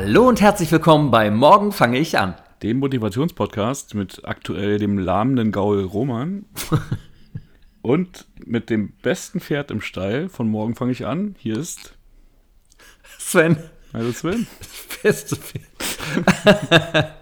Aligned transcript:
Hallo 0.00 0.28
und 0.28 0.40
herzlich 0.40 0.70
willkommen 0.70 1.10
bei 1.10 1.28
Morgen 1.28 1.72
fange 1.72 1.98
ich 1.98 2.16
an. 2.16 2.34
Dem 2.62 2.78
Motivationspodcast 2.78 3.96
mit 3.96 4.20
aktuell 4.22 4.78
dem 4.78 4.96
lahmenden 4.96 5.50
Gaul 5.50 5.82
Roman 5.82 6.44
und 7.82 8.26
mit 8.46 8.70
dem 8.70 8.92
besten 9.02 9.40
Pferd 9.40 9.72
im 9.72 9.80
Stall 9.80 10.28
von 10.28 10.48
Morgen 10.48 10.76
fange 10.76 10.92
ich 10.92 11.04
an. 11.04 11.34
Hier 11.40 11.58
ist 11.58 11.94
Sven. 13.18 13.56
Also 13.92 14.12
Sven. 14.12 14.46
Beste 15.02 15.34
Pferd. 15.34 15.64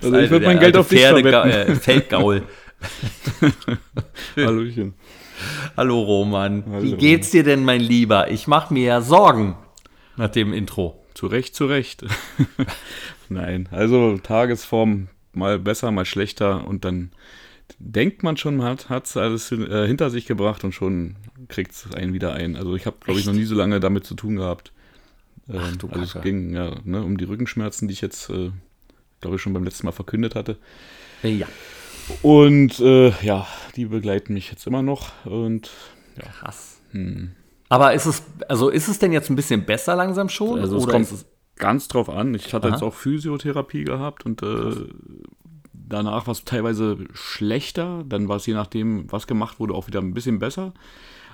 Also 0.00 0.18
ich 0.18 0.30
würde 0.30 0.46
mein 0.46 0.60
Geld 0.60 0.76
auf 0.76 0.88
dich 0.88 1.00
verwetten. 1.00 1.50
äh, 1.50 1.74
Feldgaul. 1.74 2.44
Hallöchen. 4.36 4.94
Hallo 5.76 6.00
Roman. 6.00 6.64
Wie 6.64 6.90
Hallo. 6.90 6.96
geht's 6.96 7.32
dir 7.32 7.42
denn, 7.42 7.64
mein 7.64 7.80
Lieber? 7.80 8.30
Ich 8.30 8.46
mache 8.46 8.72
mir 8.72 8.84
ja 8.84 9.00
Sorgen 9.00 9.56
nach 10.18 10.30
dem 10.30 10.52
Intro. 10.52 11.04
Zu 11.14 11.26
Recht, 11.26 11.54
zu 11.54 11.66
Recht. 11.66 12.04
Nein, 13.28 13.68
also 13.72 14.18
Tagesform 14.18 15.08
mal 15.32 15.58
besser, 15.58 15.90
mal 15.90 16.04
schlechter 16.04 16.66
und 16.66 16.84
dann 16.84 17.12
denkt 17.78 18.22
man 18.22 18.36
schon, 18.36 18.56
man 18.56 18.76
hat 18.88 19.06
es 19.06 19.16
alles 19.16 19.52
äh, 19.52 19.86
hinter 19.86 20.10
sich 20.10 20.26
gebracht 20.26 20.64
und 20.64 20.72
schon 20.72 21.16
kriegt 21.48 21.72
es 21.72 21.92
einen 21.92 22.12
wieder 22.12 22.32
ein. 22.32 22.56
Also 22.56 22.74
ich 22.74 22.86
habe, 22.86 22.96
glaube 23.00 23.20
ich, 23.20 23.26
noch 23.26 23.34
nie 23.34 23.44
so 23.44 23.54
lange 23.54 23.80
damit 23.80 24.04
zu 24.04 24.14
tun 24.14 24.36
gehabt. 24.36 24.72
Ähm, 25.48 25.60
Ach, 25.62 25.76
du 25.76 25.88
also 25.88 26.18
es 26.18 26.22
ging 26.22 26.54
ja 26.54 26.76
ne, 26.84 27.02
um 27.02 27.16
die 27.18 27.24
Rückenschmerzen, 27.24 27.88
die 27.88 27.94
ich 27.94 28.00
jetzt, 28.00 28.30
äh, 28.30 28.50
glaube 29.20 29.36
ich, 29.36 29.42
schon 29.42 29.52
beim 29.52 29.64
letzten 29.64 29.86
Mal 29.86 29.92
verkündet 29.92 30.34
hatte. 30.34 30.56
Ja, 31.22 31.46
Und 32.22 32.80
äh, 32.80 33.12
ja, 33.22 33.46
die 33.76 33.86
begleiten 33.86 34.34
mich 34.34 34.50
jetzt 34.50 34.66
immer 34.66 34.82
noch 34.82 35.24
und 35.26 35.70
krass. 36.18 36.80
hm. 36.92 37.32
Aber 37.68 37.92
ist 37.94 38.06
es, 38.06 38.22
also 38.48 38.68
ist 38.70 38.88
es 38.88 38.98
denn 38.98 39.12
jetzt 39.12 39.30
ein 39.30 39.36
bisschen 39.36 39.64
besser 39.64 39.94
langsam 39.96 40.28
schon? 40.28 40.58
Also 40.58 40.76
es 40.76 40.82
oder 40.84 40.92
kommt 40.92 41.10
es, 41.12 41.26
ganz 41.56 41.88
drauf 41.88 42.08
an. 42.08 42.34
Ich 42.34 42.54
hatte 42.54 42.68
Aha. 42.68 42.74
jetzt 42.74 42.82
auch 42.82 42.94
Physiotherapie 42.94 43.84
gehabt 43.84 44.24
und 44.24 44.42
äh, 44.42 44.74
danach 45.72 46.26
war 46.26 46.32
es 46.32 46.44
teilweise 46.44 46.98
schlechter. 47.12 48.04
Dann 48.08 48.28
war 48.28 48.36
es 48.36 48.46
je 48.46 48.54
nachdem, 48.54 49.10
was 49.12 49.26
gemacht 49.26 49.60
wurde, 49.60 49.74
auch 49.74 49.86
wieder 49.86 50.00
ein 50.00 50.14
bisschen 50.14 50.38
besser. 50.38 50.72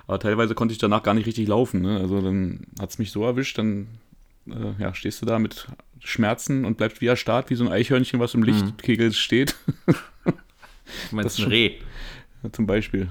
Aber 0.07 0.19
teilweise 0.19 0.53
konnte 0.55 0.71
ich 0.73 0.77
danach 0.77 1.03
gar 1.03 1.13
nicht 1.13 1.25
richtig 1.25 1.47
laufen. 1.47 1.81
Ne? 1.81 1.99
Also 1.99 2.21
dann 2.21 2.67
hat 2.79 2.89
es 2.91 2.99
mich 2.99 3.11
so 3.11 3.23
erwischt, 3.23 3.57
dann 3.57 3.87
äh, 4.47 4.73
ja, 4.79 4.93
stehst 4.93 5.21
du 5.21 5.25
da 5.25 5.39
mit 5.39 5.67
Schmerzen 5.99 6.65
und 6.65 6.77
bleibst 6.77 7.01
wie 7.01 7.07
erstarrt, 7.07 7.49
wie 7.49 7.55
so 7.55 7.65
ein 7.65 7.71
Eichhörnchen, 7.71 8.19
was 8.19 8.33
im 8.33 8.41
Mhm. 8.41 8.45
Lichtkegel 8.47 9.13
steht. 9.13 9.55
du 9.85 9.95
meinst 11.11 11.39
das 11.39 11.45
ein 11.45 11.49
Reh? 11.51 11.75
Zum 12.51 12.67
Beispiel. 12.67 13.09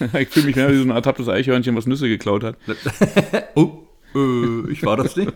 ich 0.18 0.28
fühle 0.28 0.46
mich 0.46 0.56
mehr 0.56 0.70
wie 0.70 0.76
so 0.76 0.82
ein 0.82 0.90
ertapptes 0.90 1.28
Eichhörnchen, 1.28 1.76
was 1.76 1.86
Nüsse 1.86 2.08
geklaut 2.08 2.44
hat. 2.44 2.56
Oh, 3.54 3.84
äh, 4.14 4.70
ich 4.70 4.84
war 4.84 4.96
das 4.96 5.16
nicht. 5.16 5.32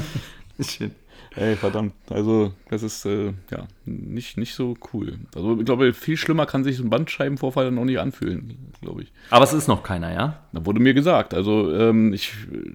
Schön. 0.60 0.92
Ey, 1.36 1.54
verdammt. 1.54 1.94
Also, 2.08 2.52
das 2.68 2.82
ist 2.82 3.04
äh, 3.04 3.32
ja 3.50 3.68
nicht, 3.84 4.36
nicht 4.36 4.54
so 4.54 4.76
cool. 4.92 5.18
Also, 5.34 5.58
ich 5.58 5.64
glaube, 5.64 5.92
viel 5.92 6.16
schlimmer 6.16 6.46
kann 6.46 6.64
sich 6.64 6.76
so 6.76 6.82
ein 6.82 6.90
Bandscheibenvorfall 6.90 7.66
dann 7.66 7.78
auch 7.78 7.84
nicht 7.84 8.00
anfühlen, 8.00 8.72
glaube 8.80 9.02
ich. 9.02 9.12
Aber 9.30 9.44
es 9.44 9.52
ist 9.52 9.68
noch 9.68 9.82
keiner, 9.82 10.12
ja? 10.12 10.42
Da 10.52 10.66
wurde 10.66 10.80
mir 10.80 10.92
gesagt. 10.92 11.34
Also, 11.34 11.72
ähm, 11.72 12.12
ich 12.12 12.32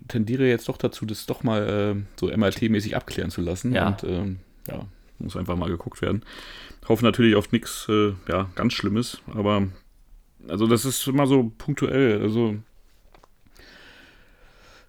tendiere 0.08 0.48
jetzt 0.48 0.70
doch 0.70 0.78
dazu, 0.78 1.06
das 1.06 1.26
doch 1.26 1.44
mal 1.44 1.96
äh, 1.98 2.02
so 2.18 2.28
MRT-mäßig 2.28 2.96
abklären 2.96 3.30
zu 3.30 3.42
lassen. 3.42 3.74
Ja. 3.74 3.88
Und 3.88 4.04
ähm, 4.06 4.40
ja, 4.70 4.86
muss 5.20 5.36
einfach 5.36 5.58
mal 5.58 5.70
geguckt 5.70 6.02
werden. 6.02 6.24
Hoffe 6.88 7.04
natürlich 7.04 7.36
auf 7.36 7.52
nichts 7.52 7.88
äh, 7.90 8.14
ja, 8.30 8.50
ganz 8.56 8.74
Schlimmes, 8.74 9.20
aber 9.34 9.68
also 10.48 10.68
das 10.68 10.86
ist 10.86 11.08
immer 11.08 11.28
so 11.28 11.52
punktuell. 11.58 12.22
Also 12.22 12.56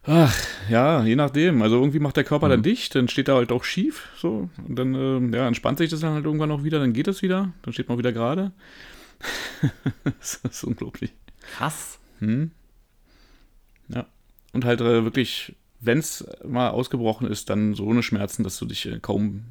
Ach, 0.09 0.33
ja, 0.71 1.03
je 1.05 1.17
nachdem. 1.17 1.63
Also 1.63 1.77
irgendwie 1.77 1.99
macht 1.99 2.17
der 2.17 2.23
Körper 2.25 2.47
Mhm. 2.47 2.51
dann 2.51 2.63
dicht, 2.63 2.95
dann 2.95 3.09
steht 3.09 3.27
er 3.29 3.35
halt 3.35 3.51
auch 3.51 3.65
schief, 3.65 4.09
so. 4.17 4.49
Und 4.67 4.77
dann 4.79 4.95
ähm, 4.95 5.35
ja, 5.35 5.47
entspannt 5.49 5.79
sich 5.79 5.91
das 5.91 6.01
dann 6.01 6.15
halt 6.15 6.25
irgendwann 6.25 6.53
auch 6.53 6.63
wieder, 6.63 6.79
dann 6.79 6.93
geht 6.93 7.09
es 7.09 7.23
wieder, 7.23 7.53
dann 7.63 7.73
steht 7.73 7.89
man 7.89 7.99
wieder 7.99 8.13
gerade. 8.13 8.53
das 10.05 10.41
ist 10.49 10.63
unglaublich. 10.65 11.13
Krass. 11.57 11.99
Hm. 12.21 12.53
Ja. 13.89 14.07
Und 14.53 14.65
halt 14.65 14.81
äh, 14.81 15.03
wirklich, 15.05 15.57
wenn 15.81 15.99
es 15.99 16.25
mal 16.45 16.71
ausgebrochen 16.71 17.27
ist, 17.27 17.51
dann 17.51 17.75
so 17.75 17.91
eine 17.91 18.03
Schmerzen, 18.03 18.45
dass 18.45 18.59
du 18.59 18.67
dich 18.67 18.87
äh, 18.87 19.01
kaum 19.01 19.43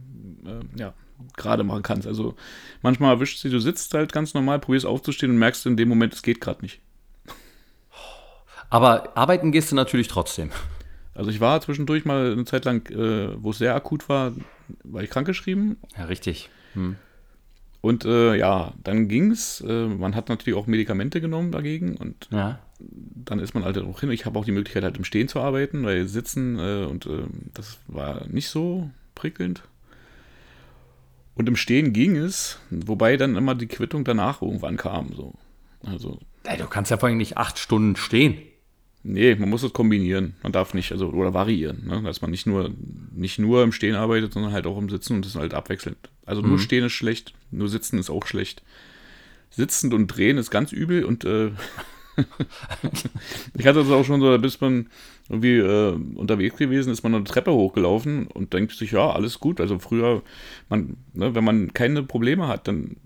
äh, 0.46 0.80
ja, 0.80 0.94
gerade 1.38 1.64
machen 1.64 1.84
kannst. 1.84 2.08
Also 2.08 2.36
manchmal 2.82 3.14
erwischt 3.16 3.40
sie, 3.40 3.50
du 3.50 3.60
sitzt 3.60 3.94
halt 3.94 4.12
ganz 4.14 4.34
normal, 4.34 4.60
probierst 4.60 4.86
aufzustehen 4.86 5.32
und 5.32 5.38
merkst 5.38 5.66
in 5.66 5.78
dem 5.78 5.90
Moment, 5.90 6.14
es 6.14 6.22
geht 6.22 6.42
gerade 6.42 6.62
nicht. 6.62 6.80
Aber 8.70 9.16
arbeiten 9.18 9.52
gehst 9.52 9.72
du 9.72 9.76
natürlich 9.76 10.08
trotzdem. 10.08 10.52
Also 11.14 11.30
ich 11.30 11.40
war 11.40 11.62
zwischendurch 11.62 12.04
mal 12.04 12.32
eine 12.34 12.46
Zeit 12.46 12.66
lang, 12.66 12.90
äh, 12.92 13.42
wo 13.42 13.52
es 13.52 13.58
sehr 13.60 13.76
akut 13.76 14.10
war, 14.10 14.34
war 14.84 15.04
ich 15.04 15.10
krankgeschrieben. 15.10 15.78
Ja, 15.98 16.06
richtig. 16.06 16.50
Hm. 16.74 16.96
Und 17.82 18.04
äh, 18.04 18.36
ja, 18.36 18.74
dann 18.84 19.08
ging's. 19.08 19.62
Äh, 19.62 19.88
man 19.88 20.16
hat 20.16 20.28
natürlich 20.28 20.58
auch 20.60 20.68
Medikamente 20.68 21.22
genommen 21.22 21.52
dagegen 21.52 21.96
und 21.98 22.28
Ja. 22.32 22.60
dann 22.80 23.40
ist 23.40 23.54
man 23.54 23.64
halt 23.64 23.78
auch 23.78 24.00
hin. 24.00 24.10
Ich 24.12 24.26
habe 24.26 24.38
auch 24.40 24.46
die 24.46 24.52
Möglichkeit, 24.52 24.84
halt 24.84 24.98
im 24.98 25.04
Stehen 25.06 25.28
zu 25.28 25.40
arbeiten, 25.40 25.86
weil 25.86 26.08
Sitzen 26.08 26.58
äh, 26.60 26.86
und 26.86 27.06
äh, 27.06 27.24
das 27.54 27.78
war 27.88 28.28
nicht 28.28 28.50
so 28.50 28.90
prickelnd. 29.14 29.62
Und 31.36 31.50
im 31.50 31.56
Stehen 31.56 31.94
ging 31.94 32.16
es, 32.16 32.60
wobei 32.70 33.18
dann 33.18 33.36
immer 33.36 33.56
die 33.56 33.68
Quittung 33.68 34.04
danach 34.06 34.42
irgendwann 34.42 34.78
kam. 34.78 35.14
So. 35.14 35.34
Also, 35.84 36.20
Ey, 36.44 36.58
du 36.58 36.66
kannst 36.68 36.92
ja 36.92 36.98
vor 36.98 37.10
allem 37.10 37.18
nicht 37.18 37.38
acht 37.38 37.60
Stunden 37.60 37.96
stehen. 37.96 38.38
nee, 39.04 39.36
man 39.36 39.50
muss 39.50 39.64
es 39.64 39.74
kombinieren. 39.74 40.36
Man 40.42 40.52
darf 40.52 40.74
nicht, 40.74 40.92
also, 40.92 41.10
oder 41.10 41.34
variieren, 41.34 41.86
ne? 41.86 42.02
dass 42.04 42.22
man 42.22 42.32
nicht 42.32 42.48
nur, 42.48 42.72
nicht 43.14 43.38
nur 43.38 43.64
im 43.64 43.72
Stehen 43.72 43.96
arbeitet, 43.96 44.34
sondern 44.34 44.54
halt 44.54 44.66
auch 44.66 44.78
im 44.78 44.90
Sitzen 44.90 45.18
und 45.18 45.26
das 45.26 45.36
halt 45.36 45.54
abwechselnd. 45.54 45.98
Also 46.26 46.42
nur 46.42 46.58
Stehen 46.58 46.86
ist 46.86 46.94
schlecht, 46.94 47.34
nur 47.52 47.68
Sitzen 47.68 48.00
ist 48.00 48.10
auch 48.10 48.26
schlecht. 48.26 48.64
Sitzend 49.52 49.94
und 49.94 50.08
drehen 50.08 50.38
ist 50.38 50.52
ganz 50.52 50.72
übel 50.72 51.06
und 51.06 51.24
äh, 51.26 51.52
ich 53.54 53.68
hatte 53.68 53.80
das 53.80 53.92
auch 53.92 54.04
schon 54.06 54.22
so, 54.22 54.38
bis 54.40 54.60
man 54.62 54.90
irgendwie 55.30 55.58
äh, 55.58 55.92
unterwegs 56.16 56.58
gewesen 56.58 56.92
ist, 56.92 57.04
man 57.04 57.16
eine 57.16 57.24
Treppe 57.24 57.52
hochgelaufen 57.52 58.28
und 58.28 58.54
denkt 58.54 58.74
sich, 58.74 58.92
ja, 58.92 59.10
alles 59.10 59.40
gut. 59.40 59.60
Also 59.60 59.80
früher, 59.80 60.22
man, 60.70 60.98
ne, 61.14 61.34
wenn 61.34 61.44
man 61.44 61.74
keine 61.74 62.04
Probleme 62.04 62.48
hat, 62.48 62.68
dann 62.68 62.98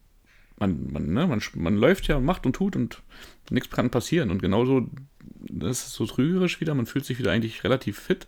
man, 0.60 0.92
man, 0.92 1.14
ne, 1.14 1.28
man, 1.28 1.42
man 1.56 1.78
läuft 1.78 2.08
ja, 2.08 2.20
macht 2.20 2.46
und 2.46 2.54
tut 2.54 2.76
und 2.76 3.02
nichts 3.50 3.70
kann 3.70 3.90
passieren. 3.90 4.32
Und 4.32 4.42
genauso, 4.42 4.88
das 5.40 5.86
ist 5.88 5.94
so 5.94 6.06
trügerisch 6.06 6.60
wieder, 6.60 6.76
man 6.76 6.86
fühlt 6.86 7.06
sich 7.06 7.20
wieder 7.20 7.32
eigentlich 7.32 7.64
relativ 7.64 7.98
fit, 7.98 8.28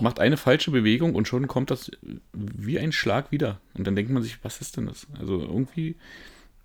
macht 0.00 0.20
eine 0.20 0.36
falsche 0.36 0.70
Bewegung 0.70 1.14
und 1.14 1.26
schon 1.26 1.48
kommt 1.48 1.70
das 1.70 1.90
wie 2.32 2.78
ein 2.78 2.92
Schlag 2.92 3.32
wieder. 3.32 3.60
Und 3.74 3.86
dann 3.86 3.96
denkt 3.96 4.12
man 4.12 4.22
sich, 4.22 4.44
was 4.44 4.60
ist 4.60 4.76
denn 4.76 4.86
das? 4.86 5.06
Also 5.18 5.40
irgendwie 5.40 5.96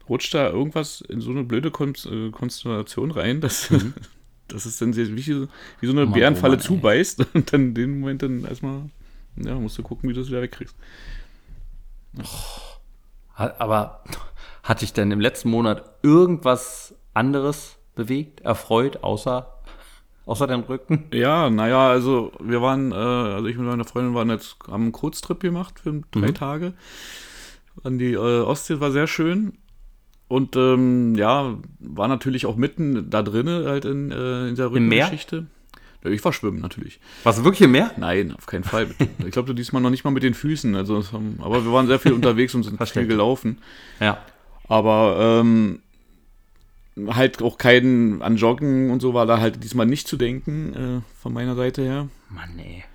rutscht 0.10 0.34
da 0.34 0.50
irgendwas 0.50 1.00
in 1.00 1.22
so 1.22 1.32
eine 1.32 1.44
blöde 1.44 1.72
Kon 1.72 1.94
äh, 2.06 2.30
Konstellation 2.32 3.12
rein, 3.12 3.40
dass, 3.40 3.70
dass 4.54 4.66
es 4.66 4.78
dann 4.78 4.94
sehr- 4.94 5.16
wie, 5.16 5.22
so- 5.22 5.48
wie 5.80 5.86
so 5.88 5.92
eine 5.92 6.04
Oh 6.04 6.06
Mann, 6.06 6.14
Bärenfalle 6.20 6.54
oh 6.54 6.58
Mann, 6.58 6.66
zubeißt 6.66 7.26
und 7.34 7.52
dann 7.54 7.62
in 7.70 7.74
dem 7.74 8.00
Moment 8.00 8.22
dann 8.24 8.44
erstmal, 8.46 8.82
ja, 9.38 9.56
musst 9.56 9.78
du 9.78 9.84
gucken, 9.84 10.10
wie 10.10 10.14
du 10.14 10.22
es 10.22 10.28
wieder 10.30 10.42
wegkriegst. 10.42 10.76
Ha- 13.38 13.54
Aber 13.60 14.04
hat 14.64 14.82
dich 14.82 14.94
denn 14.94 15.12
im 15.12 15.20
letzten 15.20 15.50
Monat 15.50 15.84
irgendwas 16.04 16.94
anderes 17.14 17.78
bewegt, 17.96 18.42
erfreut, 18.42 19.04
außer, 19.04 19.52
außer 20.26 20.48
deinem 20.48 20.64
Rücken? 20.64 21.06
Ja, 21.14 21.50
naja, 21.50 21.90
also 21.90 22.32
wir 22.40 22.62
waren, 22.62 22.92
äh, 22.92 22.96
also 22.96 23.48
ich 23.48 23.58
mit 23.58 23.66
meiner 23.68 23.86
Freundin 23.86 24.14
waren 24.14 24.30
jetzt, 24.30 24.58
haben 24.68 24.84
einen 24.84 24.92
Kurztrip 24.92 25.40
gemacht 25.40 25.80
für 25.80 26.02
drei 26.12 26.28
Mhm. 26.30 26.34
Tage. 26.36 26.74
An 27.84 27.98
die 27.98 28.14
äh, 28.14 28.18
Ostsee 28.42 28.80
war 28.80 28.92
sehr 28.92 29.08
schön. 29.08 29.58
Und 30.32 30.56
ähm, 30.56 31.16
ja, 31.16 31.58
war 31.82 32.08
natürlich 32.08 32.46
auch 32.46 32.56
mitten 32.56 33.10
da 33.10 33.22
drinnen, 33.22 33.66
halt 33.66 33.84
in, 33.84 34.12
äh, 34.12 34.48
in 34.48 34.56
der? 34.56 34.72
Rückengeschichte. 34.72 35.48
Ich 36.04 36.24
war 36.24 36.32
schwimmen 36.32 36.62
natürlich. 36.62 37.02
Warst 37.24 37.40
du 37.40 37.44
wirklich 37.44 37.64
im 37.64 37.72
Meer? 37.72 37.92
Nein, 37.98 38.34
auf 38.34 38.46
keinen 38.46 38.64
Fall. 38.64 38.88
ich 39.26 39.32
glaube, 39.32 39.54
diesmal 39.54 39.82
noch 39.82 39.90
nicht 39.90 40.06
mal 40.06 40.12
mit 40.12 40.24
den 40.24 40.34
Füßen. 40.34 40.74
Also, 40.74 41.04
aber 41.40 41.66
wir 41.66 41.74
waren 41.74 41.88
sehr 41.88 42.00
viel 42.00 42.14
unterwegs 42.14 42.56
und 42.56 42.64
sind 42.64 42.72
viel 42.72 42.78
Verständlich. 42.78 43.10
gelaufen. 43.10 43.58
Ja. 44.00 44.20
Aber 44.70 45.42
ähm, 45.42 45.80
halt 47.10 47.42
auch 47.42 47.58
keinen 47.58 48.22
an 48.22 48.38
Joggen 48.38 48.90
und 48.90 49.02
so 49.02 49.14
war 49.14 49.26
da 49.26 49.42
halt 49.42 49.62
diesmal 49.66 49.86
nicht 49.86 50.08
zu 50.08 50.16
denken 50.16 51.02
äh, 51.04 51.20
von 51.22 51.34
meiner 51.34 51.56
Seite 51.56 51.82
her. 51.82 52.08
Mann, 52.30 52.58
ey. 52.58 52.86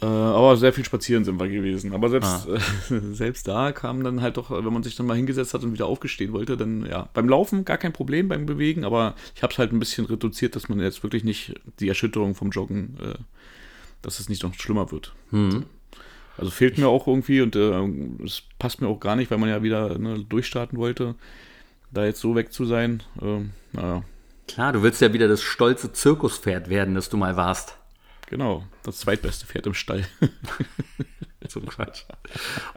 Äh, 0.00 0.06
aber 0.06 0.56
sehr 0.56 0.72
viel 0.72 0.84
spazieren 0.84 1.24
sind 1.24 1.40
wir 1.40 1.48
gewesen. 1.48 1.92
Aber 1.92 2.08
selbst, 2.08 2.46
äh, 2.48 3.00
selbst 3.12 3.48
da 3.48 3.72
kam 3.72 4.04
dann 4.04 4.22
halt 4.22 4.36
doch, 4.36 4.50
wenn 4.50 4.72
man 4.72 4.82
sich 4.82 4.96
dann 4.96 5.06
mal 5.06 5.16
hingesetzt 5.16 5.54
hat 5.54 5.64
und 5.64 5.72
wieder 5.72 5.86
aufgestehen 5.86 6.32
wollte, 6.32 6.56
dann 6.56 6.86
ja, 6.86 7.08
beim 7.14 7.28
Laufen 7.28 7.64
gar 7.64 7.78
kein 7.78 7.92
Problem 7.92 8.28
beim 8.28 8.46
Bewegen, 8.46 8.84
aber 8.84 9.14
ich 9.34 9.42
habe 9.42 9.52
es 9.52 9.58
halt 9.58 9.72
ein 9.72 9.78
bisschen 9.78 10.06
reduziert, 10.06 10.54
dass 10.54 10.68
man 10.68 10.80
jetzt 10.80 11.02
wirklich 11.02 11.24
nicht 11.24 11.54
die 11.80 11.88
Erschütterung 11.88 12.34
vom 12.34 12.50
Joggen, 12.50 12.96
äh, 13.02 13.18
dass 14.02 14.20
es 14.20 14.28
nicht 14.28 14.42
noch 14.42 14.54
schlimmer 14.54 14.92
wird. 14.92 15.14
Hm. 15.30 15.64
Also 16.36 16.52
fehlt 16.52 16.78
mir 16.78 16.86
auch 16.86 17.08
irgendwie 17.08 17.40
und 17.40 17.56
äh, 17.56 18.24
es 18.24 18.42
passt 18.60 18.80
mir 18.80 18.86
auch 18.86 19.00
gar 19.00 19.16
nicht, 19.16 19.30
weil 19.30 19.38
man 19.38 19.48
ja 19.48 19.62
wieder 19.64 19.98
ne, 19.98 20.24
durchstarten 20.28 20.78
wollte, 20.78 21.16
da 21.90 22.04
jetzt 22.04 22.20
so 22.20 22.36
weg 22.36 22.52
zu 22.52 22.64
sein. 22.64 23.02
Ähm, 23.20 23.50
naja, 23.72 24.04
Klar, 24.48 24.72
du 24.72 24.82
willst 24.82 25.00
ja 25.02 25.12
wieder 25.12 25.28
das 25.28 25.42
stolze 25.42 25.92
Zirkuspferd 25.92 26.70
werden, 26.70 26.94
das 26.94 27.10
du 27.10 27.16
mal 27.18 27.36
warst. 27.36 27.76
Genau, 28.28 28.64
das 28.82 28.98
zweitbeste 28.98 29.46
Pferd 29.46 29.66
im 29.66 29.74
Stall. 29.74 30.06
So 31.46 31.60
Quatsch. 31.60 32.02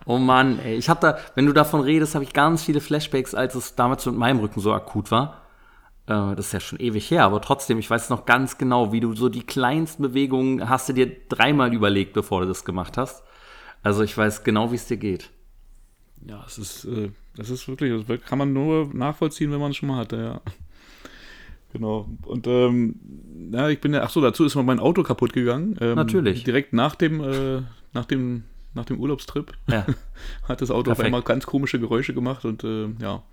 Oh 0.06 0.18
Mann, 0.18 0.60
ey, 0.60 0.76
ich 0.78 0.88
habe 0.88 1.02
da, 1.02 1.18
wenn 1.36 1.46
du 1.46 1.52
davon 1.52 1.82
redest, 1.82 2.16
habe 2.16 2.24
ich 2.24 2.32
ganz 2.32 2.64
viele 2.64 2.80
Flashbacks, 2.80 3.36
als 3.36 3.56
es 3.56 3.76
damals 3.76 4.06
mit 4.06 4.16
meinem 4.16 4.40
Rücken 4.40 4.62
so 4.62 4.72
akut 4.72 5.12
war. 5.12 5.42
Äh, 6.06 6.36
das 6.36 6.48
ist 6.48 6.54
ja 6.54 6.60
schon 6.62 6.80
ewig 6.80 7.12
her, 7.12 7.26
aber 7.26 7.42
trotzdem, 7.42 7.80
ich 7.80 7.90
weiß 7.90 8.10
noch 8.10 8.26
ganz 8.26 8.58
genau, 8.58 8.94
wie 8.94 9.02
du 9.02 9.14
so 9.14 9.28
die 9.28 9.44
kleinsten 9.44 10.04
Bewegungen 10.04 10.70
hast 10.70 10.88
du 10.88 10.94
dir 10.94 11.12
dreimal 11.28 11.74
überlegt, 11.74 12.14
bevor 12.14 12.42
du 12.42 12.48
das 12.48 12.64
gemacht 12.64 12.98
hast. 12.98 13.24
Also 13.84 14.04
ich 14.04 14.18
weiß 14.18 14.44
genau, 14.44 14.72
wie 14.72 14.76
es 14.76 14.86
dir 14.86 14.98
geht. 14.98 15.32
Ja, 16.26 16.44
es 16.48 16.58
ist, 16.58 16.86
äh, 16.86 17.10
das 17.36 17.50
ist 17.50 17.68
wirklich, 17.68 18.06
das 18.06 18.22
kann 18.22 18.38
man 18.38 18.54
nur 18.54 18.90
nachvollziehen, 18.94 19.52
wenn 19.52 19.60
man 19.60 19.72
es 19.72 19.78
schon 19.78 19.90
mal 19.90 19.98
hatte, 19.98 20.18
ja. 20.18 20.42
Genau. 21.74 22.08
Und 22.26 22.48
ähm, 22.48 22.96
ja, 23.54 23.70
ich 23.70 23.80
bin 23.80 23.94
ja, 23.94 24.04
ach 24.04 24.10
so, 24.10 24.22
dazu 24.22 24.44
ist 24.46 24.56
mal 24.56 24.64
mein 24.64 24.80
Auto 24.80 25.04
kaputt 25.04 25.34
gegangen. 25.34 25.78
Ähm, 25.82 25.96
Natürlich. 25.96 26.44
Direkt 26.44 26.74
nach 26.74 26.96
dem, 26.96 27.22
äh, 27.22 27.62
nach 27.94 28.06
dem, 28.06 28.44
nach 28.74 28.86
dem 28.86 29.00
Urlaubstrip 29.00 29.54
Ja. 29.70 29.86
hat 30.48 30.62
das 30.62 30.70
Auto 30.72 30.92
auf 30.92 30.98
Perfekt. 30.98 31.06
einmal 31.06 31.22
ganz 31.22 31.46
komische 31.46 31.80
Geräusche 31.80 32.14
gemacht 32.14 32.46
und 32.46 32.64
äh, 32.64 32.88
ja, 33.02 33.24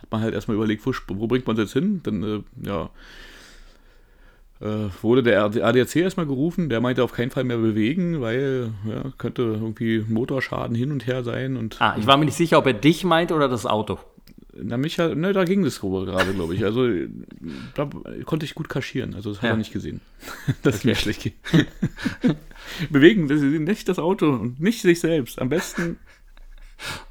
hat 0.00 0.10
man 0.10 0.20
halt 0.20 0.34
erstmal 0.34 0.56
überlegt, 0.56 0.84
wo, 0.86 0.92
wo 1.08 1.26
bringt 1.26 1.46
man 1.46 1.56
es 1.56 1.62
jetzt 1.62 1.72
hin? 1.72 2.00
Dann, 2.04 2.22
äh, 2.22 2.40
ja, 2.66 2.90
äh, 4.60 4.88
wurde 5.02 5.22
der 5.22 5.44
ADAC 5.44 5.96
erstmal 5.96 6.26
gerufen, 6.26 6.68
der 6.68 6.80
meinte 6.80 7.04
auf 7.04 7.12
keinen 7.12 7.30
Fall 7.30 7.44
mehr 7.44 7.58
bewegen, 7.58 8.20
weil 8.20 8.72
ja, 8.88 9.12
könnte 9.16 9.42
irgendwie 9.42 10.04
Motorschaden 10.08 10.74
hin 10.74 10.90
und 10.90 11.06
her 11.06 11.22
sein 11.22 11.56
und 11.56 11.80
Ah, 11.80 11.94
ich 11.96 12.06
war 12.06 12.16
mir 12.16 12.24
nicht 12.24 12.36
sicher, 12.36 12.58
ob 12.58 12.66
er 12.66 12.72
dich 12.72 13.04
meint 13.04 13.30
oder 13.30 13.48
das 13.48 13.66
Auto. 13.66 13.98
Na, 14.62 14.76
mich 14.76 14.98
halt, 14.98 15.16
ne, 15.16 15.32
da 15.32 15.44
ging 15.44 15.62
das 15.64 15.80
gerade, 15.80 16.32
glaube 16.34 16.54
ich. 16.54 16.64
Also 16.64 16.88
da 17.74 17.88
konnte 18.24 18.44
ich 18.46 18.54
gut 18.54 18.68
kaschieren. 18.68 19.14
Also 19.14 19.30
das 19.30 19.38
hat 19.38 19.44
Ja. 19.44 19.50
er 19.50 19.56
nicht 19.56 19.72
gesehen, 19.72 20.00
dass 20.62 20.76
es 20.76 20.84
mir 20.84 20.94
schlecht 20.94 21.22
geht. 21.22 21.34
Bewegen, 22.90 23.26
nicht 23.64 23.88
das 23.88 23.98
Auto 23.98 24.30
und 24.30 24.60
nicht 24.60 24.82
sich 24.82 25.00
selbst. 25.00 25.40
Am 25.40 25.48
besten 25.48 25.98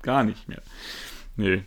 gar 0.02 0.24
nicht 0.24 0.48
mehr. 0.48 0.62
Nee. 1.36 1.64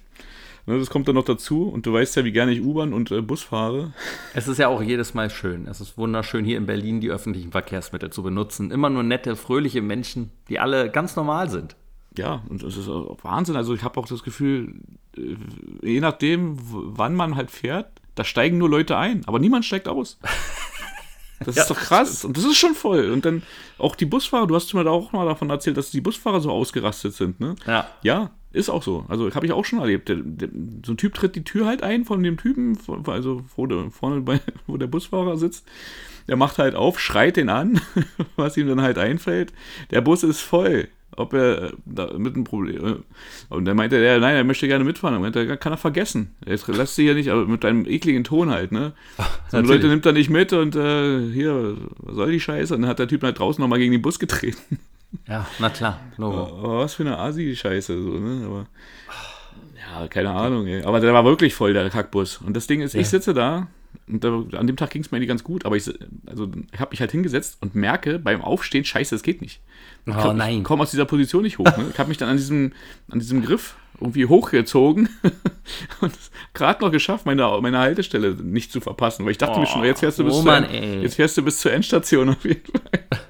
Ne, 0.67 0.79
Das 0.79 0.91
kommt 0.91 1.09
dann 1.09 1.15
noch 1.15 1.25
dazu 1.25 1.69
und 1.69 1.87
du 1.87 1.93
weißt 1.93 2.17
ja, 2.17 2.25
wie 2.25 2.33
gerne 2.33 2.53
ich 2.53 2.61
U-Bahn 2.63 2.93
und 2.93 3.11
äh, 3.11 3.23
Bus 3.23 3.43
fahre. 3.43 3.93
Es 4.35 4.47
ist 4.49 4.59
ja 4.59 4.69
auch 4.69 4.83
jedes 4.83 5.15
Mal 5.15 5.31
schön. 5.31 5.67
Es 5.67 5.81
ist 5.81 5.97
wunderschön, 5.99 6.45
hier 6.45 6.59
in 6.59 6.67
Berlin 6.67 7.01
die 7.01 7.11
öffentlichen 7.11 7.51
Verkehrsmittel 7.51 8.11
zu 8.11 8.23
benutzen. 8.23 8.71
Immer 8.71 8.91
nur 8.91 9.03
nette, 9.03 9.37
fröhliche 9.37 9.83
Menschen, 9.83 10.31
die 10.49 10.59
alle 10.59 10.91
ganz 10.91 11.17
normal 11.17 11.49
sind. 11.51 11.77
Ja, 12.17 12.43
und 12.49 12.63
das 12.63 12.77
ist 12.77 12.89
auch 12.89 13.19
Wahnsinn. 13.23 13.57
Also 13.57 13.75
ich 13.75 13.83
habe 13.83 13.99
auch 14.01 14.07
das 14.07 14.23
Gefühl, 14.23 14.75
äh, 15.17 15.37
je 15.83 16.01
nachdem, 16.01 16.57
wann 16.61 17.15
man 17.15 17.37
halt 17.37 17.51
fährt, 17.51 17.87
da 18.15 18.25
steigen 18.25 18.59
nur 18.59 18.69
Leute 18.69 18.97
ein, 18.97 19.23
aber 19.27 19.39
niemand 19.39 19.65
steigt 19.65 19.89
aus. 19.89 20.19
Das 21.43 21.57
Ja, 21.57 21.63
ist 21.63 21.71
doch 21.71 21.79
krass. 21.79 22.25
Und 22.25 22.37
das 22.37 22.45
ist 22.45 22.59
schon 22.59 22.75
voll. 22.75 23.11
Und 23.11 23.25
dann 23.25 23.43
auch 23.79 23.97
die 23.97 24.05
Busfahrer, 24.05 24.47
du 24.47 24.55
hast 24.55 24.75
mir 24.75 24.85
da 24.85 24.91
auch 24.91 25.13
mal 25.13 25.25
davon 25.25 25.49
erzählt, 25.49 25.79
dass 25.79 25.91
die 25.91 26.03
Busfahrer 26.03 26.41
so 26.41 26.51
ausgerastet 26.51 27.15
sind, 27.15 27.41
ne? 27.41 27.57
Ja. 27.67 27.89
Ja, 28.03 28.31
ist 28.53 28.69
auch 28.69 28.83
so. 28.83 29.07
Also 29.09 29.35
habe 29.35 29.47
ich 29.47 29.53
auch 29.53 29.65
schon 29.65 29.79
erlebt. 29.79 30.11
Der, 30.11 30.17
der, 30.17 30.51
so 30.85 30.93
ein 30.93 30.97
Typ 30.99 31.15
tritt 31.15 31.37
die 31.37 31.45
Tür 31.45 31.67
halt 31.67 31.83
ein 31.83 32.05
von 32.05 32.23
dem 32.23 32.37
Typen, 32.37 32.77
also 33.07 33.43
wo 33.57 33.67
der, 33.67 33.91
vorne 33.91 34.21
bei, 34.21 34.41
wo 34.67 34.77
der 34.77 34.87
Busfahrer 34.87 35.39
sitzt. 35.39 35.67
Der 36.29 36.37
macht 36.37 36.59
halt 36.59 36.75
auf, 36.75 37.01
schreit 37.01 37.37
den 37.39 37.49
an, 37.49 37.81
was 38.37 38.59
ihm 38.59 38.69
dann 38.69 38.83
halt 38.83 38.99
einfällt. 38.99 39.55
Der 39.91 40.03
Bus 40.03 40.23
ist 40.23 40.41
voll. 40.41 40.89
Ob 41.17 41.33
er 41.35 41.73
da 41.85 42.17
mit 42.17 42.35
einem 42.35 42.45
Problem. 42.45 43.03
Und 43.49 43.65
dann 43.65 43.77
meinte 43.77 43.97
er, 43.97 44.21
nein, 44.21 44.37
er 44.37 44.45
möchte 44.45 44.69
gerne 44.69 44.85
mitfahren. 44.85 45.17
Und 45.17 45.23
meinte, 45.23 45.45
er, 45.47 45.57
kann 45.57 45.73
er 45.73 45.77
vergessen. 45.77 46.35
Jetzt 46.47 46.67
lässt 46.69 46.95
sich 46.95 47.07
ja 47.07 47.15
nicht, 47.15 47.31
aber 47.31 47.47
mit 47.47 47.65
einem 47.65 47.85
ekligen 47.87 48.25
Ton 48.25 48.51
halt, 48.51 48.73
ne? 48.73 48.93
So. 49.51 49.59
Leute 49.61 49.89
nimmt 49.89 50.07
er 50.07 50.13
nicht 50.13 50.31
mit 50.31 50.53
und 50.53 50.77
äh, 50.77 51.29
hier, 51.33 51.77
was 51.99 52.15
soll 52.15 52.31
die 52.31 52.41
Scheiße? 52.41 52.75
Und 52.75 52.83
dann 52.83 52.91
hat 52.91 53.01
der 53.01 53.09
Typ 53.09 53.23
halt 53.25 53.39
draußen 53.39 53.61
nochmal 53.61 53.81
gegen 53.81 53.93
den 53.93 54.03
Bus 54.03 54.19
getreten. 54.21 54.79
Ja, 55.27 55.47
na 55.59 55.71
klar. 55.71 56.01
Logo. 56.17 56.39
Aber 56.63 56.79
was 56.79 56.95
für 56.95 57.03
eine 57.03 57.19
Asi-Scheiße, 57.19 58.01
so, 58.01 58.11
ne? 58.11 58.47
Aber. 58.47 58.67
Ja, 59.77 60.07
keine 60.07 60.31
Ahnung, 60.31 60.69
ey. 60.69 60.85
Aber 60.85 61.01
der 61.01 61.13
war 61.13 61.25
wirklich 61.25 61.55
voll, 61.55 61.73
der 61.73 61.91
Kackbus. 61.91 62.39
Und 62.39 62.57
das 62.57 62.69
Ding 62.69 62.81
ist, 62.81 62.95
Ja. 62.95 63.01
ich 63.01 63.09
sitze 63.09 63.35
da 63.35 63.67
und 64.09 64.25
da, 64.25 64.43
an 64.59 64.67
dem 64.67 64.77
Tag 64.77 64.91
ging 64.91 65.03
es 65.03 65.11
mir 65.11 65.17
eigentlich 65.19 65.29
ganz 65.29 65.45
gut, 65.45 65.65
aber 65.65 65.77
ich, 65.77 65.89
also, 66.27 66.51
habe 66.79 66.91
mich 66.91 67.01
halt 67.01 67.13
hingesetzt 67.13 67.59
und 67.61 67.75
merke 67.75 68.19
beim 68.19 68.41
Aufstehen, 68.43 68.85
scheiße, 68.85 69.15
es 69.15 69.23
geht 69.23 69.41
nicht. 69.41 69.61
Oh 70.07 70.11
Ich 70.11 70.17
komm- 70.17 70.37
nein. 70.37 70.59
Ich 70.59 70.65
komme 70.65 70.83
aus 70.83 70.91
dieser 70.91 71.05
Position 71.05 71.43
nicht 71.43 71.59
hoch. 71.59 71.65
Ne? 71.77 71.87
Ich 71.93 71.99
habe 71.99 72.09
mich 72.09 72.19
dann 72.19 72.29
an 72.29 72.37
diesem, 72.37 72.73
an 73.11 73.19
diesem 73.21 73.43
Griff 73.43 73.77
irgendwie 74.01 74.27
hochgezogen 74.27 75.09
und 76.01 76.13
gerade 76.55 76.83
noch 76.85 76.91
geschafft, 76.91 77.27
meine, 77.27 77.47
meine 77.61 77.79
Haltestelle 77.79 78.35
nicht 78.35 78.73
zu 78.73 78.81
verpassen. 78.81 79.25
Weil 79.25 79.33
ich 79.33 79.39
dachte 79.39 79.61
mir 79.61 79.67
schon, 79.67 79.85
jetzt 79.85 80.01
fährst 80.01 80.19
du 80.19 80.25
bis, 80.25 80.35
oh 80.35 80.43
zur, 80.43 80.45
Mann, 80.47 80.65
ey. 80.65 81.03
jetzt 81.03 81.15
fährst 81.17 81.37
du 81.37 81.43
bis 81.43 81.61
zur 81.61 81.73
Endstation 81.73 82.31
auf 82.31 82.45
jeden 82.45 82.63
Fall. 82.65 83.21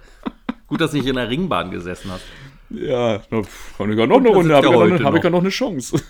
Gut, 0.68 0.80
dass 0.80 0.92
du 0.92 0.98
nicht 0.98 1.06
in 1.08 1.16
der 1.16 1.28
Ringbahn 1.28 1.70
gesessen 1.72 2.10
hast. 2.12 2.22
Ja, 2.70 3.18
kann 3.76 3.90
ich 3.90 3.98
ja 3.98 4.06
noch 4.06 4.16
eine 4.18 4.28
das 4.28 4.36
Runde, 4.36 4.54
habe 4.54 4.66
ich, 4.66 4.70
ja 4.72 4.76
noch 4.76 4.80
heute 4.80 4.94
eine- 4.94 5.04
hab 5.04 5.14
ich 5.14 5.18
noch. 5.18 5.24
ja 5.24 5.30
noch 5.30 5.40
eine 5.40 5.48
Chance. 5.50 6.00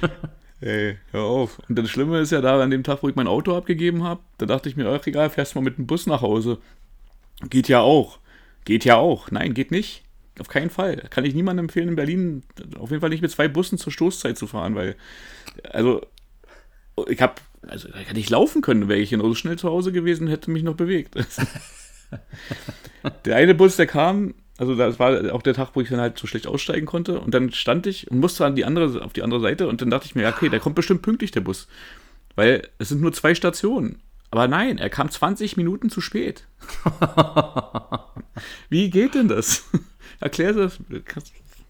Ey, 0.60 0.98
hör 1.12 1.22
auf. 1.22 1.60
Und 1.68 1.78
das 1.78 1.88
Schlimme 1.88 2.18
ist 2.18 2.32
ja 2.32 2.40
da, 2.40 2.60
an 2.60 2.70
dem 2.70 2.82
Tag, 2.82 3.02
wo 3.02 3.08
ich 3.08 3.14
mein 3.14 3.28
Auto 3.28 3.56
abgegeben 3.56 4.02
habe, 4.02 4.20
da 4.38 4.46
dachte 4.46 4.68
ich 4.68 4.76
mir, 4.76 4.88
ach 4.88 5.06
egal, 5.06 5.30
fährst 5.30 5.54
mal 5.54 5.60
mit 5.60 5.78
dem 5.78 5.86
Bus 5.86 6.06
nach 6.06 6.20
Hause. 6.22 6.58
Geht 7.48 7.68
ja 7.68 7.80
auch. 7.80 8.18
Geht 8.64 8.84
ja 8.84 8.96
auch. 8.96 9.30
Nein, 9.30 9.54
geht 9.54 9.70
nicht. 9.70 10.02
Auf 10.40 10.48
keinen 10.48 10.70
Fall. 10.70 10.96
Kann 11.10 11.24
ich 11.24 11.34
niemandem 11.34 11.66
empfehlen, 11.66 11.88
in 11.88 11.96
Berlin 11.96 12.42
auf 12.78 12.90
jeden 12.90 13.00
Fall 13.00 13.10
nicht 13.10 13.22
mit 13.22 13.30
zwei 13.30 13.48
Bussen 13.48 13.78
zur 13.78 13.92
Stoßzeit 13.92 14.36
zu 14.36 14.46
fahren, 14.46 14.74
weil, 14.74 14.96
also, 15.64 16.04
ich 17.06 17.22
habe, 17.22 17.34
also, 17.62 17.88
da 17.88 17.98
hätte 17.98 18.18
ich 18.18 18.30
laufen 18.30 18.60
können, 18.60 18.88
wäre 18.88 19.00
ich 19.00 19.10
genauso 19.10 19.34
schnell 19.34 19.58
zu 19.58 19.68
Hause 19.68 19.92
gewesen, 19.92 20.26
hätte 20.26 20.50
mich 20.50 20.64
noch 20.64 20.74
bewegt. 20.74 21.14
Der 23.24 23.36
eine 23.36 23.54
Bus, 23.54 23.76
der 23.76 23.86
kam, 23.86 24.34
also 24.58 24.74
das 24.74 24.98
war 24.98 25.32
auch 25.32 25.42
der 25.42 25.54
Tag, 25.54 25.70
wo 25.74 25.80
ich 25.80 25.88
dann 25.88 26.00
halt 26.00 26.18
so 26.18 26.26
schlecht 26.26 26.46
aussteigen 26.46 26.84
konnte. 26.86 27.20
Und 27.20 27.32
dann 27.32 27.52
stand 27.52 27.86
ich 27.86 28.10
und 28.10 28.18
musste 28.18 28.44
an 28.44 28.56
die 28.56 28.64
andere, 28.64 29.02
auf 29.04 29.12
die 29.12 29.22
andere 29.22 29.40
Seite 29.40 29.68
und 29.68 29.80
dann 29.80 29.88
dachte 29.88 30.06
ich 30.06 30.14
mir, 30.14 30.28
okay, 30.28 30.48
der 30.48 30.60
kommt 30.60 30.74
bestimmt 30.74 31.00
pünktlich, 31.02 31.30
der 31.30 31.40
Bus. 31.40 31.68
Weil 32.34 32.68
es 32.78 32.88
sind 32.90 33.00
nur 33.00 33.12
zwei 33.12 33.34
Stationen. 33.34 34.02
Aber 34.30 34.46
nein, 34.46 34.78
er 34.78 34.90
kam 34.90 35.10
20 35.10 35.56
Minuten 35.56 35.88
zu 35.90 36.00
spät. 36.00 36.46
Wie 38.68 38.90
geht 38.90 39.14
denn 39.14 39.28
das? 39.28 39.64
Erklär 40.20 40.52
das. 40.52 40.78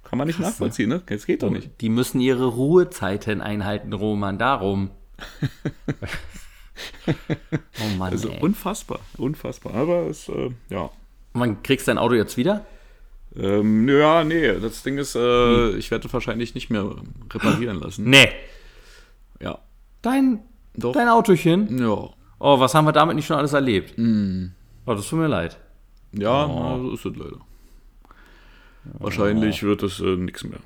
Kann 0.02 0.18
man 0.18 0.26
nicht 0.26 0.40
nachvollziehen, 0.40 0.88
ne? 0.88 1.02
Das 1.06 1.26
geht 1.26 1.42
doch 1.42 1.50
nicht. 1.50 1.70
Die 1.82 1.90
müssen 1.90 2.20
ihre 2.20 2.46
Ruhezeiten 2.46 3.42
einhalten, 3.42 3.92
Roman, 3.92 4.38
darum. 4.38 4.90
oh 7.06 7.88
Mann, 7.98 8.12
Also 8.12 8.30
ey. 8.30 8.40
unfassbar, 8.40 9.00
unfassbar. 9.18 9.74
Aber 9.74 10.06
es, 10.06 10.28
äh, 10.28 10.50
ja. 10.70 10.90
Man 11.34 11.62
kriegst 11.62 11.88
dein 11.88 11.98
Auto 11.98 12.14
jetzt 12.14 12.36
wieder? 12.38 12.64
Ähm, 13.38 13.88
ja, 13.88 14.24
nee, 14.24 14.52
das 14.58 14.82
Ding 14.82 14.98
ist, 14.98 15.14
äh, 15.14 15.70
ich 15.76 15.90
werde 15.90 16.12
wahrscheinlich 16.12 16.54
nicht 16.54 16.70
mehr 16.70 16.90
reparieren 17.32 17.78
lassen. 17.80 18.10
Nee. 18.10 18.28
Ja. 19.40 19.58
Dein, 20.02 20.40
Doch. 20.74 20.92
dein 20.92 21.08
Autochen? 21.08 21.78
Ja. 21.78 22.10
Oh, 22.40 22.60
was 22.60 22.74
haben 22.74 22.84
wir 22.86 22.92
damit 22.92 23.16
nicht 23.16 23.26
schon 23.26 23.36
alles 23.36 23.52
erlebt? 23.52 23.94
Oh, 24.86 24.94
das 24.94 25.08
tut 25.08 25.18
mir 25.20 25.28
leid. 25.28 25.56
Ja, 26.12 26.46
Oh. 26.46 26.60
na, 26.60 26.78
so 26.82 26.92
ist 26.94 27.04
es 27.06 27.16
leider. 27.16 27.36
Wahrscheinlich 28.98 29.62
wird 29.62 29.82
es 29.82 30.00
äh, 30.00 30.16
nichts 30.16 30.44
mehr. 30.44 30.60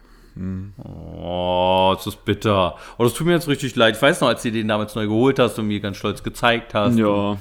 Oh, 0.83 1.93
das 1.95 2.07
ist 2.07 2.25
bitter. 2.25 2.77
Oh, 2.97 3.05
das 3.05 3.15
tut 3.15 3.27
mir 3.27 3.35
jetzt 3.35 3.49
richtig 3.49 3.75
leid. 3.77 3.97
Ich 3.97 4.03
weiß 4.03 4.21
noch, 4.21 4.29
als 4.29 4.43
du 4.43 4.51
den 4.53 4.69
damals 4.69 4.95
neu 4.95 5.07
geholt 5.07 5.39
hast 5.39 5.59
und 5.59 5.67
mir 5.67 5.81
ganz 5.81 5.97
stolz 5.99 6.23
gezeigt 6.23 6.73
hast. 6.75 6.97
Ja. 6.97 7.37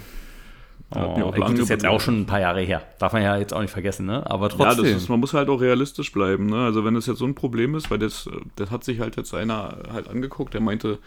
Oh, 0.93 1.31
das 1.37 1.51
ist 1.53 1.69
jetzt 1.69 1.85
auch 1.85 2.01
schon 2.01 2.21
ein 2.21 2.25
paar 2.25 2.41
Jahre 2.41 2.61
her. 2.61 2.83
Darf 2.99 3.13
man 3.13 3.21
ja 3.23 3.37
jetzt 3.37 3.53
auch 3.53 3.61
nicht 3.61 3.71
vergessen, 3.71 4.05
ne? 4.05 4.29
Aber 4.29 4.49
Ja, 4.49 4.55
trotzdem. 4.55 4.83
das 4.85 5.03
ist, 5.03 5.09
man 5.09 5.19
muss 5.21 5.33
halt 5.33 5.47
auch 5.47 5.61
realistisch 5.61 6.11
bleiben. 6.11 6.47
Ne? 6.47 6.65
Also 6.65 6.83
wenn 6.83 6.95
es 6.95 7.05
jetzt 7.05 7.19
so 7.19 7.25
ein 7.25 7.35
Problem 7.35 7.75
ist, 7.75 7.89
weil 7.89 7.99
das, 7.99 8.29
das 8.57 8.71
hat 8.71 8.83
sich 8.83 8.99
halt 8.99 9.15
jetzt 9.15 9.33
einer 9.33 9.77
halt 9.91 10.09
angeguckt, 10.09 10.53
der 10.53 10.61
meinte, 10.61 10.99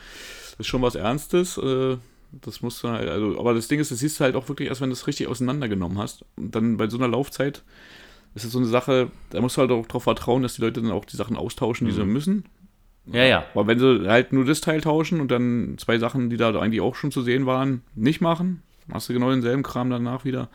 das 0.53 0.61
ist 0.61 0.67
schon 0.69 0.81
was 0.83 0.95
Ernstes. 0.95 1.59
Äh, 1.59 1.97
das 2.41 2.63
musst 2.63 2.83
du 2.83 2.89
halt, 2.89 3.09
also, 3.09 3.39
aber 3.39 3.53
das 3.55 3.69
Ding 3.69 3.79
ist, 3.79 3.91
das 3.91 3.99
siehst 3.99 4.19
du 4.19 4.25
halt 4.25 4.37
auch 4.37 4.49
wirklich 4.49 4.69
erst, 4.69 4.81
wenn 4.81 4.89
du 4.89 4.95
es 4.95 5.07
richtig 5.07 5.29
auseinandergenommen 5.29 5.99
hast. 5.99 6.25
Und 6.37 6.55
dann 6.55 6.77
bei 6.79 6.89
so 6.89 6.97
einer 6.97 7.09
Laufzeit 7.09 7.63
ist 8.35 8.45
es 8.45 8.53
so 8.53 8.59
eine 8.59 8.67
Sache, 8.67 9.09
da 9.31 9.41
musst 9.41 9.57
du 9.57 9.61
halt 9.61 9.71
auch 9.71 9.87
darauf 9.87 10.03
vertrauen, 10.05 10.43
dass 10.43 10.55
die 10.55 10.63
Leute 10.63 10.81
dann 10.83 10.91
auch 10.91 11.05
die 11.05 11.17
Sachen 11.17 11.37
austauschen, 11.37 11.87
die 11.87 11.93
sie 11.93 12.05
müssen. 12.05 12.45
ja, 13.07 13.25
ja. 13.25 13.45
Aber 13.55 13.67
wenn 13.67 13.79
sie 13.79 14.09
halt 14.09 14.33
nur 14.33 14.45
das 14.47 14.61
Teil 14.63 14.81
tauschen 14.81 15.21
und 15.21 15.31
dann 15.31 15.77
zwei 15.79 15.99
Sachen, 15.99 16.31
die 16.31 16.37
da 16.37 16.59
eigentlich 16.59 16.81
auch 16.81 16.97
schon 16.97 17.13
zu 17.13 17.23
sehen 17.23 17.47
waren, 17.47 17.83
nicht 17.95 18.21
machen, 18.21 18.63
machst 18.87 19.09
du 19.09 19.13
genau 19.13 19.31
denselben 19.31 19.63
Kram 19.63 19.91
danach 19.91 20.25
wieder. 20.25 20.49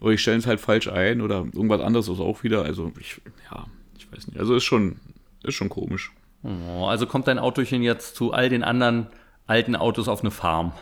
Oder 0.00 0.12
ich 0.12 0.22
stelle 0.22 0.38
es 0.38 0.46
halt 0.46 0.60
falsch 0.60 0.88
ein 0.88 1.20
oder 1.20 1.38
irgendwas 1.52 1.80
anderes 1.80 2.08
ist 2.08 2.20
auch 2.20 2.42
wieder. 2.42 2.62
Also 2.64 2.90
ich, 2.98 3.20
ja, 3.50 3.66
ich 3.98 4.10
weiß 4.10 4.28
nicht. 4.28 4.38
Also 4.38 4.54
ist 4.54 4.64
schon, 4.64 4.96
ist 5.42 5.54
schon 5.54 5.68
komisch. 5.68 6.12
Oh, 6.42 6.86
also 6.86 7.06
kommt 7.06 7.26
dein 7.28 7.38
Autochen 7.38 7.82
jetzt 7.82 8.16
zu 8.16 8.32
all 8.32 8.48
den 8.48 8.64
anderen 8.64 9.08
alten 9.46 9.76
Autos 9.76 10.08
auf 10.08 10.20
eine 10.22 10.30
Farm. 10.30 10.72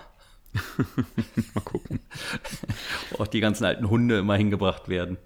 Mal 1.55 1.61
gucken. 1.65 2.01
Auch 3.19 3.27
die 3.27 3.41
ganzen 3.41 3.65
alten 3.65 3.91
Hunde 3.91 4.19
immer 4.19 4.37
hingebracht 4.37 4.89
werden. 4.89 5.19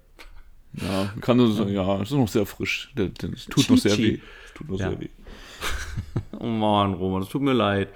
Ja, 0.73 1.13
kann 1.21 1.37
so, 1.39 1.67
ja, 1.67 2.01
es 2.01 2.09
ist 2.09 2.17
noch 2.17 2.27
sehr 2.27 2.47
frisch. 2.47 2.91
Der, 2.97 3.11
es 3.31 3.45
tut 3.45 3.69
noch 3.69 3.77
sehr 3.77 3.95
weh. 3.97 4.19
Es 4.45 4.53
tut 4.53 4.69
noch 4.69 4.79
Ja. 4.79 4.89
sehr 4.89 4.99
weh. 5.01 5.09
Oh 6.39 6.45
Mann, 6.47 6.93
Roman, 6.95 7.21
das 7.21 7.29
tut 7.29 7.41
mir 7.41 7.53
leid. 7.53 7.89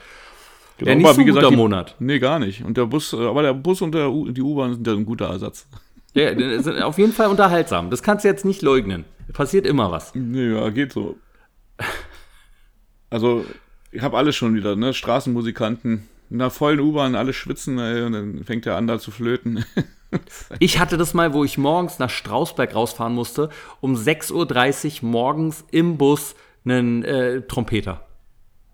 Genau, 0.77 0.89
Ja, 0.91 0.95
nicht 0.95 1.05
aber 1.05 1.13
so 1.15 1.21
ein 1.21 1.27
guter 1.27 1.49
die- 1.49 1.55
Monat. 1.55 1.95
Nee, 1.99 2.19
gar 2.19 2.39
nicht. 2.39 2.63
Und 2.63 2.77
der 2.77 2.85
Bus, 2.85 3.13
äh, 3.13 3.17
aber 3.17 3.41
der 3.41 3.53
Bus 3.53 3.81
und 3.81 3.93
der 3.93 4.11
U, 4.11 4.29
die 4.29 4.41
U-Bahn 4.41 4.73
sind 4.75 4.85
ja 4.87 4.93
ein 4.93 5.05
guter 5.05 5.27
Ersatz. 5.27 5.67
Ja, 6.13 6.33
sind 6.61 6.81
auf 6.81 6.97
jeden 6.97 7.13
Fall 7.13 7.27
unterhaltsam. 7.27 7.89
Das 7.89 8.01
kannst 8.03 8.23
du 8.25 8.29
jetzt 8.29 8.45
nicht 8.45 8.61
leugnen. 8.61 9.05
Passiert 9.33 9.65
immer 9.65 9.91
was. 9.91 10.13
Nee, 10.15 10.53
ja, 10.53 10.69
geht 10.69 10.93
so. 10.93 11.17
Also, 13.09 13.45
ich 13.91 14.01
habe 14.01 14.17
alles 14.17 14.35
schon 14.35 14.55
wieder, 14.55 14.75
ne? 14.75 14.93
Straßenmusikanten, 14.93 16.07
in 16.29 16.39
der 16.39 16.49
vollen 16.49 16.79
U-Bahn, 16.79 17.15
alle 17.15 17.33
schwitzen, 17.33 17.79
ey, 17.79 18.03
und 18.03 18.11
dann 18.13 18.43
fängt 18.43 18.65
er 18.65 18.75
an, 18.75 18.87
da 18.87 18.99
zu 18.99 19.11
flöten. 19.11 19.63
Ich 20.59 20.79
hatte 20.79 20.95
das 20.95 21.13
mal, 21.13 21.33
wo 21.33 21.43
ich 21.43 21.57
morgens 21.57 21.99
nach 21.99 22.09
Strausberg 22.09 22.73
rausfahren 22.73 23.13
musste, 23.13 23.49
um 23.81 23.93
6.30 23.95 25.03
Uhr 25.03 25.09
morgens 25.09 25.65
im 25.71 25.97
Bus 25.97 26.33
einen 26.63 27.03
äh, 27.03 27.41
Trompeter. 27.41 28.06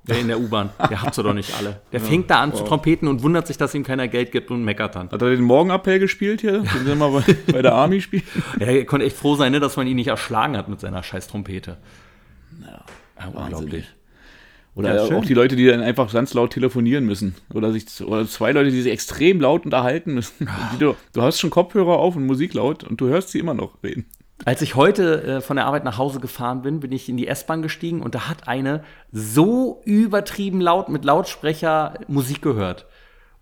Der 0.05 0.19
in 0.19 0.27
der 0.27 0.39
U-Bahn. 0.39 0.69
Der 0.89 1.01
hat 1.01 1.15
sie 1.15 1.24
doch 1.24 1.33
nicht 1.33 1.57
alle. 1.57 1.81
Der 1.93 2.01
fängt 2.01 2.29
da 2.29 2.41
an 2.41 2.53
zu 2.53 2.63
trompeten 2.63 3.07
und 3.07 3.24
wundert 3.24 3.48
sich, 3.48 3.57
dass 3.57 3.74
ihm 3.74 3.83
keiner 3.83 4.10
Geld 4.10 4.33
gibt 4.33 4.51
und 4.51 4.63
meckert 4.63 4.95
dann. 4.95 5.10
Hat 5.10 5.22
er 5.22 5.29
den 5.29 5.41
Morgenappell 5.41 6.00
gespielt 6.00 6.41
hier, 6.41 6.60
den 6.62 6.86
wir 6.86 6.95
mal 6.95 7.10
bei, 7.12 7.36
bei 7.51 7.62
der 7.62 7.74
Army 7.74 8.01
spielen? 8.01 8.24
Ja, 8.60 8.67
er 8.67 8.86
konnte 8.86 9.05
echt 9.05 9.15
froh 9.15 9.36
sein, 9.36 9.53
ne, 9.53 9.62
dass 9.62 9.77
man 9.77 9.88
ihn 9.88 9.95
nicht 9.95 10.07
erschlagen 10.07 10.57
hat 10.57 10.67
mit 10.67 10.81
seiner 10.81 11.03
scheiß 11.03 11.27
Trompete. 11.29 11.77
Ja, 12.62 13.27
unglaublich. 13.27 13.86
Oder 14.75 15.07
Ja, 15.07 15.17
auch 15.17 15.25
die 15.25 15.36
Leute, 15.36 15.55
die 15.55 15.67
dann 15.67 15.81
einfach 15.81 16.12
ganz 16.12 16.33
laut 16.33 16.51
telefonieren 16.51 17.05
müssen. 17.05 17.36
Oder, 17.53 17.72
sich, 17.72 17.86
oder 18.01 18.27
zwei 18.27 18.51
Leute, 18.51 18.72
die 18.72 18.81
sich 18.81 18.91
extrem 18.91 19.39
laut 19.39 19.65
unterhalten 19.65 20.15
müssen. 20.15 20.50
Die 20.74 20.79
du, 20.79 20.95
du 21.13 21.22
hast 21.22 21.39
schon 21.39 21.51
Kopfhörer 21.51 21.98
auf 22.00 22.15
und 22.15 22.25
Musik 22.25 22.55
laut 22.55 22.83
und 22.83 23.00
du 23.00 23.07
hörst 23.07 23.29
sie 23.29 23.39
immer 23.39 23.53
noch 23.53 23.83
reden. 23.83 24.05
Als 24.45 24.61
ich 24.61 24.75
heute 24.75 25.23
äh, 25.23 25.41
von 25.41 25.55
der 25.55 25.65
Arbeit 25.65 25.83
nach 25.83 25.97
Hause 25.97 26.19
gefahren 26.19 26.63
bin, 26.63 26.79
bin 26.79 26.91
ich 26.91 27.07
in 27.07 27.17
die 27.17 27.27
S-Bahn 27.27 27.61
gestiegen 27.61 28.01
und 28.01 28.15
da 28.15 28.27
hat 28.27 28.47
eine 28.47 28.83
so 29.11 29.81
übertrieben 29.85 30.59
laut 30.59 30.89
mit 30.89 31.05
Lautsprecher 31.05 31.93
Musik 32.07 32.41
gehört. 32.41 32.85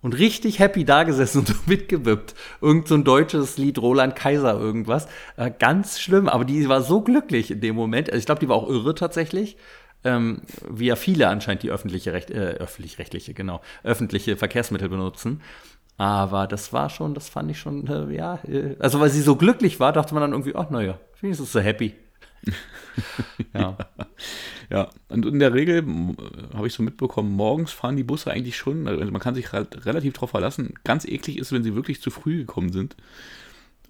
Und 0.00 0.18
richtig 0.18 0.58
happy 0.58 0.84
da 0.84 1.04
gesessen 1.04 1.38
und 1.38 1.48
so 1.48 1.54
mitgewippt. 1.66 2.34
Irgend 2.60 2.88
so 2.88 2.94
ein 2.94 3.04
deutsches 3.04 3.56
Lied, 3.56 3.78
Roland 3.78 4.16
Kaiser, 4.16 4.58
irgendwas. 4.58 5.08
Äh, 5.36 5.50
ganz 5.56 6.00
schlimm, 6.00 6.28
aber 6.28 6.44
die 6.44 6.68
war 6.68 6.82
so 6.82 7.00
glücklich 7.00 7.50
in 7.50 7.60
dem 7.60 7.76
Moment. 7.76 8.10
Also 8.10 8.18
ich 8.18 8.26
glaube, 8.26 8.40
die 8.40 8.48
war 8.48 8.56
auch 8.56 8.68
irre 8.68 8.94
tatsächlich. 8.94 9.56
Ähm, 10.04 10.42
wie 10.68 10.86
ja 10.86 10.96
viele 10.96 11.28
anscheinend 11.28 11.62
die 11.62 11.70
öffentliche 11.70 12.12
Recht, 12.12 12.32
äh, 12.32 12.56
öffentlich-rechtliche, 12.58 13.34
genau, 13.34 13.60
öffentliche 13.84 14.36
Verkehrsmittel 14.36 14.88
benutzen. 14.88 15.40
Aber 15.98 16.46
das 16.46 16.72
war 16.72 16.90
schon, 16.90 17.14
das 17.14 17.28
fand 17.28 17.50
ich 17.50 17.58
schon, 17.60 17.86
äh, 17.86 18.12
ja, 18.14 18.36
äh, 18.44 18.76
also 18.80 19.00
weil 19.00 19.10
sie 19.10 19.20
so 19.22 19.36
glücklich 19.36 19.78
war, 19.80 19.92
dachte 19.92 20.14
man 20.14 20.22
dann 20.22 20.32
irgendwie, 20.32 20.54
ach 20.56 20.70
naja, 20.70 20.98
wenigstens 21.20 21.52
so 21.52 21.60
happy. 21.60 21.94
ja. 23.54 23.76
Ja, 24.70 24.90
und 25.08 25.26
in 25.26 25.38
der 25.38 25.52
Regel 25.54 25.78
m- 25.78 26.16
habe 26.54 26.66
ich 26.66 26.72
so 26.72 26.82
mitbekommen, 26.82 27.32
morgens 27.32 27.72
fahren 27.72 27.96
die 27.96 28.04
Busse 28.04 28.30
eigentlich 28.30 28.56
schon, 28.56 28.88
also 28.88 29.10
man 29.12 29.20
kann 29.20 29.34
sich 29.34 29.52
re 29.52 29.66
relativ 29.84 30.14
darauf 30.14 30.30
verlassen. 30.30 30.74
Ganz 30.84 31.04
eklig 31.04 31.38
ist, 31.38 31.52
wenn 31.52 31.62
sie 31.62 31.74
wirklich 31.74 32.00
zu 32.00 32.10
früh 32.10 32.38
gekommen 32.38 32.72
sind 32.72 32.96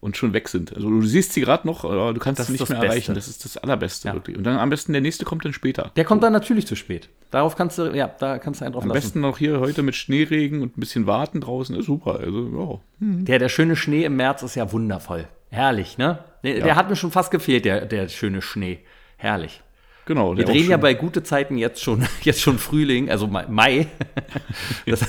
und 0.02 0.16
schon 0.16 0.32
weg 0.32 0.48
sind. 0.48 0.74
Also 0.74 0.90
du 0.90 1.00
siehst 1.02 1.32
sie 1.32 1.40
gerade 1.40 1.64
noch, 1.66 1.84
aber 1.84 2.12
du 2.12 2.18
kannst 2.18 2.40
Das 2.40 2.48
sie 2.48 2.54
ist 2.54 2.60
nicht 2.60 2.62
das 2.62 2.68
mehr 2.70 2.78
erreichen. 2.88 3.14
Beste. 3.14 3.14
Das 3.14 3.28
ist 3.28 3.44
das 3.44 3.56
Allerbeste 3.56 4.08
Ja. 4.08 4.14
wirklich. 4.14 4.36
Und 4.36 4.42
dann 4.44 4.58
am 4.58 4.68
besten 4.68 4.92
der 4.92 5.00
nächste 5.00 5.24
kommt 5.24 5.44
dann 5.44 5.52
später. 5.52 5.92
Der 5.96 6.04
kommt 6.04 6.22
dann 6.24 6.32
natürlich 6.32 6.66
zu 6.66 6.74
spät. 6.74 7.08
Darauf 7.30 7.54
kannst 7.56 7.78
du, 7.78 7.94
ja, 7.94 8.08
da 8.18 8.38
kannst 8.38 8.60
du 8.60 8.64
einen 8.64 8.74
drauf 8.74 8.82
Am 8.82 8.88
lassen. 8.88 9.00
besten 9.00 9.20
noch 9.20 9.38
hier 9.38 9.60
heute 9.60 9.82
mit 9.82 9.94
Schneeregen 9.94 10.60
und 10.60 10.76
ein 10.76 10.80
bisschen 10.80 11.06
warten 11.06 11.40
draußen. 11.40 11.76
Ist 11.76 11.86
super. 11.86 12.18
Also, 12.18 12.82
ja. 13.00 13.06
Der, 13.24 13.38
der 13.38 13.48
schöne 13.48 13.76
Schnee 13.76 14.04
im 14.04 14.16
März 14.16 14.42
ist 14.42 14.56
ja 14.56 14.70
wundervoll. 14.72 15.28
Herrlich, 15.50 15.98
ne? 15.98 16.18
Der, 16.42 16.60
der 16.60 16.74
hat 16.76 16.90
mir 16.90 16.96
schon 16.96 17.12
fast 17.12 17.30
gefehlt, 17.30 17.64
der, 17.64 17.86
der 17.86 18.08
schöne 18.08 18.42
Schnee. 18.42 18.80
Herrlich. 19.16 19.62
Genau. 20.06 20.36
Wir 20.36 20.44
drehen 20.44 20.68
ja 20.68 20.78
bei 20.78 20.94
gute 20.94 21.22
Zeiten 21.22 21.56
jetzt 21.58 21.80
schon, 21.80 22.04
jetzt 22.22 22.40
schon 22.40 22.58
Frühling, 22.58 23.08
also 23.08 23.28
Mai. 23.28 23.46
Mai. 23.48 23.86
Das, 24.86 25.02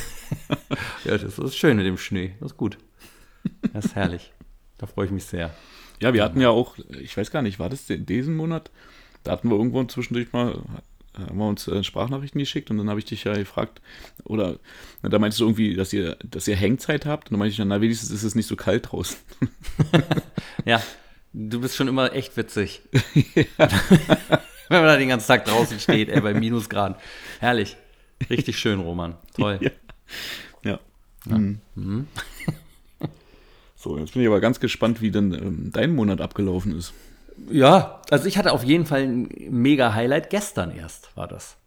ja, 1.03 1.17
das 1.17 1.39
ist 1.39 1.55
schön 1.57 1.77
mit 1.77 1.85
dem 1.87 1.97
Schnee. 1.97 2.33
Das 2.39 2.51
ist 2.51 2.57
gut. 2.57 2.77
Das 3.73 3.85
ist 3.85 3.95
herrlich. 3.95 4.31
Da 4.83 4.87
freue 4.87 5.05
ich 5.05 5.13
mich 5.13 5.23
sehr. 5.23 5.49
Ja, 6.01 6.13
wir 6.13 6.21
hatten 6.25 6.41
ja 6.41 6.49
auch, 6.49 6.75
ich 6.99 7.15
weiß 7.15 7.31
gar 7.31 7.41
nicht, 7.41 7.57
war 7.57 7.69
das 7.69 7.89
in 7.89 8.05
diesem 8.05 8.35
Monat? 8.35 8.69
Da 9.23 9.31
hatten 9.31 9.49
wir 9.49 9.55
irgendwo 9.55 9.81
zwischendurch 9.85 10.33
mal, 10.33 10.61
haben 11.17 11.37
wir 11.37 11.47
uns 11.47 11.69
äh, 11.69 11.85
Sprachnachrichten 11.85 12.37
geschickt 12.37 12.69
und 12.69 12.79
dann 12.79 12.89
habe 12.89 12.99
ich 12.99 13.05
dich 13.05 13.23
ja 13.23 13.33
gefragt, 13.33 13.79
oder 14.25 14.59
na, 15.01 15.07
da 15.07 15.19
meintest 15.19 15.39
du 15.39 15.45
irgendwie, 15.45 15.73
dass 15.77 15.93
ihr, 15.93 16.17
dass 16.21 16.49
ihr 16.49 16.57
Hängzeit 16.57 17.05
habt 17.05 17.29
und 17.29 17.35
dann 17.35 17.39
meinte 17.39 17.51
ich 17.51 17.57
dann, 17.57 17.69
na 17.69 17.79
wenigstens 17.79 18.11
ist 18.11 18.23
es 18.23 18.35
nicht 18.35 18.47
so 18.47 18.57
kalt 18.57 18.91
draußen. 18.91 19.17
Ja, 20.65 20.83
du 21.31 21.61
bist 21.61 21.77
schon 21.77 21.87
immer 21.87 22.11
echt 22.11 22.35
witzig. 22.35 22.81
Wenn 23.55 24.81
man 24.81 24.83
da 24.83 24.97
den 24.97 25.07
ganzen 25.07 25.27
Tag 25.27 25.45
draußen 25.45 25.79
steht, 25.79 26.09
ey, 26.09 26.19
bei 26.19 26.33
Minusgrad. 26.33 26.99
Herrlich. 27.39 27.77
Richtig 28.29 28.59
schön, 28.59 28.81
Roman. 28.81 29.15
Toll. 29.33 29.59
Ja. 30.61 30.77
ja. 31.25 31.37
Mhm. 31.37 32.07
So, 33.83 33.97
jetzt 33.97 34.13
bin 34.13 34.21
ich 34.21 34.27
aber 34.29 34.39
ganz 34.39 34.61
gespannt, 34.61 35.01
wie 35.01 35.11
denn 35.11 35.33
ähm, 35.33 35.69
dein 35.73 35.93
Monat 35.93 36.21
abgelaufen 36.21 36.77
ist. 36.77 36.93
Ja, 37.51 38.01
also 38.09 38.27
ich 38.27 38.37
hatte 38.37 38.53
auf 38.53 38.63
jeden 38.63 38.85
Fall 38.85 39.01
ein 39.01 39.29
mega 39.49 39.93
Highlight. 39.93 40.29
Gestern 40.29 40.71
erst 40.71 41.15
war 41.17 41.27
das. 41.27 41.57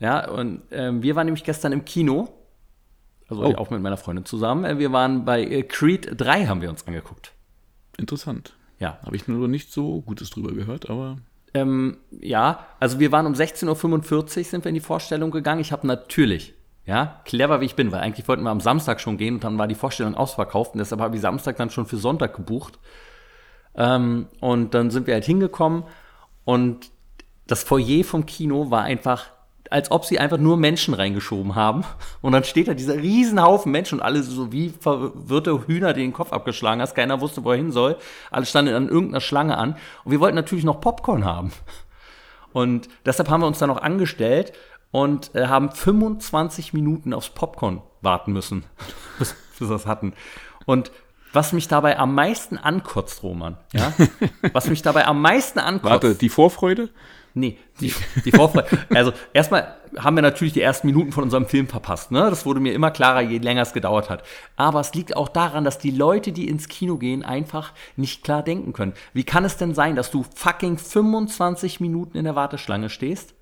Ja, 0.00 0.28
und 0.28 0.62
ähm, 0.72 1.02
wir 1.04 1.14
waren 1.14 1.26
nämlich 1.26 1.44
gestern 1.44 1.70
im 1.72 1.84
Kino. 1.84 2.28
Also 3.28 3.44
Oh. 3.44 3.54
auch 3.54 3.70
mit 3.70 3.80
meiner 3.80 3.96
Freundin 3.96 4.24
zusammen. 4.24 4.64
Äh, 4.64 4.78
Wir 4.80 4.90
waren 4.92 5.24
bei 5.24 5.44
äh, 5.44 5.62
Creed 5.62 6.08
3 6.16 6.46
haben 6.46 6.60
wir 6.62 6.70
uns 6.70 6.84
angeguckt. 6.88 7.32
Interessant. 7.98 8.54
Ja. 8.80 8.98
Habe 9.04 9.14
ich 9.14 9.28
nur 9.28 9.46
nicht 9.46 9.72
so 9.72 10.00
Gutes 10.00 10.30
drüber 10.30 10.52
gehört, 10.52 10.90
aber 10.90 11.18
Ähm, 11.54 11.98
ja, 12.20 12.66
also 12.80 12.98
wir 12.98 13.12
waren 13.12 13.26
um 13.26 13.34
16.45 13.34 14.38
Uhr 14.38 14.44
sind 14.44 14.64
wir 14.64 14.70
in 14.70 14.74
die 14.74 14.80
Vorstellung 14.80 15.30
gegangen. 15.30 15.60
Ich 15.60 15.70
habe 15.70 15.86
natürlich, 15.86 16.54
ja, 16.84 17.20
clever 17.24 17.60
wie 17.60 17.66
ich 17.66 17.76
bin, 17.76 17.92
weil 17.92 18.00
eigentlich 18.00 18.26
wollten 18.26 18.42
wir 18.42 18.50
am 18.50 18.60
Samstag 18.60 19.00
schon 19.00 19.16
gehen 19.16 19.34
und 19.34 19.44
dann 19.44 19.58
war 19.58 19.68
die 19.68 19.74
Vorstellung 19.74 20.14
ausverkauft 20.14 20.74
und 20.74 20.78
deshalb 20.78 21.00
habe 21.00 21.16
ich 21.16 21.22
Samstag 21.22 21.56
dann 21.56 21.70
schon 21.70 21.86
für 21.86 21.96
Sonntag 21.96 22.34
gebucht. 22.34 22.78
Ähm, 23.76 24.26
und 24.40 24.74
dann 24.74 24.90
sind 24.90 25.06
wir 25.06 25.14
halt 25.14 25.24
hingekommen 25.24 25.84
und 26.44 26.90
das 27.46 27.64
Foyer 27.64 28.04
vom 28.04 28.26
Kino 28.26 28.70
war 28.70 28.82
einfach, 28.82 29.26
als 29.70 29.90
ob 29.90 30.04
sie 30.04 30.18
einfach 30.18 30.38
nur 30.38 30.56
Menschen 30.56 30.94
reingeschoben 30.94 31.54
haben. 31.54 31.84
Und 32.20 32.32
dann 32.32 32.44
steht 32.44 32.68
da 32.68 32.74
dieser 32.74 32.96
Riesenhaufen 32.96 33.70
Menschen 33.72 33.98
und 33.98 34.04
alle 34.04 34.22
so 34.22 34.52
wie 34.52 34.68
verwirrte 34.68 35.66
Hühner, 35.66 35.92
die 35.92 36.00
den 36.00 36.12
Kopf 36.12 36.32
abgeschlagen 36.32 36.80
hast. 36.80 36.94
Keiner 36.94 37.20
wusste, 37.20 37.44
wo 37.44 37.50
er 37.50 37.56
hin 37.56 37.72
soll. 37.72 37.96
Alle 38.30 38.46
standen 38.46 38.74
an 38.74 38.88
irgendeiner 38.88 39.20
Schlange 39.20 39.56
an. 39.56 39.76
Und 40.04 40.12
wir 40.12 40.20
wollten 40.20 40.36
natürlich 40.36 40.64
noch 40.64 40.80
Popcorn 40.80 41.24
haben. 41.24 41.52
Und 42.52 42.88
deshalb 43.06 43.28
haben 43.28 43.42
wir 43.42 43.46
uns 43.46 43.58
dann 43.58 43.68
noch 43.68 43.82
angestellt 43.82 44.52
und 44.90 45.34
äh, 45.34 45.46
haben 45.46 45.70
25 45.70 46.72
Minuten 46.72 47.12
aufs 47.12 47.30
Popcorn 47.30 47.82
warten 48.02 48.32
müssen, 48.32 48.64
bis, 49.18 49.34
bis 49.58 49.68
wir 49.68 49.68
das 49.68 49.86
hatten. 49.86 50.14
Und 50.66 50.90
was 51.32 51.52
mich 51.52 51.68
dabei 51.68 51.98
am 51.98 52.14
meisten 52.14 52.58
ankotzt, 52.58 53.22
Roman, 53.22 53.56
ja, 53.72 53.92
was 54.52 54.68
mich 54.68 54.82
dabei 54.82 55.06
am 55.06 55.22
meisten 55.22 55.58
ankotzt, 55.58 55.90
warte, 55.90 56.14
die 56.14 56.28
Vorfreude? 56.28 56.90
Nee, 57.32 57.58
die, 57.80 57.94
die 58.24 58.32
Vorfreude. 58.32 58.66
Also 58.92 59.12
erstmal 59.32 59.76
haben 59.96 60.16
wir 60.16 60.22
natürlich 60.22 60.52
die 60.52 60.60
ersten 60.60 60.88
Minuten 60.88 61.12
von 61.12 61.22
unserem 61.22 61.46
Film 61.46 61.68
verpasst. 61.68 62.10
Ne? 62.10 62.28
Das 62.28 62.44
wurde 62.44 62.60
mir 62.60 62.74
immer 62.74 62.90
klarer, 62.90 63.20
je 63.20 63.38
länger 63.38 63.62
es 63.62 63.72
gedauert 63.72 64.10
hat. 64.10 64.24
Aber 64.56 64.80
es 64.80 64.94
liegt 64.94 65.16
auch 65.16 65.28
daran, 65.28 65.64
dass 65.64 65.78
die 65.78 65.90
Leute, 65.92 66.32
die 66.32 66.48
ins 66.48 66.68
Kino 66.68 66.96
gehen, 66.96 67.24
einfach 67.24 67.72
nicht 67.96 68.24
klar 68.24 68.42
denken 68.42 68.72
können. 68.72 68.94
Wie 69.12 69.24
kann 69.24 69.44
es 69.44 69.56
denn 69.56 69.74
sein, 69.74 69.94
dass 69.94 70.10
du 70.10 70.24
fucking 70.34 70.78
25 70.78 71.80
Minuten 71.80 72.16
in 72.18 72.24
der 72.24 72.34
Warteschlange 72.34 72.90
stehst? 72.90 73.34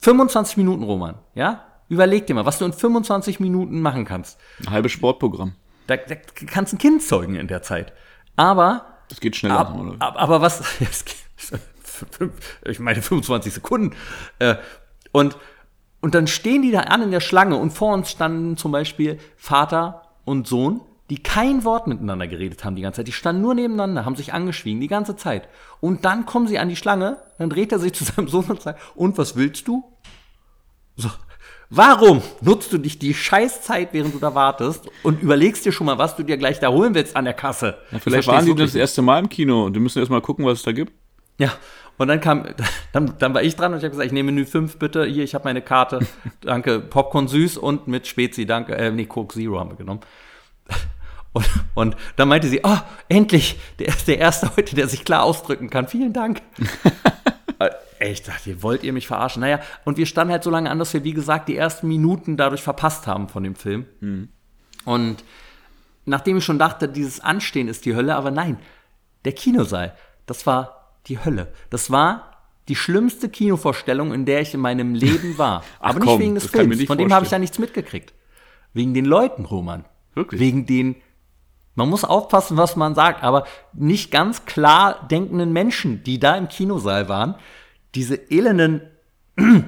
25 0.00 0.56
Minuten, 0.56 0.82
Roman, 0.82 1.16
ja? 1.34 1.64
Überleg 1.88 2.26
dir 2.26 2.34
mal, 2.34 2.46
was 2.46 2.58
du 2.58 2.64
in 2.64 2.72
25 2.72 3.40
Minuten 3.40 3.80
machen 3.80 4.04
kannst. 4.04 4.38
Ein 4.60 4.70
halbes 4.70 4.92
Sportprogramm. 4.92 5.54
Da, 5.88 5.96
da 5.96 6.14
kannst 6.46 6.72
du 6.72 6.76
ein 6.76 6.78
Kind 6.78 7.02
zeugen 7.02 7.34
in 7.34 7.48
der 7.48 7.62
Zeit. 7.62 7.92
Aber 8.36 8.86
Das 9.08 9.20
geht 9.20 9.34
schneller, 9.36 9.58
Ab, 9.58 9.76
oder? 9.76 9.96
ab, 9.98 10.14
aber 10.16 10.40
was, 10.40 10.62
ich 12.64 12.78
meine 12.78 13.02
25 13.02 13.52
Sekunden. 13.52 13.96
Äh, 14.38 14.56
und, 15.12 15.36
und 16.00 16.14
dann 16.14 16.28
stehen 16.28 16.62
die 16.62 16.70
da 16.70 16.80
an 16.82 17.02
in 17.02 17.10
der 17.10 17.20
Schlange 17.20 17.56
und 17.56 17.72
vor 17.72 17.92
uns 17.92 18.10
standen 18.10 18.56
zum 18.56 18.70
Beispiel 18.72 19.18
Vater 19.36 20.02
und 20.24 20.46
Sohn, 20.46 20.80
die 21.10 21.20
kein 21.20 21.64
Wort 21.64 21.88
miteinander 21.88 22.28
geredet 22.28 22.64
haben 22.64 22.76
die 22.76 22.82
ganze 22.82 22.98
Zeit. 22.98 23.08
Die 23.08 23.12
standen 23.12 23.42
nur 23.42 23.54
nebeneinander, 23.56 24.04
haben 24.04 24.14
sich 24.14 24.32
angeschwiegen 24.32 24.80
die 24.80 24.86
ganze 24.86 25.16
Zeit. 25.16 25.48
Und 25.80 26.04
dann 26.04 26.24
kommen 26.24 26.46
sie 26.46 26.60
an 26.60 26.68
die 26.68 26.76
Schlange, 26.76 27.16
dann 27.38 27.50
dreht 27.50 27.72
er 27.72 27.80
sich 27.80 27.92
zu 27.94 28.04
seinem 28.04 28.28
Sohn 28.28 28.44
und 28.44 28.62
sagt, 28.62 28.80
und 28.94 29.18
was 29.18 29.34
willst 29.34 29.66
du? 29.66 29.82
So. 31.00 31.10
Warum 31.72 32.20
nutzt 32.40 32.72
du 32.72 32.78
dich 32.78 32.98
die 32.98 33.14
Scheißzeit, 33.14 33.90
während 33.92 34.12
du 34.14 34.18
da 34.18 34.34
wartest 34.34 34.90
und 35.04 35.22
überlegst 35.22 35.64
dir 35.64 35.70
schon 35.70 35.86
mal, 35.86 35.98
was 35.98 36.16
du 36.16 36.24
dir 36.24 36.36
gleich 36.36 36.58
da 36.58 36.68
holen 36.68 36.94
willst 36.96 37.14
an 37.16 37.24
der 37.24 37.34
Kasse? 37.34 37.78
Ja, 37.90 37.96
Ich 37.98 38.02
vielleicht 38.02 38.26
waren 38.28 38.44
die 38.44 38.54
das 38.56 38.74
erste 38.74 39.02
Mal 39.02 39.20
im 39.20 39.28
Kino 39.28 39.64
und 39.66 39.74
wir 39.74 39.80
müssen 39.80 40.00
erst 40.00 40.10
mal 40.10 40.20
gucken, 40.20 40.44
was 40.44 40.58
es 40.58 40.64
da 40.64 40.72
gibt. 40.72 40.92
ja, 41.38 41.52
und 41.96 42.08
dann 42.08 42.20
kam, 42.20 42.46
dann, 42.92 43.14
dann 43.18 43.34
war 43.34 43.42
ich 43.42 43.54
dran 43.56 43.72
und 43.72 43.78
ich 43.78 43.84
habe 43.84 43.90
gesagt, 43.90 44.06
ich 44.06 44.12
nehme 44.12 44.32
Menü 44.32 44.46
5 44.46 44.78
bitte. 44.78 45.04
Hier, 45.04 45.22
ich 45.22 45.34
habe 45.34 45.44
meine 45.44 45.62
Karte. 45.62 46.00
Danke. 46.40 46.80
Popcorn 46.80 47.28
süß 47.28 47.56
und 47.58 47.86
mit 47.88 48.06
Spezi, 48.06 48.46
danke. 48.46 48.74
Äh, 48.74 48.90
nee, 48.90 49.04
Coke 49.04 49.34
Zero 49.34 49.60
haben 49.60 49.70
wir 49.70 49.76
genommen. 49.76 50.00
Und, 51.32 51.46
und 51.76 51.96
dann 52.16 52.26
meinte 52.26 52.48
sie, 52.48 52.58
oh, 52.64 52.76
endlich, 53.08 53.56
der 53.78 53.86
ist 53.86 54.08
der 54.08 54.18
Erste 54.18 54.50
heute, 54.56 54.74
der 54.74 54.88
sich 54.88 55.04
klar 55.04 55.22
ausdrücken 55.22 55.70
kann. 55.70 55.86
Vielen 55.86 56.12
Dank. 56.12 56.42
Ich 58.02 58.22
dachte, 58.22 58.50
ihr 58.50 58.62
wollt 58.62 58.82
ihr 58.82 58.92
mich 58.92 59.06
verarschen? 59.06 59.40
Naja, 59.40 59.60
und 59.84 59.98
wir 59.98 60.06
standen 60.06 60.32
halt 60.32 60.42
so 60.42 60.50
lange 60.50 60.70
an, 60.70 60.78
dass 60.78 60.94
wir, 60.94 61.04
wie 61.04 61.12
gesagt, 61.12 61.48
die 61.48 61.56
ersten 61.56 61.86
Minuten 61.86 62.36
dadurch 62.36 62.62
verpasst 62.62 63.06
haben 63.06 63.28
von 63.28 63.42
dem 63.44 63.54
Film. 63.54 63.86
Und 64.86 65.24
nachdem 66.06 66.38
ich 66.38 66.44
schon 66.44 66.58
dachte, 66.58 66.88
dieses 66.88 67.20
Anstehen 67.20 67.68
ist 67.68 67.84
die 67.84 67.94
Hölle, 67.94 68.16
aber 68.16 68.30
nein, 68.30 68.58
der 69.24 69.32
Kinosaal, 69.32 69.94
das 70.26 70.46
war 70.46 70.94
die 71.06 71.22
Hölle. 71.22 71.52
Das 71.68 71.90
war 71.90 72.30
die 72.68 72.76
schlimmste 72.76 73.28
Kinovorstellung, 73.28 74.14
in 74.14 74.24
der 74.24 74.40
ich 74.40 74.54
in 74.54 74.60
meinem 74.60 74.94
Leben 74.94 75.36
war. 75.36 75.62
Ach 75.80 75.90
Aber 75.90 76.00
komm, 76.00 76.08
nicht 76.18 76.20
wegen 76.20 76.34
des 76.36 76.46
Films, 76.46 76.84
von 76.84 76.98
dem 76.98 77.12
habe 77.12 77.24
ich 77.24 77.30
ja 77.32 77.36
vorstellen. 77.36 77.40
nichts 77.42 77.58
mitgekriegt. 77.58 78.14
Wegen 78.72 78.94
den 78.94 79.04
Leuten, 79.04 79.44
Roman. 79.44 79.84
Wirklich? 80.14 80.40
Wegen 80.40 80.66
den, 80.66 80.96
man 81.74 81.88
muss 81.88 82.04
aufpassen, 82.04 82.56
was 82.56 82.76
man 82.76 82.94
sagt, 82.94 83.22
aber 83.22 83.44
nicht 83.72 84.10
ganz 84.10 84.44
klar 84.44 85.06
denkenden 85.08 85.52
Menschen, 85.52 86.02
die 86.04 86.18
da 86.18 86.36
im 86.36 86.48
Kinosaal 86.48 87.08
waren, 87.08 87.34
diese 87.94 88.30
elenden, 88.30 88.82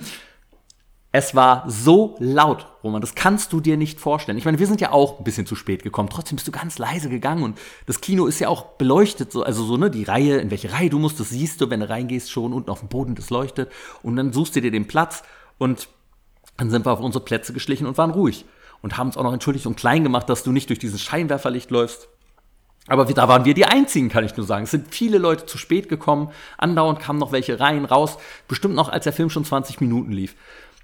es 1.13 1.35
war 1.35 1.65
so 1.69 2.17
laut, 2.19 2.67
Roman, 2.83 3.01
das 3.01 3.15
kannst 3.15 3.53
du 3.53 3.61
dir 3.61 3.77
nicht 3.77 4.01
vorstellen. 4.01 4.39
Ich 4.39 4.45
meine, 4.45 4.59
wir 4.59 4.67
sind 4.67 4.81
ja 4.81 4.93
auch 4.93 5.19
ein 5.19 5.25
bisschen 5.25 5.47
zu 5.47 5.55
spät 5.55 5.83
gekommen, 5.83 6.09
trotzdem 6.11 6.37
bist 6.37 6.49
du 6.49 6.53
ganz 6.53 6.79
leise 6.79 7.09
gegangen 7.09 7.43
und 7.43 7.59
das 7.87 8.01
Kino 8.01 8.27
ist 8.27 8.39
ja 8.39 8.49
auch 8.49 8.65
beleuchtet, 8.77 9.31
so, 9.33 9.43
also 9.43 9.65
so, 9.65 9.77
ne, 9.77 9.91
die 9.91 10.05
Reihe, 10.05 10.39
in 10.39 10.51
welche 10.51 10.73
Reihe 10.73 10.91
du 10.91 10.99
musst, 10.99 11.21
das 11.21 11.31
siehst 11.31 11.61
du, 11.61 11.71
wenn 11.71 11.81
du 11.81 11.89
reingehst, 11.89 12.31
schon 12.31 12.53
unten 12.53 12.71
auf 12.71 12.81
dem 12.81 12.89
Boden, 12.89 13.15
das 13.15 13.31
leuchtet 13.31 13.71
und 14.03 14.17
dann 14.17 14.33
suchst 14.33 14.57
du 14.57 14.61
dir 14.61 14.71
den 14.71 14.87
Platz 14.87 15.23
und 15.59 15.89
dann 16.57 16.71
sind 16.71 16.87
wir 16.87 16.93
auf 16.93 17.01
unsere 17.01 17.25
Plätze 17.25 17.53
geschlichen 17.53 17.87
und 17.87 17.99
waren 17.99 18.11
ruhig 18.11 18.45
und 18.83 18.99
haben 18.99 19.09
uns 19.09 19.17
auch 19.17 19.23
noch 19.23 19.33
entschuldigt 19.33 19.67
und 19.67 19.77
klein 19.77 20.03
gemacht, 20.03 20.29
dass 20.29 20.43
du 20.43 20.53
nicht 20.53 20.69
durch 20.69 20.79
dieses 20.79 21.01
Scheinwerferlicht 21.01 21.71
läufst. 21.71 22.09
Aber 22.89 23.05
da 23.05 23.29
waren 23.29 23.45
wir 23.45 23.55
die 23.55 23.65
Einzigen, 23.65 24.09
kann 24.09 24.25
ich 24.25 24.37
nur 24.37 24.47
sagen. 24.47 24.65
Es 24.65 24.73
sind 24.73 24.93
viele 24.93 25.19
Leute 25.19 25.47
zu 25.47 25.57
spät 25.57 25.89
gekommen. 25.89 26.31
Andauernd 26.59 26.99
kamen 26.99 27.19
noch 27.19 27.31
welche 27.31 27.61
rein, 27.61 27.85
raus. 27.85 28.19
Bestimmt 28.49 28.75
noch, 28.75 28.89
als 28.89 29.05
der 29.05 29.13
Film 29.13 29.31
schon 29.31 29.45
20 29.45 29.81
Minuten 29.81 30.11
lief. 30.11 30.35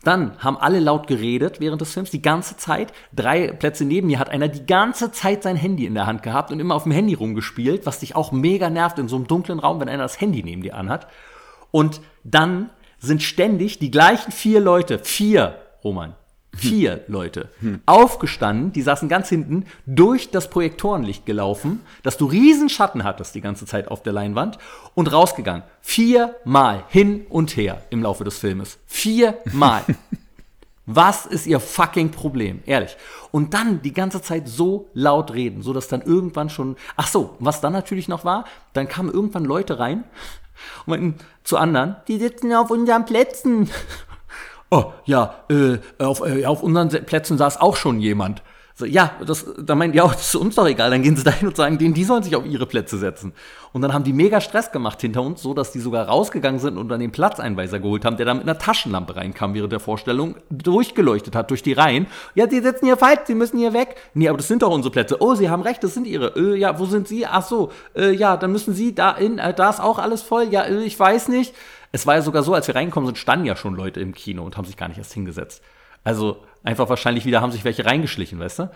Dann 0.05 0.38
haben 0.38 0.57
alle 0.57 0.78
laut 0.78 1.09
geredet 1.09 1.59
während 1.59 1.81
des 1.81 1.93
Films, 1.93 2.11
die 2.11 2.23
ganze 2.23 2.57
Zeit. 2.57 2.93
Drei 3.12 3.49
Plätze 3.52 3.85
neben 3.85 4.07
mir 4.07 4.21
hat 4.21 4.31
einer 4.31 4.47
die 4.47 4.64
ganze 4.64 5.11
Zeit 5.11 5.43
sein 5.43 5.57
Handy 5.57 5.87
in 5.87 5.95
der 5.95 6.07
Hand 6.07 6.23
gehabt 6.23 6.52
und 6.52 6.61
immer 6.61 6.76
auf 6.76 6.85
dem 6.85 6.93
Handy 6.93 7.14
rumgespielt, 7.14 7.85
was 7.85 7.99
dich 7.99 8.14
auch 8.14 8.31
mega 8.31 8.71
nervt 8.71 8.99
in 9.00 9.09
so 9.09 9.17
einem 9.17 9.26
dunklen 9.26 9.59
Raum, 9.59 9.81
wenn 9.81 9.88
einer 9.88 10.05
das 10.05 10.21
Handy 10.21 10.45
neben 10.45 10.62
dir 10.62 10.76
anhat. 10.76 11.09
Und 11.73 12.00
dann 12.23 12.71
sind 13.00 13.23
ständig 13.23 13.81
die 13.81 13.90
gleichen 13.90 14.31
vier 14.31 14.61
Leute, 14.61 15.00
vier, 15.00 15.61
Roman, 15.83 16.14
vier 16.59 17.05
Leute, 17.09 17.49
aufgestanden, 17.87 18.73
die 18.73 18.83
saßen 18.83 19.09
ganz 19.09 19.29
hinten, 19.29 19.65
durch 19.87 20.31
das 20.31 20.50
Projektorenlicht 20.50 21.27
gelaufen, 21.27 21.81
dass 22.03 22.17
du 22.17 22.27
riesen 22.27 22.69
Schatten 22.69 23.05
hattest 23.05 23.35
die 23.35 23.41
ganze 23.41 23.67
Zeit 23.67 23.88
auf 23.88 24.03
der 24.03 24.12
Leinwand 24.12 24.59
und 24.95 25.12
rausgegangen. 25.12 25.62
Viermal 25.81 26.85
hin 26.88 27.27
und 27.29 27.57
her 27.57 27.83
im 27.91 28.03
Laufe 28.03 28.25
des 28.25 28.38
Filmes. 28.38 28.79
Viermal. 28.87 29.85
Was 30.91 31.27
ist 31.27 31.47
ihr 31.47 31.61
fucking 31.61 32.12
Problem? 32.12 32.62
Ehrlich. 32.65 32.97
Und 33.31 33.53
dann 33.53 33.83
die 33.83 33.93
ganze 33.93 34.23
Zeit 34.23 34.49
so 34.49 34.88
laut 34.95 35.35
reden, 35.35 35.62
so 35.62 35.75
dass 35.75 35.87
dann 35.87 36.00
irgendwann 36.00 36.49
schon, 36.49 36.77
ach 36.97 37.09
so, 37.09 37.37
was 37.41 37.61
dann 37.61 37.75
natürlich 37.75 38.09
noch 38.09 38.25
war, 38.25 38.47
dann 38.73 38.88
kamen 38.88 39.12
irgendwann 39.12 39.45
Leute 39.45 39.79
rein 39.79 40.05
und 40.87 40.88
meinten 40.88 41.15
zu 41.45 41.59
anderen, 41.59 41.97
die 42.09 42.19
sitzen 42.19 42.55
auf 42.55 42.71
unseren 42.71 43.05
Plätzen. 43.05 43.69
Oh, 44.70 44.92
ja, 45.04 45.34
äh, 45.48 45.78
auf, 45.98 46.20
äh, 46.20 46.44
auf 46.44 46.62
unseren 46.62 46.88
Plätzen 46.88 47.38
saß 47.38 47.60
auch 47.60 47.76
schon 47.76 48.00
jemand. 48.00 48.42
So, 48.78 48.84
ja, 48.84 49.10
das, 49.26 49.44
da 49.58 49.75
die 49.75 50.00
auch, 50.00 50.12
das 50.14 50.28
ist 50.28 50.37
uns 50.37 50.54
doch 50.54 50.66
egal. 50.66 50.90
Dann 50.90 51.02
gehen 51.02 51.16
sie 51.16 51.25
dahin 51.25 51.48
und 51.48 51.56
sagen, 51.56 51.78
denen, 51.78 51.94
die 51.94 52.04
sollen 52.04 52.22
sich 52.22 52.37
auf 52.37 52.46
ihre 52.46 52.64
Plätze 52.64 52.96
setzen. 52.96 53.32
Und 53.72 53.82
dann 53.82 53.92
haben 53.92 54.04
die 54.04 54.12
mega 54.12 54.40
Stress 54.40 54.70
gemacht 54.70 55.00
hinter 55.00 55.22
uns, 55.22 55.42
so 55.42 55.52
dass 55.52 55.72
die 55.72 55.80
sogar 55.80 56.06
rausgegangen 56.06 56.60
sind 56.60 56.78
und 56.78 56.88
dann 56.88 57.00
den 57.00 57.10
Platzeinweiser 57.10 57.80
geholt 57.80 58.04
haben, 58.04 58.16
der 58.16 58.26
da 58.26 58.34
mit 58.34 58.44
einer 58.44 58.56
Taschenlampe 58.56 59.16
reinkam 59.16 59.52
während 59.52 59.72
der 59.72 59.81
Vorstellung, 59.81 60.37
durchgeleuchtet 60.48 61.35
hat 61.35 61.50
durch 61.50 61.64
die 61.64 61.72
Reihen. 61.72 62.07
Ja, 62.37 62.46
die 62.46 62.61
sitzen 62.61 62.87
hier 62.87 62.96
falsch, 62.96 63.22
sie 63.26 63.35
müssen 63.35 63.59
hier 63.59 63.72
weg. 63.72 63.96
Nee, 64.14 64.28
aber 64.28 64.38
das 64.38 64.46
sind 64.46 64.62
doch 64.62 64.70
unsere 64.70 64.92
Plätze. 64.92 65.20
Oh, 65.20 65.35
sie 65.35 65.50
haben 65.50 65.62
recht, 65.62 65.83
das 65.83 65.94
sind 65.94 66.07
ihre. 66.07 66.37
Äh, 66.37 66.57
ja, 66.57 66.78
wo 66.78 66.87
sind 66.87 67.09
sie? 67.09 67.26
Ach 67.26 67.44
so, 67.44 67.72
äh, 67.96 68.12
ja, 68.12 68.37
dann 68.37 68.52
müssen 68.52 68.74
sie 68.74 68.94
da 68.94 69.11
in, 69.11 69.38
äh, 69.38 69.52
da 69.52 69.70
ist 69.70 69.81
auch 69.81 69.98
alles 69.98 70.22
voll. 70.22 70.46
Ja, 70.50 70.62
äh, 70.62 70.85
ich 70.85 70.98
weiß 70.98 71.28
nicht. 71.28 71.52
Es 71.92 72.07
war 72.07 72.16
ja 72.16 72.22
sogar 72.22 72.42
so, 72.42 72.55
als 72.55 72.66
wir 72.66 72.74
reingekommen 72.74 73.07
sind, 73.07 73.18
standen 73.18 73.46
ja 73.46 73.57
schon 73.57 73.74
Leute 73.74 74.01
im 74.01 74.14
Kino 74.14 74.42
und 74.44 74.57
haben 74.57 74.64
sich 74.64 74.77
gar 74.77 74.88
nicht 74.88 74.98
erst 74.98 75.12
hingesetzt. 75.12 75.62
Also 76.05 76.38
einfach 76.62 76.88
wahrscheinlich 76.88 77.24
wieder 77.24 77.40
haben 77.40 77.53
sich 77.53 77.64
welche 77.64 77.85
reingeschlichen, 77.85 78.38
weißt 78.38 78.59
du? 78.61 78.70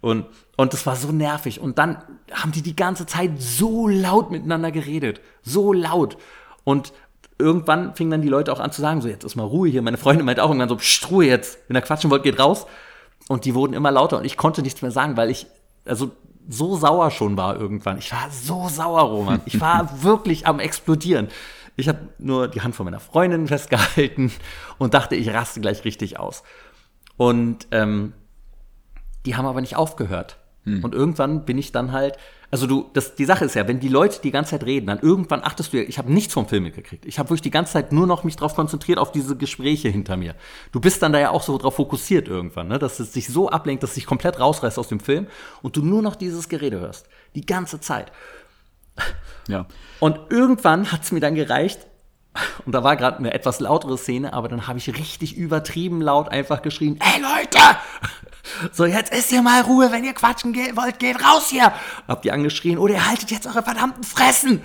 Und, 0.00 0.26
und 0.56 0.72
das 0.72 0.86
war 0.86 0.96
so 0.96 1.12
nervig. 1.12 1.60
Und 1.60 1.78
dann 1.78 1.98
haben 2.32 2.52
die 2.52 2.62
die 2.62 2.76
ganze 2.76 3.06
Zeit 3.06 3.32
so 3.38 3.88
laut 3.88 4.30
miteinander 4.30 4.70
geredet. 4.72 5.20
So 5.42 5.72
laut. 5.72 6.16
Und 6.64 6.92
irgendwann 7.38 7.94
fingen 7.94 8.10
dann 8.10 8.22
die 8.22 8.28
Leute 8.28 8.52
auch 8.52 8.60
an 8.60 8.72
zu 8.72 8.80
sagen, 8.80 9.00
so 9.02 9.08
jetzt 9.08 9.24
ist 9.24 9.36
mal 9.36 9.44
Ruhe 9.44 9.68
hier. 9.68 9.82
Meine 9.82 9.98
Freundin 9.98 10.24
meinte 10.24 10.42
auch 10.42 10.48
irgendwann 10.48 10.68
so, 10.68 10.76
Psst, 10.76 11.10
Ruhe 11.10 11.26
jetzt. 11.26 11.58
Wenn 11.68 11.76
ihr 11.76 11.82
quatschen 11.82 12.10
wollt, 12.10 12.22
geht 12.22 12.38
raus. 12.38 12.66
Und 13.28 13.44
die 13.44 13.54
wurden 13.54 13.74
immer 13.74 13.90
lauter 13.90 14.18
und 14.18 14.24
ich 14.24 14.36
konnte 14.36 14.62
nichts 14.62 14.82
mehr 14.82 14.90
sagen, 14.90 15.16
weil 15.16 15.30
ich, 15.30 15.46
also 15.84 16.10
so 16.48 16.76
sauer 16.76 17.10
schon 17.10 17.36
war 17.36 17.56
irgendwann. 17.56 17.98
Ich 17.98 18.10
war 18.12 18.28
so 18.30 18.68
sauer, 18.68 19.02
Roman. 19.02 19.40
Ich 19.46 19.60
war 19.60 20.02
wirklich 20.02 20.46
am 20.46 20.58
explodieren. 20.58 21.28
Ich 21.76 21.88
habe 21.88 22.08
nur 22.18 22.48
die 22.48 22.60
Hand 22.60 22.74
von 22.74 22.84
meiner 22.84 23.00
Freundin 23.00 23.46
festgehalten 23.48 24.32
und 24.78 24.94
dachte, 24.94 25.16
ich 25.16 25.32
raste 25.32 25.60
gleich 25.60 25.84
richtig 25.84 26.18
aus. 26.18 26.42
Und 27.16 27.66
ähm, 27.70 28.12
die 29.26 29.36
haben 29.36 29.46
aber 29.46 29.60
nicht 29.60 29.76
aufgehört. 29.76 30.38
Und 30.64 30.94
irgendwann 30.94 31.44
bin 31.44 31.58
ich 31.58 31.72
dann 31.72 31.90
halt, 31.90 32.16
also 32.52 32.68
du, 32.68 32.88
das, 32.92 33.16
die 33.16 33.24
Sache 33.24 33.44
ist 33.44 33.54
ja, 33.54 33.66
wenn 33.66 33.80
die 33.80 33.88
Leute 33.88 34.20
die 34.22 34.30
ganze 34.30 34.52
Zeit 34.52 34.64
reden, 34.64 34.86
dann 34.86 35.00
irgendwann 35.00 35.42
achtest 35.42 35.72
du 35.72 35.78
ja, 35.78 35.82
ich 35.82 35.98
habe 35.98 36.12
nichts 36.12 36.34
vom 36.34 36.46
Film 36.46 36.62
mitgekriegt. 36.62 37.04
Ich 37.04 37.18
habe 37.18 37.30
wirklich 37.30 37.42
die 37.42 37.50
ganze 37.50 37.72
Zeit 37.72 37.90
nur 37.90 38.06
noch 38.06 38.22
mich 38.22 38.36
drauf 38.36 38.54
konzentriert, 38.54 38.98
auf 38.98 39.10
diese 39.10 39.36
Gespräche 39.36 39.88
hinter 39.88 40.16
mir. 40.16 40.36
Du 40.70 40.78
bist 40.78 41.02
dann 41.02 41.12
da 41.12 41.18
ja 41.18 41.30
auch 41.30 41.42
so 41.42 41.58
drauf 41.58 41.74
fokussiert 41.74 42.28
irgendwann, 42.28 42.68
ne? 42.68 42.78
dass 42.78 43.00
es 43.00 43.10
dich 43.10 43.26
so 43.26 43.48
ablenkt, 43.48 43.82
dass 43.82 43.90
es 43.90 43.94
dich 43.94 44.06
komplett 44.06 44.38
rausreißt 44.38 44.78
aus 44.78 44.86
dem 44.86 45.00
Film 45.00 45.26
und 45.62 45.76
du 45.76 45.82
nur 45.82 46.00
noch 46.00 46.14
dieses 46.14 46.48
Gerede 46.48 46.78
hörst. 46.78 47.08
Die 47.34 47.44
ganze 47.44 47.80
Zeit. 47.80 48.12
Ja. 49.48 49.66
Und 49.98 50.30
irgendwann 50.30 50.92
hat 50.92 51.02
es 51.02 51.10
mir 51.10 51.18
dann 51.18 51.34
gereicht, 51.34 51.80
und 52.64 52.72
da 52.72 52.84
war 52.84 52.96
gerade 52.96 53.18
eine 53.18 53.34
etwas 53.34 53.58
lautere 53.58 53.98
Szene, 53.98 54.32
aber 54.32 54.48
dann 54.48 54.68
habe 54.68 54.78
ich 54.78 54.88
richtig 54.96 55.36
übertrieben 55.36 56.00
laut 56.00 56.28
einfach 56.28 56.62
geschrien, 56.62 56.98
ey 57.00 57.20
Leute! 57.20 57.58
So, 58.72 58.84
jetzt 58.84 59.12
ist 59.12 59.30
hier 59.30 59.42
mal 59.42 59.62
Ruhe, 59.62 59.92
wenn 59.92 60.04
ihr 60.04 60.14
quatschen 60.14 60.54
wollt, 60.54 60.98
geht 60.98 61.22
raus 61.24 61.48
hier! 61.50 61.72
Habt 62.08 62.24
ihr 62.24 62.32
angeschrien, 62.32 62.78
oder 62.78 62.94
ihr 62.94 63.08
haltet 63.08 63.30
jetzt 63.30 63.46
eure 63.46 63.62
verdammten 63.62 64.04
Fressen! 64.04 64.62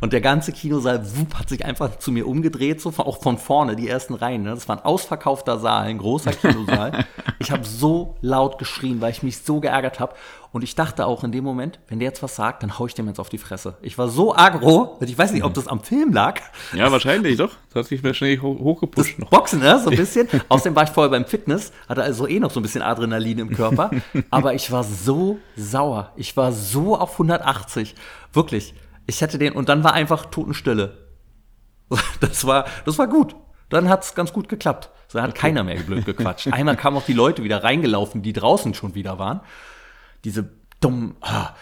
Und 0.00 0.12
der 0.12 0.20
ganze 0.20 0.52
Kinosaal 0.52 1.04
wupp, 1.16 1.34
hat 1.34 1.48
sich 1.50 1.64
einfach 1.64 1.98
zu 1.98 2.10
mir 2.10 2.26
umgedreht, 2.26 2.80
so 2.80 2.90
auch 2.96 3.20
von 3.20 3.36
vorne, 3.36 3.76
die 3.76 3.88
ersten 3.88 4.14
Reihen. 4.14 4.42
Ne? 4.42 4.50
Das 4.50 4.68
war 4.68 4.78
ein 4.78 4.84
ausverkaufter 4.84 5.58
Saal, 5.58 5.84
ein 5.84 5.98
großer 5.98 6.32
Kinosaal. 6.32 7.04
ich 7.38 7.50
habe 7.50 7.64
so 7.64 8.16
laut 8.22 8.58
geschrien, 8.58 9.00
weil 9.00 9.10
ich 9.10 9.22
mich 9.22 9.38
so 9.38 9.60
geärgert 9.60 10.00
habe. 10.00 10.14
Und 10.52 10.62
ich 10.64 10.74
dachte 10.74 11.04
auch 11.04 11.24
in 11.24 11.32
dem 11.32 11.44
Moment, 11.44 11.78
wenn 11.88 11.98
der 11.98 12.08
jetzt 12.08 12.22
was 12.22 12.34
sagt, 12.36 12.62
dann 12.62 12.78
hau 12.78 12.86
ich 12.86 12.94
dem 12.94 13.06
jetzt 13.06 13.20
auf 13.20 13.28
die 13.28 13.36
Fresse. 13.36 13.76
Ich 13.82 13.98
war 13.98 14.08
so 14.08 14.34
aggro, 14.34 14.96
ich 15.00 15.18
weiß 15.18 15.32
nicht, 15.32 15.44
ob 15.44 15.52
das 15.52 15.68
am 15.68 15.82
Film 15.82 16.12
lag. 16.14 16.40
Ja, 16.72 16.90
wahrscheinlich 16.90 17.36
doch. 17.36 17.50
Das 17.68 17.84
hat 17.84 17.86
sich 17.86 18.02
mir 18.02 18.14
schnell 18.14 18.40
ho 18.40 18.54
Das 18.54 18.62
hochgepusht 18.62 19.18
noch. 19.18 19.28
Boxen, 19.28 19.60
ne? 19.60 19.78
So 19.78 19.90
ein 19.90 19.96
bisschen. 19.98 20.28
Außerdem 20.48 20.74
war 20.74 20.84
ich 20.84 20.90
vorher 20.90 21.10
beim 21.10 21.26
Fitness, 21.26 21.72
hatte 21.86 22.02
also 22.02 22.26
eh 22.26 22.40
noch 22.40 22.50
so 22.50 22.60
ein 22.60 22.62
bisschen 22.62 22.80
Adrenalin 22.80 23.40
im 23.40 23.50
Körper. 23.50 23.90
Aber 24.30 24.54
ich 24.54 24.72
war 24.72 24.84
so 24.84 25.38
sauer. 25.56 26.12
Ich 26.16 26.34
war 26.38 26.52
so 26.52 26.96
auf 26.96 27.12
180. 27.12 27.94
Wirklich. 28.32 28.74
Ich 29.08 29.22
hätte 29.22 29.38
den, 29.38 29.54
und 29.54 29.70
dann 29.70 29.82
war 29.82 29.94
einfach 29.94 30.26
Totenstille. 30.26 31.08
Das 32.20 32.46
war, 32.46 32.66
das 32.84 32.98
war 32.98 33.06
gut. 33.06 33.34
Dann 33.70 33.88
hat's 33.88 34.14
ganz 34.14 34.34
gut 34.34 34.48
geklappt. 34.50 34.90
So 35.08 35.22
hat 35.22 35.34
keiner 35.34 35.64
mehr 35.64 35.80
blöd 35.80 36.04
gequatscht. 36.04 36.48
Einmal 36.52 36.76
kamen 36.76 36.98
auch 36.98 37.04
die 37.04 37.14
Leute 37.14 37.42
wieder 37.42 37.64
reingelaufen, 37.64 38.20
die 38.20 38.34
draußen 38.34 38.74
schon 38.74 38.94
wieder 38.94 39.18
waren. 39.18 39.40
Diese 40.24 40.50
dummen. 40.80 41.16
Ah. 41.22 41.54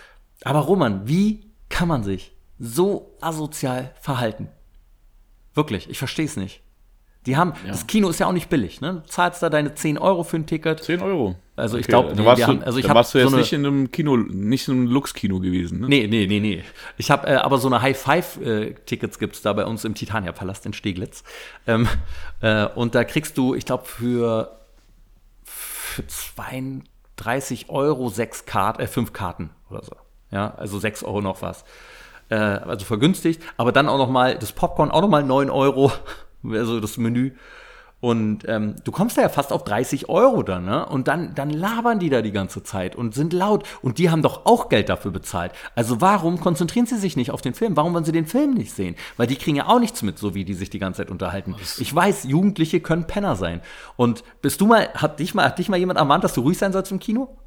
Aber 0.42 0.60
Roman, 0.60 1.06
wie 1.06 1.52
kann 1.68 1.86
man 1.86 2.02
sich 2.02 2.32
so 2.58 3.16
asozial 3.20 3.94
verhalten? 4.00 4.48
Wirklich, 5.54 5.88
ich 5.88 5.98
verstehe 5.98 6.26
es 6.26 6.36
nicht. 6.36 6.62
Die 7.26 7.36
haben, 7.36 7.52
das 7.66 7.86
Kino 7.88 8.08
ist 8.08 8.20
ja 8.20 8.26
auch 8.28 8.32
nicht 8.32 8.48
billig, 8.48 8.80
ne? 8.80 9.02
Du 9.04 9.10
zahlst 9.10 9.42
da 9.42 9.50
deine 9.50 9.74
10 9.74 9.98
Euro 9.98 10.22
für 10.22 10.36
ein 10.36 10.46
Ticket. 10.46 10.82
10 10.84 11.02
Euro. 11.02 11.34
Also 11.56 11.76
ich 11.76 11.84
Okay, 11.86 11.90
glaube, 11.90 12.14
nee, 12.14 12.24
warst, 12.24 12.46
haben- 12.46 12.62
also 12.62 12.78
ich 12.78 12.88
warst 12.88 13.14
du 13.14 13.18
jetzt 13.18 13.30
so 13.30 13.34
eine- 13.34 13.42
nicht 13.42 13.52
in 13.52 13.66
einem 13.66 13.90
Kino, 13.90 14.16
nicht 14.16 14.68
in 14.68 14.74
einem 14.74 14.86
Lux-Kino 14.86 15.40
gewesen, 15.40 15.80
ne? 15.80 15.88
Nee, 15.88 16.06
nee, 16.06 16.26
nee, 16.26 16.38
nee. 16.38 16.62
Ich 16.98 17.10
habe 17.10 17.26
äh, 17.26 17.34
aber 17.36 17.58
so 17.58 17.66
eine 17.68 17.82
High-Five-Tickets 17.82 19.18
gibt's 19.18 19.42
da 19.42 19.52
bei 19.54 19.64
uns 19.64 19.84
im 19.84 19.94
Titania-Palast 19.94 20.66
in 20.66 20.72
Steglitz. 20.72 21.24
Ähm, 21.66 21.88
äh, 22.42 22.66
und 22.66 22.94
da 22.94 23.04
kriegst 23.04 23.36
du, 23.38 23.54
ich 23.54 23.64
glaube, 23.64 23.84
für, 23.86 24.58
für 25.44 26.06
32 26.06 27.70
Euro 27.70 28.08
sechs 28.08 28.44
Karten, 28.46 28.82
äh, 28.82 28.86
fünf 28.86 29.12
Karten 29.12 29.50
oder 29.70 29.82
so. 29.82 29.92
Ja, 30.30 30.54
also 30.56 30.78
6 30.78 31.02
Euro 31.04 31.20
noch 31.22 31.40
was. 31.42 31.64
Äh, 32.28 32.34
also 32.34 32.84
vergünstigt. 32.84 33.40
Aber 33.56 33.72
dann 33.72 33.88
auch 33.88 33.96
noch 33.98 34.10
mal 34.10 34.36
das 34.36 34.52
Popcorn 34.52 34.90
auch 34.90 35.00
noch 35.00 35.08
mal 35.08 35.22
9 35.22 35.48
Euro, 35.50 35.92
also 36.52 36.80
das 36.80 36.96
Menü. 36.96 37.32
Und 37.98 38.46
ähm, 38.46 38.76
du 38.84 38.92
kommst 38.92 39.16
da 39.16 39.22
ja 39.22 39.30
fast 39.30 39.52
auf 39.52 39.64
30 39.64 40.10
Euro 40.10 40.42
dann, 40.42 40.66
ne? 40.66 40.86
Und 40.86 41.08
dann, 41.08 41.34
dann 41.34 41.48
labern 41.48 41.98
die 41.98 42.10
da 42.10 42.20
die 42.20 42.30
ganze 42.30 42.62
Zeit 42.62 42.94
und 42.94 43.14
sind 43.14 43.32
laut. 43.32 43.66
Und 43.80 43.96
die 43.96 44.10
haben 44.10 44.20
doch 44.20 44.44
auch 44.44 44.68
Geld 44.68 44.90
dafür 44.90 45.10
bezahlt. 45.10 45.52
Also 45.74 46.00
warum 46.02 46.38
konzentrieren 46.38 46.84
sie 46.84 46.98
sich 46.98 47.16
nicht 47.16 47.30
auf 47.30 47.40
den 47.40 47.54
Film? 47.54 47.74
Warum 47.74 47.94
wollen 47.94 48.04
sie 48.04 48.12
den 48.12 48.26
Film 48.26 48.52
nicht 48.52 48.72
sehen? 48.72 48.96
Weil 49.16 49.26
die 49.26 49.36
kriegen 49.36 49.56
ja 49.56 49.66
auch 49.66 49.80
nichts 49.80 50.02
mit, 50.02 50.18
so 50.18 50.34
wie 50.34 50.44
die 50.44 50.52
sich 50.52 50.68
die 50.68 50.78
ganze 50.78 50.98
Zeit 50.98 51.10
unterhalten. 51.10 51.56
Ich 51.78 51.94
weiß, 51.94 52.24
Jugendliche 52.24 52.80
können 52.80 53.06
Penner 53.06 53.34
sein. 53.34 53.62
Und 53.96 54.24
bist 54.42 54.60
du 54.60 54.66
mal, 54.66 54.88
hat 54.94 55.18
dich 55.18 55.34
mal, 55.34 55.46
hat 55.46 55.58
dich 55.58 55.70
mal 55.70 55.78
jemand 55.78 55.98
ermahnt, 55.98 56.22
dass 56.22 56.34
du 56.34 56.42
ruhig 56.42 56.58
sein 56.58 56.72
sollst 56.72 56.92
im 56.92 56.98
Kino? 56.98 57.38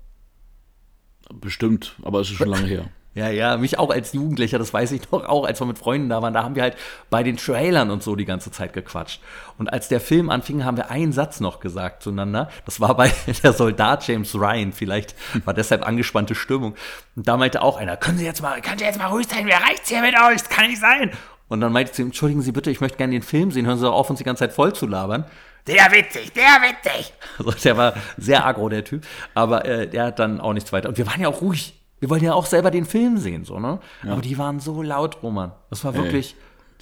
Bestimmt, 1.32 1.96
aber 2.02 2.22
es 2.22 2.32
ist 2.32 2.38
schon 2.38 2.50
lange 2.50 2.68
her. 2.68 2.90
Ja, 3.16 3.30
ja, 3.30 3.58
mich 3.58 3.80
auch 3.80 3.90
als 3.90 4.14
Jugendlicher, 4.14 4.60
das 4.60 4.72
weiß 4.72 4.92
ich 4.92 5.12
noch, 5.12 5.26
auch 5.26 5.44
als 5.44 5.60
wir 5.60 5.66
mit 5.66 5.80
Freunden 5.80 6.10
da 6.10 6.22
waren, 6.22 6.34
da 6.34 6.44
haben 6.44 6.54
wir 6.56 6.62
halt 6.62 6.78
bei 7.10 7.24
den 7.24 7.38
Trailern 7.38 7.90
und 7.90 8.04
so 8.04 8.16
die 8.16 8.26
ganze 8.26 8.52
Zeit 8.52 8.72
gequatscht. 8.74 9.20
Und 9.58 9.74
als 9.74 9.88
der 9.88 10.00
Film 10.00 10.30
anfing, 10.30 10.64
haben 10.64 10.78
wir 10.78 10.92
einen 10.92 11.12
Satz 11.12 11.40
noch 11.40 11.60
gesagt 11.60 12.04
zueinander. 12.04 12.50
Das 12.66 12.80
war 12.80 12.96
bei 12.96 13.12
der 13.44 13.54
Soldat 13.54 14.08
James 14.08 14.36
Ryan, 14.36 14.74
vielleicht 14.74 15.16
war 15.44 15.56
deshalb 15.56 15.88
angespannte 15.88 16.36
Stimmung. 16.36 16.76
Und 17.16 17.28
da 17.28 17.36
meinte 17.36 17.64
auch 17.64 17.78
einer, 17.78 17.98
können 17.98 18.20
Sie 18.20 18.26
jetzt 18.26 18.44
mal, 18.44 18.62
können 18.62 18.78
Sie 18.78 18.86
jetzt 18.86 19.00
mal 19.00 19.08
ruhig 19.08 19.28
sein, 19.28 19.48
wer 19.48 19.60
reicht's 19.60 19.90
hier 19.90 20.02
mit 20.02 20.14
euch? 20.14 20.42
Das 20.42 20.50
kann 20.50 20.68
nicht 20.68 20.80
sein. 20.80 21.12
Und 21.48 21.62
dann 21.62 21.74
meinte 21.74 21.94
sie, 21.94 22.04
entschuldigen 22.04 22.44
Sie 22.44 22.52
bitte, 22.52 22.70
ich 22.70 22.80
möchte 22.80 22.98
gerne 22.98 23.12
den 23.12 23.24
Film 23.24 23.50
sehen, 23.50 23.66
hören 23.66 23.80
Sie 23.80 23.86
doch 23.86 23.94
auf, 23.94 24.10
uns 24.10 24.20
die 24.20 24.24
ganze 24.24 24.42
Zeit 24.42 24.54
voll 24.54 24.74
zu 24.74 24.86
labern. 24.86 25.26
Der 25.68 25.92
witzig, 25.92 26.32
der 26.34 26.62
witzig. 26.62 27.14
Also 27.38 27.52
der 27.52 27.76
war 27.76 27.94
sehr 28.18 28.46
aggro, 28.46 28.70
der 28.70 28.84
Typ. 28.84 29.06
Aber 29.34 29.66
äh, 29.66 29.88
der 29.88 30.06
hat 30.06 30.20
dann 30.20 30.40
auch 30.40 30.54
nichts 30.54 30.72
weiter. 30.72 30.90
Und 30.90 30.98
wir 30.98 31.06
waren 31.08 31.20
ja 31.20 31.28
auch 31.28 31.42
ruhig. 31.42 31.79
Wir 32.00 32.10
wollten 32.10 32.26
ja 32.26 32.34
auch 32.34 32.46
selber 32.46 32.72
den 32.72 32.86
Film 32.86 33.18
sehen, 33.18 33.44
so, 33.44 33.60
ne? 33.60 33.80
Ja. 34.04 34.14
Aber 34.14 34.22
die 34.22 34.38
waren 34.38 34.60
so 34.60 34.82
laut, 34.82 35.22
Roman. 35.22 35.52
Das 35.70 35.84
war 35.84 35.94
wirklich. 35.94 36.36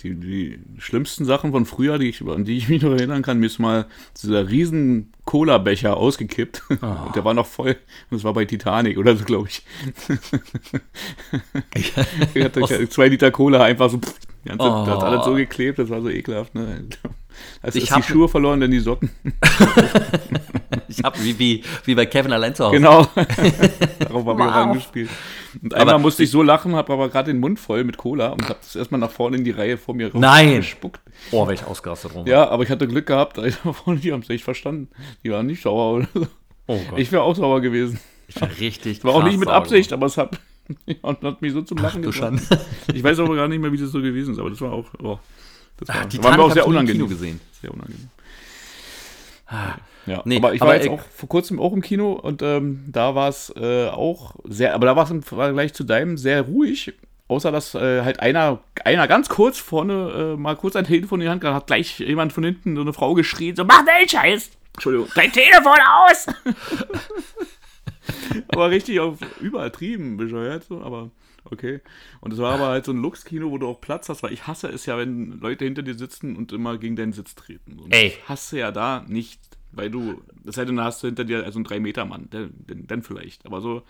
Die, 0.04 0.14
die 0.14 0.60
schlimmsten 0.78 1.26
Sachen 1.26 1.52
von 1.52 1.66
früher, 1.66 1.98
die 1.98 2.10
ich, 2.10 2.22
an 2.22 2.46
die 2.46 2.56
ich 2.56 2.70
mich 2.70 2.84
noch 2.84 2.92
erinnern 2.92 3.24
kann, 3.24 3.40
mir 3.40 3.48
ist 3.48 3.58
mal 3.58 3.88
dieser 4.22 4.48
riesen 4.48 5.12
Cola-Becher 5.26 5.98
ausgekippt. 5.98 6.62
Oh. 6.80 7.12
Der 7.16 7.26
war 7.26 7.34
noch 7.34 7.48
voll. 7.48 7.78
Das 8.12 8.24
war 8.24 8.34
bei 8.34 8.46
Titanic 8.46 9.00
oder 9.00 9.16
so, 9.16 9.26
glaube 9.26 9.48
ich. 9.48 9.64
ich 11.74 12.44
hatte 12.44 12.90
zwei 12.90 13.08
Liter 13.08 13.32
Cola 13.32 13.64
einfach 13.64 13.90
so. 13.90 14.00
Pff, 14.48 14.58
ganze, 14.58 14.66
oh. 14.66 14.86
Das 14.86 14.96
hat 14.96 15.04
alles 15.04 15.26
so 15.26 15.34
geklebt, 15.34 15.80
das 15.80 15.90
war 15.90 16.02
so 16.02 16.10
ekelhaft. 16.10 16.56
Ne? 16.56 16.88
Also 17.62 17.78
ich 17.78 17.90
die 17.90 18.02
Schuhe 18.02 18.28
verloren, 18.28 18.60
dann 18.60 18.72
die 18.72 18.80
Socken. 18.80 19.12
ich 20.88 21.04
habe 21.04 21.24
wie, 21.24 21.38
wie, 21.38 21.64
wie 21.86 21.94
bei 21.94 22.08
Kevin 22.08 22.32
allein 22.32 22.56
zu 22.56 22.66
Hause. 22.66 22.78
Genau. 22.78 23.08
Darauf 24.00 24.26
habe 24.26 24.42
ich 24.42 24.48
auch 24.48 24.56
angespielt. 24.56 25.10
Und 25.62 25.74
einmal 25.76 25.96
aber 25.96 26.02
musste 26.02 26.24
ich 26.24 26.32
so 26.32 26.42
lachen, 26.42 26.76
habe 26.76 26.92
aber 26.94 27.10
gerade 27.10 27.32
den 27.32 27.40
Mund 27.40 27.60
voll 27.60 27.84
mit 27.84 27.98
Cola 27.98 28.30
und 28.30 28.44
habe 28.50 28.58
das 28.60 28.76
erstmal 28.76 29.00
nach 29.00 29.12
vorne 29.12 29.38
in 29.38 29.44
die 29.44 29.52
Reihe 29.52 29.78
vor 29.78 29.94
mir 29.94 30.10
gespuckt. 30.10 31.02
Oh, 31.30 31.48
welch 31.48 31.64
ausgerastet 31.64 32.16
rum. 32.16 32.26
Ja, 32.26 32.50
aber 32.50 32.64
ich 32.64 32.72
hatte 32.72 32.88
Glück 32.88 33.06
gehabt, 33.06 33.38
die 33.38 34.12
haben 34.12 34.22
es 34.22 34.30
echt 34.32 34.44
verstanden. 34.44 34.90
Die 35.24 35.30
waren 35.30 35.46
nicht 35.46 35.62
sauer 35.62 35.98
oder 35.98 36.08
so. 36.14 36.28
Oh 36.68 36.80
Gott. 36.90 37.00
Ich 37.00 37.12
wäre 37.12 37.22
auch 37.22 37.36
sauer 37.36 37.62
gewesen. 37.62 38.00
Ich 38.28 38.42
war 38.42 38.50
richtig. 38.60 39.04
War 39.04 39.14
auch 39.14 39.24
nicht 39.24 39.40
mit 39.40 39.48
Absicht, 39.48 39.94
aber 39.94 40.06
es 40.06 40.18
hat, 40.18 40.38
und 41.02 41.22
hat 41.24 41.42
mich 41.42 41.54
so 41.54 41.62
zum 41.62 41.78
Lachen 41.78 42.02
gebracht. 42.02 42.34
Ich 42.94 43.04
weiß 43.04 43.20
aber 43.20 43.36
gar 43.36 43.48
nicht 43.48 43.60
mehr, 43.60 43.72
wie 43.72 43.78
das 43.78 43.92
so 43.92 44.02
gewesen 44.02 44.34
ist, 44.34 44.40
aber 44.40 44.50
das 44.50 44.62
war 44.62 44.72
auch. 44.72 44.86
Oh. 45.02 45.20
Das 45.78 45.90
war, 45.90 46.08
Ach, 46.08 46.24
war 46.24 46.38
mir 46.38 46.44
auch 46.44 46.52
sehr 46.52 46.68
unangenehm. 46.68 47.08
gesehen. 47.08 47.40
Sehr 47.62 47.72
unangenehm. 47.72 48.10
Ah, 49.46 49.76
ja, 50.06 50.22
nee, 50.26 50.38
aber 50.38 50.54
ich 50.54 50.62
war 50.62 50.70
aber 50.70 50.78
jetzt 50.78 50.90
auch 50.90 51.00
vor 51.00 51.30
kurzem 51.30 51.60
auch 51.60 51.72
im 51.72 51.82
Kino 51.82 52.14
und 52.14 52.42
ähm, 52.42 52.84
da 52.88 53.16
war 53.16 53.30
es 53.30 53.54
äh, 53.56 53.88
auch 53.88 54.36
sehr, 54.44 54.74
aber 54.74 54.88
da 54.88 54.96
war 54.96 55.06
es 55.06 55.12
im 55.12 55.24
Vergleich 55.24 55.74
zu 55.74 55.84
deinem 55.84 56.18
sehr 56.18 56.42
ruhig. 56.42 56.94
Außer 57.30 57.52
dass 57.52 57.76
äh, 57.76 58.04
halt 58.04 58.22
einer, 58.22 58.62
einer 58.86 59.06
ganz 59.06 59.28
kurz 59.28 59.58
vorne 59.58 60.34
äh, 60.36 60.38
mal 60.38 60.56
kurz 60.56 60.78
ein 60.78 60.86
Telefon 60.86 61.20
in 61.20 61.26
die 61.26 61.30
Hand 61.30 61.42
gehabt 61.42 61.56
hat, 61.56 61.68
gleich 61.68 62.00
jemand 62.00 62.32
von 62.32 62.44
hinten, 62.46 62.76
so 62.76 62.82
eine 62.82 62.94
Frau 62.94 63.16
geschrien, 63.16 63.54
so, 63.54 63.66
mach 63.66 63.84
deinen 63.86 64.08
Scheiß! 64.08 64.52
Entschuldigung, 64.74 65.10
dein 65.14 65.32
Telefon 65.34 65.78
aus! 66.08 66.28
aber 68.50 68.70
richtig 68.70 69.00
auf 69.00 69.20
übertrieben 69.40 70.18
bescheuert, 70.18 70.64
so, 70.64 70.82
aber 70.82 71.12
okay. 71.46 71.82
Und 72.22 72.34
es 72.34 72.40
war 72.40 72.56
aber 72.56 72.68
halt 72.68 72.86
so 72.86 72.92
ein 72.92 73.02
Lux-Kino, 73.02 73.50
wo 73.52 73.58
du 73.58 73.68
auch 73.68 73.82
Platz 73.82 74.10
hast, 74.10 74.24
weil 74.24 74.34
ich 74.34 74.48
hasse 74.48 74.68
es 74.68 74.86
ja, 74.86 74.98
wenn 74.98 75.40
Leute 75.40 75.66
hinter 75.66 75.84
dir 75.84 75.96
sitzen 75.96 76.36
und 76.36 76.52
immer 76.52 76.78
gegen 76.78 76.96
deinen 76.96 77.14
Sitz 77.14 77.36
treten. 77.36 77.80
Und 77.80 77.94
Ey. 77.94 78.08
Ich 78.08 78.30
hasse 78.30 78.60
ja 78.60 78.72
da 78.72 79.06
nicht, 79.08 79.40
weil 79.72 79.90
du, 79.90 80.22
das 80.44 80.58
heißt, 80.58 80.70
dann 80.70 80.82
hast 80.82 81.04
du 81.04 81.08
hinter 81.08 81.24
dir 81.24 81.44
also 81.44 81.60
einen 81.60 81.66
3-Meter-Mann, 81.66 82.30
dann 82.68 83.04
vielleicht. 83.04 83.46
Aber 83.46 83.62
so 83.62 83.84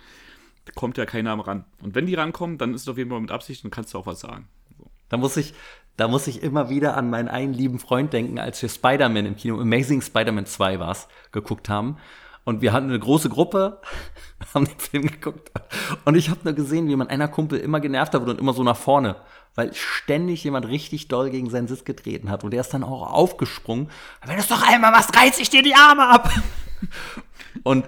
kommt 0.75 0.97
ja 0.97 1.05
keiner 1.05 1.33
ran. 1.39 1.65
Und 1.81 1.95
wenn 1.95 2.05
die 2.05 2.15
rankommen, 2.15 2.57
dann 2.57 2.73
ist 2.73 2.81
es 2.81 2.87
auf 2.87 2.97
jeden 2.97 3.09
Fall 3.09 3.21
mit 3.21 3.31
Absicht 3.31 3.63
und 3.63 3.71
kannst 3.71 3.93
du 3.93 3.97
auch 3.97 4.05
was 4.05 4.19
sagen. 4.19 4.47
So. 4.77 4.89
Da 5.09 5.17
muss 5.17 5.37
ich, 5.37 5.53
da 5.95 6.07
muss 6.07 6.27
ich 6.27 6.43
immer 6.43 6.69
wieder 6.69 6.97
an 6.97 7.09
meinen 7.09 7.27
einen 7.27 7.53
lieben 7.53 7.79
Freund 7.79 8.13
denken, 8.13 8.39
als 8.39 8.61
wir 8.61 8.69
Spider-Man 8.69 9.25
im 9.25 9.35
Kino, 9.35 9.59
Amazing 9.59 10.01
Spider-Man 10.01 10.45
2 10.45 10.79
war's, 10.79 11.07
geguckt 11.31 11.69
haben. 11.69 11.97
Und 12.47 12.61
wir 12.61 12.71
hatten 12.71 12.87
eine 12.87 12.97
große 12.97 13.27
Gruppe, 13.27 13.81
haben 14.53 14.63
den 14.63 14.79
Film 14.79 15.07
geguckt. 15.07 15.51
Und 16.05 16.15
ich 16.15 16.29
habe 16.29 16.39
nur 16.45 16.53
gesehen, 16.53 16.87
wie 16.87 16.95
man 16.95 17.09
einer 17.09 17.27
Kumpel 17.27 17.59
immer 17.59 17.81
genervter 17.81 18.21
wurde 18.21 18.31
und 18.31 18.39
immer 18.39 18.53
so 18.53 18.63
nach 18.63 18.77
vorne, 18.77 19.17
weil 19.55 19.73
ständig 19.73 20.45
jemand 20.45 20.65
richtig 20.65 21.09
doll 21.09 21.29
gegen 21.29 21.49
seinen 21.49 21.67
Sitz 21.67 21.83
getreten 21.83 22.31
hat. 22.31 22.45
Und 22.45 22.51
der 22.51 22.61
ist 22.61 22.73
dann 22.73 22.85
auch 22.85 23.11
aufgesprungen. 23.11 23.91
Wenn 24.25 24.35
du 24.35 24.41
es 24.41 24.47
doch 24.47 24.65
einmal 24.65 24.91
machst, 24.91 25.13
reiß 25.13 25.41
ich 25.41 25.49
dir 25.49 25.61
die 25.61 25.75
Arme 25.75 26.07
ab. 26.07 26.31
und, 27.63 27.85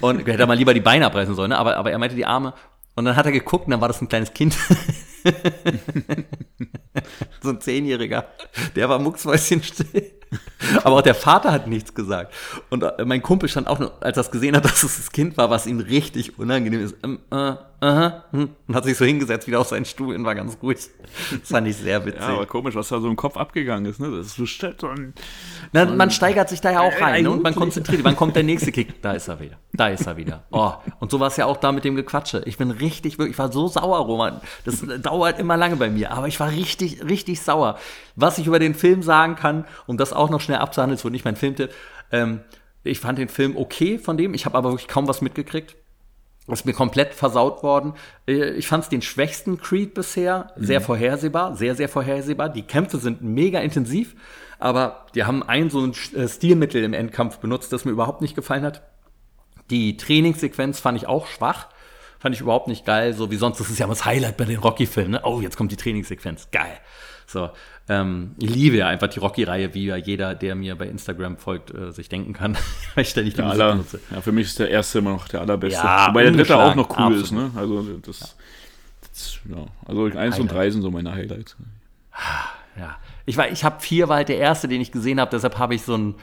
und 0.00 0.18
hätte 0.20 0.38
er 0.38 0.46
mal 0.46 0.56
lieber 0.56 0.72
die 0.72 0.78
Beine 0.78 1.06
abreißen 1.06 1.34
sollen, 1.34 1.50
ne? 1.50 1.58
aber, 1.58 1.76
aber 1.76 1.90
er 1.90 1.98
meinte 1.98 2.14
die 2.14 2.26
Arme. 2.26 2.54
Und 2.94 3.06
dann 3.06 3.16
hat 3.16 3.26
er 3.26 3.32
geguckt 3.32 3.64
und 3.64 3.72
dann 3.72 3.80
war 3.80 3.88
das 3.88 4.00
ein 4.00 4.08
kleines 4.08 4.32
Kind. 4.32 4.54
so 7.42 7.48
ein 7.48 7.60
Zehnjähriger. 7.60 8.28
Der 8.76 8.88
war 8.88 9.00
mucksmäuschen 9.00 9.64
still. 9.64 10.19
Aber 10.84 10.96
auch 10.96 11.02
der 11.02 11.14
Vater 11.14 11.52
hat 11.52 11.66
nichts 11.66 11.94
gesagt. 11.94 12.34
Und 12.68 12.82
äh, 12.82 13.04
mein 13.04 13.22
Kumpel 13.22 13.48
stand 13.48 13.66
auch, 13.66 13.78
nur, 13.78 13.92
als 14.00 14.16
er 14.16 14.22
es 14.22 14.30
gesehen 14.30 14.56
hat, 14.56 14.64
dass 14.66 14.82
es 14.82 14.96
das 14.96 15.12
Kind 15.12 15.36
war, 15.36 15.50
was 15.50 15.66
ihm 15.66 15.80
richtig 15.80 16.38
unangenehm 16.38 16.84
ist. 16.84 16.96
Ähm, 17.02 17.20
äh, 17.30 17.54
aha, 17.80 18.24
hm, 18.30 18.50
und 18.68 18.74
hat 18.74 18.84
sich 18.84 18.96
so 18.96 19.04
hingesetzt 19.04 19.46
wieder 19.46 19.60
auf 19.60 19.68
seinen 19.68 19.84
Stuhl 19.84 20.14
und 20.14 20.24
war 20.24 20.34
ganz 20.34 20.58
ruhig. 20.62 20.78
Das 21.30 21.48
fand 21.48 21.66
ich 21.66 21.76
sehr 21.76 22.04
witzig. 22.04 22.20
Ja, 22.20 22.28
aber 22.28 22.46
komisch, 22.46 22.74
was 22.74 22.88
da 22.88 23.00
so 23.00 23.08
im 23.08 23.16
Kopf 23.16 23.36
abgegangen 23.36 23.90
ist. 23.90 24.00
Ne? 24.00 24.10
Das 24.10 24.26
ist 24.26 24.36
so, 24.36 24.44
so 24.78 24.88
ein, 24.88 25.14
Na, 25.72 25.86
man 25.86 26.10
steigert 26.10 26.48
sich 26.48 26.60
da 26.60 26.70
ja 26.70 26.80
auch 26.80 27.00
rein 27.00 27.24
ne? 27.24 27.30
und 27.30 27.42
man 27.42 27.54
konzentriert. 27.54 28.04
Wann 28.04 28.16
kommt 28.16 28.36
der 28.36 28.42
nächste 28.42 28.70
Kick? 28.70 29.00
Da 29.02 29.12
ist 29.12 29.28
er 29.28 29.40
wieder. 29.40 29.56
Da 29.72 29.88
ist 29.88 30.06
er 30.06 30.16
wieder. 30.16 30.44
Oh, 30.50 30.72
und 31.00 31.10
so 31.10 31.20
war 31.20 31.28
es 31.28 31.36
ja 31.36 31.46
auch 31.46 31.56
da 31.56 31.72
mit 31.72 31.84
dem 31.84 31.96
Gequatsche. 31.96 32.42
Ich 32.44 32.58
bin 32.58 32.70
richtig, 32.70 33.18
wirklich, 33.18 33.34
ich 33.34 33.38
war 33.38 33.50
so 33.50 33.68
sauer, 33.68 33.98
Roman. 33.98 34.40
Das 34.64 34.84
dauert 35.02 35.38
immer 35.38 35.56
lange 35.56 35.76
bei 35.76 35.88
mir, 35.90 36.12
aber 36.12 36.28
ich 36.28 36.38
war 36.38 36.50
richtig, 36.50 37.02
richtig 37.04 37.40
sauer. 37.40 37.78
Was 38.16 38.38
ich 38.38 38.46
über 38.46 38.58
den 38.58 38.74
Film 38.74 39.02
sagen 39.02 39.36
kann, 39.36 39.64
um 39.86 39.96
das 39.96 40.12
auch 40.12 40.30
noch 40.30 40.40
schnell 40.40 40.58
abzuhandeln, 40.58 40.96
es 40.96 41.04
wurde 41.04 41.12
nicht 41.12 41.24
mein 41.24 41.36
Filmtipp, 41.36 41.70
ähm, 42.12 42.40
ich 42.82 42.98
fand 42.98 43.18
den 43.18 43.28
Film 43.28 43.56
okay 43.56 43.98
von 43.98 44.16
dem, 44.16 44.34
ich 44.34 44.46
habe 44.46 44.56
aber 44.56 44.70
wirklich 44.70 44.88
kaum 44.88 45.06
was 45.06 45.20
mitgekriegt. 45.20 45.76
Ist 46.52 46.66
mir 46.66 46.72
komplett 46.72 47.14
versaut 47.14 47.62
worden. 47.62 47.94
Äh, 48.26 48.50
ich 48.50 48.66
fand 48.68 48.84
es 48.84 48.90
den 48.90 49.02
schwächsten 49.02 49.58
Creed 49.58 49.94
bisher. 49.94 50.52
Sehr 50.56 50.80
mhm. 50.80 50.84
vorhersehbar, 50.84 51.56
sehr, 51.56 51.74
sehr 51.74 51.88
vorhersehbar. 51.88 52.48
Die 52.48 52.62
Kämpfe 52.62 52.98
sind 52.98 53.22
mega 53.22 53.60
intensiv, 53.60 54.14
aber 54.58 55.06
die 55.14 55.24
haben 55.24 55.42
ein 55.42 55.70
so 55.70 55.80
ein 55.80 55.92
äh, 56.14 56.28
Stilmittel 56.28 56.82
im 56.84 56.92
Endkampf 56.92 57.38
benutzt, 57.38 57.72
das 57.72 57.84
mir 57.84 57.92
überhaupt 57.92 58.20
nicht 58.20 58.34
gefallen 58.34 58.64
hat. 58.64 58.82
Die 59.70 59.96
Trainingssequenz 59.96 60.80
fand 60.80 60.98
ich 60.98 61.06
auch 61.06 61.26
schwach. 61.26 61.68
Fand 62.18 62.34
ich 62.34 62.42
überhaupt 62.42 62.68
nicht 62.68 62.84
geil, 62.84 63.14
so 63.14 63.30
wie 63.30 63.36
sonst. 63.36 63.60
Das 63.60 63.70
ist 63.70 63.78
ja 63.78 63.86
immer 63.86 63.94
das 63.94 64.04
Highlight 64.04 64.36
bei 64.36 64.44
den 64.44 64.58
Rocky-Filmen. 64.58 65.12
Ne? 65.12 65.20
Oh, 65.24 65.40
jetzt 65.40 65.56
kommt 65.56 65.72
die 65.72 65.76
Trainingssequenz. 65.76 66.48
Geil. 66.52 66.78
So, 67.26 67.48
ähm, 67.90 68.36
ich 68.38 68.54
liebe 68.54 68.76
ja 68.76 68.86
einfach 68.86 69.08
die 69.08 69.18
Rocky-Reihe, 69.18 69.74
wie 69.74 69.86
ja 69.86 69.96
jeder, 69.96 70.36
der 70.36 70.54
mir 70.54 70.76
bei 70.76 70.86
Instagram 70.86 71.36
folgt, 71.36 71.74
äh, 71.74 71.90
sich 71.90 72.08
denken 72.08 72.32
kann, 72.32 72.56
weil 72.94 73.02
ich 73.02 73.10
ständig 73.10 73.34
die 73.34 73.42
Musik 73.42 73.60
aller, 73.60 73.72
benutze. 73.72 74.00
Ja, 74.12 74.20
für 74.20 74.30
mich 74.30 74.46
ist 74.46 74.60
der 74.60 74.70
erste 74.70 75.00
immer 75.00 75.10
noch 75.10 75.26
der 75.26 75.40
allerbeste. 75.40 75.82
Ja, 75.82 76.06
Wobei 76.08 76.22
der 76.22 76.32
dritte 76.32 76.56
auch 76.56 76.76
noch 76.76 76.88
cool 76.90 77.16
absolut. 77.16 77.24
ist, 77.24 77.32
ne? 77.32 77.50
Also 77.56 77.82
das, 78.00 78.20
ja. 78.20 78.26
das 79.10 79.38
ja. 79.50 79.66
Also 79.86 80.04
eins 80.04 80.14
Highlight. 80.14 80.40
und 80.40 80.52
drei 80.52 80.70
sind 80.70 80.82
so 80.82 80.90
meine 80.92 81.12
Highlights. 81.12 81.56
Ja. 82.78 82.96
Ich 83.26 83.36
war, 83.36 83.50
ich 83.50 83.64
habe 83.64 83.80
vier 83.80 84.08
war 84.08 84.18
halt 84.18 84.28
der 84.28 84.38
erste, 84.38 84.68
den 84.68 84.80
ich 84.80 84.92
gesehen 84.92 85.18
habe, 85.18 85.32
deshalb 85.32 85.58
habe 85.58 85.74
ich 85.74 85.82
so 85.82 85.96
ein 85.96 86.14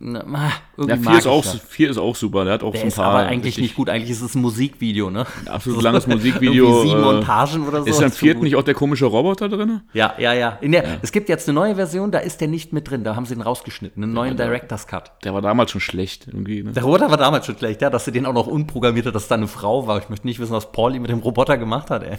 na, 0.00 0.52
ja, 0.86 0.96
vier, 0.96 1.18
ist 1.18 1.26
auch, 1.26 1.44
vier 1.44 1.90
ist 1.90 1.98
auch 1.98 2.14
super. 2.14 2.44
Der 2.44 2.54
hat 2.54 2.62
auch 2.62 2.70
der 2.70 2.80
so 2.80 2.84
ein 2.84 2.88
ist 2.88 2.96
paar. 2.96 3.06
aber 3.06 3.26
eigentlich 3.26 3.58
nicht 3.58 3.74
gut. 3.74 3.88
Eigentlich 3.90 4.10
ist 4.10 4.22
es 4.22 4.34
ein 4.34 4.42
Musikvideo, 4.42 5.10
ne? 5.10 5.26
Ein 5.44 5.48
absolut 5.48 5.82
langes 5.82 6.06
Musikvideo. 6.06 6.82
sieben 6.82 7.00
äh, 7.00 7.02
Montagen 7.02 7.66
oder 7.66 7.82
so. 7.82 7.88
Ist 7.88 8.00
im 8.00 8.12
vierten 8.12 8.44
nicht 8.44 8.54
auch 8.54 8.62
der 8.62 8.74
komische 8.74 9.06
Roboter 9.06 9.48
drin? 9.48 9.80
Ja, 9.92 10.14
ja, 10.18 10.32
ja. 10.32 10.58
Der, 10.62 10.84
ja. 10.84 10.96
Es 11.02 11.10
gibt 11.10 11.28
jetzt 11.28 11.48
eine 11.48 11.54
neue 11.56 11.74
Version, 11.74 12.12
da 12.12 12.18
ist 12.18 12.40
der 12.40 12.48
nicht 12.48 12.72
mit 12.72 12.88
drin. 12.88 13.02
Da 13.02 13.16
haben 13.16 13.26
sie 13.26 13.34
den 13.34 13.42
rausgeschnitten. 13.42 14.02
Einen 14.02 14.12
neuen 14.12 14.38
ja, 14.38 14.44
Director's 14.44 14.86
Cut. 14.86 15.12
Der 15.24 15.34
war 15.34 15.42
damals 15.42 15.72
schon 15.72 15.80
schlecht 15.80 16.28
irgendwie. 16.28 16.62
Ne? 16.62 16.72
Der 16.72 16.84
Roboter 16.84 17.10
war 17.10 17.16
damals 17.16 17.46
schon 17.46 17.58
schlecht, 17.58 17.82
ja. 17.82 17.90
Dass 17.90 18.04
sie 18.04 18.12
den 18.12 18.24
auch 18.26 18.34
noch 18.34 18.46
unprogrammiert 18.46 19.06
hat, 19.06 19.14
dass 19.14 19.26
da 19.26 19.34
eine 19.34 19.48
Frau 19.48 19.88
war. 19.88 19.98
Ich 19.98 20.08
möchte 20.08 20.26
nicht 20.26 20.38
wissen, 20.38 20.52
was 20.52 20.70
Pauli 20.70 21.00
mit 21.00 21.10
dem 21.10 21.18
Roboter 21.18 21.58
gemacht 21.58 21.90
hat, 21.90 22.04
ey. 22.04 22.18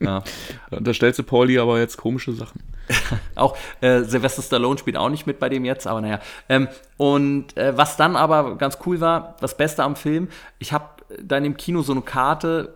Ja. 0.00 0.22
da 0.70 0.94
stellst 0.94 1.18
du 1.18 1.22
Pauli 1.22 1.58
aber 1.58 1.78
jetzt 1.78 1.96
komische 1.96 2.32
Sachen. 2.32 2.62
auch 3.34 3.56
äh, 3.80 4.02
Sylvester 4.02 4.42
Stallone 4.42 4.78
spielt 4.78 4.96
auch 4.96 5.08
nicht 5.08 5.26
mit 5.26 5.38
bei 5.38 5.48
dem 5.48 5.64
jetzt, 5.64 5.86
aber 5.86 6.00
naja. 6.00 6.20
Ähm, 6.48 6.68
und 6.96 7.56
äh, 7.56 7.76
was 7.76 7.96
dann 7.96 8.16
aber 8.16 8.56
ganz 8.56 8.78
cool 8.86 9.00
war, 9.00 9.36
das 9.40 9.56
Beste 9.56 9.82
am 9.82 9.96
Film, 9.96 10.28
ich 10.58 10.72
habe 10.72 10.86
dann 11.22 11.44
im 11.44 11.56
Kino 11.56 11.82
so 11.82 11.92
eine 11.92 12.02
Karte, 12.02 12.74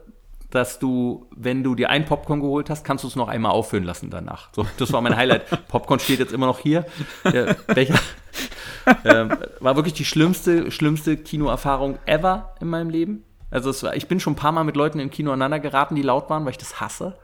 dass 0.50 0.78
du, 0.78 1.26
wenn 1.34 1.62
du 1.62 1.74
dir 1.74 1.90
ein 1.90 2.04
Popcorn 2.04 2.40
geholt 2.40 2.70
hast, 2.70 2.84
kannst 2.84 3.04
du 3.04 3.08
es 3.08 3.16
noch 3.16 3.28
einmal 3.28 3.52
auffüllen 3.52 3.84
lassen 3.84 4.10
danach. 4.10 4.48
So, 4.52 4.66
das 4.78 4.92
war 4.92 5.00
mein 5.00 5.16
Highlight. 5.16 5.44
Popcorn 5.68 6.00
steht 6.00 6.18
jetzt 6.18 6.32
immer 6.32 6.46
noch 6.46 6.58
hier. 6.58 6.86
Äh, 7.24 7.54
welcher? 7.68 7.98
ähm, 9.04 9.32
war 9.60 9.76
wirklich 9.76 9.94
die 9.94 10.04
schlimmste, 10.04 10.70
schlimmste 10.70 11.16
Kinoerfahrung 11.16 11.98
ever 12.06 12.54
in 12.60 12.68
meinem 12.68 12.90
Leben. 12.90 13.24
Also 13.50 13.82
war, 13.82 13.96
ich 13.96 14.08
bin 14.08 14.20
schon 14.20 14.34
ein 14.34 14.36
paar 14.36 14.52
Mal 14.52 14.64
mit 14.64 14.76
Leuten 14.76 15.00
im 15.00 15.10
Kino 15.10 15.32
aneinander 15.32 15.60
geraten, 15.60 15.94
die 15.94 16.02
laut 16.02 16.30
waren, 16.30 16.44
weil 16.44 16.52
ich 16.52 16.58
das 16.58 16.80
hasse. 16.80 17.16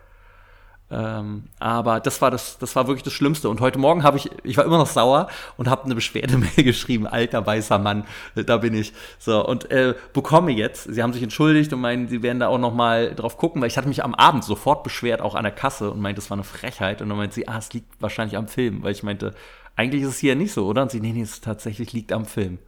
Ähm, 0.88 1.44
aber 1.58 1.98
das 1.98 2.22
war 2.22 2.30
das, 2.30 2.58
das 2.58 2.76
war 2.76 2.86
wirklich 2.86 3.02
das 3.02 3.12
Schlimmste. 3.12 3.48
Und 3.48 3.60
heute 3.60 3.78
Morgen 3.78 4.04
habe 4.04 4.18
ich, 4.18 4.30
ich 4.44 4.56
war 4.56 4.64
immer 4.64 4.78
noch 4.78 4.86
sauer 4.86 5.28
und 5.56 5.68
habe 5.68 5.84
eine 5.84 5.96
Beschwerdemail 5.96 6.50
geschrieben, 6.56 7.08
alter 7.08 7.44
weißer 7.44 7.78
Mann, 7.78 8.04
da 8.34 8.56
bin 8.58 8.74
ich. 8.74 8.92
So 9.18 9.44
und 9.44 9.70
äh, 9.70 9.94
bekomme 10.12 10.52
jetzt. 10.52 10.84
Sie 10.84 11.02
haben 11.02 11.12
sich 11.12 11.22
entschuldigt 11.22 11.72
und 11.72 11.80
meinen, 11.80 12.06
sie 12.06 12.22
werden 12.22 12.38
da 12.38 12.48
auch 12.48 12.58
noch 12.58 12.72
mal 12.72 13.14
drauf 13.14 13.36
gucken, 13.36 13.60
weil 13.60 13.68
ich 13.68 13.76
hatte 13.76 13.88
mich 13.88 14.04
am 14.04 14.14
Abend 14.14 14.44
sofort 14.44 14.84
beschwert, 14.84 15.20
auch 15.20 15.34
an 15.34 15.42
der 15.42 15.52
Kasse 15.52 15.90
und 15.90 16.00
meinte, 16.00 16.20
das 16.20 16.30
war 16.30 16.36
eine 16.36 16.44
Frechheit. 16.44 17.02
Und 17.02 17.08
dann 17.08 17.18
meinte 17.18 17.34
sie, 17.34 17.48
ah, 17.48 17.58
es 17.58 17.72
liegt 17.72 18.00
wahrscheinlich 18.00 18.36
am 18.36 18.46
Film, 18.46 18.84
weil 18.84 18.92
ich 18.92 19.02
meinte, 19.02 19.34
eigentlich 19.74 20.02
ist 20.02 20.08
es 20.08 20.18
hier 20.18 20.36
nicht 20.36 20.52
so, 20.52 20.66
oder? 20.66 20.82
Und 20.82 20.92
sie, 20.92 21.00
nee, 21.00 21.12
nee, 21.12 21.22
es 21.22 21.40
tatsächlich 21.40 21.92
liegt 21.92 22.12
am 22.12 22.26
Film. 22.26 22.58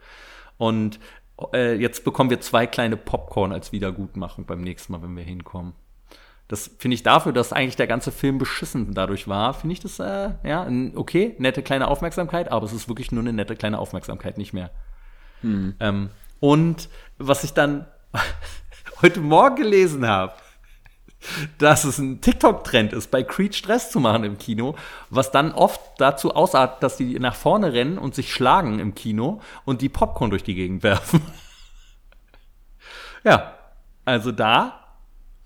Und 0.56 0.98
äh, 1.52 1.74
jetzt 1.74 2.04
bekommen 2.04 2.30
wir 2.30 2.40
zwei 2.40 2.66
kleine 2.66 2.96
Popcorn 2.96 3.52
als 3.52 3.72
Wiedergutmachung 3.72 4.44
beim 4.46 4.60
nächsten 4.60 4.92
Mal, 4.92 5.02
wenn 5.02 5.16
wir 5.16 5.24
hinkommen. 5.24 5.74
Das 6.48 6.70
finde 6.78 6.94
ich 6.94 7.02
dafür, 7.02 7.32
dass 7.32 7.52
eigentlich 7.52 7.76
der 7.76 7.86
ganze 7.86 8.10
Film 8.10 8.38
beschissen 8.38 8.94
dadurch 8.94 9.28
war, 9.28 9.52
finde 9.52 9.74
ich 9.74 9.80
das, 9.80 9.98
äh, 9.98 10.30
ja, 10.44 10.66
okay, 10.94 11.34
nette 11.38 11.62
kleine 11.62 11.88
Aufmerksamkeit, 11.88 12.50
aber 12.50 12.64
es 12.64 12.72
ist 12.72 12.88
wirklich 12.88 13.12
nur 13.12 13.22
eine 13.22 13.34
nette 13.34 13.54
kleine 13.54 13.78
Aufmerksamkeit, 13.78 14.38
nicht 14.38 14.54
mehr. 14.54 14.70
Hm. 15.42 15.74
Ähm, 15.78 16.10
und 16.40 16.88
was 17.18 17.44
ich 17.44 17.52
dann 17.52 17.86
heute 19.02 19.20
Morgen 19.20 19.56
gelesen 19.56 20.06
habe, 20.06 20.32
dass 21.58 21.84
es 21.84 21.98
ein 21.98 22.20
TikTok-Trend 22.20 22.92
ist, 22.92 23.10
bei 23.10 23.22
Creed 23.22 23.54
Stress 23.54 23.90
zu 23.90 24.00
machen 24.00 24.24
im 24.24 24.38
Kino, 24.38 24.76
was 25.10 25.30
dann 25.30 25.52
oft 25.52 25.80
dazu 25.98 26.34
ausartet, 26.34 26.82
dass 26.82 26.96
die 26.96 27.18
nach 27.18 27.34
vorne 27.34 27.72
rennen 27.72 27.98
und 27.98 28.14
sich 28.14 28.32
schlagen 28.32 28.78
im 28.78 28.94
Kino 28.94 29.40
und 29.64 29.82
die 29.82 29.88
Popcorn 29.88 30.30
durch 30.30 30.44
die 30.44 30.54
Gegend 30.54 30.82
werfen. 30.82 31.20
ja, 33.24 33.54
also 34.04 34.32
da 34.32 34.78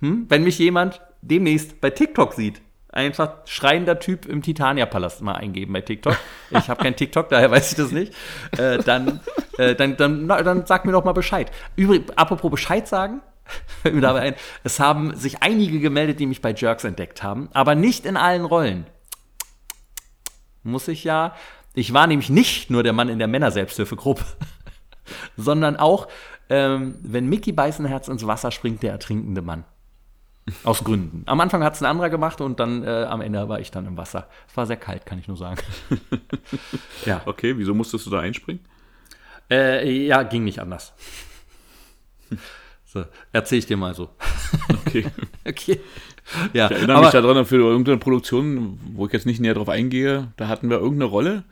hm? 0.03 0.27
Wenn 0.29 0.43
mich 0.43 0.59
jemand 0.59 1.01
demnächst 1.23 1.81
bei 1.81 1.89
TikTok 1.89 2.35
sieht, 2.35 2.61
einfach 2.89 3.47
schreiender 3.47 4.01
Typ 4.01 4.27
im 4.27 4.43
Titania-Palast 4.43 5.23
mal 5.23 5.37
eingeben 5.37 5.73
bei 5.73 5.81
TikTok. 5.81 6.19
Ich 6.51 6.69
habe 6.69 6.83
kein 6.83 6.97
TikTok, 6.97 7.31
daher 7.31 7.51
weiß 7.51 7.71
ich 7.71 7.77
das 7.79 7.93
nicht. 7.93 8.13
Äh, 8.59 8.79
dann, 8.79 9.21
äh, 9.57 9.75
dann, 9.75 9.97
dann, 9.97 10.27
na, 10.27 10.43
dann 10.43 10.67
sag 10.67 10.85
mir 10.85 10.93
doch 10.93 11.05
mal 11.05 11.13
Bescheid. 11.13 11.51
Übrigens, 11.77 12.11
apropos 12.19 12.51
Bescheid 12.51 12.87
sagen, 12.87 13.23
fällt 13.83 13.95
mir 13.95 14.01
dabei 14.01 14.21
ein, 14.21 14.35
es 14.65 14.81
haben 14.81 15.17
sich 15.17 15.43
einige 15.43 15.81
gemeldet, 15.81 16.21
die 16.21 16.27
mich 16.27 16.41
bei 16.41 16.53
Jerks 16.53 16.85
entdeckt 16.85 17.23
haben, 17.23 17.49
aber 17.53 17.75
nicht 17.75 18.07
in 18.07 18.17
allen 18.17 18.45
Rollen. 18.45 18.87
Muss 20.63 20.89
ich 20.89 21.05
ja. 21.05 21.35
Ich 21.75 21.93
war 21.93 22.07
nämlich 22.07 22.31
nicht 22.31 22.71
nur 22.71 22.83
der 22.83 22.93
Mann 22.93 23.09
in 23.09 23.19
der 23.19 23.29
Männer-Selbsthilfegruppe, 23.29 24.25
sondern 25.37 25.77
auch, 25.77 26.09
ähm, 26.51 26.97
wenn 27.03 27.29
Mickey 27.29 27.53
Beißenherz 27.53 28.09
ins 28.09 28.27
Wasser 28.27 28.51
springt, 28.51 28.83
der 28.83 28.93
ertrinkende 28.93 29.43
Mann. 29.43 29.65
Aus 30.65 30.83
Gründen. 30.83 31.23
Am 31.27 31.41
Anfang 31.41 31.63
hat 31.63 31.75
es 31.75 31.83
ein 31.83 31.87
anderer 31.87 32.11
gemacht 32.11 32.41
und 32.41 32.59
dann 32.59 32.83
äh, 32.83 33.05
am 33.05 33.21
Ende 33.21 33.49
war 33.49 33.61
ich 33.61 33.71
dann 33.71 33.87
im 33.87 33.97
Wasser. 33.97 34.29
Es 34.49 34.57
war 34.57 34.67
sehr 34.67 34.77
kalt, 34.77 35.07
kann 35.07 35.19
ich 35.21 35.29
nur 35.29 35.37
sagen. 35.37 35.61
ja. 37.07 37.23
Okay, 37.27 37.57
wieso 37.57 37.75
musstest 37.75 38.07
du 38.07 38.11
da 38.11 38.21
einspringen? 38.21 38.65
Äh, 39.49 39.89
ja, 40.07 40.25
ging 40.25 40.43
nicht 40.43 40.59
anders. 40.59 40.95
So, 42.93 43.07
erzähl 43.33 43.59
ich 43.59 43.65
dir 43.65 43.79
mal 43.79 43.95
so. 43.95 44.11
Okay. 44.69 45.07
okay. 45.49 45.81
Ja, 46.53 46.67
ich 46.67 46.73
erinnere 46.73 46.99
aber, 46.99 47.07
mich 47.07 47.13
daran, 47.13 47.47
für 47.47 47.57
irgendeine 47.57 47.97
Produktion, 47.97 48.79
wo 48.93 49.07
ich 49.07 49.15
jetzt 49.15 49.25
nicht 49.25 49.41
näher 49.41 49.55
drauf 49.55 49.71
eingehe, 49.71 50.29
da 50.37 50.49
hatten 50.49 50.69
wir 50.69 50.77
irgendeine 50.77 51.07
Rolle. 51.07 51.45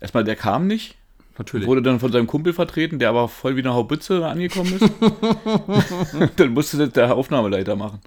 Erstmal, 0.00 0.24
der 0.24 0.34
kam 0.34 0.66
nicht. 0.66 0.96
Natürlich. 1.38 1.68
Wurde 1.68 1.82
dann 1.82 2.00
von 2.00 2.10
seinem 2.10 2.26
Kumpel 2.26 2.52
vertreten, 2.52 2.98
der 2.98 3.10
aber 3.10 3.28
voll 3.28 3.54
wie 3.54 3.60
eine 3.60 3.74
Haubitze 3.74 4.26
angekommen 4.26 4.72
ist. 4.72 4.90
dann 6.36 6.52
musste 6.52 6.78
das 6.78 6.90
der 6.90 7.14
Aufnahmeleiter 7.14 7.76
machen. 7.76 8.00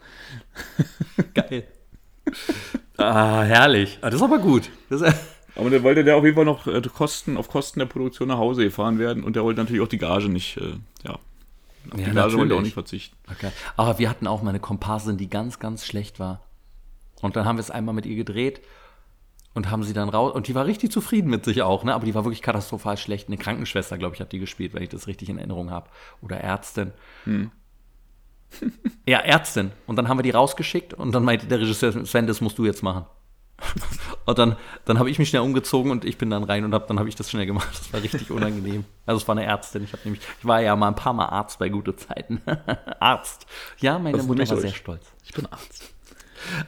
Geil. 1.34 1.64
Ah, 2.98 3.44
herrlich. 3.44 4.00
Ah, 4.02 4.10
das 4.10 4.16
ist 4.16 4.26
aber 4.26 4.40
gut. 4.40 4.70
Ist, 4.90 5.06
aber 5.56 5.70
der 5.70 5.82
wollte 5.84 6.04
der 6.04 6.18
auf 6.18 6.26
jeden 6.26 6.36
Fall 6.36 6.44
noch 6.44 6.68
äh, 6.68 6.82
Kosten, 6.82 7.38
auf 7.38 7.48
Kosten 7.48 7.80
der 7.80 7.86
Produktion 7.86 8.28
nach 8.28 8.38
Hause 8.38 8.64
gefahren 8.64 9.00
werden 9.00 9.24
und 9.24 9.38
der 9.38 9.46
wollte 9.46 9.62
natürlich 9.62 9.82
auch 9.82 9.88
die 9.88 9.98
Gage 9.98 10.28
nicht, 10.28 10.58
äh, 10.58 10.74
ja. 11.06 11.20
Auf 11.92 12.00
ja, 12.00 12.08
die 12.08 12.14
Gage 12.14 12.38
wollte 12.38 12.54
er 12.54 12.58
auch 12.58 12.62
nicht 12.62 12.74
verzichten. 12.74 13.16
Okay. 13.32 13.52
Aber 13.78 14.00
wir 14.00 14.10
hatten 14.10 14.28
auch 14.28 14.42
mal 14.42 14.50
eine 14.50 14.60
Komparsin, 14.60 15.18
die 15.18 15.30
ganz, 15.30 15.60
ganz 15.60 15.86
schlecht 15.86 16.20
war. 16.20 16.42
Und 17.22 17.36
dann 17.36 17.46
haben 17.46 17.58
wir 17.58 17.62
es 17.62 17.72
einmal 17.72 17.94
mit 17.94 18.06
ihr 18.06 18.16
gedreht 18.16 18.62
und 19.54 19.70
haben 19.70 19.84
sie 19.84 19.94
dann 19.94 20.10
raus. 20.10 20.34
Und 20.34 20.48
die 20.48 20.56
war 20.56 20.66
richtig 20.66 20.92
zufrieden 20.92 21.30
mit 21.30 21.44
sich 21.46 21.62
auch, 21.62 21.84
ne? 21.84 21.94
Aber 21.94 22.06
die 22.06 22.16
war 22.16 22.24
wirklich 22.24 22.42
katastrophal 22.42 22.98
schlecht. 22.98 23.28
Eine 23.28 23.38
Krankenschwester, 23.38 23.98
glaube 23.98 24.16
ich, 24.16 24.22
hat 24.22 24.32
die 24.32 24.40
gespielt, 24.40 24.74
wenn 24.74 24.84
ich 24.84 24.90
das 24.90 25.08
richtig 25.08 25.30
in 25.30 25.38
Erinnerung 25.38 25.72
habe. 25.72 25.90
Oder 26.22 26.38
Ärztin. 26.38 26.92
Hm. 27.26 27.52
ja, 29.06 29.20
Ärztin. 29.20 29.72
Und 29.86 29.96
dann 29.98 30.08
haben 30.08 30.18
wir 30.18 30.24
die 30.24 30.32
rausgeschickt 30.32 30.94
und 30.94 31.12
dann 31.14 31.24
meinte 31.24 31.48
der 31.48 31.60
Regisseur, 31.60 32.06
Sven, 32.06 32.28
das 32.28 32.42
musst 32.42 32.58
du 32.58 32.66
jetzt 32.66 32.84
machen. 32.84 33.06
Und 34.26 34.38
dann, 34.38 34.56
dann 34.86 35.00
habe 35.00 35.10
ich 35.10 35.20
mich 35.20 35.30
schnell 35.30 35.42
umgezogen 35.42 35.92
und 35.92 36.06
ich 36.06 36.18
bin 36.18 36.30
dann 36.30 36.44
rein 36.44 36.64
und 36.66 36.74
hab, 36.74 36.88
dann 36.88 37.00
habe 37.00 37.10
ich 37.10 37.16
das 37.16 37.30
schnell 37.30 37.46
gemacht. 37.46 37.70
Das 37.72 37.94
war 37.94 38.02
richtig 38.02 38.32
unangenehm. 38.32 38.86
Also 39.06 39.22
es 39.22 39.28
war 39.28 39.36
eine 39.36 39.46
Ärztin. 39.46 39.84
Ich, 39.84 39.94
nämlich, 40.06 40.22
ich 40.40 40.46
war 40.46 40.62
ja 40.62 40.76
mal 40.76 40.88
ein 40.90 40.96
paar 40.96 41.14
Mal 41.14 41.26
Arzt 41.26 41.60
bei 41.60 41.70
gute 41.70 41.96
Zeiten. 41.96 42.42
Arzt. 43.00 43.46
Ja, 43.80 44.00
meine 44.00 44.24
Mutter 44.24 44.48
war 44.50 44.58
sehr 44.58 44.74
stolz. 44.74 45.06
Ich 45.24 45.34
bin 45.34 45.46
Arzt. 45.46 45.92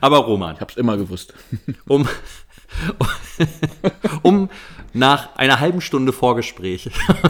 Aber 0.01 0.17
Roman. 0.19 0.55
Ich 0.55 0.61
habe 0.61 0.71
es 0.71 0.77
immer 0.77 0.97
gewusst. 0.97 1.33
um, 1.87 2.07
um 4.21 4.49
nach 4.93 5.35
einer 5.35 5.59
halben 5.59 5.81
Stunde 5.81 6.11
Vorgespräch, 6.11 6.89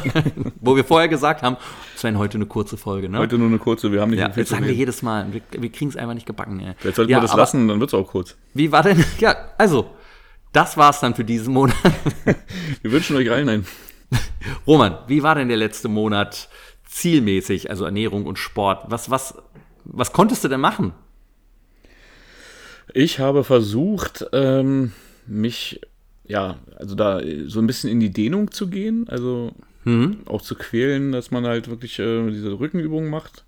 wo 0.61 0.75
wir 0.75 0.83
vorher 0.83 1.07
gesagt 1.07 1.43
haben, 1.43 1.57
Sven, 1.95 2.17
heute 2.17 2.37
eine 2.37 2.45
kurze 2.45 2.77
Folge. 2.77 3.09
Ne? 3.09 3.19
Heute 3.19 3.37
nur 3.37 3.47
eine 3.47 3.59
kurze, 3.59 3.91
wir 3.91 4.01
haben 4.01 4.11
nicht 4.11 4.19
ja, 4.19 4.29
viel 4.29 4.41
Jetzt 4.41 4.49
sagen 4.49 4.65
wir 4.65 4.73
jedes 4.73 5.01
Mal, 5.01 5.27
wir, 5.31 5.41
wir 5.51 5.71
kriegen 5.71 5.89
es 5.89 5.97
einfach 5.97 6.13
nicht 6.13 6.25
gebacken. 6.25 6.59
Ey. 6.59 6.73
Jetzt 6.83 6.95
sollten 6.95 7.11
ja, 7.11 7.17
wir 7.17 7.21
das 7.21 7.35
lassen, 7.35 7.67
dann 7.67 7.79
wird 7.79 7.91
es 7.91 7.93
auch 7.93 8.07
kurz. 8.07 8.35
Wie 8.53 8.71
war 8.71 8.83
denn, 8.83 9.03
ja, 9.19 9.35
also, 9.57 9.91
das 10.53 10.77
war's 10.77 10.99
dann 10.99 11.15
für 11.15 11.23
diesen 11.23 11.53
Monat. 11.53 11.75
wir 12.81 12.91
wünschen 12.91 13.15
euch 13.15 13.29
allen 13.31 13.49
ein. 13.49 13.65
Roman, 14.67 14.97
wie 15.07 15.23
war 15.23 15.35
denn 15.35 15.47
der 15.47 15.57
letzte 15.57 15.87
Monat 15.87 16.49
zielmäßig, 16.85 17.69
also 17.69 17.85
Ernährung 17.85 18.25
und 18.25 18.37
Sport? 18.37 18.85
Was, 18.87 19.09
was, 19.09 19.35
was 19.85 20.11
konntest 20.11 20.43
du 20.43 20.47
denn 20.47 20.59
machen? 20.59 20.93
Ich 22.93 23.19
habe 23.19 23.43
versucht, 23.45 24.25
ähm, 24.33 24.91
mich, 25.31 25.81
ja, 26.25 26.57
also 26.75 26.95
da 26.95 27.21
so 27.45 27.59
ein 27.59 27.67
bisschen 27.67 27.89
in 27.89 27.99
die 27.99 28.11
Dehnung 28.11 28.51
zu 28.51 28.67
gehen, 28.67 29.07
also 29.07 29.53
mhm. 29.85 30.19
auch 30.25 30.41
zu 30.41 30.55
quälen, 30.55 31.11
dass 31.11 31.31
man 31.31 31.45
halt 31.45 31.69
wirklich 31.69 31.97
äh, 31.99 32.29
diese 32.29 32.59
Rückenübungen 32.59 33.09
macht. 33.09 33.45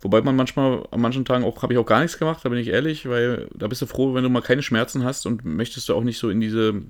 Wobei 0.00 0.20
man 0.20 0.34
manchmal, 0.34 0.84
an 0.90 1.00
manchen 1.00 1.24
Tagen 1.24 1.44
auch, 1.44 1.62
habe 1.62 1.72
ich 1.72 1.78
auch 1.78 1.86
gar 1.86 2.00
nichts 2.00 2.18
gemacht, 2.18 2.44
da 2.44 2.48
bin 2.48 2.58
ich 2.58 2.68
ehrlich, 2.68 3.08
weil 3.08 3.48
da 3.54 3.68
bist 3.68 3.82
du 3.82 3.86
froh, 3.86 4.14
wenn 4.14 4.24
du 4.24 4.30
mal 4.30 4.42
keine 4.42 4.62
Schmerzen 4.62 5.04
hast 5.04 5.26
und 5.26 5.44
möchtest 5.44 5.88
du 5.88 5.94
auch 5.94 6.02
nicht 6.02 6.18
so 6.18 6.28
in 6.28 6.40
diese, 6.40 6.82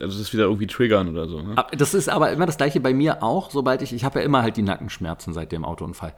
also 0.00 0.18
das 0.18 0.32
wieder 0.32 0.44
irgendwie 0.44 0.66
triggern 0.66 1.08
oder 1.08 1.28
so. 1.28 1.40
Ne? 1.40 1.54
Das 1.76 1.94
ist 1.94 2.08
aber 2.08 2.32
immer 2.32 2.46
das 2.46 2.56
gleiche 2.56 2.80
bei 2.80 2.92
mir 2.92 3.22
auch, 3.22 3.52
sobald 3.52 3.82
ich, 3.82 3.92
ich 3.92 4.02
habe 4.02 4.18
ja 4.18 4.24
immer 4.24 4.42
halt 4.42 4.56
die 4.56 4.62
Nackenschmerzen 4.62 5.32
seit 5.32 5.52
dem 5.52 5.64
Autounfall. 5.64 6.14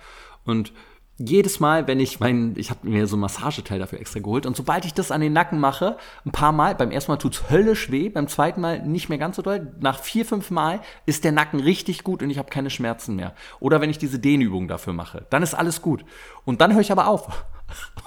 Und 0.46 0.72
jedes 1.20 1.60
Mal, 1.60 1.86
wenn 1.86 2.00
ich 2.00 2.18
mein, 2.18 2.54
ich 2.56 2.70
habe 2.70 2.88
mir 2.88 3.06
so 3.06 3.16
ein 3.16 3.20
Massageteil 3.20 3.78
dafür 3.78 4.00
extra 4.00 4.20
geholt 4.20 4.46
und 4.46 4.56
sobald 4.56 4.86
ich 4.86 4.94
das 4.94 5.10
an 5.10 5.20
den 5.20 5.34
Nacken 5.34 5.60
mache, 5.60 5.98
ein 6.24 6.32
paar 6.32 6.52
Mal, 6.52 6.74
beim 6.74 6.90
ersten 6.90 7.12
Mal 7.12 7.18
tut's 7.18 7.50
höllisch 7.50 7.90
weh, 7.90 8.08
beim 8.08 8.26
zweiten 8.26 8.62
Mal 8.62 8.80
nicht 8.86 9.10
mehr 9.10 9.18
ganz 9.18 9.36
so 9.36 9.42
doll, 9.42 9.70
nach 9.80 10.00
vier, 10.00 10.24
fünf 10.24 10.50
Mal 10.50 10.80
ist 11.04 11.24
der 11.24 11.32
Nacken 11.32 11.60
richtig 11.60 12.04
gut 12.04 12.22
und 12.22 12.30
ich 12.30 12.38
habe 12.38 12.48
keine 12.48 12.70
Schmerzen 12.70 13.16
mehr. 13.16 13.34
Oder 13.60 13.82
wenn 13.82 13.90
ich 13.90 13.98
diese 13.98 14.18
Dehnübung 14.18 14.66
dafür 14.66 14.94
mache, 14.94 15.26
dann 15.28 15.42
ist 15.42 15.52
alles 15.52 15.82
gut. 15.82 16.06
Und 16.46 16.62
dann 16.62 16.72
höre 16.72 16.80
ich 16.80 16.92
aber 16.92 17.06
auf. 17.06 17.28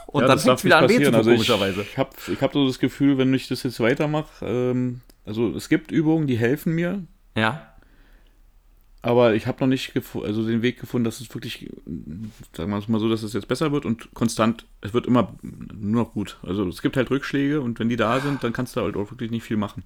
Und 0.08 0.21
ja, 0.21 0.28
dann 0.28 0.39
fängt 0.39 0.63
wieder 0.65 0.78
an 0.78 0.89
weh 0.89 0.97
zu 0.97 1.06
tun, 1.06 1.15
also 1.15 1.32
komischerweise. 1.32 1.82
Ich, 1.82 1.91
ich 1.91 1.97
habe 1.97 2.10
ich 2.28 2.41
hab 2.41 2.54
so 2.54 2.67
das 2.67 2.78
Gefühl, 2.80 3.17
wenn 3.17 3.34
ich 3.34 3.47
das 3.47 3.63
jetzt 3.63 3.80
weitermache, 3.80 4.45
ähm, 4.45 5.02
also 5.26 5.56
es 5.56 5.69
gibt 5.69 5.89
Übungen, 5.89 6.28
die 6.28 6.38
helfen 6.38 6.76
mir. 6.76 7.02
Ja 7.36 7.73
aber 9.04 9.36
ich 9.36 9.48
habe 9.48 9.60
noch 9.60 9.68
nicht 9.68 9.92
also 9.96 10.48
den 10.48 10.62
Weg 10.62 10.80
gefunden, 10.80 11.04
dass 11.04 11.20
es 11.20 11.32
wirklich, 11.36 11.70
sagen 12.56 12.72
wir 12.72 12.82
mal 12.88 13.00
so, 13.00 13.10
dass 13.10 13.22
es 13.22 13.34
jetzt 13.34 13.50
besser 13.50 13.74
wird 13.74 13.86
und 13.86 14.13
konstant, 14.13 14.66
es 14.80 14.94
wird 14.94 15.06
immer 15.06 15.36
nur 15.42 16.04
noch 16.06 16.13
gut. 16.13 16.38
Also 16.42 16.66
es 16.68 16.82
gibt 16.82 16.96
halt 16.96 17.12
Rückschläge 17.12 17.60
und 17.60 17.80
wenn 17.80 17.89
die 17.89 17.98
da 17.98 18.22
sind, 18.22 18.44
dann 18.44 18.54
kannst 18.54 18.76
du 18.76 18.82
halt 18.82 18.96
auch 18.96 19.12
wirklich 19.12 19.30
nicht 19.30 19.44
viel 19.44 19.58
machen 19.58 19.84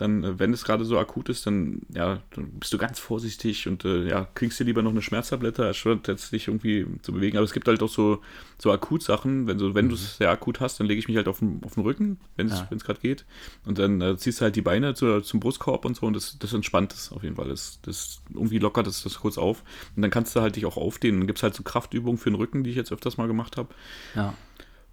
dann, 0.00 0.24
äh, 0.24 0.38
wenn 0.38 0.52
es 0.52 0.64
gerade 0.64 0.84
so 0.84 0.98
akut 0.98 1.28
ist, 1.28 1.46
dann, 1.46 1.82
ja, 1.94 2.20
dann 2.34 2.50
bist 2.58 2.72
du 2.72 2.78
ganz 2.78 2.98
vorsichtig 2.98 3.68
und 3.68 3.84
äh, 3.84 4.08
ja, 4.08 4.26
kriegst 4.34 4.58
dir 4.58 4.64
lieber 4.64 4.82
noch 4.82 4.92
eine 4.92 5.02
Schmerztablette, 5.02 5.68
anstatt 5.68 6.08
jetzt 6.08 6.32
dich 6.32 6.48
irgendwie 6.48 6.86
zu 7.02 7.12
bewegen. 7.12 7.36
Aber 7.36 7.44
es 7.44 7.52
gibt 7.52 7.68
halt 7.68 7.82
auch 7.82 7.88
so, 7.88 8.22
so 8.58 8.72
Akutsachen, 8.72 9.46
wenn, 9.46 9.58
so, 9.58 9.74
wenn 9.74 9.86
mhm. 9.86 9.90
du 9.90 9.94
es 9.96 10.16
sehr 10.16 10.30
akut 10.30 10.60
hast, 10.60 10.80
dann 10.80 10.86
lege 10.86 10.98
ich 10.98 11.08
mich 11.08 11.16
halt 11.16 11.28
auf 11.28 11.40
den, 11.40 11.60
auf 11.64 11.74
den 11.74 11.82
Rücken, 11.82 12.18
wenn 12.36 12.46
es 12.46 12.60
ja. 12.60 12.76
gerade 12.78 13.00
geht. 13.00 13.26
Und 13.66 13.78
dann 13.78 14.00
äh, 14.00 14.16
ziehst 14.16 14.40
du 14.40 14.44
halt 14.44 14.56
die 14.56 14.62
Beine 14.62 14.94
zu, 14.94 15.20
zum 15.20 15.40
Brustkorb 15.40 15.84
und 15.84 15.96
so 15.96 16.06
und 16.06 16.14
das, 16.14 16.38
das 16.38 16.52
entspannt 16.54 16.94
es 16.94 17.12
auf 17.12 17.22
jeden 17.22 17.36
Fall. 17.36 17.48
Das, 17.48 17.80
das 17.82 18.22
irgendwie 18.32 18.58
lockert 18.58 18.86
das, 18.86 19.02
das 19.02 19.20
kurz 19.20 19.36
auf. 19.36 19.62
Und 19.96 20.02
dann 20.02 20.10
kannst 20.10 20.34
du 20.34 20.40
halt 20.40 20.56
dich 20.56 20.64
auch 20.64 20.78
aufdehnen. 20.78 21.20
Dann 21.20 21.26
gibt 21.26 21.38
es 21.38 21.42
halt 21.42 21.54
so 21.54 21.62
Kraftübungen 21.62 22.18
für 22.18 22.30
den 22.30 22.36
Rücken, 22.36 22.64
die 22.64 22.70
ich 22.70 22.76
jetzt 22.76 22.92
öfters 22.92 23.18
mal 23.18 23.26
gemacht 23.26 23.56
habe. 23.58 23.68
Ja. 24.14 24.34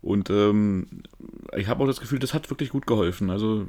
Und 0.02 0.30
ähm, 0.30 0.88
ich 1.56 1.68
habe 1.68 1.84
auch 1.84 1.88
das 1.88 2.00
Gefühl, 2.00 2.20
das 2.20 2.34
hat 2.34 2.50
wirklich 2.50 2.70
gut 2.70 2.88
geholfen. 2.88 3.30
Also 3.30 3.68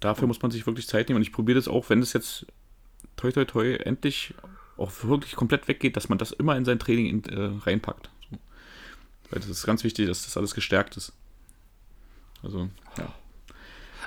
dafür 0.00 0.28
muss 0.28 0.42
man 0.42 0.50
sich 0.50 0.66
wirklich 0.66 0.86
Zeit 0.86 1.08
nehmen. 1.08 1.16
Und 1.16 1.22
ich 1.22 1.32
probiere 1.32 1.56
das 1.56 1.68
auch, 1.68 1.90
wenn 1.90 2.00
es 2.00 2.12
jetzt 2.12 2.46
toi 3.16 3.30
toi 3.32 3.44
toi 3.44 3.74
endlich 3.74 4.34
auch 4.76 4.92
wirklich 5.04 5.36
komplett 5.36 5.68
weggeht, 5.68 5.96
dass 5.96 6.08
man 6.08 6.18
das 6.18 6.32
immer 6.32 6.56
in 6.56 6.64
sein 6.64 6.78
Training 6.78 7.06
in, 7.06 7.24
äh, 7.24 7.50
reinpackt. 7.64 8.10
So. 8.30 8.38
Weil 9.30 9.40
das 9.40 9.48
ist 9.48 9.64
ganz 9.64 9.84
wichtig, 9.84 10.06
dass 10.06 10.24
das 10.24 10.36
alles 10.36 10.54
gestärkt 10.54 10.96
ist. 10.96 11.12
Also, 12.42 12.68
ja. 12.98 13.12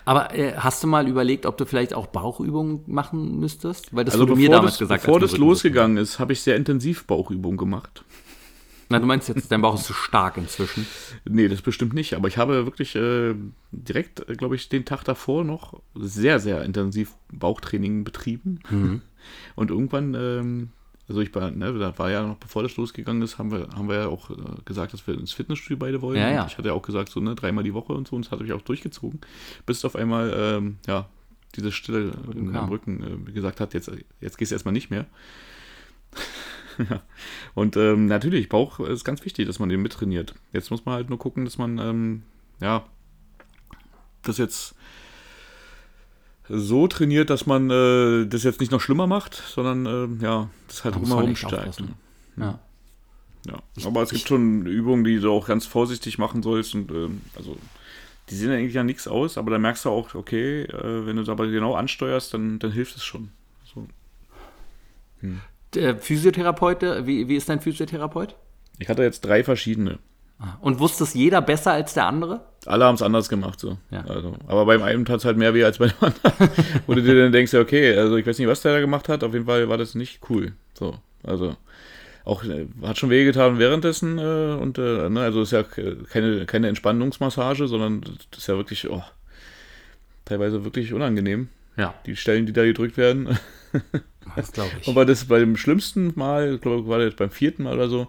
Aber 0.05 0.33
äh, 0.33 0.53
hast 0.55 0.83
du 0.83 0.87
mal 0.87 1.07
überlegt, 1.07 1.45
ob 1.45 1.57
du 1.57 1.65
vielleicht 1.65 1.93
auch 1.93 2.07
Bauchübungen 2.07 2.83
machen 2.87 3.39
müsstest? 3.39 3.93
Weil 3.95 4.05
das 4.05 4.15
Also 4.15 4.27
wurde 4.27 4.39
mir 4.39 4.49
damals 4.49 4.73
das, 4.73 4.79
gesagt. 4.79 5.03
bevor 5.03 5.19
das 5.19 5.37
losgegangen 5.37 5.97
ist, 5.97 6.19
habe 6.19 6.33
ich 6.33 6.41
sehr 6.41 6.55
intensiv 6.55 7.05
Bauchübungen 7.05 7.57
gemacht. 7.57 8.03
Na, 8.89 8.97
du 8.97 9.05
meinst 9.05 9.29
jetzt, 9.29 9.51
dein 9.51 9.61
Bauch 9.61 9.75
ist 9.75 9.85
zu 9.85 9.93
stark 9.93 10.37
inzwischen. 10.37 10.87
Nee, 11.23 11.47
das 11.47 11.61
bestimmt 11.61 11.93
nicht. 11.93 12.15
Aber 12.15 12.27
ich 12.27 12.39
habe 12.39 12.65
wirklich 12.65 12.95
äh, 12.95 13.35
direkt, 13.71 14.25
glaube 14.37 14.55
ich, 14.55 14.67
den 14.67 14.83
Tag 14.83 15.03
davor 15.03 15.43
noch 15.43 15.79
sehr, 15.93 16.39
sehr 16.39 16.63
intensiv 16.63 17.13
Bauchtraining 17.31 18.03
betrieben. 18.03 18.59
Mhm. 18.69 19.01
Und 19.55 19.69
irgendwann, 19.69 20.15
ähm, 20.15 20.69
also 21.07 21.21
ich 21.21 21.33
war, 21.35 21.51
ne, 21.51 21.71
da 21.77 21.97
war 21.99 22.09
ja 22.09 22.25
noch, 22.25 22.37
bevor 22.37 22.63
das 22.63 22.77
losgegangen 22.77 23.21
ist, 23.21 23.37
haben 23.37 23.51
wir, 23.51 23.67
haben 23.75 23.87
wir 23.87 23.95
ja 23.95 24.07
auch 24.07 24.31
äh, 24.31 24.35
gesagt, 24.65 24.93
dass 24.93 25.05
wir 25.05 25.13
ins 25.13 25.33
Fitnessstudio 25.33 25.77
beide 25.77 26.01
wollen. 26.01 26.17
Ja, 26.17 26.31
ja. 26.31 26.47
Ich 26.47 26.57
hatte 26.57 26.69
ja 26.69 26.73
auch 26.73 26.81
gesagt, 26.81 27.09
so 27.09 27.19
ne, 27.19 27.35
dreimal 27.35 27.63
die 27.63 27.75
Woche 27.75 27.93
und 27.93 28.07
so, 28.07 28.15
und 28.15 28.25
das 28.25 28.31
hatte 28.31 28.43
ich 28.43 28.53
auch 28.53 28.61
durchgezogen. 28.61 29.21
Bis 29.67 29.85
auf 29.85 29.95
einmal, 29.95 30.33
ähm, 30.35 30.77
ja, 30.87 31.07
diese 31.55 31.71
Stille 31.71 32.13
im, 32.33 32.55
im 32.55 32.69
Rücken 32.69 33.27
äh, 33.27 33.31
gesagt 33.31 33.59
hat, 33.59 33.75
jetzt, 33.75 33.91
jetzt 34.19 34.37
gehst 34.39 34.51
du 34.51 34.55
erstmal 34.55 34.73
nicht 34.73 34.89
mehr. 34.89 35.05
Ja. 36.89 37.01
Und 37.55 37.77
ähm, 37.77 38.07
natürlich, 38.07 38.49
Bauch 38.49 38.79
ist 38.79 39.03
ganz 39.03 39.25
wichtig, 39.25 39.47
dass 39.47 39.59
man 39.59 39.69
den 39.69 39.81
mittrainiert. 39.81 40.33
Jetzt 40.53 40.71
muss 40.71 40.85
man 40.85 40.95
halt 40.95 41.09
nur 41.09 41.19
gucken, 41.19 41.45
dass 41.45 41.57
man, 41.57 41.77
ähm, 41.77 42.23
ja, 42.61 42.85
das 44.21 44.37
jetzt 44.37 44.75
so 46.47 46.87
trainiert, 46.87 47.29
dass 47.29 47.45
man 47.45 47.69
äh, 47.69 48.25
das 48.25 48.43
jetzt 48.43 48.59
nicht 48.59 48.71
noch 48.71 48.81
schlimmer 48.81 49.07
macht, 49.07 49.35
sondern 49.35 49.85
ähm, 49.85 50.19
ja, 50.21 50.49
das 50.67 50.83
halt 50.83 50.95
drumherum 50.95 51.31
aufpassen. 51.31 51.95
Ne? 52.35 52.45
Ja. 52.45 52.59
Ja. 53.47 53.61
Aber 53.85 54.01
es 54.01 54.09
gibt 54.09 54.27
schon 54.27 54.65
Übungen, 54.65 55.03
die 55.03 55.19
du 55.19 55.31
auch 55.31 55.47
ganz 55.47 55.65
vorsichtig 55.65 56.17
machen 56.17 56.43
sollst 56.43 56.75
und 56.75 56.91
ähm, 56.91 57.21
also 57.35 57.57
die 58.29 58.35
sehen 58.35 58.51
eigentlich 58.51 58.73
ja 58.73 58.83
nichts 58.83 59.07
aus, 59.07 59.37
aber 59.37 59.51
da 59.51 59.57
merkst 59.57 59.85
du 59.85 59.89
auch, 59.89 60.13
okay, 60.13 60.63
äh, 60.63 61.05
wenn 61.05 61.15
du 61.15 61.21
es 61.21 61.29
aber 61.29 61.47
genau 61.47 61.73
ansteuerst, 61.73 62.33
dann, 62.33 62.59
dann 62.59 62.71
hilft 62.71 62.95
es 62.95 63.03
schon. 63.03 63.29
So. 63.63 63.87
Der 65.21 65.29
Physiotherapeut, 65.73 66.83
äh, 66.83 67.05
wie, 67.05 67.27
wie 67.27 67.35
ist 67.35 67.49
dein 67.49 67.59
Physiotherapeut? 67.59 68.35
Ich 68.79 68.89
hatte 68.89 69.03
jetzt 69.03 69.21
drei 69.21 69.43
verschiedene. 69.43 69.99
Und 70.61 70.79
wusste 70.79 71.03
es 71.03 71.13
jeder 71.13 71.41
besser 71.41 71.73
als 71.73 71.93
der 71.93 72.05
andere? 72.05 72.41
Alle 72.65 72.85
haben 72.85 72.95
es 72.95 73.01
anders 73.01 73.27
gemacht, 73.27 73.59
so. 73.59 73.77
Ja. 73.91 74.05
Also, 74.05 74.35
aber 74.47 74.65
beim 74.65 74.81
einen 74.81 75.03
tat 75.03 75.17
es 75.17 75.25
halt 75.25 75.35
mehr 75.35 75.53
weh 75.53 75.65
als 75.65 75.79
bei 75.79 75.87
dem 75.87 75.97
anderen. 75.99 76.49
Wo 76.87 76.93
du 76.93 77.01
dir 77.01 77.21
dann 77.21 77.33
denkst, 77.33 77.53
okay, 77.53 77.93
also 77.97 78.15
ich 78.15 78.25
weiß 78.25 78.39
nicht, 78.39 78.47
was 78.47 78.61
der 78.61 78.73
da 78.73 78.79
gemacht 78.79 79.09
hat, 79.09 79.23
auf 79.25 79.33
jeden 79.33 79.45
Fall 79.45 79.67
war 79.67 79.77
das 79.77 79.95
nicht 79.95 80.21
cool. 80.29 80.53
So, 80.73 80.95
also 81.23 81.57
auch 82.23 82.43
äh, 82.45 82.67
hat 82.83 82.97
schon 82.97 83.09
wehgetan 83.09 83.59
währenddessen 83.59 84.17
äh, 84.17 84.57
und 84.61 84.77
äh, 84.77 85.09
ne, 85.09 85.21
also 85.21 85.41
ist 85.41 85.51
ja 85.51 85.63
keine, 85.63 86.45
keine 86.45 86.69
Entspannungsmassage, 86.69 87.67
sondern 87.67 88.01
das 88.31 88.39
ist 88.39 88.47
ja 88.47 88.55
wirklich, 88.55 88.89
oh, 88.89 89.03
teilweise 90.23 90.63
wirklich 90.63 90.93
unangenehm. 90.93 91.49
Ja, 91.79 91.95
Die 92.05 92.15
Stellen, 92.17 92.45
die 92.45 92.51
da 92.53 92.65
gedrückt 92.65 92.97
werden. 92.97 93.39
das 94.35 94.51
glaube 94.51 94.69
ich. 94.81 94.87
Und 94.87 94.95
bei 94.95 95.05
das 95.05 95.25
bei 95.25 95.39
dem 95.39 95.55
schlimmsten 95.55 96.11
Mal, 96.15 96.55
ich 96.55 96.61
glaube, 96.61 96.87
war 96.89 96.99
das 96.99 97.15
beim 97.15 97.31
vierten 97.31 97.63
Mal 97.63 97.73
oder 97.75 97.87
so, 97.87 98.07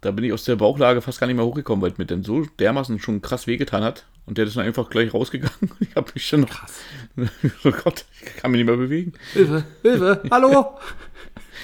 da 0.00 0.10
bin 0.10 0.24
ich 0.24 0.32
aus 0.32 0.42
der 0.44 0.56
Bauchlage 0.56 1.00
fast 1.00 1.20
gar 1.20 1.28
nicht 1.28 1.36
mehr 1.36 1.44
hochgekommen, 1.44 1.80
weil 1.80 1.92
es 1.92 1.98
mir 1.98 2.06
dann 2.06 2.24
so 2.24 2.44
dermaßen 2.58 2.98
schon 2.98 3.22
krass 3.22 3.46
wehgetan 3.46 3.84
hat. 3.84 4.06
Und 4.26 4.36
der 4.38 4.46
ist 4.46 4.56
dann 4.56 4.64
einfach 4.66 4.90
gleich 4.90 5.14
rausgegangen. 5.14 5.70
Ich 5.80 5.94
habe 5.94 6.10
mich 6.14 6.26
schon 6.26 6.40
noch. 6.40 6.48
Krass. 6.50 6.80
Oh 7.64 7.70
Gott, 7.70 8.04
ich 8.24 8.36
kann 8.36 8.50
mich 8.50 8.58
nicht 8.58 8.66
mehr 8.66 8.76
bewegen. 8.76 9.12
Hilfe, 9.32 9.64
Hilfe, 9.82 10.22
hallo! 10.30 10.76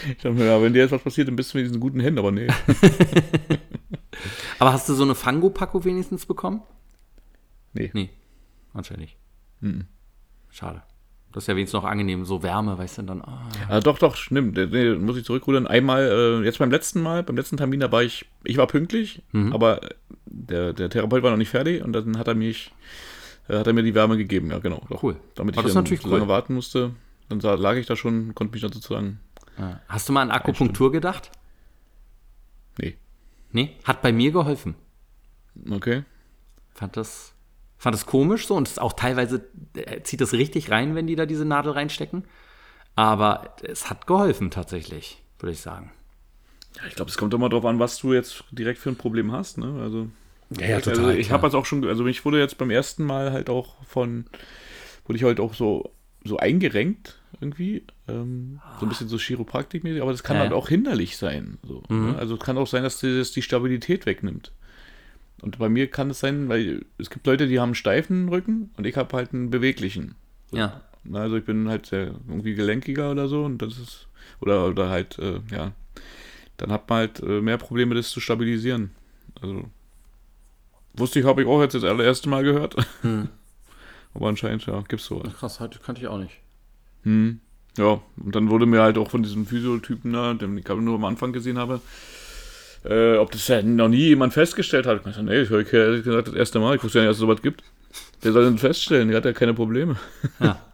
Ich 0.09 0.17
dachte 0.19 0.31
mir, 0.33 0.45
ja, 0.47 0.63
wenn 0.63 0.73
dir 0.73 0.83
jetzt 0.83 0.93
was 0.93 1.03
passiert, 1.03 1.27
dann 1.27 1.35
bist 1.35 1.53
du 1.53 1.59
mit 1.59 1.67
diesen 1.67 1.81
guten 1.81 1.99
Händen, 1.99 2.21
aber 2.21 2.31
nee. 2.31 2.47
Aber 4.61 4.73
hast 4.73 4.89
du 4.89 4.95
so 4.95 5.03
eine 5.03 5.15
Fango-Packung 5.17 5.85
wenigstens 5.85 6.27
bekommen? 6.27 6.63
Nee. 7.73 7.91
Nee, 7.95 8.11
anscheinend 8.73 9.03
nicht. 9.03 9.17
Mhm. 9.61 9.87
Schade. 10.51 10.83
Das 11.33 11.45
ist 11.45 11.49
ja 11.49 11.57
wenigstens 11.57 11.75
noch 11.83 11.89
angenehm, 11.89 12.25
so 12.25 12.43
Wärme, 12.43 12.79
weißt 12.79 12.99
du, 12.99 13.03
dann. 13.03 13.21
ah. 13.23 13.49
Ah, 13.69 13.81
doch, 13.81 13.99
doch, 13.99 14.17
stimmt. 14.17 14.57
Nee, 14.57 14.95
muss 14.95 15.17
ich 15.19 15.25
zurückrudern. 15.25 15.67
Einmal, 15.67 16.03
äh, 16.41 16.45
jetzt 16.45 16.59
beim 16.59 16.71
letzten 16.71 17.03
Mal, 17.03 17.23
beim 17.23 17.37
letzten 17.37 17.57
Termin, 17.59 17.81
da 17.81 17.93
war 17.93 18.03
ich, 18.03 18.25
ich 18.45 18.57
war 18.57 18.67
pünktlich, 18.67 19.23
aber 19.53 19.81
der, 20.27 20.73
der 20.73 20.89
Therapeut 20.89 21.23
war 21.23 21.31
noch 21.31 21.37
nicht 21.37 21.51
fertig 21.51 21.83
und 21.83 21.93
dann 21.93 22.19
hat 22.19 22.29
er 22.29 22.35
mich, 22.35 22.73
äh, 23.49 23.59
hat 23.59 23.67
er 23.67 23.73
mir 23.75 23.83
die 23.83 23.95
Wärme 23.95 24.17
gegeben, 24.17 24.51
ja, 24.51 24.59
genau. 24.59 24.83
Doch. 24.89 25.03
Cool. 25.03 25.17
Damit 25.35 25.59
Aber 25.59 25.69
ich 25.69 25.75
dann 25.75 25.85
natürlich 25.85 26.01
so 26.03 26.09
lange 26.09 26.23
cool. 26.23 26.29
warten 26.29 26.55
musste, 26.55 26.93
dann 27.29 27.41
lag 27.41 27.77
ich 27.77 27.87
da 27.87 27.95
schon, 27.95 28.35
konnte 28.35 28.53
mich 28.53 28.63
dann 28.63 28.73
sozusagen, 28.73 29.21
Ja. 29.59 29.81
Hast 29.89 30.09
du 30.09 30.13
mal 30.15 30.23
an 30.23 30.31
Akupunktur 30.31 30.91
gedacht? 30.93 31.31
nee, 32.79 32.97
Nee, 33.53 33.77
hat 33.85 34.01
bei 34.03 34.13
mir 34.13 34.31
geholfen. 34.33 34.75
okay. 35.71 36.05
Fand 36.75 36.97
das, 36.97 37.35
fand 37.79 37.95
das 37.95 38.07
komisch 38.07 38.47
so 38.47 38.55
und 38.57 38.67
es 38.67 38.73
ist 38.73 38.81
auch 38.81 38.93
teilweise 38.95 39.49
äh, 39.77 40.03
zieht 40.03 40.21
das 40.21 40.33
richtig 40.33 40.71
rein, 40.71 40.95
wenn 40.95 41.07
die 41.07 41.17
da 41.17 41.27
diese 41.27 41.45
Nadel 41.45 41.73
reinstecken. 41.73 42.25
Aber 42.97 43.57
es 43.63 43.91
hat 43.91 44.07
geholfen 44.07 44.51
tatsächlich, 44.51 45.23
würde 45.39 45.53
ich 45.53 45.61
sagen. 45.61 45.93
Ja, 46.77 46.83
ich 46.87 46.95
glaube, 46.95 47.11
es 47.11 47.17
kommt 47.17 47.35
immer 47.35 47.49
darauf 47.49 47.65
an, 47.65 47.79
was 47.79 47.99
du 47.99 48.13
jetzt 48.15 48.45
direkt 48.51 48.79
für 48.79 48.91
ein 48.91 48.97
Problem 48.97 49.33
hast, 49.33 49.59
ne? 49.59 49.81
Also, 49.83 50.09
Ja, 50.51 50.67
ja, 50.67 50.81
also 50.87 50.91
total, 50.91 51.17
ich 51.17 51.27
klar. 51.29 51.39
habe 51.39 51.47
jetzt 51.47 51.55
auch 51.55 51.67
schon, 51.67 51.85
also 51.87 52.07
ich 52.07 52.25
wurde 52.25 52.39
jetzt 52.39 52.59
beim 52.59 52.71
ersten 52.71 53.05
Mal 53.05 53.33
halt 53.33 53.51
auch 53.51 53.83
von, 53.85 54.27
wurde 55.07 55.17
ich 55.19 55.25
halt 55.25 55.41
auch 55.41 55.55
so, 55.55 55.93
so 56.25 56.39
eingerenkt 56.39 57.21
irgendwie, 57.41 57.85
ähm, 58.09 58.61
so 58.77 58.87
ein 58.87 58.89
bisschen 58.89 59.09
so 59.09 59.19
Chiropraktikmäßig, 59.19 60.03
aber 60.03 60.13
das 60.13 60.23
kann 60.23 60.37
Ja, 60.37 60.43
halt 60.43 60.53
auch 60.53 60.69
hinderlich 60.69 61.17
sein. 61.17 61.59
So, 61.63 61.83
ne? 61.89 62.17
Also 62.19 62.35
es 62.35 62.41
kann 62.41 62.59
auch 62.59 62.67
sein, 62.67 62.83
dass 62.83 63.01
dir 63.01 63.19
das 63.19 63.33
die 63.33 63.43
Stabilität 63.43 64.07
wegnimmt. 64.07 64.53
Und 65.41 65.59
bei 65.59 65.69
mir 65.69 65.89
kann 65.91 66.11
es 66.11 66.21
sein, 66.21 66.49
weil 66.49 66.85
es 66.99 67.11
gibt 67.11 67.27
Leute, 67.27 67.47
die 67.47 67.61
haben 67.61 67.69
einen 67.69 67.75
steifen 67.75 68.29
Rücken 68.29 68.71
und 68.77 68.87
ich 68.87 68.97
habe 68.97 69.17
halt 69.17 69.33
einen 69.33 69.51
beweglichen. 69.51 70.15
Ja. 70.51 70.83
Also 71.13 71.37
ich 71.37 71.45
bin 71.45 71.69
halt 71.69 71.87
sehr 71.87 72.15
irgendwie 72.29 72.55
gelenkiger 72.55 73.11
oder 73.13 73.29
so 73.29 73.45
und 73.45 73.59
das 73.63 73.79
ist, 73.79 74.09
oder, 74.41 74.67
oder 74.67 74.91
halt, 74.91 75.19
äh, 75.19 75.41
ja, 75.51 75.73
dann 76.57 76.73
hat 76.73 76.89
man 76.89 76.99
halt 76.99 77.21
äh, 77.23 77.41
mehr 77.41 77.57
Probleme, 77.57 77.95
das 77.95 78.11
zu 78.11 78.21
stabilisieren. 78.21 78.91
Also 79.41 79.65
wusste 80.95 81.21
ich, 81.21 81.25
habe 81.27 81.43
ich 81.43 81.49
auch 81.49 81.61
jetzt 81.63 81.75
das 81.75 81.85
allererste 81.85 82.29
Mal 82.29 82.43
gehört. 82.43 82.77
Aber 84.15 84.29
anscheinend, 84.29 84.67
ja, 84.67 84.83
gibt's 84.89 85.07
sowas. 85.07 85.33
Krass, 85.35 85.61
hatte- 85.61 85.79
kannte 85.79 86.01
ich 86.01 86.09
auch 86.09 86.19
nicht. 86.19 86.41
Hm. 87.05 87.41
Ja, 87.77 88.01
und 88.17 88.35
dann 88.35 88.51
wurde 88.51 88.67
mir 88.67 88.83
halt 88.83 88.99
auch 88.99 89.09
von 89.11 89.23
diesem 89.23 89.47
Physiotypen 89.47 90.13
da, 90.13 90.35
den 90.35 90.59
ich 90.59 90.67
nur 90.67 90.97
am 90.97 91.05
Anfang 91.05 91.33
gesehen 91.33 91.59
habe, 91.59 91.81
äh, 92.89 93.17
ob 93.17 93.31
das 93.31 93.47
ja 93.49 93.63
noch 93.63 93.89
nie 93.89 93.97
jemand 94.09 94.33
festgestellt 94.33 94.87
hat. 94.87 94.99
Ich 94.99 95.05
meinte, 95.05 95.23
nee, 95.23 95.41
ich 95.43 95.51
habe 95.51 95.65
gesagt 95.65 96.29
das 96.29 96.35
erste 96.35 96.59
Mal, 96.61 96.77
ich 96.77 96.83
wusste 96.85 96.99
ja 96.99 97.05
nicht, 97.05 97.11
dass 97.11 97.17
es 97.17 97.21
sowas 97.21 97.43
gibt. 97.43 97.63
Der 98.23 98.33
soll 98.33 98.45
dann 98.45 98.59
feststellen, 98.59 99.09
der 99.09 99.19
hat 99.19 99.25
ja 99.25 99.33
keine 99.33 99.55
Probleme. 99.55 99.97
Ja. 100.41 100.61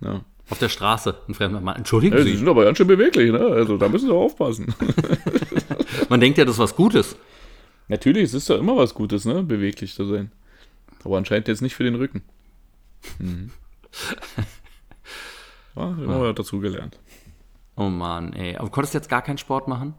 Ja. 0.00 0.20
Auf 0.48 0.60
der 0.60 0.68
Straße, 0.68 1.16
ein 1.28 1.34
fremder 1.34 1.60
Mann. 1.60 1.74
Entschuldigen 1.74 2.16
Ja, 2.16 2.22
die 2.22 2.30
Sie. 2.30 2.36
sind 2.36 2.48
aber 2.48 2.64
ganz 2.64 2.78
schön 2.78 2.86
beweglich, 2.86 3.32
ne? 3.32 3.40
Also 3.40 3.76
da 3.78 3.88
müssen 3.88 4.06
sie 4.06 4.14
aufpassen. 4.14 4.72
Man 6.08 6.20
denkt 6.20 6.38
ja, 6.38 6.44
das 6.44 6.54
ist 6.54 6.60
was 6.60 6.76
Gutes. 6.76 7.16
Natürlich, 7.88 8.22
es 8.22 8.34
ist 8.34 8.48
ja 8.48 8.54
immer 8.58 8.76
was 8.76 8.94
Gutes, 8.94 9.24
ne? 9.24 9.42
Beweglich 9.42 9.94
zu 9.94 10.04
sein. 10.06 10.30
Aber 11.02 11.18
anscheinend 11.18 11.48
jetzt 11.48 11.62
nicht 11.62 11.74
für 11.74 11.82
den 11.82 11.96
Rücken. 11.96 12.22
Mhm. 13.18 13.50
Ja, 15.76 15.90
immer 15.90 16.26
ja. 16.26 16.32
dazu 16.32 16.60
gelernt. 16.60 16.98
Oh 17.76 17.88
Mann, 17.88 18.32
ey. 18.32 18.56
Aber 18.56 18.70
konntest 18.70 18.94
du 18.94 18.98
jetzt 18.98 19.08
gar 19.08 19.22
keinen 19.22 19.38
Sport 19.38 19.68
machen? 19.68 19.94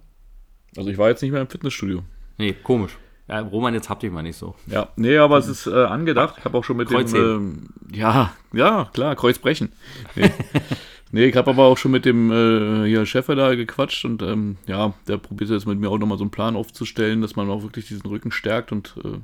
Also 0.78 0.90
ich 0.90 0.98
war 0.98 1.10
jetzt 1.10 1.22
nicht 1.22 1.32
mehr 1.32 1.42
im 1.42 1.48
Fitnessstudio. 1.48 2.04
Nee, 2.38 2.54
komisch. 2.64 2.98
Ja, 3.28 3.42
Roman, 3.42 3.76
jetzt 3.76 3.90
habt 3.90 4.02
ihr 4.02 4.12
mal 4.12 4.24
nicht 4.24 4.38
so. 4.38 4.56
Ja, 4.66 4.90
nee, 4.96 5.18
aber 5.18 5.38
es 5.38 5.48
ist 5.48 5.68
äh, 5.68 5.86
angedacht. 5.86 6.36
Ich 6.40 6.46
habe 6.46 6.58
auch 6.58 6.64
schon 6.64 6.78
mit 6.78 6.90
Kreuzheben. 6.90 7.24
dem, 7.24 7.70
ähm, 7.92 7.96
ja, 7.96 8.34
ja, 8.54 8.90
klar, 8.92 9.16
Kreuzbrechen. 9.16 9.72
Nee, 10.16 10.32
nee 11.12 11.26
ich 11.26 11.36
habe 11.36 11.52
aber 11.52 11.66
auch 11.66 11.78
schon 11.78 11.92
mit 11.92 12.06
dem 12.06 12.32
äh, 12.32 12.88
hier 12.88 13.06
Chef 13.06 13.28
da 13.28 13.54
gequatscht 13.54 14.04
und 14.04 14.24
ähm, 14.24 14.58
ja, 14.66 14.94
der 15.08 15.18
probiert 15.18 15.52
jetzt 15.52 15.68
mit 15.68 15.80
mir 15.80 15.90
auch 15.92 16.00
nochmal 16.00 16.18
so 16.18 16.24
einen 16.24 16.32
Plan 16.32 16.56
aufzustellen, 16.56 17.22
dass 17.22 17.36
man 17.36 17.52
auch 17.52 17.62
wirklich 17.62 17.88
diesen 17.88 18.08
Rücken 18.08 18.32
stärkt 18.32 18.72
und 18.72 18.96
äh, 19.04 19.20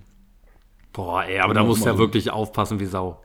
Boah, 0.94 1.26
ey, 1.26 1.40
aber 1.40 1.54
da 1.54 1.64
musst 1.64 1.82
du 1.82 1.88
ja 1.88 1.94
so. 1.94 2.00
wirklich 2.00 2.32
aufpassen 2.32 2.80
wie 2.80 2.86
Sau. 2.86 3.22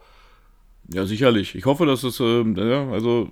ja, 0.89 1.05
sicherlich. 1.05 1.55
Ich 1.55 1.67
hoffe, 1.67 1.87
dass 1.87 2.03
es, 2.03 2.19
ähm, 2.19 2.57
ja, 2.57 2.91
also, 2.91 3.31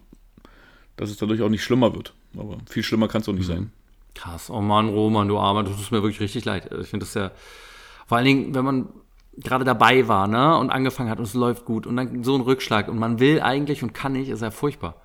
dass 0.96 1.10
es 1.10 1.16
dadurch 1.16 1.42
auch 1.42 1.48
nicht 1.48 1.64
schlimmer 1.64 1.94
wird. 1.94 2.12
Aber 2.36 2.58
viel 2.68 2.84
schlimmer 2.84 3.08
kann 3.08 3.22
es 3.22 3.28
auch 3.28 3.32
nicht 3.32 3.46
sein. 3.46 3.72
Krass. 4.18 4.50
Oh 4.50 4.60
Mann, 4.60 4.88
Roman, 4.88 5.28
du 5.28 5.38
Armer, 5.38 5.62
du 5.62 5.70
tust 5.70 5.92
mir 5.92 6.02
wirklich 6.02 6.18
richtig 6.18 6.44
leid. 6.44 6.68
Ich 6.80 6.88
finde 6.88 7.06
das 7.06 7.14
ja, 7.14 7.30
vor 8.08 8.16
allen 8.16 8.26
Dingen, 8.26 8.54
wenn 8.54 8.64
man 8.64 8.88
gerade 9.36 9.64
dabei 9.64 10.08
war, 10.08 10.26
ne, 10.26 10.58
und 10.58 10.70
angefangen 10.70 11.08
hat 11.08 11.18
und 11.18 11.24
es 11.24 11.34
läuft 11.34 11.64
gut 11.64 11.86
und 11.86 11.96
dann 11.96 12.24
so 12.24 12.34
ein 12.34 12.40
Rückschlag 12.40 12.88
und 12.88 12.98
man 12.98 13.20
will 13.20 13.40
eigentlich 13.40 13.84
und 13.84 13.94
kann 13.94 14.14
nicht, 14.14 14.28
ist 14.28 14.42
ja 14.42 14.50
furchtbar. 14.50 14.96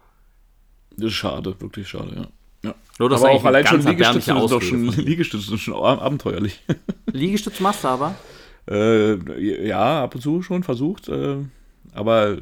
Das 0.97 1.07
ist 1.07 1.13
schade, 1.13 1.55
wirklich 1.61 1.87
schade, 1.87 2.11
ja. 2.15 2.69
ja. 2.69 2.75
Nur, 2.97 3.09
das 3.09 3.21
aber 3.23 3.33
auch 3.33 3.45
allein 3.45 3.67
schon 3.67 3.81
Liegestütze 3.81 4.33
sind 4.33 4.51
doch 4.51 4.61
schon, 4.63 4.87
Liegestütze 4.87 5.47
sind 5.47 5.59
schon 5.59 5.75
ab- 5.75 6.01
abenteuerlich. 6.01 6.63
Liegestütz 7.11 7.59
machst 7.59 7.83
du 7.83 7.89
aber? 7.89 8.15
Äh, 8.67 9.67
ja, 9.67 10.03
ab 10.03 10.15
und 10.15 10.21
zu 10.21 10.41
schon 10.41 10.63
versucht, 10.63 11.07
äh, 11.09 11.37
aber 11.93 12.37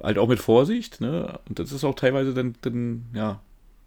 halt 0.00 0.18
auch 0.18 0.28
mit 0.28 0.38
Vorsicht, 0.38 1.00
ne? 1.00 1.40
Und 1.48 1.58
das 1.58 1.72
ist 1.72 1.82
auch 1.82 1.96
teilweise 1.96 2.32
dann, 2.32 2.54
dann 2.60 3.06
ja, 3.12 3.40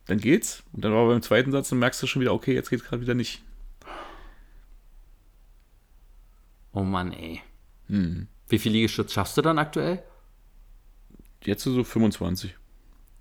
dann 0.07 0.17
geht's. 0.17 0.63
Und 0.73 0.83
dann 0.83 0.91
aber 0.91 1.07
beim 1.07 1.21
zweiten 1.21 1.51
Satz, 1.51 1.69
dann 1.69 1.79
merkst 1.79 2.01
du 2.01 2.07
schon 2.07 2.21
wieder, 2.21 2.33
okay, 2.33 2.53
jetzt 2.53 2.69
geht's 2.69 2.83
gerade 2.83 3.01
wieder 3.01 3.13
nicht. 3.13 3.41
Oh 6.73 6.83
Mann, 6.83 7.13
ey. 7.13 7.41
Hm. 7.87 8.27
Wie 8.49 8.59
viel 8.59 8.71
Liegestütz 8.71 9.13
schaffst 9.13 9.37
du 9.37 9.41
dann 9.41 9.59
aktuell? 9.59 10.03
Jetzt 11.43 11.63
so 11.63 11.83
25. 11.83 12.55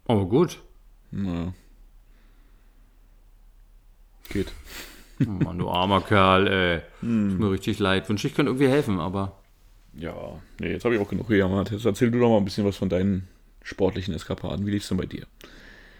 Oh, 0.08 0.26
gut. 0.26 0.60
Naja. 1.10 1.52
Geht. 4.28 4.52
Oh 5.20 5.30
Mann, 5.30 5.58
du 5.58 5.70
armer 5.70 6.00
Kerl, 6.00 6.46
ey. 6.48 6.82
Hm. 7.00 7.30
Tut 7.30 7.40
mir 7.40 7.50
richtig 7.50 7.78
leid. 7.78 8.08
Wünsche 8.08 8.26
ich 8.26 8.34
könnte 8.34 8.50
irgendwie 8.50 8.68
helfen, 8.68 8.98
aber. 8.98 9.38
Ja, 9.94 10.40
nee, 10.58 10.70
jetzt 10.70 10.84
habe 10.84 10.94
ich 10.94 11.00
auch 11.00 11.08
genug 11.08 11.28
gejammert. 11.28 11.70
Jetzt 11.70 11.84
erzähl 11.84 12.10
du 12.10 12.18
doch 12.18 12.30
mal 12.30 12.38
ein 12.38 12.44
bisschen 12.44 12.64
was 12.64 12.76
von 12.76 12.88
deinen 12.88 13.28
sportlichen 13.62 14.14
Eskapaden. 14.14 14.64
Wie 14.64 14.70
lief's 14.70 14.88
denn 14.88 14.96
bei 14.96 15.06
dir? 15.06 15.26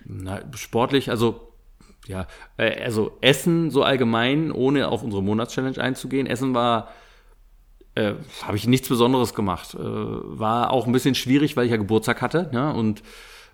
Na, 0.05 0.41
sportlich, 0.55 1.11
also 1.11 1.53
ja, 2.07 2.27
äh, 2.57 2.83
also 2.83 3.17
Essen 3.21 3.71
so 3.71 3.83
allgemein, 3.83 4.51
ohne 4.53 4.89
auf 4.89 5.03
unsere 5.03 5.23
Monatschallenge 5.23 5.79
einzugehen. 5.79 6.27
Essen 6.27 6.55
war, 6.55 6.89
äh, 7.95 8.15
habe 8.43 8.57
ich 8.57 8.67
nichts 8.67 8.89
Besonderes 8.89 9.35
gemacht. 9.35 9.75
Äh, 9.75 9.79
war 9.81 10.71
auch 10.71 10.87
ein 10.87 10.93
bisschen 10.93 11.15
schwierig, 11.15 11.57
weil 11.57 11.67
ich 11.67 11.71
ja 11.71 11.77
Geburtstag 11.77 12.21
hatte. 12.21 12.51
Ne? 12.53 12.73
Und 12.73 13.03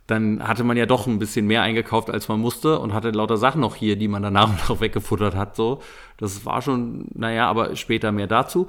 dann 0.07 0.47
hatte 0.47 0.65
man 0.65 0.79
ja 0.79 0.87
doch 0.87 1.07
ein 1.07 1.19
bisschen 1.19 1.47
mehr 1.47 1.63
eingekauft, 1.63 2.09
als 2.09 2.29
man 2.29 2.41
musste 2.41 2.79
und 2.79 2.95
hatte 2.95 3.11
lauter 3.11 3.37
Sachen 3.37 3.61
noch 3.61 3.75
hier, 3.75 3.97
die 3.97 4.09
man 4.09 4.23
danach 4.23 4.49
noch 4.69 4.81
weggefuttert 4.81 5.35
hat. 5.35 5.55
So, 5.55 5.83
das 6.17 6.47
war 6.47 6.63
schon, 6.63 7.09
naja, 7.15 7.49
aber 7.49 7.77
später 7.77 8.13
mehr 8.13 8.27
dazu. 8.27 8.69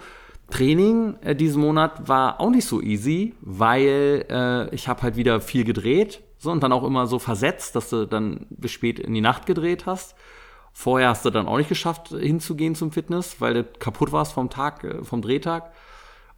Training 0.50 1.16
äh, 1.22 1.36
diesen 1.36 1.62
Monat 1.62 2.10
war 2.10 2.42
auch 2.42 2.50
nicht 2.50 2.66
so 2.66 2.82
easy, 2.82 3.36
weil 3.40 4.26
äh, 4.30 4.76
ich 4.76 4.88
habe 4.88 5.04
halt 5.04 5.16
wieder 5.16 5.40
viel 5.40 5.64
gedreht 5.64 6.22
so 6.40 6.52
und 6.52 6.64
dann 6.64 6.72
auch 6.72 6.84
immer 6.84 7.06
so 7.06 7.20
versetzt, 7.20 7.76
dass 7.76 7.90
du 7.90 8.08
dann 8.08 8.48
bis 8.50 8.72
spät 8.72 8.98
in 8.98 9.14
die 9.14 9.22
Nacht 9.22 9.46
gedreht 9.46 9.86
hast. 9.86 10.16
Vorher 10.72 11.10
hast 11.10 11.26
du 11.26 11.30
dann 11.30 11.48
auch 11.48 11.58
nicht 11.58 11.70
geschafft 11.70 12.08
hinzugehen 12.08 12.74
zum 12.74 12.92
Fitness, 12.92 13.42
weil 13.42 13.54
du 13.54 13.64
kaputt 13.66 14.12
warst 14.12 14.34
vom 14.34 14.50
Tag, 14.50 14.84
äh, 14.84 15.04
vom 15.04 15.22
Drehtag. 15.22 15.72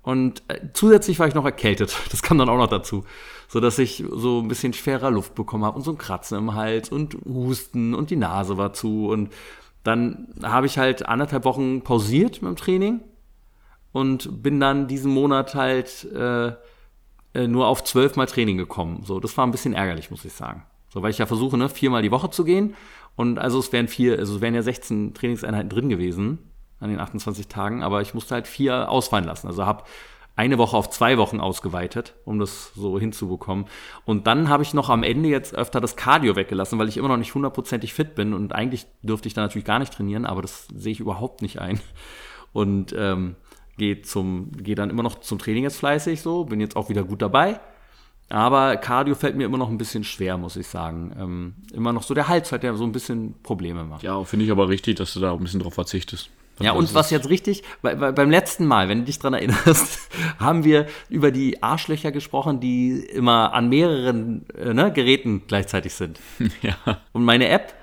Und 0.01 0.41
äh, 0.47 0.59
zusätzlich 0.73 1.19
war 1.19 1.27
ich 1.27 1.35
noch 1.35 1.45
erkältet. 1.45 1.95
Das 2.09 2.23
kam 2.23 2.39
dann 2.39 2.49
auch 2.49 2.57
noch 2.57 2.67
dazu. 2.67 3.05
So 3.47 3.59
dass 3.59 3.77
ich 3.77 4.03
so 4.11 4.39
ein 4.39 4.47
bisschen 4.47 4.73
schwerer 4.73 5.11
Luft 5.11 5.35
bekommen 5.35 5.63
habe 5.63 5.77
und 5.77 5.83
so 5.83 5.91
ein 5.91 5.97
Kratzen 5.97 6.37
im 6.37 6.55
Hals 6.55 6.89
und 6.89 7.17
Husten 7.25 7.93
und 7.93 8.09
die 8.09 8.15
Nase 8.15 8.57
war 8.57 8.73
zu. 8.73 9.09
Und 9.09 9.31
dann 9.83 10.33
habe 10.41 10.65
ich 10.65 10.77
halt 10.79 11.07
anderthalb 11.07 11.45
Wochen 11.45 11.81
pausiert 11.81 12.41
mit 12.41 12.49
dem 12.49 12.55
Training 12.55 13.01
und 13.91 14.41
bin 14.41 14.59
dann 14.59 14.87
diesen 14.87 15.13
Monat 15.13 15.53
halt 15.53 16.05
äh, 16.05 16.53
äh, 17.34 17.47
nur 17.47 17.67
auf 17.67 17.84
zwölfmal 17.84 18.27
Training 18.27 18.57
gekommen. 18.57 19.03
So, 19.03 19.19
das 19.19 19.38
war 19.38 19.45
ein 19.45 19.51
bisschen 19.51 19.73
ärgerlich, 19.73 20.11
muss 20.11 20.25
ich 20.25 20.34
sagen. 20.34 20.63
So, 20.89 21.01
weil 21.01 21.11
ich 21.11 21.17
ja 21.17 21.25
versuche, 21.25 21.57
ne, 21.57 21.69
viermal 21.69 22.01
die 22.01 22.11
Woche 22.11 22.29
zu 22.29 22.43
gehen. 22.43 22.75
Und 23.15 23.39
also 23.39 23.59
es 23.59 23.71
wären 23.71 23.88
vier, 23.88 24.17
also 24.19 24.36
es 24.36 24.41
wären 24.41 24.55
ja 24.55 24.61
16 24.61 25.13
Trainingseinheiten 25.13 25.69
drin 25.69 25.89
gewesen 25.89 26.39
an 26.79 26.89
den 26.89 26.99
28 26.99 27.47
Tagen, 27.47 27.84
aber 27.84 28.01
ich 28.01 28.13
musste 28.13 28.34
halt 28.34 28.47
vier 28.47 28.89
ausfallen 28.89 29.25
lassen. 29.25 29.47
Also 29.47 29.65
habe 29.65 29.84
eine 30.36 30.57
Woche 30.57 30.75
auf 30.75 30.89
zwei 30.89 31.17
Wochen 31.17 31.39
ausgeweitet, 31.39 32.15
um 32.25 32.39
das 32.39 32.73
so 32.73 32.97
hinzubekommen. 32.97 33.65
Und 34.05 34.27
dann 34.27 34.49
habe 34.49 34.63
ich 34.63 34.73
noch 34.73 34.89
am 34.89 35.03
Ende 35.03 35.29
jetzt 35.29 35.53
öfter 35.53 35.79
das 35.82 35.95
Cardio 35.95 36.36
weggelassen, 36.36 36.79
weil 36.79 36.89
ich 36.89 36.97
immer 36.97 37.09
noch 37.09 37.17
nicht 37.17 37.36
hundertprozentig 37.36 37.93
fit 37.93 38.15
bin 38.15 38.34
und 38.34 38.53
eigentlich 38.53 38.88
dürfte 39.03 39.27
ich 39.27 39.34
da 39.34 39.41
natürlich 39.41 39.65
gar 39.65 39.79
nicht 39.79 39.93
trainieren, 39.93 40.25
aber 40.25 40.41
das 40.41 40.67
sehe 40.73 40.93
ich 40.93 40.99
überhaupt 40.99 41.41
nicht 41.41 41.59
ein. 41.59 41.79
Und 42.53 42.93
ähm, 42.97 43.36
gehe 43.82 44.03
zum, 44.03 44.51
gehe 44.51 44.75
dann 44.75 44.91
immer 44.91 45.01
noch 45.01 45.21
zum 45.21 45.39
Training 45.39 45.63
jetzt 45.63 45.77
fleißig 45.77 46.21
so, 46.21 46.45
bin 46.45 46.61
jetzt 46.61 46.75
auch 46.75 46.89
wieder 46.89 47.03
gut 47.03 47.23
dabei. 47.23 47.59
Aber 48.29 48.77
Cardio 48.77 49.15
fällt 49.15 49.36
mir 49.36 49.45
immer 49.45 49.57
noch 49.57 49.69
ein 49.69 49.79
bisschen 49.79 50.03
schwer, 50.03 50.38
muss 50.38 50.55
ich 50.55 50.67
sagen. 50.67 51.11
Ähm, 51.19 51.53
immer 51.73 51.91
noch 51.91 52.03
so 52.03 52.13
der 52.13 52.27
Hals 52.27 52.51
hat 52.51 52.63
ja 52.63 52.75
so 52.75 52.84
ein 52.84 52.91
bisschen 52.91 53.34
Probleme 53.41 53.84
macht. 53.84 54.03
Ja, 54.03 54.23
finde 54.23 54.45
ich 54.45 54.51
aber 54.51 54.69
richtig, 54.69 54.97
dass 54.97 55.13
du 55.15 55.19
da 55.19 55.34
ein 55.34 55.39
bisschen 55.39 55.61
drauf 55.61 55.73
verzichtest. 55.73 56.29
Ja, 56.59 56.73
und 56.73 56.93
was 56.93 57.09
jetzt 57.09 57.27
richtig, 57.27 57.63
bei, 57.82 57.95
bei, 57.95 58.11
beim 58.11 58.29
letzten 58.29 58.67
Mal, 58.67 58.88
wenn 58.88 58.99
du 58.99 59.05
dich 59.05 59.17
dran 59.17 59.34
erinnerst, 59.34 60.11
haben 60.39 60.63
wir 60.63 60.86
über 61.09 61.32
die 61.32 61.63
Arschlöcher 61.63 62.11
gesprochen, 62.11 62.59
die 62.59 62.99
immer 62.99 63.53
an 63.53 63.67
mehreren 63.67 64.45
äh, 64.55 64.75
ne, 64.75 64.93
Geräten 64.93 65.41
gleichzeitig 65.47 65.95
sind. 65.95 66.19
Ja. 66.61 67.01
Und 67.13 67.25
meine 67.25 67.47
App, 67.49 67.73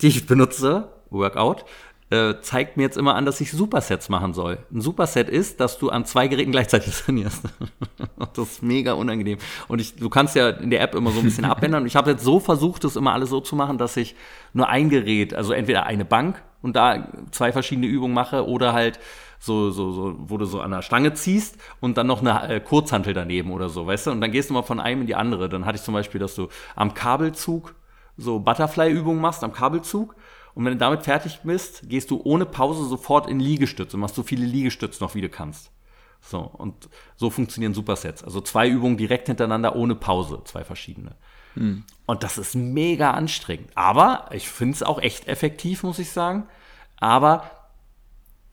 die 0.00 0.06
ich 0.08 0.26
benutze, 0.26 0.88
Workout, 1.10 1.66
äh, 2.10 2.34
zeigt 2.40 2.76
mir 2.76 2.82
jetzt 2.84 2.96
immer 2.96 3.14
an, 3.14 3.24
dass 3.24 3.40
ich 3.40 3.50
Supersets 3.50 4.08
machen 4.08 4.34
soll. 4.34 4.58
Ein 4.72 4.80
Superset 4.80 5.28
ist, 5.28 5.60
dass 5.60 5.78
du 5.78 5.90
an 5.90 6.04
zwei 6.04 6.28
Geräten 6.28 6.52
gleichzeitig 6.52 6.94
trainierst. 7.04 7.42
das 8.34 8.48
ist 8.48 8.62
mega 8.62 8.92
unangenehm. 8.92 9.38
Und 9.68 9.80
ich, 9.80 9.96
du 9.96 10.10
kannst 10.10 10.36
ja 10.36 10.50
in 10.50 10.70
der 10.70 10.82
App 10.82 10.94
immer 10.94 11.10
so 11.10 11.20
ein 11.20 11.24
bisschen 11.24 11.44
abändern. 11.46 11.82
Und 11.82 11.86
ich 11.86 11.96
habe 11.96 12.10
jetzt 12.10 12.24
so 12.24 12.40
versucht, 12.40 12.84
das 12.84 12.96
immer 12.96 13.12
alles 13.12 13.30
so 13.30 13.40
zu 13.40 13.56
machen, 13.56 13.78
dass 13.78 13.96
ich 13.96 14.14
nur 14.52 14.68
ein 14.68 14.90
Gerät, 14.90 15.34
also 15.34 15.52
entweder 15.52 15.86
eine 15.86 16.04
Bank 16.04 16.42
und 16.62 16.76
da 16.76 17.08
zwei 17.30 17.52
verschiedene 17.52 17.86
Übungen 17.86 18.14
mache 18.14 18.46
oder 18.46 18.72
halt 18.72 18.98
so, 19.38 19.70
so, 19.70 19.92
so, 19.92 20.14
wo 20.18 20.38
du 20.38 20.46
so 20.46 20.60
an 20.60 20.70
der 20.70 20.82
Stange 20.82 21.12
ziehst 21.12 21.58
und 21.80 21.98
dann 21.98 22.06
noch 22.06 22.20
eine 22.20 22.48
äh, 22.48 22.60
Kurzhantel 22.60 23.12
daneben 23.12 23.50
oder 23.50 23.68
so, 23.68 23.86
weißt 23.86 24.06
du? 24.06 24.10
Und 24.10 24.20
dann 24.22 24.32
gehst 24.32 24.48
du 24.48 24.54
mal 24.54 24.62
von 24.62 24.80
einem 24.80 25.02
in 25.02 25.06
die 25.06 25.14
andere. 25.14 25.50
Dann 25.50 25.66
hatte 25.66 25.76
ich 25.76 25.82
zum 25.82 25.92
Beispiel, 25.92 26.18
dass 26.18 26.34
du 26.34 26.48
am 26.76 26.94
Kabelzug 26.94 27.74
so 28.16 28.38
Butterfly-Übungen 28.38 29.20
machst, 29.20 29.44
am 29.44 29.52
Kabelzug 29.52 30.14
und 30.54 30.64
wenn 30.64 30.72
du 30.72 30.78
damit 30.78 31.02
fertig 31.02 31.40
bist, 31.42 31.88
gehst 31.88 32.10
du 32.10 32.20
ohne 32.22 32.46
Pause 32.46 32.84
sofort 32.84 33.28
in 33.28 33.40
Liegestütze 33.40 33.96
und 33.96 34.00
machst 34.00 34.14
so 34.14 34.22
viele 34.22 34.46
Liegestütze 34.46 35.02
noch, 35.02 35.14
wie 35.14 35.20
du 35.20 35.28
kannst. 35.28 35.70
So, 36.20 36.38
und 36.38 36.88
so 37.16 37.28
funktionieren 37.28 37.74
Supersets. 37.74 38.24
Also 38.24 38.40
zwei 38.40 38.68
Übungen 38.68 38.96
direkt 38.96 39.26
hintereinander 39.26 39.76
ohne 39.76 39.94
Pause, 39.94 40.40
zwei 40.44 40.64
verschiedene. 40.64 41.16
Hm. 41.54 41.84
Und 42.06 42.22
das 42.22 42.38
ist 42.38 42.54
mega 42.54 43.10
anstrengend. 43.10 43.70
Aber 43.74 44.28
ich 44.32 44.48
finde 44.48 44.74
es 44.74 44.82
auch 44.82 45.00
echt 45.00 45.28
effektiv, 45.28 45.82
muss 45.82 45.98
ich 45.98 46.10
sagen. 46.10 46.46
Aber 46.96 47.50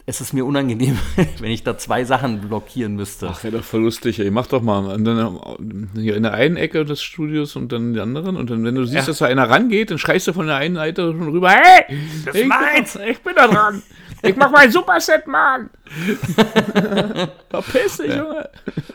es 0.05 0.19
ist 0.19 0.33
mir 0.33 0.45
unangenehm, 0.45 0.97
wenn 1.39 1.51
ich 1.51 1.63
da 1.63 1.77
zwei 1.77 2.03
Sachen 2.03 2.41
blockieren 2.41 2.95
müsste. 2.95 3.29
Ach, 3.29 3.43
wäre 3.43 3.57
doch 3.57 3.63
voll 3.63 3.81
lustig, 3.81 4.19
ey. 4.19 4.31
Mach 4.31 4.47
doch 4.47 4.61
mal. 4.61 4.97
Dann 4.97 5.89
hier 5.95 6.15
in 6.15 6.23
der 6.23 6.33
einen 6.33 6.57
Ecke 6.57 6.85
des 6.85 7.01
Studios 7.01 7.55
und 7.55 7.71
dann 7.71 7.89
in 7.89 7.93
der 7.93 8.03
anderen. 8.03 8.35
Und 8.35 8.49
dann, 8.49 8.63
wenn 8.63 8.75
du 8.75 8.83
siehst, 8.85 8.95
ja. 8.95 9.05
dass 9.05 9.19
da 9.19 9.25
einer 9.25 9.49
rangeht, 9.49 9.91
dann 9.91 9.97
schreist 9.97 10.27
du 10.27 10.33
von 10.33 10.47
der 10.47 10.55
einen 10.55 10.75
Seite 10.75 11.11
schon 11.11 11.29
rüber, 11.29 11.49
hey, 11.51 11.97
das 12.25 12.35
ich, 12.35 12.47
meins. 12.47 12.99
Ich 13.07 13.21
bin 13.21 13.33
da 13.35 13.47
dran. 13.47 13.83
Ich 14.23 14.35
mach 14.35 14.51
mein 14.51 14.71
Superset, 14.71 15.25
Mann. 15.27 15.69
Verpiss 17.49 17.97
dich, 17.97 18.09
ja. 18.09 18.17
Junge. 18.17 18.49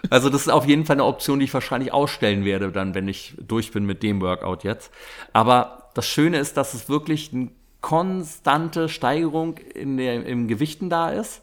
Also 0.08 0.30
das 0.30 0.42
ist 0.42 0.48
auf 0.48 0.66
jeden 0.66 0.84
Fall 0.84 0.94
eine 0.94 1.04
Option, 1.04 1.40
die 1.40 1.46
ich 1.46 1.54
wahrscheinlich 1.54 1.92
ausstellen 1.92 2.44
werde, 2.44 2.70
dann, 2.70 2.94
wenn 2.94 3.08
ich 3.08 3.34
durch 3.46 3.72
bin 3.72 3.86
mit 3.86 4.02
dem 4.02 4.20
Workout 4.20 4.62
jetzt. 4.62 4.92
Aber 5.32 5.90
das 5.94 6.06
Schöne 6.06 6.38
ist, 6.38 6.56
dass 6.56 6.74
es 6.74 6.88
wirklich 6.88 7.32
ein 7.32 7.50
konstante 7.86 8.88
Steigerung 8.88 9.58
in 9.58 9.96
der, 9.96 10.26
im 10.26 10.48
Gewichten 10.48 10.90
da 10.90 11.10
ist. 11.10 11.40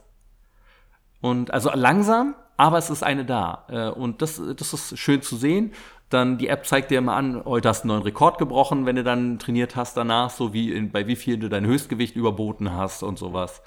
Und 1.22 1.54
also 1.54 1.72
langsam, 1.74 2.36
aber 2.58 2.78
es 2.78 2.90
ist 2.90 3.02
eine 3.02 3.24
da. 3.24 3.64
Äh, 3.70 3.88
und 3.88 4.22
das, 4.22 4.42
das 4.58 4.74
ist 4.74 5.00
schön 5.00 5.22
zu 5.22 5.38
sehen. 5.38 5.72
Dann 6.10 6.38
die 6.38 6.50
App 6.50 6.66
zeigt 6.66 6.92
dir 6.92 6.98
immer 6.98 7.16
an, 7.16 7.46
heute 7.46 7.70
hast 7.70 7.84
du 7.84 7.86
einen 7.86 7.96
neuen 7.96 8.04
Rekord 8.04 8.40
gebrochen, 8.40 8.86
wenn 8.86 8.98
du 8.98 9.06
dann 9.06 9.40
trainiert 9.40 9.78
hast 9.78 9.96
danach, 9.96 10.32
so 10.32 10.52
wie 10.52 10.74
in, 10.74 10.92
bei 10.92 11.08
wie 11.08 11.16
viel 11.16 11.38
du 11.38 11.48
dein 11.48 11.66
Höchstgewicht 11.66 12.18
überboten 12.18 12.74
hast 12.74 13.04
und 13.04 13.18
sowas. 13.18 13.62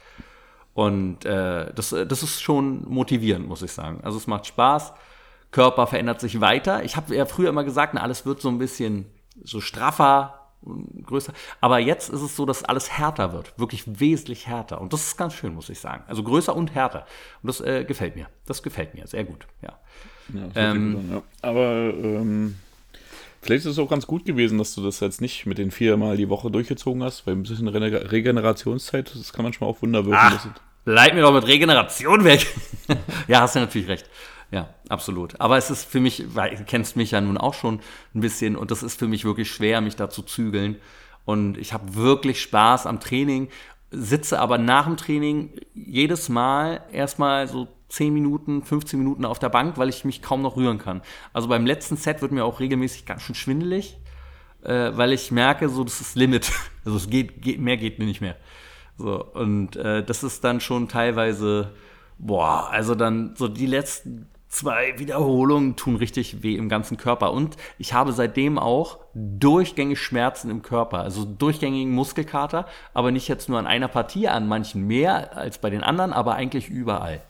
Und 0.74 1.24
äh, 1.24 1.72
das, 1.72 1.96
das 2.06 2.22
ist 2.22 2.42
schon 2.42 2.86
motivierend, 2.86 3.48
muss 3.48 3.62
ich 3.62 3.72
sagen. 3.72 4.00
Also 4.02 4.18
es 4.18 4.26
macht 4.26 4.44
Spaß. 4.44 4.92
Körper 5.50 5.86
verändert 5.86 6.20
sich 6.20 6.42
weiter. 6.42 6.84
Ich 6.84 6.96
habe 6.96 7.16
ja 7.16 7.24
früher 7.24 7.48
immer 7.48 7.64
gesagt, 7.64 7.94
na, 7.94 8.02
alles 8.02 8.26
wird 8.26 8.42
so 8.42 8.50
ein 8.50 8.58
bisschen 8.58 9.06
so 9.42 9.62
straffer, 9.62 10.45
größer. 11.04 11.32
Aber 11.60 11.78
jetzt 11.78 12.10
ist 12.10 12.22
es 12.22 12.36
so, 12.36 12.46
dass 12.46 12.64
alles 12.64 12.90
härter 12.90 13.32
wird. 13.32 13.58
Wirklich 13.58 13.84
wesentlich 13.86 14.46
härter. 14.46 14.80
Und 14.80 14.92
das 14.92 15.02
ist 15.02 15.16
ganz 15.16 15.34
schön, 15.34 15.54
muss 15.54 15.68
ich 15.68 15.78
sagen. 15.78 16.04
Also 16.06 16.22
größer 16.22 16.54
und 16.54 16.74
härter. 16.74 17.06
Und 17.42 17.48
das 17.48 17.60
äh, 17.60 17.84
gefällt 17.84 18.16
mir. 18.16 18.28
Das 18.46 18.62
gefällt 18.62 18.94
mir 18.94 19.06
sehr 19.06 19.24
gut, 19.24 19.46
ja. 19.62 19.78
ja, 20.34 20.48
ähm, 20.54 21.10
ja. 21.10 21.22
Aber 21.42 21.62
ähm, 21.62 22.56
vielleicht 23.42 23.66
ist 23.66 23.72
es 23.72 23.78
auch 23.78 23.88
ganz 23.88 24.06
gut 24.06 24.24
gewesen, 24.24 24.58
dass 24.58 24.74
du 24.74 24.82
das 24.82 25.00
jetzt 25.00 25.20
nicht 25.20 25.46
mit 25.46 25.58
den 25.58 25.70
viermal 25.70 26.16
die 26.16 26.28
Woche 26.28 26.50
durchgezogen 26.50 27.02
hast, 27.02 27.26
weil 27.26 27.34
ein 27.34 27.42
bisschen 27.42 27.68
Re 27.68 28.12
Regenerationszeit, 28.12 29.14
das 29.14 29.32
kann 29.32 29.44
manchmal 29.44 29.70
auch 29.70 29.82
Wunder 29.82 30.04
wirken. 30.04 30.18
Ach, 30.20 30.48
leit 30.84 31.14
mir 31.14 31.22
doch 31.22 31.32
mit 31.32 31.46
Regeneration 31.46 32.24
weg. 32.24 32.46
ja, 33.28 33.40
hast 33.40 33.56
du 33.56 33.60
natürlich 33.60 33.88
recht. 33.88 34.08
Ja, 34.50 34.68
absolut. 34.88 35.40
Aber 35.40 35.56
es 35.56 35.70
ist 35.70 35.84
für 35.84 36.00
mich, 36.00 36.34
weil 36.34 36.56
du 36.56 36.64
kennst 36.64 36.96
mich 36.96 37.10
ja 37.10 37.20
nun 37.20 37.36
auch 37.36 37.54
schon 37.54 37.80
ein 38.14 38.20
bisschen 38.20 38.56
und 38.56 38.70
das 38.70 38.82
ist 38.82 38.98
für 38.98 39.08
mich 39.08 39.24
wirklich 39.24 39.50
schwer, 39.50 39.80
mich 39.80 39.96
da 39.96 40.08
zu 40.08 40.22
zügeln. 40.22 40.76
Und 41.24 41.58
ich 41.58 41.72
habe 41.72 41.94
wirklich 41.94 42.40
Spaß 42.40 42.86
am 42.86 43.00
Training, 43.00 43.48
sitze 43.90 44.38
aber 44.38 44.58
nach 44.58 44.86
dem 44.86 44.96
Training 44.96 45.50
jedes 45.74 46.28
Mal 46.28 46.82
erstmal 46.92 47.48
so 47.48 47.66
10 47.88 48.14
Minuten, 48.14 48.62
15 48.62 48.98
Minuten 48.98 49.24
auf 49.24 49.38
der 49.38 49.48
Bank, 49.48 49.78
weil 49.78 49.88
ich 49.88 50.04
mich 50.04 50.22
kaum 50.22 50.42
noch 50.42 50.56
rühren 50.56 50.78
kann. 50.78 51.02
Also 51.32 51.48
beim 51.48 51.66
letzten 51.66 51.96
Set 51.96 52.22
wird 52.22 52.32
mir 52.32 52.44
auch 52.44 52.60
regelmäßig 52.60 53.06
ganz 53.06 53.22
schön 53.22 53.34
schwindelig, 53.34 53.98
äh, 54.62 54.92
weil 54.94 55.12
ich 55.12 55.32
merke, 55.32 55.68
so 55.68 55.82
das 55.84 56.00
ist 56.00 56.16
Limit. 56.16 56.52
Also 56.84 56.98
es 56.98 57.10
geht, 57.10 57.42
geht 57.42 57.58
mehr 57.60 57.76
geht 57.76 57.98
mir 57.98 58.04
nicht 58.04 58.20
mehr. 58.20 58.36
So 58.96 59.24
und 59.24 59.74
äh, 59.74 60.04
das 60.04 60.22
ist 60.22 60.44
dann 60.44 60.60
schon 60.60 60.86
teilweise 60.86 61.74
boah, 62.16 62.68
also 62.70 62.94
dann 62.94 63.34
so 63.36 63.48
die 63.48 63.66
letzten 63.66 64.28
zwei 64.56 64.98
Wiederholungen 64.98 65.76
tun 65.76 65.96
richtig 65.96 66.42
weh 66.42 66.56
im 66.56 66.68
ganzen 66.68 66.96
Körper. 66.96 67.32
Und 67.32 67.56
ich 67.78 67.92
habe 67.92 68.12
seitdem 68.12 68.58
auch 68.58 68.98
durchgängig 69.14 70.00
Schmerzen 70.00 70.50
im 70.50 70.62
Körper, 70.62 71.00
also 71.00 71.24
durchgängigen 71.24 71.92
Muskelkater, 71.92 72.66
aber 72.94 73.10
nicht 73.10 73.28
jetzt 73.28 73.48
nur 73.48 73.58
an 73.58 73.66
einer 73.66 73.88
Partie, 73.88 74.28
an 74.28 74.48
manchen 74.48 74.86
mehr 74.86 75.36
als 75.36 75.58
bei 75.58 75.70
den 75.70 75.82
anderen, 75.82 76.12
aber 76.12 76.34
eigentlich 76.34 76.68
überall. 76.68 77.22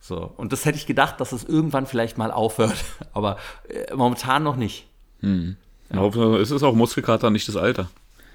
So, 0.00 0.32
und 0.36 0.52
das 0.52 0.64
hätte 0.64 0.76
ich 0.78 0.86
gedacht, 0.86 1.20
dass 1.20 1.32
es 1.32 1.44
irgendwann 1.44 1.86
vielleicht 1.86 2.18
mal 2.18 2.30
aufhört, 2.30 2.84
aber 3.12 3.38
äh, 3.68 3.94
momentan 3.94 4.42
noch 4.42 4.56
nicht. 4.56 4.86
Ja. 5.22 6.06
Es 6.40 6.50
ist 6.50 6.62
auch 6.62 6.74
Muskelkater, 6.74 7.30
nicht 7.30 7.46
das 7.48 7.56
Alter. 7.56 7.88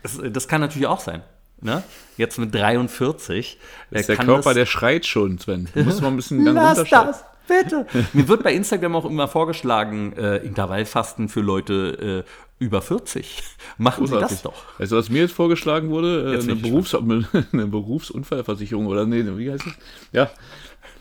Das, 0.03 0.19
das 0.31 0.47
kann 0.47 0.61
natürlich 0.61 0.87
auch 0.87 1.01
sein. 1.01 1.21
Ne? 1.59 1.83
Jetzt 2.17 2.37
mit 2.37 2.53
43. 2.53 3.57
äh, 3.91 4.03
Der 4.03 4.15
Körper, 4.15 4.49
das, 4.49 4.53
der 4.53 4.65
schreit 4.65 5.05
schon, 5.05 5.39
Sven. 5.39 5.67
Du 5.73 5.83
musst 5.83 6.01
mal 6.01 6.07
ein 6.09 6.15
bisschen 6.15 6.45
dann 6.45 6.55
Lass 6.55 6.77
runterschalten. 6.77 7.11
das, 7.13 7.25
bitte. 7.47 7.85
Mir 8.13 8.27
wird 8.27 8.43
bei 8.43 8.53
Instagram 8.53 8.95
auch 8.95 9.05
immer 9.05 9.27
vorgeschlagen, 9.27 10.13
äh, 10.13 10.37
Intervallfasten 10.37 11.29
für 11.29 11.41
Leute 11.41 12.25
äh, 12.59 12.63
über 12.63 12.81
40. 12.81 13.43
Machen 13.77 14.05
Sie 14.07 14.13
Großartig. 14.13 14.37
das 14.37 14.43
doch. 14.43 14.79
Weißt 14.79 14.91
du, 14.91 14.95
was 14.97 15.09
mir 15.09 15.21
jetzt 15.21 15.33
vorgeschlagen 15.33 15.89
wurde? 15.89 16.31
Äh, 16.31 16.33
Jetzt 16.35 16.49
eine, 16.49 16.55
Berufs 16.55 16.95
eine 17.53 17.67
Berufsunfallversicherung 17.67 18.87
oder 18.87 19.05
nee, 19.05 19.23
wie 19.37 19.51
heißt 19.51 19.65
es? 19.65 19.73
Ja. 20.11 20.29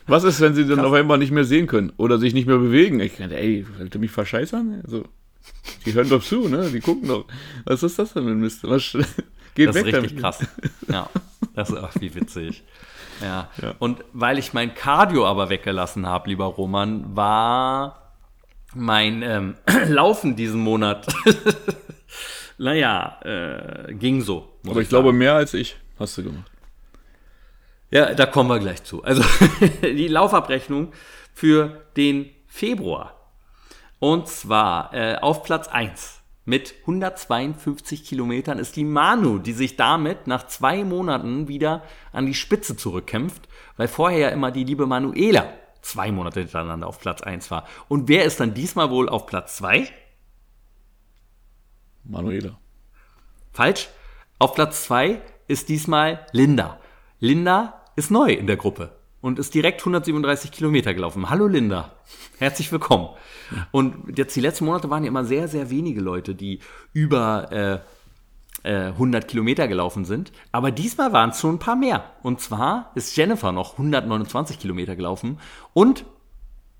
Was 0.07 0.23
ist, 0.23 0.39
wenn 0.39 0.53
sie 0.55 0.65
dann 0.65 0.79
auf 0.79 0.93
einmal 0.93 1.17
nicht 1.17 1.31
mehr 1.31 1.43
sehen 1.43 1.67
können 1.67 1.91
oder 1.97 2.17
sich 2.17 2.33
nicht 2.33 2.47
mehr 2.47 2.57
bewegen? 2.57 2.99
Ich 3.01 3.17
dachte, 3.17 3.35
ey, 3.37 3.65
wollt 3.77 3.93
ihr 3.93 3.99
mich 3.99 4.11
verscheißern? 4.11 4.81
Also, 4.85 5.03
die 5.85 5.93
hören 5.93 6.07
doch 6.09 6.23
zu, 6.23 6.47
ne? 6.47 6.69
Die 6.71 6.79
gucken 6.79 7.09
doch. 7.09 7.25
Was 7.65 7.83
ist 7.83 7.99
das 7.99 8.13
denn 8.13 8.23
für 8.23 8.29
ein 8.31 8.39
Mist? 8.39 8.59
Was, 8.63 8.95
geht 9.53 9.67
Das 9.67 9.75
ist 9.75 9.85
weg 9.85 9.95
richtig 9.95 10.21
damit. 10.21 10.21
krass. 10.21 10.39
Ja, 10.89 11.09
das 11.57 11.71
ist 11.71 11.77
ach, 11.81 11.95
wie 11.99 12.13
witzig. 12.13 12.63
Ja. 13.19 13.49
Ja. 13.59 13.73
Und 13.79 14.05
weil 14.13 14.37
ich 14.37 14.53
mein 14.53 14.75
Cardio 14.75 15.25
aber 15.25 15.49
weggelassen 15.49 16.05
habe, 16.05 16.29
lieber 16.29 16.45
Roman, 16.45 17.15
war 17.15 18.13
mein 18.75 19.23
ähm, 19.23 19.55
Laufen 19.87 20.35
diesen 20.35 20.61
Monat. 20.61 21.07
naja, 22.59 23.19
äh, 23.23 23.91
ging 23.95 24.21
so. 24.21 24.47
Aber 24.67 24.81
ich 24.81 24.89
sagen. 24.89 25.01
glaube, 25.01 25.13
mehr 25.13 25.33
als 25.33 25.55
ich 25.55 25.77
hast 25.97 26.15
du 26.19 26.25
gemacht. 26.25 26.51
Ja, 27.89 28.13
da 28.13 28.27
kommen 28.27 28.49
wir 28.51 28.59
gleich 28.59 28.83
zu. 28.83 29.03
Also 29.03 29.23
die 29.81 30.07
Laufabrechnung 30.07 30.93
für 31.33 31.85
den 31.95 32.29
Februar. 32.45 33.15
Und 33.97 34.27
zwar 34.27 34.93
äh, 34.93 35.15
auf 35.15 35.41
Platz 35.41 35.67
1 35.67 36.21
mit 36.47 36.75
152 36.83 38.05
Kilometern 38.05 38.57
ist 38.57 38.77
die 38.77 38.85
Manu, 38.85 39.37
die 39.37 39.51
sich 39.51 39.75
damit 39.75 40.27
nach 40.27 40.47
zwei 40.47 40.85
Monaten 40.85 41.49
wieder 41.49 41.83
an 42.13 42.25
die 42.25 42.33
Spitze 42.33 42.77
zurückkämpft, 42.77 43.49
weil 43.75 43.89
vorher 43.89 44.19
ja 44.19 44.29
immer 44.29 44.49
die 44.49 44.63
liebe 44.63 44.87
Manuela 44.87 45.51
zwei 45.81 46.09
Monate 46.09 46.39
hintereinander 46.39 46.87
auf 46.87 47.01
Platz 47.01 47.21
1 47.21 47.51
war. 47.51 47.67
Und 47.89 48.07
wer 48.07 48.23
ist 48.23 48.39
dann 48.39 48.53
diesmal 48.53 48.89
wohl 48.89 49.09
auf 49.09 49.25
Platz 49.25 49.57
2? 49.57 49.89
Manuela. 52.05 52.57
Falsch. 53.51 53.89
Auf 54.39 54.55
Platz 54.55 54.85
2 54.85 55.21
ist 55.49 55.67
diesmal 55.67 56.25
Linda. 56.31 56.79
Linda 57.19 57.83
ist 57.97 58.09
neu 58.09 58.31
in 58.31 58.47
der 58.47 58.55
Gruppe 58.55 58.96
und 59.27 59.39
ist 59.39 59.53
direkt 59.53 59.81
137 59.81 60.51
Kilometer 60.51 60.93
gelaufen. 60.93 61.29
Hallo 61.29 61.47
Linda, 61.47 61.91
herzlich 62.39 62.71
willkommen. 62.71 63.09
Und 63.71 64.17
jetzt 64.17 64.33
die 64.37 64.39
letzten 64.39 64.63
Monate 64.63 64.89
waren 64.89 65.03
ja 65.03 65.09
immer 65.09 65.25
sehr, 65.25 65.49
sehr 65.49 65.69
wenige 65.69 65.99
Leute, 65.99 66.33
die 66.33 66.59
über 66.93 67.83
äh, 68.63 68.71
äh, 68.71 68.87
100 68.87 69.27
Kilometer 69.27 69.67
gelaufen 69.67 70.05
sind. 70.05 70.31
Aber 70.53 70.71
diesmal 70.71 71.11
waren 71.11 71.31
es 71.31 71.41
schon 71.41 71.55
ein 71.55 71.59
paar 71.59 71.75
mehr. 71.75 72.05
Und 72.23 72.39
zwar 72.39 72.91
ist 72.95 73.17
Jennifer 73.17 73.51
noch 73.51 73.73
129 73.73 74.59
Kilometer 74.59 74.95
gelaufen 74.95 75.39
und 75.73 76.05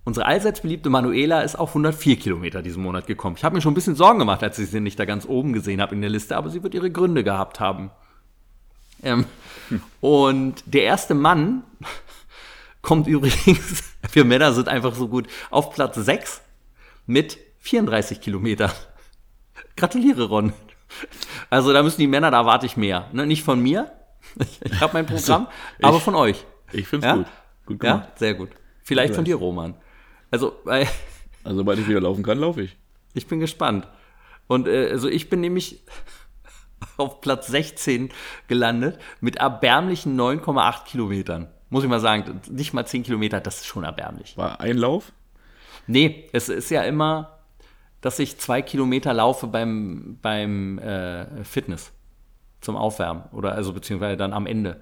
Unsere 0.05 0.25
allseits 0.25 0.61
beliebte 0.61 0.89
Manuela 0.89 1.41
ist 1.41 1.59
auf 1.59 1.71
104 1.71 2.15
Kilometer 2.15 2.61
diesen 2.61 2.81
Monat 2.81 3.07
gekommen. 3.07 3.35
Ich 3.35 3.43
habe 3.43 3.55
mir 3.55 3.61
schon 3.61 3.73
ein 3.73 3.75
bisschen 3.75 3.97
Sorgen 3.97 4.19
gemacht, 4.19 4.41
als 4.41 4.57
ich 4.57 4.69
sie 4.69 4.79
nicht 4.79 4.97
da 4.97 5.03
ganz 5.03 5.25
oben 5.25 5.51
gesehen 5.51 5.81
habe 5.81 5.95
in 5.95 5.99
der 5.99 6.09
Liste, 6.09 6.37
aber 6.37 6.49
sie 6.49 6.63
wird 6.63 6.73
ihre 6.73 6.89
Gründe 6.89 7.25
gehabt 7.25 7.59
haben. 7.59 7.91
Ähm, 9.03 9.25
Und 9.99 10.63
der 10.65 10.83
erste 10.83 11.13
Mann 11.13 11.63
kommt 12.87 13.05
übrigens, 13.07 13.83
wir 14.13 14.23
Männer 14.23 14.53
sind 14.53 14.69
einfach 14.69 14.95
so 14.95 15.09
gut, 15.09 15.27
auf 15.49 15.73
Platz 15.73 15.97
6 15.97 16.41
mit 17.05 17.37
34 17.59 18.21
Kilometern. 18.21 18.71
Gratuliere, 19.75 20.29
Ron. 20.29 20.53
Also 21.49 21.73
da 21.73 21.83
müssen 21.83 21.99
die 21.99 22.07
Männer, 22.07 22.31
da 22.31 22.45
warte 22.45 22.65
ich 22.65 22.77
mehr. 22.77 23.09
Ne? 23.11 23.27
Nicht 23.27 23.43
von 23.43 23.59
mir, 23.59 23.91
ich 24.63 24.79
habe 24.79 24.93
mein 24.93 25.05
Programm, 25.05 25.47
aber 25.81 25.99
von 25.99 26.15
euch. 26.15 26.45
Ich 26.71 26.87
finde 26.87 27.05
es 27.07 27.11
Ja? 27.11 27.17
gut. 27.17 27.27
Gut 27.65 27.79
gemacht. 27.81 28.07
Ja, 28.07 28.17
sehr 28.17 28.33
gut. 28.35 28.51
Vielleicht 28.83 29.15
von 29.15 29.25
dir, 29.25 29.35
Roman. 29.35 29.75
Also, 30.31 30.57
weil 30.63 30.87
Also, 31.43 31.57
sobald 31.57 31.79
ich 31.79 31.89
wieder 31.89 31.99
laufen 31.99 32.23
kann, 32.23 32.39
laufe 32.39 32.61
ich. 32.61 32.77
ich 33.13 33.27
bin 33.27 33.41
gespannt. 33.41 33.85
Und 34.47 34.65
äh, 34.69 34.91
also 34.91 35.09
ich 35.09 35.29
bin 35.29 35.41
nämlich 35.41 35.83
auf 36.95 37.19
Platz 37.19 37.47
16 37.47 38.11
gelandet 38.47 38.97
mit 39.19 39.35
erbärmlichen 39.35 40.17
9,8 40.17 40.85
Kilometern. 40.85 41.49
Muss 41.69 41.83
ich 41.83 41.89
mal 41.89 41.99
sagen, 41.99 42.41
nicht 42.49 42.73
mal 42.73 42.85
10 42.85 43.03
Kilometer, 43.03 43.41
das 43.41 43.57
ist 43.57 43.65
schon 43.65 43.83
erbärmlich. 43.83 44.37
War 44.37 44.61
ein 44.61 44.77
Lauf? 44.77 45.11
Nee, 45.85 46.29
es 46.33 46.49
ist 46.49 46.69
ja 46.69 46.83
immer, 46.83 47.39
dass 48.01 48.19
ich 48.19 48.37
zwei 48.37 48.61
Kilometer 48.61 49.13
laufe 49.13 49.47
beim, 49.47 50.17
beim 50.21 50.79
äh, 50.79 51.43
Fitness 51.43 51.91
zum 52.61 52.75
Aufwärmen 52.75 53.23
oder 53.31 53.53
also 53.53 53.73
beziehungsweise 53.73 54.17
dann 54.17 54.33
am 54.33 54.45
Ende 54.45 54.81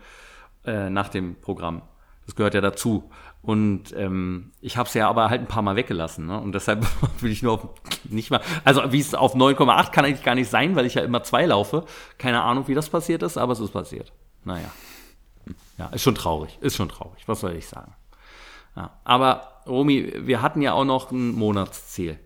äh, 0.66 0.90
nach 0.90 1.10
dem 1.10 1.36
Programm. 1.36 1.82
Das 2.26 2.36
gehört 2.36 2.56
ja 2.56 2.62
dazu. 2.62 3.12
Und 3.42 3.94
ähm, 3.96 4.52
ich 4.60 4.78
habe 4.78 4.88
es 4.88 4.96
ja 4.96 5.08
aber 5.08 5.30
halt 5.30 5.42
ein 5.42 5.48
paar 5.48 5.62
Mal 5.62 5.76
weggelassen. 5.76 6.26
Ne? 6.26 6.40
Und 6.40 6.54
deshalb 6.56 6.86
will 7.22 7.32
ich 7.32 7.44
nur 7.44 7.54
auf 7.54 7.70
nicht 8.06 8.32
mal. 8.32 8.42
Also 8.64 8.92
wie 8.92 9.00
es 9.00 9.14
auf 9.14 9.36
9,8 9.36 9.92
kann 9.92 10.06
eigentlich 10.06 10.24
gar 10.24 10.34
nicht 10.34 10.50
sein, 10.50 10.76
weil 10.76 10.88
ich 10.88 10.96
ja 10.96 11.04
immer 11.04 11.22
zwei 11.22 11.46
laufe. 11.46 11.86
Keine 12.18 12.42
Ahnung, 12.42 12.68
wie 12.68 12.74
das 12.74 12.90
passiert 12.90 13.22
ist, 13.22 13.38
aber 13.38 13.54
es 13.54 13.60
ist 13.60 13.72
passiert. 13.72 14.12
Naja. 14.44 14.72
Ja, 15.78 15.88
ist 15.88 16.04
schon 16.04 16.16
traurig. 16.16 16.58
Ist 16.62 16.76
schon 16.76 16.90
traurig. 16.90 17.24
Was 17.28 17.42
soll 17.42 17.56
ich 17.56 17.68
sagen? 17.68 17.94
Ja. 18.76 18.92
Aber 19.04 19.62
Romy, 19.68 20.14
wir 20.20 20.42
hatten 20.42 20.62
ja 20.62 20.74
auch 20.74 20.86
noch 20.86 21.12
ein 21.12 21.32
Monatsziel. 21.32 22.20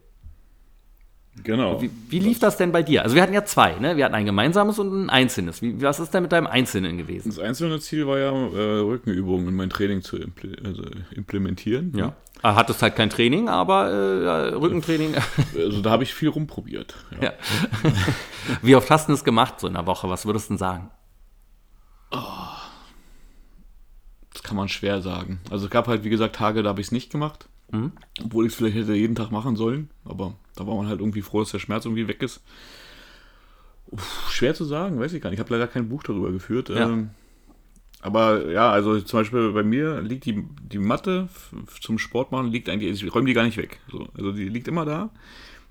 Genau. 1.44 1.82
Wie, 1.82 1.90
wie 2.10 2.20
lief 2.20 2.40
das 2.40 2.58
denn 2.58 2.72
bei 2.72 2.84
dir? 2.84 3.04
Also 3.04 3.16
wir 3.16 3.22
hatten 3.22 3.34
ja 3.34 3.46
zwei, 3.46 3.76
ne? 3.76 3.98
Wir 3.98 4.06
hatten 4.06 4.16
ein 4.16 4.26
gemeinsames 4.26 4.80
und 4.80 5.06
ein 5.06 5.10
einzelnes. 5.10 5.62
Wie, 5.62 5.82
was 5.82 6.00
ist 6.00 6.14
denn 6.14 6.24
mit 6.24 6.32
deinem 6.32 6.48
Einzelnen 6.48 6.98
gewesen? 6.98 7.30
Das 7.30 7.40
einzelne 7.40 7.80
Ziel 7.80 8.08
war 8.08 8.20
ja, 8.20 8.32
äh, 8.32 8.80
Rückenübungen 8.80 9.48
in 9.48 9.56
mein 9.56 9.70
Training 9.70 10.02
zu 10.02 10.18
imple 10.18 10.58
also 10.66 10.84
implementieren. 11.12 11.94
Ja. 11.96 12.14
Er 12.42 12.56
hattest 12.56 12.82
halt 12.82 12.96
kein 12.96 13.10
Training, 13.10 13.50
aber 13.50 13.90
äh, 13.90 14.54
Rückentraining. 14.56 15.16
Also 15.56 15.82
da 15.82 15.90
habe 15.92 16.04
ich 16.04 16.14
viel 16.14 16.30
rumprobiert. 16.30 16.96
Ja. 17.22 17.28
ja. 17.28 17.34
Wie 18.62 18.76
oft 18.76 18.90
hast 18.90 19.08
du 19.08 19.14
das 19.14 19.24
gemacht 19.24 19.60
so 19.60 19.68
in 19.68 19.74
der 19.74 19.86
Woche? 19.86 20.10
Was 20.10 20.26
würdest 20.26 20.50
du 20.50 20.54
denn 20.54 20.58
sagen? 20.58 20.92
Das 22.12 22.24
kann 24.50 24.58
man 24.58 24.68
schwer 24.68 25.02
sagen. 25.02 25.40
Also 25.50 25.66
es 25.66 25.72
gab 25.72 25.88
halt, 25.88 26.04
wie 26.04 26.10
gesagt, 26.10 26.36
Tage, 26.36 26.64
da 26.64 26.70
habe 26.70 26.82
ich 26.82 26.88
es 26.88 26.92
nicht 26.92 27.12
gemacht. 27.12 27.48
Mhm. 27.72 27.92
Obwohl 28.24 28.46
ich 28.46 28.52
es 28.52 28.58
vielleicht 28.58 28.76
hätte 28.76 28.94
jeden 28.94 29.16
Tag 29.16 29.32
machen 29.32 29.56
sollen. 29.56 29.90
Aber 30.04 30.34
da 30.56 30.68
war 30.68 30.76
man 30.76 30.88
halt 30.88 31.00
irgendwie 31.00 31.22
froh, 31.22 31.40
dass 31.40 31.52
der 31.52 31.60
Schmerz 31.60 31.86
irgendwie 31.86 32.08
weg 32.08 32.22
ist. 32.22 32.42
Uff, 33.88 34.30
schwer 34.30 34.54
zu 34.54 34.66
sagen, 34.66 35.00
weiß 35.00 35.14
ich 35.14 35.22
gar 35.22 35.30
nicht. 35.30 35.40
Ich 35.40 35.44
habe 35.44 35.54
leider 35.54 35.68
kein 35.68 35.88
Buch 35.88 36.04
darüber 36.04 36.32
geführt. 36.32 36.70
Ja. 36.70 36.90
Ähm, 36.90 37.12
aber 38.02 38.50
ja, 38.52 38.72
also 38.72 39.00
zum 39.02 39.20
Beispiel 39.20 39.52
bei 39.52 39.64
mir 39.64 40.02
liegt 40.02 40.26
die, 40.26 40.46
die 40.64 40.78
Matte 40.78 41.28
zum 41.82 42.00
Sport 42.00 42.32
machen, 42.32 42.48
liegt 42.48 42.70
eigentlich, 42.70 43.04
ich 43.04 43.14
räume 43.14 43.28
die 43.28 43.34
gar 43.34 43.44
nicht 43.44 43.58
weg. 43.58 43.80
So, 43.92 44.08
also 44.18 44.32
die 44.32 44.48
liegt 44.48 44.68
immer 44.68 44.86
da. 44.86 45.10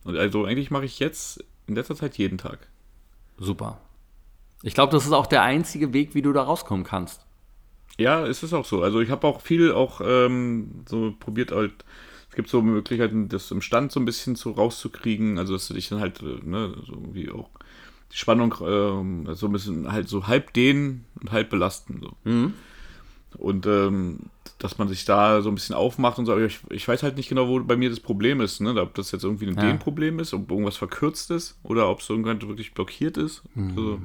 Und 0.04 0.16
also 0.16 0.44
eigentlich 0.44 0.70
mache 0.70 0.84
ich 0.84 0.98
jetzt 0.98 1.44
in 1.66 1.74
letzter 1.74 1.96
Zeit 1.96 2.18
jeden 2.18 2.38
Tag. 2.38 2.68
Super. 3.38 3.80
Ich 4.62 4.74
glaube, 4.74 4.92
das 4.92 5.06
ist 5.06 5.12
auch 5.12 5.26
der 5.26 5.42
einzige 5.42 5.92
Weg, 5.92 6.14
wie 6.14 6.22
du 6.22 6.32
da 6.32 6.42
rauskommen 6.42 6.84
kannst. 6.84 7.24
Ja, 7.98 8.26
es 8.26 8.42
ist 8.42 8.54
auch 8.54 8.64
so. 8.64 8.82
Also 8.82 9.00
ich 9.00 9.10
habe 9.10 9.26
auch 9.26 9.40
viel 9.40 9.72
auch 9.72 10.00
ähm, 10.04 10.84
so 10.88 11.14
probiert 11.18 11.52
halt, 11.52 11.72
es 12.30 12.36
gibt 12.36 12.48
so 12.48 12.62
Möglichkeiten, 12.62 13.28
das 13.28 13.50
im 13.50 13.60
Stand 13.60 13.90
so 13.90 13.98
ein 14.00 14.04
bisschen 14.04 14.36
so 14.36 14.52
rauszukriegen, 14.52 15.38
also 15.38 15.54
dass 15.54 15.68
du 15.68 15.74
dich 15.74 15.88
dann 15.88 16.00
halt, 16.00 16.22
äh, 16.22 16.38
ne, 16.44 16.74
so 16.86 16.92
irgendwie 16.92 17.30
auch 17.30 17.50
die 18.12 18.16
Spannung 18.16 18.54
ähm, 18.64 19.28
so 19.34 19.46
ein 19.46 19.52
bisschen 19.52 19.90
halt 19.92 20.08
so 20.08 20.26
halb 20.26 20.52
dehnen 20.52 21.04
und 21.20 21.32
halb 21.32 21.50
belasten. 21.50 22.00
So. 22.02 22.30
Mhm. 22.30 22.54
Und 23.36 23.66
ähm, 23.66 24.20
dass 24.58 24.78
man 24.78 24.88
sich 24.88 25.04
da 25.04 25.42
so 25.42 25.50
ein 25.50 25.54
bisschen 25.54 25.74
aufmacht 25.74 26.18
und 26.18 26.26
so, 26.26 26.32
aber 26.32 26.44
ich, 26.44 26.60
ich 26.70 26.88
weiß 26.88 27.02
halt 27.02 27.16
nicht 27.16 27.28
genau, 27.28 27.48
wo 27.48 27.60
bei 27.60 27.76
mir 27.76 27.90
das 27.90 28.00
Problem 28.00 28.40
ist, 28.40 28.60
ne? 28.60 28.80
Ob 28.80 28.94
das 28.94 29.12
jetzt 29.12 29.24
irgendwie 29.24 29.46
ein 29.46 29.56
Ja. 29.56 29.62
Dehnproblem 29.62 30.18
ist, 30.18 30.32
ob 30.32 30.50
irgendwas 30.50 30.76
verkürzt 30.76 31.30
ist 31.30 31.58
oder 31.62 31.90
ob 31.90 32.00
es 32.00 32.08
irgendwann 32.08 32.40
wirklich 32.40 32.72
blockiert 32.72 33.16
ist. 33.16 33.42
Mhm. 33.54 33.68
Also, 33.68 34.00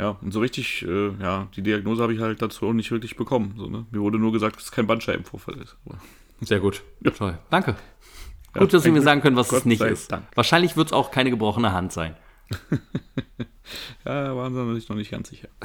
ja, 0.00 0.16
und 0.22 0.32
so 0.32 0.40
richtig, 0.40 0.82
äh, 0.86 1.10
ja, 1.20 1.48
die 1.54 1.62
Diagnose 1.62 2.02
habe 2.02 2.14
ich 2.14 2.20
halt 2.20 2.40
dazu 2.40 2.66
auch 2.66 2.72
nicht 2.72 2.90
wirklich 2.90 3.16
bekommen. 3.16 3.54
So, 3.58 3.68
ne? 3.68 3.84
Mir 3.90 4.00
wurde 4.00 4.18
nur 4.18 4.32
gesagt, 4.32 4.56
dass 4.56 4.64
es 4.64 4.72
kein 4.72 4.86
Bandscheibenvorfall 4.86 5.58
ist. 5.58 5.76
Sehr 6.40 6.58
gut. 6.58 6.82
Toll. 7.18 7.38
Danke. 7.50 7.76
Ja, 8.54 8.62
Gut, 8.62 8.72
dass 8.72 8.84
wir 8.84 9.02
sagen 9.02 9.20
können, 9.20 9.36
was 9.36 9.48
Gott 9.48 9.60
es 9.60 9.64
nicht 9.66 9.82
ist. 9.82 10.10
Dank. 10.10 10.24
Wahrscheinlich 10.34 10.74
wird 10.76 10.86
es 10.88 10.92
auch 10.94 11.10
keine 11.10 11.30
gebrochene 11.30 11.72
Hand 11.72 11.92
sein. 11.92 12.16
ja, 14.06 14.34
waren 14.34 14.54
sie 14.54 14.74
sich 14.74 14.88
noch 14.88 14.96
nicht 14.96 15.10
ganz 15.10 15.28
sicher. 15.28 15.48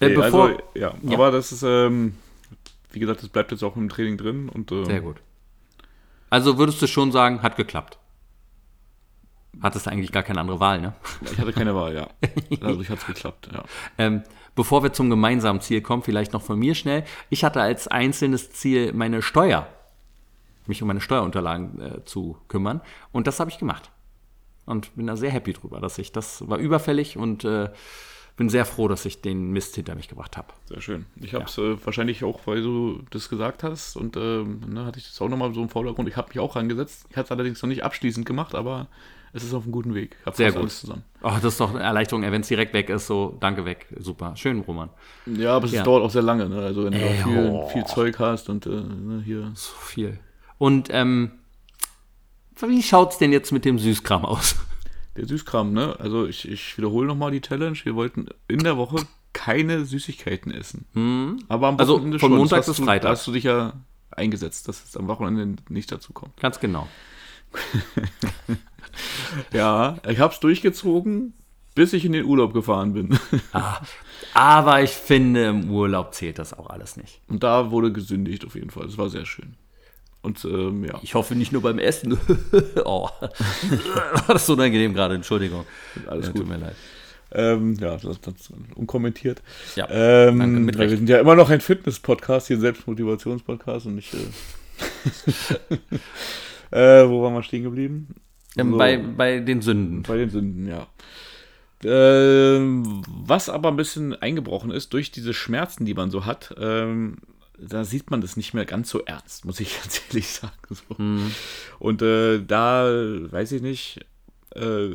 Äh, 0.00 0.08
Nee, 0.08 0.14
bevor, 0.16 0.48
also, 0.48 0.58
ja, 0.74 0.92
Ja. 1.02 1.14
aber 1.14 1.30
das 1.30 1.52
ist, 1.52 1.62
ähm, 1.62 2.14
wie 2.90 2.98
gesagt, 2.98 3.22
das 3.22 3.28
bleibt 3.30 3.52
jetzt 3.52 3.62
auch 3.62 3.76
im 3.76 3.88
Training 3.88 4.18
drin 4.18 4.48
und 4.48 4.72
äh, 4.72 4.84
Sehr 4.84 5.00
gut. 5.00 5.18
Also 6.28 6.58
würdest 6.58 6.82
du 6.82 6.88
schon 6.88 7.12
sagen, 7.12 7.40
hat 7.42 7.56
geklappt. 7.56 7.98
Hattest 9.62 9.86
du 9.86 9.90
eigentlich 9.90 10.12
gar 10.12 10.22
keine 10.22 10.40
andere 10.40 10.60
Wahl, 10.60 10.80
ne? 10.80 10.94
ich 11.22 11.38
hatte 11.38 11.52
keine 11.52 11.74
Wahl, 11.74 11.94
ja. 11.94 12.08
Dadurch 12.60 12.88
hat 12.90 12.98
es 12.98 13.06
geklappt, 13.06 13.48
ja. 13.52 13.64
Ähm, 13.98 14.22
bevor 14.54 14.82
wir 14.82 14.92
zum 14.92 15.10
gemeinsamen 15.10 15.60
Ziel 15.60 15.80
kommen, 15.80 16.02
vielleicht 16.02 16.32
noch 16.32 16.42
von 16.42 16.58
mir 16.58 16.74
schnell. 16.74 17.04
Ich 17.30 17.44
hatte 17.44 17.60
als 17.60 17.88
einzelnes 17.88 18.52
Ziel 18.52 18.92
meine 18.92 19.22
Steuer, 19.22 19.68
mich 20.66 20.82
um 20.82 20.88
meine 20.88 21.00
Steuerunterlagen 21.00 21.80
äh, 21.80 22.04
zu 22.04 22.36
kümmern. 22.48 22.80
Und 23.12 23.26
das 23.26 23.40
habe 23.40 23.50
ich 23.50 23.58
gemacht. 23.58 23.90
Und 24.66 24.94
bin 24.96 25.06
da 25.06 25.16
sehr 25.16 25.30
happy 25.30 25.52
drüber, 25.52 25.80
dass 25.80 25.98
ich, 25.98 26.12
das 26.12 26.48
war 26.48 26.58
überfällig 26.58 27.18
und 27.18 27.44
äh, 27.44 27.70
bin 28.36 28.48
sehr 28.48 28.64
froh, 28.64 28.88
dass 28.88 29.04
ich 29.04 29.20
den 29.20 29.52
Mist 29.52 29.74
hinter 29.76 29.94
mich 29.94 30.08
gebracht 30.08 30.36
habe. 30.36 30.48
Sehr 30.66 30.80
schön. 30.80 31.06
Ich 31.20 31.34
habe 31.34 31.44
es 31.44 31.56
äh, 31.58 31.76
wahrscheinlich 31.84 32.24
auch, 32.24 32.46
weil 32.46 32.62
du 32.62 33.02
das 33.10 33.28
gesagt 33.28 33.62
hast 33.62 33.96
und 33.96 34.16
ähm, 34.16 34.60
ne, 34.66 34.84
hatte 34.84 34.98
ich 34.98 35.06
das 35.06 35.20
auch 35.20 35.28
nochmal 35.28 35.54
so 35.54 35.62
im 35.62 35.68
Vordergrund. 35.68 36.08
Ich 36.08 36.16
habe 36.16 36.28
mich 36.28 36.40
auch 36.40 36.56
rangesetzt. 36.56 37.06
Ich 37.10 37.16
hatte 37.16 37.26
es 37.26 37.32
allerdings 37.32 37.62
noch 37.62 37.68
nicht 37.68 37.84
abschließend 37.84 38.26
gemacht, 38.26 38.54
aber 38.54 38.88
es 39.34 39.44
ist 39.44 39.52
auf 39.52 39.64
einem 39.64 39.72
guten 39.72 39.94
Weg. 39.94 40.16
Ich 40.20 40.26
hab 40.26 40.36
Sehr 40.36 40.52
gut. 40.52 40.62
alles 40.62 40.80
zusammen. 40.80 41.02
Oh, 41.22 41.30
das 41.34 41.44
ist 41.44 41.60
doch 41.60 41.70
eine 41.74 41.82
Erleichterung, 41.82 42.22
wenn 42.22 42.40
es 42.40 42.48
direkt 42.48 42.72
weg 42.72 42.88
ist, 42.88 43.06
so 43.06 43.36
danke 43.40 43.64
weg. 43.64 43.86
Super. 43.98 44.34
Schön, 44.36 44.60
Roman. 44.60 44.88
Ja, 45.26 45.56
aber 45.56 45.66
es 45.66 45.72
Ja. 45.72 45.82
dauert 45.82 46.02
auch 46.02 46.10
sehr 46.10 46.22
lange. 46.22 46.48
Ne? 46.48 46.58
Also 46.60 46.84
wenn 46.84 46.92
du 46.92 46.98
Ey, 46.98 47.22
viel, 47.22 47.50
oh. 47.50 47.68
viel 47.68 47.84
Zeug 47.84 48.18
hast 48.18 48.48
und 48.48 48.64
äh, 48.66 48.70
ne, 48.70 49.22
hier. 49.24 49.50
So 49.54 49.72
viel. 49.80 50.18
Und 50.58 50.88
ähm, 50.90 51.32
wie 52.66 52.82
schaut's 52.82 53.18
denn 53.18 53.32
jetzt 53.32 53.52
mit 53.52 53.64
dem 53.64 53.78
Süßkram 53.78 54.24
aus? 54.24 54.56
Der 55.16 55.26
Süßkram, 55.26 55.72
ne? 55.72 55.96
Also 55.98 56.26
ich, 56.26 56.48
ich 56.48 56.76
wiederhole 56.78 57.06
nochmal 57.06 57.30
die 57.30 57.40
Challenge. 57.40 57.76
Wir 57.84 57.94
wollten 57.94 58.26
in 58.48 58.60
der 58.60 58.76
Woche 58.76 59.04
keine 59.32 59.84
Süßigkeiten 59.84 60.52
essen. 60.52 60.86
Aber 61.48 61.68
am 61.68 61.78
Also 61.78 61.94
Wochenende 61.94 62.18
von 62.18 62.30
schon. 62.30 62.38
Montag 62.38 62.64
bis 62.66 62.76
Freitag. 62.78 63.02
Da 63.02 63.08
hast 63.10 63.26
du 63.26 63.32
dich 63.32 63.44
ja 63.44 63.72
eingesetzt, 64.12 64.68
dass 64.68 64.84
es 64.84 64.96
am 64.96 65.08
Wochenende 65.08 65.60
nicht 65.68 65.90
dazu 65.90 66.12
kommt. 66.12 66.36
Ganz 66.40 66.60
genau. 66.60 66.86
Ja, 69.52 69.96
ich 70.08 70.18
habe 70.18 70.32
es 70.32 70.40
durchgezogen, 70.40 71.34
bis 71.74 71.92
ich 71.92 72.04
in 72.04 72.12
den 72.12 72.24
Urlaub 72.24 72.54
gefahren 72.54 72.92
bin. 72.92 73.18
Aber 74.34 74.82
ich 74.82 74.90
finde, 74.90 75.46
im 75.46 75.70
Urlaub 75.70 76.14
zählt 76.14 76.38
das 76.38 76.52
auch 76.52 76.70
alles 76.70 76.96
nicht. 76.96 77.20
Und 77.28 77.42
da 77.42 77.70
wurde 77.70 77.92
gesündigt 77.92 78.44
auf 78.44 78.54
jeden 78.54 78.70
Fall. 78.70 78.86
Das 78.86 78.98
war 78.98 79.08
sehr 79.08 79.26
schön. 79.26 79.54
Und 80.22 80.44
ähm, 80.44 80.84
ja, 80.84 80.98
Ich 81.02 81.14
hoffe 81.14 81.34
nicht 81.34 81.52
nur 81.52 81.62
beim 81.62 81.78
Essen. 81.78 82.18
oh. 82.84 83.08
das 84.26 84.42
ist 84.44 84.48
unangenehm 84.48 84.94
gerade, 84.94 85.14
Entschuldigung. 85.14 85.66
alles 86.06 86.26
Ja, 86.26 86.32
gut. 86.32 86.42
Tut 86.42 86.48
mir 86.48 86.56
leid. 86.56 86.76
Ähm, 87.32 87.76
ja, 87.80 87.96
das, 87.96 88.20
das 88.20 88.52
unkommentiert. 88.76 89.42
Ja, 89.74 89.88
ähm, 89.90 90.38
danke, 90.38 90.60
mit 90.60 90.78
wir 90.78 90.88
sind 90.88 91.08
ja 91.08 91.18
immer 91.18 91.34
noch 91.34 91.50
ein 91.50 91.60
Fitness-Podcast, 91.60 92.46
hier 92.46 92.56
ein 92.56 92.60
Selbstmotivations-Podcast 92.60 93.86
und 93.86 93.96
nicht. 93.96 94.14
Äh, 94.14 94.18
äh, 96.74 97.08
wo 97.08 97.22
waren 97.22 97.34
wir 97.34 97.42
stehen 97.42 97.62
geblieben? 97.62 98.14
Ähm, 98.56 98.72
So. 98.72 98.78
bei, 98.78 98.96
bei 98.98 99.40
den 99.40 99.62
Sünden. 99.62 100.02
Bei 100.02 100.16
den 100.16 100.30
Sünden, 100.30 100.66
ja. 100.66 100.86
Ähm, 101.84 103.02
was 103.08 103.48
aber 103.48 103.68
ein 103.68 103.76
bisschen 103.76 104.14
eingebrochen 104.14 104.70
ist, 104.70 104.92
durch 104.92 105.10
diese 105.10 105.34
Schmerzen, 105.34 105.84
die 105.84 105.94
man 105.94 106.10
so 106.10 106.24
hat, 106.24 106.54
ähm, 106.58 107.18
da 107.58 107.84
sieht 107.84 108.10
man 108.10 108.20
das 108.20 108.36
nicht 108.36 108.54
mehr 108.54 108.64
ganz 108.64 108.90
so 108.90 109.04
ernst, 109.04 109.44
muss 109.44 109.60
ich 109.60 109.78
ganz 109.82 110.00
ehrlich 110.08 110.28
sagen. 110.28 110.52
So. 110.70 110.96
Und 111.78 112.02
äh, 112.02 112.42
da, 112.44 112.86
weiß 112.86 113.52
ich 113.52 113.62
nicht, 113.62 114.00
äh, 114.54 114.90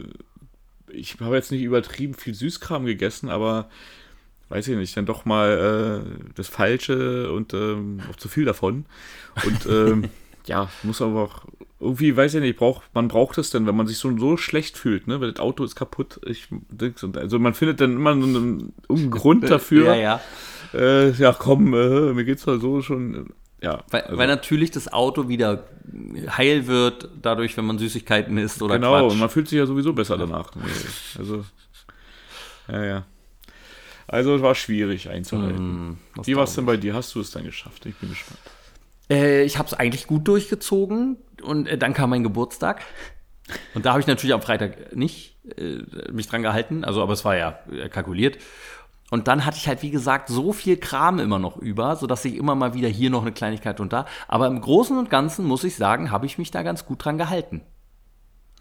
ich 0.91 1.19
habe 1.19 1.35
jetzt 1.35 1.51
nicht 1.51 1.61
übertrieben 1.61 2.15
viel 2.15 2.33
Süßkram 2.33 2.85
gegessen, 2.85 3.29
aber 3.29 3.69
weiß 4.49 4.67
ich 4.67 4.75
nicht, 4.75 4.97
dann 4.97 5.05
doch 5.05 5.25
mal 5.25 6.03
äh, 6.05 6.31
das 6.35 6.47
Falsche 6.47 7.31
und 7.31 7.53
ähm, 7.53 7.99
auch 8.11 8.15
zu 8.15 8.27
viel 8.27 8.45
davon. 8.45 8.85
Und 9.45 9.65
ähm, 9.67 10.09
ja, 10.49 10.67
muss 10.81 11.01
aber 11.01 11.23
auch 11.23 11.45
irgendwie, 11.79 12.17
weiß 12.17 12.33
ich 12.33 12.41
nicht, 12.41 12.57
braucht, 12.57 12.83
man 12.93 13.07
braucht 13.07 13.37
es 13.37 13.51
denn, 13.51 13.67
wenn 13.67 13.75
man 13.75 13.87
sich 13.87 13.99
so, 13.99 14.17
so 14.17 14.35
schlecht 14.35 14.77
fühlt, 14.77 15.07
ne? 15.07 15.21
Weil 15.21 15.31
das 15.31 15.39
Auto 15.39 15.63
ist 15.63 15.75
kaputt. 15.75 16.19
Ich, 16.25 16.47
also 17.15 17.39
man 17.39 17.53
findet 17.53 17.79
dann 17.79 17.93
immer 17.93 18.13
so 18.15 18.23
einen, 18.23 18.73
irgendeinen 18.89 19.11
Grund 19.21 19.49
dafür. 19.49 19.95
Ja, 19.95 19.95
ja. 19.95 20.21
Äh, 20.73 21.11
ja, 21.11 21.33
komm, 21.33 21.73
äh, 21.73 22.13
mir 22.13 22.25
geht's 22.25 22.47
halt 22.47 22.61
so 22.61 22.81
schon. 22.81 23.31
Ja, 23.61 23.83
Weil, 23.91 24.01
also, 24.01 24.17
weil 24.17 24.27
natürlich 24.27 24.71
das 24.71 24.91
Auto 24.91 25.27
wieder 25.27 25.65
heil 26.37 26.65
wird, 26.67 27.09
dadurch, 27.21 27.55
wenn 27.57 27.65
man 27.65 27.77
Süßigkeiten 27.77 28.37
isst 28.37 28.61
oder 28.61 28.75
genau, 28.75 28.99
Quatsch. 28.99 29.11
und 29.11 29.19
man 29.19 29.29
fühlt 29.29 29.49
sich 29.49 29.57
ja 29.57 29.65
sowieso 29.65 29.93
besser 29.93 30.17
danach. 30.17 30.51
Also, 31.17 31.45
ja, 32.69 32.83
ja. 32.83 33.05
Also 34.07 34.35
es 34.35 34.41
war 34.41 34.55
schwierig 34.55 35.09
einzuhalten. 35.09 35.99
Das 36.15 36.25
Wie 36.25 36.35
war 36.35 36.45
es 36.45 36.55
denn 36.55 36.65
bei 36.65 36.77
dir? 36.77 36.95
Hast 36.95 37.13
du 37.13 37.19
es 37.19 37.31
dann 37.31 37.43
geschafft? 37.43 37.85
Ich 37.85 37.95
bin 37.95 38.09
gespannt. 38.09 38.39
Äh, 39.09 39.43
ich 39.43 39.57
habe 39.57 39.67
es 39.67 39.73
eigentlich 39.73 40.07
gut 40.07 40.27
durchgezogen 40.27 41.17
und 41.41 41.67
äh, 41.67 41.77
dann 41.77 41.93
kam 41.93 42.11
mein 42.11 42.23
Geburtstag. 42.23 42.81
Und 43.73 43.85
da 43.85 43.91
habe 43.91 44.01
ich 44.01 44.07
natürlich 44.07 44.33
am 44.33 44.41
Freitag 44.41 44.95
nicht 44.95 45.37
äh, 45.57 46.11
mich 46.11 46.27
dran 46.27 46.43
gehalten, 46.43 46.83
also 46.83 47.01
aber 47.01 47.13
es 47.13 47.25
war 47.25 47.35
ja 47.35 47.59
äh, 47.71 47.89
kalkuliert. 47.89 48.37
Und 49.11 49.27
dann 49.27 49.45
hatte 49.45 49.57
ich 49.57 49.67
halt, 49.67 49.81
wie 49.81 49.89
gesagt, 49.89 50.29
so 50.29 50.53
viel 50.53 50.77
Kram 50.77 51.17
immer 51.17 51.39
noch 51.39 51.57
über, 51.57 51.95
sodass 51.95 52.23
ich 52.25 52.35
immer 52.35 52.53
mal 52.53 52.75
wieder 52.75 52.87
hier 52.87 53.09
noch 53.09 53.23
eine 53.23 53.31
Kleinigkeit 53.31 53.79
und 53.79 53.91
da. 53.91 54.05
Aber 54.27 54.45
im 54.45 54.61
Großen 54.61 54.95
und 54.97 55.09
Ganzen 55.09 55.45
muss 55.45 55.63
ich 55.63 55.75
sagen, 55.75 56.11
habe 56.11 56.27
ich 56.27 56.37
mich 56.37 56.51
da 56.51 56.61
ganz 56.61 56.85
gut 56.85 57.03
dran 57.03 57.17
gehalten. 57.17 57.61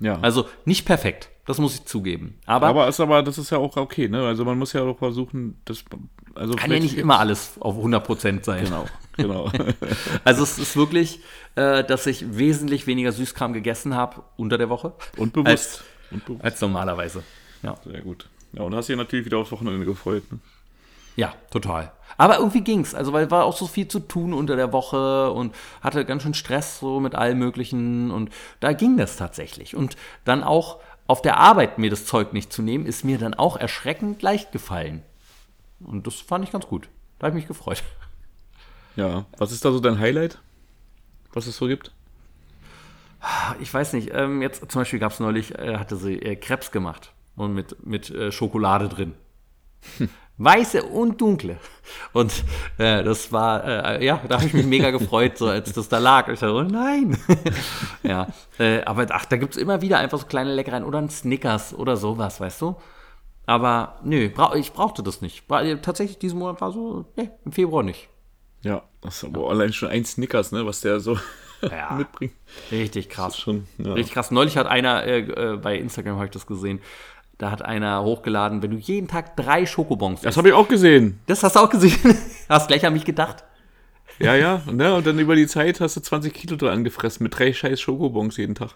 Ja. 0.00 0.18
Also 0.22 0.46
nicht 0.64 0.86
perfekt, 0.86 1.28
das 1.44 1.58
muss 1.58 1.74
ich 1.74 1.84
zugeben. 1.84 2.38
Aber, 2.46 2.68
aber 2.68 2.88
ist 2.88 3.00
aber, 3.00 3.22
das 3.22 3.36
ist 3.36 3.50
ja 3.50 3.58
auch 3.58 3.76
okay, 3.76 4.08
ne? 4.08 4.26
Also 4.26 4.44
man 4.44 4.58
muss 4.58 4.72
ja 4.72 4.82
auch 4.82 4.98
versuchen, 4.98 5.60
das. 5.64 5.84
Also 6.34 6.54
kann 6.54 6.70
ja 6.70 6.78
nicht 6.78 6.96
immer 6.96 7.18
alles 7.18 7.60
auf 7.60 7.76
100% 7.76 8.44
sein. 8.44 8.64
Genau, 8.64 8.86
genau. 9.18 9.52
Also 10.24 10.42
es 10.42 10.58
ist 10.58 10.76
wirklich, 10.76 11.20
äh, 11.54 11.84
dass 11.84 12.06
ich 12.06 12.36
wesentlich 12.38 12.86
weniger 12.86 13.12
Süßkram 13.12 13.52
gegessen 13.52 13.94
habe 13.94 14.22
unter 14.36 14.56
der 14.56 14.70
Woche. 14.70 14.94
Und 15.16 15.34
bewusst. 15.34 15.84
Und 16.10 16.24
bewusst. 16.24 16.44
Als 16.44 16.60
normalerweise. 16.60 17.22
Ja. 17.62 17.76
Sehr 17.84 18.00
gut. 18.00 18.28
Ja, 18.52 18.62
und 18.62 18.74
hast 18.74 18.88
dich 18.88 18.96
natürlich 18.96 19.26
wieder 19.26 19.38
aufs 19.38 19.52
Wochenende 19.52 19.84
gefreut. 19.84 20.22
Ne? 20.32 20.38
Ja, 21.16 21.34
total. 21.50 21.92
Aber 22.16 22.38
irgendwie 22.38 22.60
ging's. 22.60 22.94
Also, 22.94 23.12
weil 23.12 23.30
war 23.30 23.44
auch 23.44 23.56
so 23.56 23.66
viel 23.66 23.88
zu 23.88 24.00
tun 24.00 24.32
unter 24.32 24.56
der 24.56 24.72
Woche 24.72 25.30
und 25.32 25.54
hatte 25.82 26.04
ganz 26.04 26.22
schön 26.22 26.34
Stress 26.34 26.78
so 26.78 27.00
mit 27.00 27.14
allem 27.14 27.38
Möglichen 27.38 28.10
und 28.10 28.30
da 28.60 28.72
ging 28.72 28.96
das 28.96 29.16
tatsächlich. 29.16 29.74
Und 29.74 29.96
dann 30.24 30.42
auch 30.42 30.78
auf 31.08 31.22
der 31.22 31.38
Arbeit 31.38 31.78
mir 31.78 31.90
das 31.90 32.06
Zeug 32.06 32.32
nicht 32.32 32.52
zu 32.52 32.62
nehmen, 32.62 32.86
ist 32.86 33.04
mir 33.04 33.18
dann 33.18 33.34
auch 33.34 33.56
erschreckend 33.56 34.22
leicht 34.22 34.52
gefallen. 34.52 35.02
Und 35.80 36.06
das 36.06 36.16
fand 36.16 36.44
ich 36.44 36.52
ganz 36.52 36.66
gut. 36.66 36.88
Da 37.18 37.26
habe 37.26 37.36
ich 37.36 37.42
mich 37.42 37.48
gefreut. 37.48 37.82
Ja. 38.98 39.26
Was 39.38 39.52
ist 39.52 39.64
da 39.64 39.70
so 39.70 39.78
dein 39.78 40.00
Highlight? 40.00 40.40
Was 41.32 41.46
es 41.46 41.56
so 41.56 41.68
gibt? 41.68 41.92
Ich 43.60 43.72
weiß 43.72 43.92
nicht, 43.92 44.10
ähm, 44.12 44.42
jetzt 44.42 44.70
zum 44.70 44.80
Beispiel 44.80 44.98
gab 44.98 45.12
es 45.12 45.20
neulich, 45.20 45.56
äh, 45.56 45.76
hatte 45.76 45.96
sie 45.96 46.20
äh, 46.20 46.34
Krebs 46.34 46.72
gemacht 46.72 47.12
und 47.36 47.54
mit, 47.54 47.86
mit 47.86 48.10
äh, 48.10 48.32
Schokolade 48.32 48.88
drin. 48.88 49.14
Weiße 50.38 50.82
und 50.82 51.20
dunkle. 51.20 51.58
Und 52.12 52.44
äh, 52.78 53.04
das 53.04 53.32
war, 53.32 53.64
äh, 53.64 54.04
ja, 54.04 54.20
da 54.28 54.36
habe 54.36 54.46
ich 54.46 54.54
mich 54.54 54.66
mega 54.66 54.90
gefreut, 54.90 55.38
so 55.38 55.46
als 55.46 55.72
das 55.72 55.88
da 55.88 55.98
lag. 55.98 56.28
Ich 56.28 56.40
dachte, 56.40 56.54
oh 56.54 56.62
nein. 56.62 57.16
ja, 58.02 58.26
äh, 58.58 58.82
aber 58.82 59.06
ach, 59.10 59.26
da 59.26 59.36
gibt 59.36 59.54
es 59.54 59.62
immer 59.62 59.80
wieder 59.80 59.98
einfach 59.98 60.18
so 60.18 60.26
kleine 60.26 60.54
Leckereien 60.54 60.84
oder 60.84 60.98
ein 60.98 61.10
Snickers 61.10 61.72
oder 61.72 61.96
sowas, 61.96 62.40
weißt 62.40 62.62
du? 62.62 62.76
Aber 63.46 63.98
nö, 64.02 64.28
bra 64.28 64.54
ich 64.56 64.72
brauchte 64.72 65.04
das 65.04 65.20
nicht. 65.20 65.46
Bra 65.46 65.62
tatsächlich, 65.76 66.18
diesen 66.18 66.40
Monat 66.40 66.60
war 66.60 66.72
so, 66.72 67.04
nee, 67.16 67.30
im 67.44 67.52
Februar 67.52 67.84
nicht. 67.84 68.08
Ja, 68.62 68.82
das 69.00 69.18
ist 69.18 69.24
aber 69.24 69.48
allein 69.50 69.72
schon 69.72 69.88
ein 69.88 70.04
Snickers, 70.04 70.52
ne, 70.52 70.66
was 70.66 70.80
der 70.80 71.00
so 71.00 71.18
Ja. 71.62 71.92
mitbringt. 71.94 72.32
Richtig 72.70 73.08
krass. 73.08 73.38
Schon, 73.38 73.66
ja. 73.78 73.92
Richtig 73.92 74.14
krass. 74.14 74.30
Neulich 74.30 74.56
hat 74.56 74.66
einer, 74.66 75.04
äh, 75.04 75.20
äh, 75.20 75.56
bei 75.56 75.76
Instagram 75.76 76.16
habe 76.16 76.26
ich 76.26 76.30
das 76.32 76.46
gesehen, 76.46 76.80
da 77.36 77.50
hat 77.52 77.62
einer 77.62 78.02
hochgeladen, 78.02 78.62
wenn 78.62 78.72
du 78.72 78.76
jeden 78.78 79.06
Tag 79.06 79.36
drei 79.36 79.64
Schokobons 79.64 80.22
Das 80.22 80.36
habe 80.36 80.48
ich 80.48 80.54
auch 80.54 80.66
gesehen. 80.68 81.20
Das 81.26 81.42
hast 81.44 81.54
du 81.56 81.60
auch 81.60 81.70
gesehen? 81.70 82.16
hast 82.48 82.66
gleich 82.68 82.84
an 82.84 82.92
mich 82.92 83.04
gedacht. 83.04 83.44
Ja, 84.18 84.34
ja. 84.34 84.60
Ne? 84.70 84.92
Und 84.94 85.06
dann 85.06 85.18
über 85.20 85.36
die 85.36 85.46
Zeit 85.46 85.80
hast 85.80 85.96
du 85.96 86.00
20 86.00 86.34
Kilo 86.34 86.56
dran 86.56 86.82
gefressen 86.82 87.22
mit 87.22 87.38
drei 87.38 87.52
scheiß 87.52 87.80
Schokobons 87.80 88.36
jeden 88.36 88.56
Tag. 88.56 88.70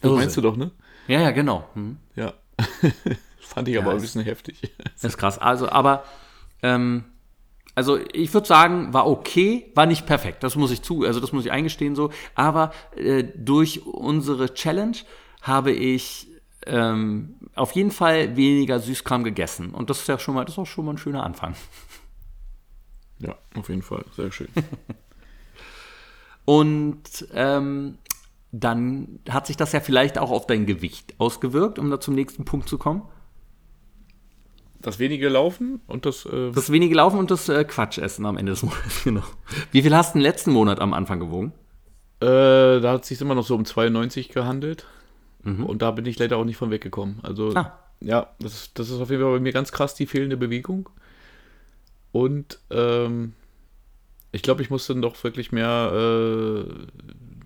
Das 0.00 0.02
Irrsinn. 0.10 0.18
meinst 0.18 0.36
du 0.36 0.40
doch, 0.40 0.56
ne? 0.56 0.72
Ja, 1.06 1.20
ja, 1.20 1.30
genau. 1.30 1.68
Hm. 1.74 1.98
Ja. 2.16 2.32
Fand 3.40 3.68
ich 3.68 3.78
aber 3.78 3.92
ein 3.92 4.00
bisschen 4.00 4.22
heftig. 4.24 4.60
Das 4.94 5.04
ist 5.04 5.16
krass. 5.18 5.38
Also, 5.38 5.68
aber, 5.68 6.02
ähm, 6.64 7.04
also 7.76 7.98
ich 8.12 8.32
würde 8.32 8.46
sagen, 8.46 8.94
war 8.94 9.06
okay, 9.06 9.70
war 9.74 9.84
nicht 9.84 10.06
perfekt. 10.06 10.42
Das 10.42 10.56
muss 10.56 10.70
ich 10.70 10.82
zu, 10.82 11.04
also 11.04 11.20
das 11.20 11.32
muss 11.32 11.44
ich 11.44 11.52
eingestehen 11.52 11.94
so. 11.94 12.10
Aber 12.34 12.72
äh, 12.96 13.22
durch 13.22 13.84
unsere 13.86 14.54
Challenge 14.54 14.96
habe 15.42 15.72
ich 15.72 16.26
ähm, 16.66 17.36
auf 17.54 17.72
jeden 17.72 17.90
Fall 17.90 18.34
weniger 18.34 18.80
Süßkram 18.80 19.24
gegessen. 19.24 19.74
Und 19.74 19.90
das 19.90 20.00
ist 20.00 20.08
ja 20.08 20.18
schon 20.18 20.34
mal, 20.34 20.46
das 20.46 20.54
ist 20.54 20.58
auch 20.58 20.66
schon 20.66 20.86
mal 20.86 20.94
ein 20.94 20.98
schöner 20.98 21.22
Anfang. 21.22 21.54
Ja, 23.18 23.34
auf 23.54 23.70
jeden 23.70 23.80
Fall. 23.80 24.04
Sehr 24.14 24.30
schön. 24.30 24.48
Und 26.44 27.26
ähm, 27.32 27.96
dann 28.52 29.20
hat 29.30 29.46
sich 29.46 29.56
das 29.56 29.72
ja 29.72 29.80
vielleicht 29.80 30.18
auch 30.18 30.30
auf 30.30 30.46
dein 30.46 30.66
Gewicht 30.66 31.14
ausgewirkt, 31.16 31.78
um 31.78 31.88
da 31.88 31.98
zum 31.98 32.14
nächsten 32.14 32.44
Punkt 32.44 32.68
zu 32.68 32.76
kommen. 32.76 33.08
Das 34.82 34.98
wenige 34.98 35.28
Laufen 35.28 35.80
und 35.86 36.06
das. 36.06 36.26
Äh, 36.26 36.52
Das 36.52 36.70
wenige 36.70 36.94
Laufen 36.94 37.18
und 37.18 37.30
das 37.30 37.48
äh, 37.48 37.64
Quatschessen 37.64 38.24
am 38.26 38.36
Ende 38.36 38.52
des 38.52 38.62
Monats, 38.62 39.02
genau. 39.04 39.22
Wie 39.72 39.82
viel 39.82 39.94
hast 39.96 40.14
du 40.14 40.18
den 40.18 40.22
letzten 40.22 40.52
Monat 40.52 40.80
am 40.80 40.92
Anfang 40.94 41.20
gewogen? 41.20 41.52
äh, 42.20 42.26
da 42.80 42.92
hat 42.92 43.02
es 43.02 43.08
sich 43.08 43.20
immer 43.20 43.34
noch 43.34 43.44
so 43.46 43.54
um 43.54 43.64
92 43.64 44.30
gehandelt. 44.30 44.86
Und 45.44 45.80
da 45.80 45.92
bin 45.92 46.06
ich 46.06 46.18
leider 46.18 46.38
auch 46.38 46.44
nicht 46.44 46.56
von 46.56 46.72
weggekommen. 46.72 47.20
Also 47.22 47.54
Ah. 47.54 47.78
ja, 48.00 48.30
das, 48.40 48.52
ist- 48.54 48.78
das 48.80 48.90
ist 48.90 49.00
auf 49.00 49.10
jeden 49.10 49.22
Fall 49.22 49.32
bei 49.34 49.38
mir 49.40 49.52
ganz 49.52 49.70
krass 49.70 49.94
die 49.94 50.06
fehlende 50.06 50.36
Bewegung. 50.36 50.88
Und 52.12 52.58
ähm, 52.70 53.34
ich 54.32 54.42
glaube, 54.42 54.62
ich 54.62 54.70
muss 54.70 54.86
dann 54.86 55.02
doch 55.02 55.22
wirklich 55.22 55.52
mehr 55.52 55.92
äh, 55.92 56.60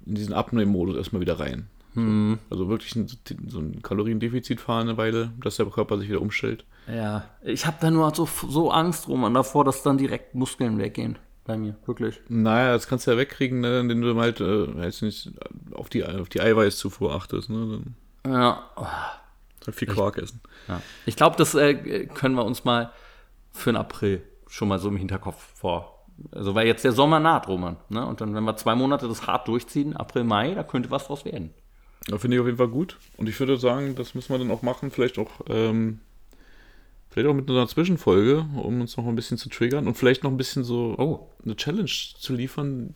in 0.06 0.14
diesen 0.14 0.32
Abnehmmodus 0.32 0.96
erstmal 0.96 1.20
wieder 1.20 1.38
rein. 1.40 1.66
Hm. 1.94 2.38
So, 2.48 2.54
also 2.56 2.68
wirklich 2.70 2.94
ein, 2.96 3.06
so 3.48 3.58
ein 3.58 3.82
Kaloriendefizit 3.82 4.60
fahren 4.60 4.88
eine 4.88 4.96
Weile, 4.96 5.32
dass 5.42 5.56
der 5.56 5.66
Körper 5.66 5.98
sich 5.98 6.08
wieder 6.08 6.22
umstellt. 6.22 6.64
Ja, 6.90 7.24
ich 7.42 7.66
habe 7.66 7.76
da 7.80 7.90
nur 7.90 8.14
so, 8.14 8.26
so 8.26 8.70
Angst, 8.70 9.08
Roman, 9.08 9.34
davor, 9.34 9.64
dass 9.64 9.82
dann 9.82 9.98
direkt 9.98 10.34
Muskeln 10.34 10.78
weggehen. 10.78 11.18
Bei 11.44 11.56
mir, 11.56 11.76
wirklich. 11.86 12.20
Naja, 12.28 12.72
das 12.74 12.86
kannst 12.86 13.06
du 13.06 13.10
ja 13.12 13.16
wegkriegen, 13.16 13.60
ne, 13.60 13.80
indem 13.80 14.00
du 14.02 14.14
halt 14.20 14.40
äh, 14.40 14.76
weiß 14.76 15.02
nicht, 15.02 15.30
auf, 15.72 15.88
die, 15.88 16.04
auf 16.04 16.28
die 16.28 16.40
Eiweißzufuhr 16.40 17.14
achtest. 17.14 17.50
Ne? 17.50 17.82
Dann 18.24 18.32
Ja, 18.32 18.70
halt 18.76 19.74
viel 19.76 19.88
Quark 19.88 20.18
essen. 20.18 20.40
ja. 20.68 20.80
Ich 21.06 21.16
glaube, 21.16 21.36
das 21.36 21.54
äh, 21.54 22.06
können 22.06 22.34
wir 22.34 22.44
uns 22.44 22.64
mal 22.64 22.92
für 23.52 23.72
den 23.72 23.76
April 23.76 24.22
schon 24.48 24.68
mal 24.68 24.78
so 24.78 24.88
im 24.88 24.96
Hinterkopf 24.96 25.42
vor. 25.56 26.04
Also, 26.32 26.54
weil 26.54 26.66
jetzt 26.66 26.84
der 26.84 26.92
Sommer 26.92 27.18
naht, 27.18 27.48
Roman. 27.48 27.78
Ne? 27.88 28.04
Und 28.04 28.20
dann, 28.20 28.34
wenn 28.34 28.44
wir 28.44 28.56
zwei 28.56 28.74
Monate 28.74 29.08
das 29.08 29.26
hart 29.26 29.48
durchziehen, 29.48 29.96
April, 29.96 30.24
Mai, 30.24 30.54
da 30.54 30.62
könnte 30.62 30.90
was 30.90 31.06
draus 31.06 31.24
werden. 31.24 31.54
Ja, 32.08 32.18
finde 32.18 32.36
ich 32.36 32.40
auf 32.40 32.46
jeden 32.46 32.58
Fall 32.58 32.68
gut. 32.68 32.98
Und 33.16 33.28
ich 33.28 33.38
würde 33.40 33.56
sagen, 33.56 33.94
das 33.94 34.14
müssen 34.14 34.32
wir 34.32 34.38
dann 34.38 34.50
auch 34.50 34.62
machen, 34.62 34.90
vielleicht 34.90 35.18
auch, 35.18 35.30
ähm, 35.48 36.00
vielleicht 37.10 37.28
auch 37.28 37.34
mit 37.34 37.48
einer 37.50 37.66
Zwischenfolge, 37.68 38.46
um 38.56 38.80
uns 38.80 38.96
noch 38.96 39.06
ein 39.06 39.16
bisschen 39.16 39.36
zu 39.38 39.48
triggern 39.48 39.86
und 39.86 39.94
vielleicht 39.96 40.22
noch 40.24 40.30
ein 40.30 40.36
bisschen 40.36 40.64
so 40.64 40.94
Oh. 40.98 41.28
eine 41.44 41.56
Challenge 41.56 41.90
zu 42.18 42.34
liefern, 42.34 42.94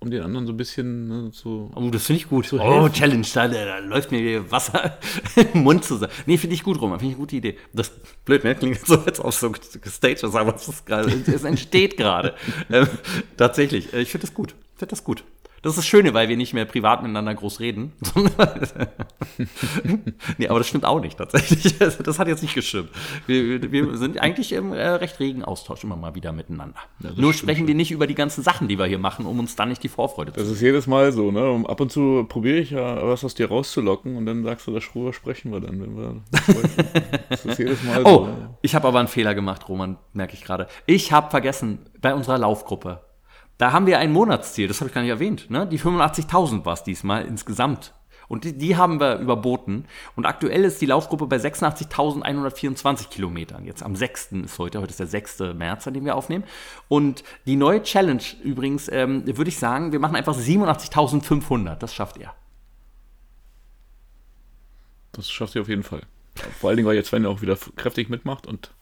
um 0.00 0.10
den 0.10 0.22
anderen 0.22 0.46
so 0.46 0.52
ein 0.52 0.56
bisschen 0.56 1.06
ne, 1.08 1.30
so. 1.32 1.70
Oh, 1.76 1.88
das 1.90 2.06
finde 2.06 2.18
ich 2.20 2.28
gut. 2.28 2.52
oh. 2.52 2.88
Challenge, 2.88 3.26
da, 3.34 3.46
da 3.46 3.78
läuft 3.78 4.10
mir 4.10 4.50
Wasser 4.50 4.98
im 5.54 5.62
Mund 5.62 5.84
zusammen. 5.84 6.12
Nee, 6.26 6.38
finde 6.38 6.54
ich 6.54 6.64
gut, 6.64 6.80
Roman, 6.80 6.98
finde 6.98 7.12
ich 7.12 7.16
eine 7.16 7.20
gute 7.22 7.36
Idee. 7.36 7.56
Das 7.72 7.92
blöd, 8.24 8.42
ne? 8.42 8.54
Klingt 8.56 8.84
so, 8.84 8.98
als 8.98 9.20
ob 9.20 9.32
so 9.32 9.52
gestaged 9.52 10.24
ist, 10.24 10.34
aber 10.34 10.56
es 10.56 10.66
ist 10.68 10.84
gerade, 10.86 11.08
es 11.10 11.44
entsteht 11.44 11.96
gerade. 11.96 12.34
ähm, 12.70 12.88
tatsächlich, 13.36 13.92
äh, 13.94 14.00
ich 14.00 14.10
finde 14.10 14.26
das 14.26 14.34
gut. 14.34 14.56
Ich 14.74 14.78
finde 14.80 14.90
das 14.90 15.04
gut. 15.04 15.22
Das 15.62 15.72
ist 15.72 15.76
das 15.78 15.86
Schöne, 15.86 16.12
weil 16.12 16.28
wir 16.28 16.36
nicht 16.36 16.54
mehr 16.54 16.64
privat 16.64 17.02
miteinander 17.02 17.34
groß 17.34 17.60
reden. 17.60 17.92
nee, 20.38 20.48
aber 20.48 20.58
das 20.58 20.68
stimmt 20.68 20.84
auch 20.84 21.00
nicht 21.00 21.16
tatsächlich. 21.18 21.74
Also, 21.80 22.02
Das 22.02 22.18
hat 22.18 22.28
jetzt 22.28 22.42
nicht 22.42 22.54
gestimmt. 22.54 22.90
Wir, 23.26 23.70
wir 23.72 23.96
sind 23.96 24.18
eigentlich 24.20 24.52
im 24.52 24.72
äh, 24.72 24.86
recht 24.88 25.18
regen 25.20 25.44
Austausch 25.44 25.84
immer 25.84 25.96
mal 25.96 26.14
wieder 26.14 26.32
miteinander. 26.32 26.78
das 27.00 27.16
Nur 27.16 27.32
stimmt 27.32 27.50
sprechen 27.50 27.66
wir 27.68 27.74
nicht 27.74 27.90
über 27.90 28.06
die 28.06 28.14
ganzen 28.14 28.42
Sachen, 28.42 28.68
die 28.68 28.78
wir 28.78 28.86
hier 28.86 28.98
machen, 28.98 29.24
um 29.26 29.38
uns 29.38 29.56
dann 29.56 29.68
nicht 29.68 29.82
die 29.82 29.88
Vorfreude 29.88 30.32
zu 30.32 30.40
Das 30.40 30.48
ist 30.48 30.60
jedes 30.60 30.86
Mal 30.86 31.12
so, 31.12 31.30
ne? 31.30 31.50
Und 31.50 31.66
ab 31.68 31.80
und 31.80 31.90
zu 31.92 32.24
probiere 32.28 32.58
ich 32.58 32.70
ja 32.70 33.06
was 33.06 33.24
aus 33.24 33.34
dir 33.34 33.48
rauszulocken 33.48 34.16
und 34.16 34.26
dann 34.26 34.44
sagst 34.44 34.66
du, 34.66 34.72
darüber 34.78 35.12
sprechen 35.12 35.52
wir 35.52 35.60
dann, 35.60 35.80
wenn 35.80 35.96
wir. 35.96 36.22
Das 37.28 37.44
ist 37.46 37.58
jedes 37.58 37.82
Mal 37.82 38.02
Oh, 38.04 38.26
so. 38.26 38.28
ich 38.62 38.74
habe 38.74 38.88
aber 38.88 38.98
einen 38.98 39.08
Fehler 39.08 39.34
gemacht, 39.34 39.68
Roman, 39.68 39.96
merke 40.12 40.34
ich 40.34 40.42
gerade. 40.44 40.66
Ich 40.86 41.12
habe 41.12 41.30
vergessen, 41.30 41.78
bei 42.00 42.14
unserer 42.14 42.38
Laufgruppe, 42.38 43.00
da 43.58 43.72
haben 43.72 43.86
wir 43.86 43.98
ein 43.98 44.12
Monatsziel, 44.12 44.68
das 44.68 44.80
habe 44.80 44.88
ich 44.88 44.94
gar 44.94 45.02
nicht 45.02 45.10
erwähnt. 45.10 45.50
Ne? 45.50 45.66
Die 45.66 45.78
85.000 45.78 46.64
war 46.64 46.74
es 46.74 46.82
diesmal 46.82 47.24
insgesamt. 47.26 47.94
Und 48.28 48.44
die, 48.44 48.56
die 48.56 48.76
haben 48.76 48.98
wir 48.98 49.18
überboten. 49.18 49.84
Und 50.16 50.24
aktuell 50.24 50.64
ist 50.64 50.80
die 50.80 50.86
Laufgruppe 50.86 51.26
bei 51.26 51.36
86.124 51.36 53.08
Kilometern. 53.10 53.66
Jetzt 53.66 53.82
am 53.82 53.94
6. 53.94 54.32
ist 54.44 54.58
heute, 54.58 54.80
heute 54.80 54.90
ist 54.90 55.00
der 55.00 55.06
6. 55.06 55.40
März, 55.54 55.86
an 55.86 55.94
dem 55.94 56.04
wir 56.04 56.16
aufnehmen. 56.16 56.44
Und 56.88 57.24
die 57.46 57.56
neue 57.56 57.82
Challenge 57.82 58.22
übrigens, 58.42 58.88
ähm, 58.90 59.26
würde 59.26 59.50
ich 59.50 59.58
sagen, 59.58 59.92
wir 59.92 60.00
machen 60.00 60.16
einfach 60.16 60.34
87.500. 60.34 61.76
Das 61.76 61.94
schafft 61.94 62.16
ihr. 62.16 62.32
Das 65.12 65.30
schafft 65.30 65.54
ihr 65.54 65.60
auf 65.60 65.68
jeden 65.68 65.82
Fall. 65.82 66.00
Vor 66.58 66.70
allen 66.70 66.78
Dingen, 66.78 66.88
weil 66.88 66.96
jetzt 66.96 67.08
Sven 67.08 67.24
ja 67.24 67.28
auch 67.28 67.42
wieder 67.42 67.58
kräftig 67.76 68.08
mitmacht 68.08 68.46
und 68.46 68.72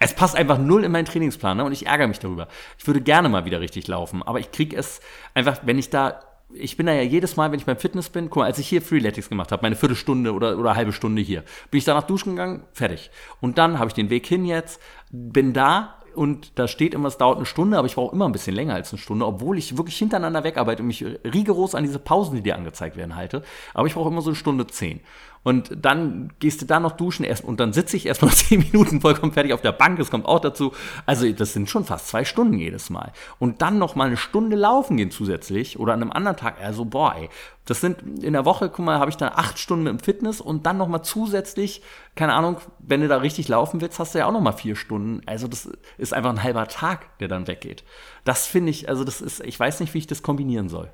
Es 0.00 0.14
passt 0.14 0.36
einfach 0.36 0.58
null 0.58 0.84
in 0.84 0.92
meinen 0.92 1.04
Trainingsplan 1.04 1.56
ne? 1.56 1.64
und 1.64 1.72
ich 1.72 1.86
ärgere 1.86 2.08
mich 2.08 2.18
darüber. 2.18 2.48
Ich 2.78 2.86
würde 2.86 3.00
gerne 3.00 3.28
mal 3.28 3.44
wieder 3.44 3.60
richtig 3.60 3.86
laufen, 3.88 4.22
aber 4.22 4.40
ich 4.40 4.50
kriege 4.50 4.76
es 4.76 5.00
einfach, 5.34 5.58
wenn 5.64 5.78
ich 5.78 5.90
da, 5.90 6.20
ich 6.52 6.76
bin 6.76 6.86
da 6.86 6.92
ja 6.92 7.02
jedes 7.02 7.36
Mal, 7.36 7.52
wenn 7.52 7.58
ich 7.58 7.66
beim 7.66 7.76
Fitness 7.76 8.08
bin, 8.08 8.30
guck 8.30 8.42
mal, 8.42 8.46
als 8.46 8.58
ich 8.58 8.68
hier 8.68 8.82
Freeletics 8.82 9.28
gemacht 9.28 9.52
habe, 9.52 9.62
meine 9.62 9.76
Viertelstunde 9.76 10.32
oder, 10.32 10.58
oder 10.58 10.76
halbe 10.76 10.92
Stunde 10.92 11.22
hier, 11.22 11.42
bin 11.70 11.78
ich 11.78 11.84
danach 11.84 12.04
duschen 12.04 12.36
gegangen, 12.36 12.64
fertig. 12.72 13.10
Und 13.40 13.58
dann 13.58 13.78
habe 13.78 13.88
ich 13.88 13.94
den 13.94 14.10
Weg 14.10 14.26
hin 14.26 14.44
jetzt, 14.44 14.80
bin 15.10 15.52
da 15.52 15.98
und 16.18 16.58
da 16.58 16.66
steht 16.66 16.94
immer, 16.94 17.06
es 17.06 17.16
dauert 17.16 17.36
eine 17.36 17.46
Stunde, 17.46 17.78
aber 17.78 17.86
ich 17.86 17.94
brauche 17.94 18.12
immer 18.12 18.26
ein 18.26 18.32
bisschen 18.32 18.56
länger 18.56 18.74
als 18.74 18.92
eine 18.92 18.98
Stunde, 18.98 19.24
obwohl 19.24 19.56
ich 19.56 19.76
wirklich 19.76 19.96
hintereinander 19.96 20.42
wegarbeite 20.42 20.82
und 20.82 20.88
mich 20.88 21.04
rigoros 21.04 21.76
an 21.76 21.84
diese 21.84 22.00
Pausen, 22.00 22.34
die 22.34 22.42
dir 22.42 22.56
angezeigt 22.56 22.96
werden, 22.96 23.14
halte. 23.14 23.44
Aber 23.72 23.86
ich 23.86 23.94
brauche 23.94 24.08
immer 24.08 24.20
so 24.20 24.30
eine 24.30 24.36
Stunde 24.36 24.66
zehn. 24.66 25.00
Und 25.42 25.70
dann 25.80 26.32
gehst 26.40 26.62
du 26.62 26.66
da 26.66 26.80
noch 26.80 26.92
duschen 26.92 27.24
erst 27.24 27.44
und 27.44 27.60
dann 27.60 27.72
sitze 27.72 27.96
ich 27.96 28.06
erst 28.06 28.22
mal 28.22 28.30
zehn 28.32 28.60
Minuten 28.60 29.00
vollkommen 29.00 29.32
fertig 29.32 29.52
auf 29.52 29.62
der 29.62 29.72
Bank. 29.72 29.98
Das 29.98 30.10
kommt 30.10 30.26
auch 30.26 30.40
dazu. 30.40 30.72
Also 31.06 31.30
das 31.32 31.52
sind 31.52 31.70
schon 31.70 31.84
fast 31.84 32.08
zwei 32.08 32.24
Stunden 32.24 32.58
jedes 32.58 32.90
Mal. 32.90 33.12
Und 33.38 33.62
dann 33.62 33.78
noch 33.78 33.94
mal 33.94 34.06
eine 34.06 34.16
Stunde 34.16 34.56
laufen 34.56 34.96
gehen 34.96 35.10
zusätzlich 35.10 35.78
oder 35.78 35.94
an 35.94 36.02
einem 36.02 36.12
anderen 36.12 36.36
Tag. 36.36 36.60
Also 36.60 36.84
boah, 36.84 37.14
ey, 37.16 37.28
das 37.64 37.82
sind 37.82 38.22
in 38.22 38.32
der 38.32 38.46
Woche, 38.46 38.70
guck 38.70 38.84
mal, 38.84 38.98
habe 38.98 39.10
ich 39.10 39.18
dann 39.18 39.30
acht 39.34 39.58
Stunden 39.58 39.86
im 39.86 39.98
Fitness 39.98 40.40
und 40.40 40.64
dann 40.64 40.78
noch 40.78 40.88
mal 40.88 41.02
zusätzlich, 41.02 41.82
keine 42.14 42.32
Ahnung, 42.32 42.56
wenn 42.78 43.02
du 43.02 43.08
da 43.08 43.18
richtig 43.18 43.46
laufen 43.48 43.82
willst, 43.82 43.98
hast 43.98 44.14
du 44.14 44.20
ja 44.20 44.26
auch 44.26 44.32
noch 44.32 44.40
mal 44.40 44.52
vier 44.52 44.74
Stunden. 44.74 45.20
Also 45.26 45.48
das 45.48 45.68
ist 45.98 46.14
einfach 46.14 46.30
ein 46.30 46.42
halber 46.42 46.66
Tag, 46.68 47.18
der 47.18 47.28
dann 47.28 47.46
weggeht. 47.46 47.84
Das 48.24 48.46
finde 48.46 48.70
ich, 48.70 48.88
also 48.88 49.04
das 49.04 49.20
ist, 49.20 49.40
ich 49.40 49.60
weiß 49.60 49.80
nicht, 49.80 49.92
wie 49.92 49.98
ich 49.98 50.06
das 50.06 50.22
kombinieren 50.22 50.70
soll. 50.70 50.90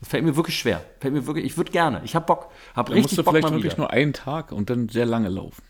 Das 0.00 0.08
fällt 0.08 0.24
mir 0.24 0.36
wirklich 0.36 0.58
schwer. 0.58 0.84
Fällt 1.00 1.14
mir 1.14 1.26
wirklich, 1.26 1.44
ich 1.44 1.56
würde 1.56 1.70
gerne. 1.70 2.02
Ich 2.04 2.14
habe 2.14 2.26
Bock. 2.26 2.50
Hab 2.74 2.86
dann 2.86 2.96
musst 2.96 3.12
richtig 3.12 3.16
du 3.16 3.22
Bock 3.24 3.34
vielleicht 3.34 3.52
wirklich 3.52 3.76
nur 3.76 3.90
einen 3.90 4.12
Tag 4.12 4.52
und 4.52 4.70
dann 4.70 4.88
sehr 4.88 5.06
lange 5.06 5.28
laufen. 5.28 5.62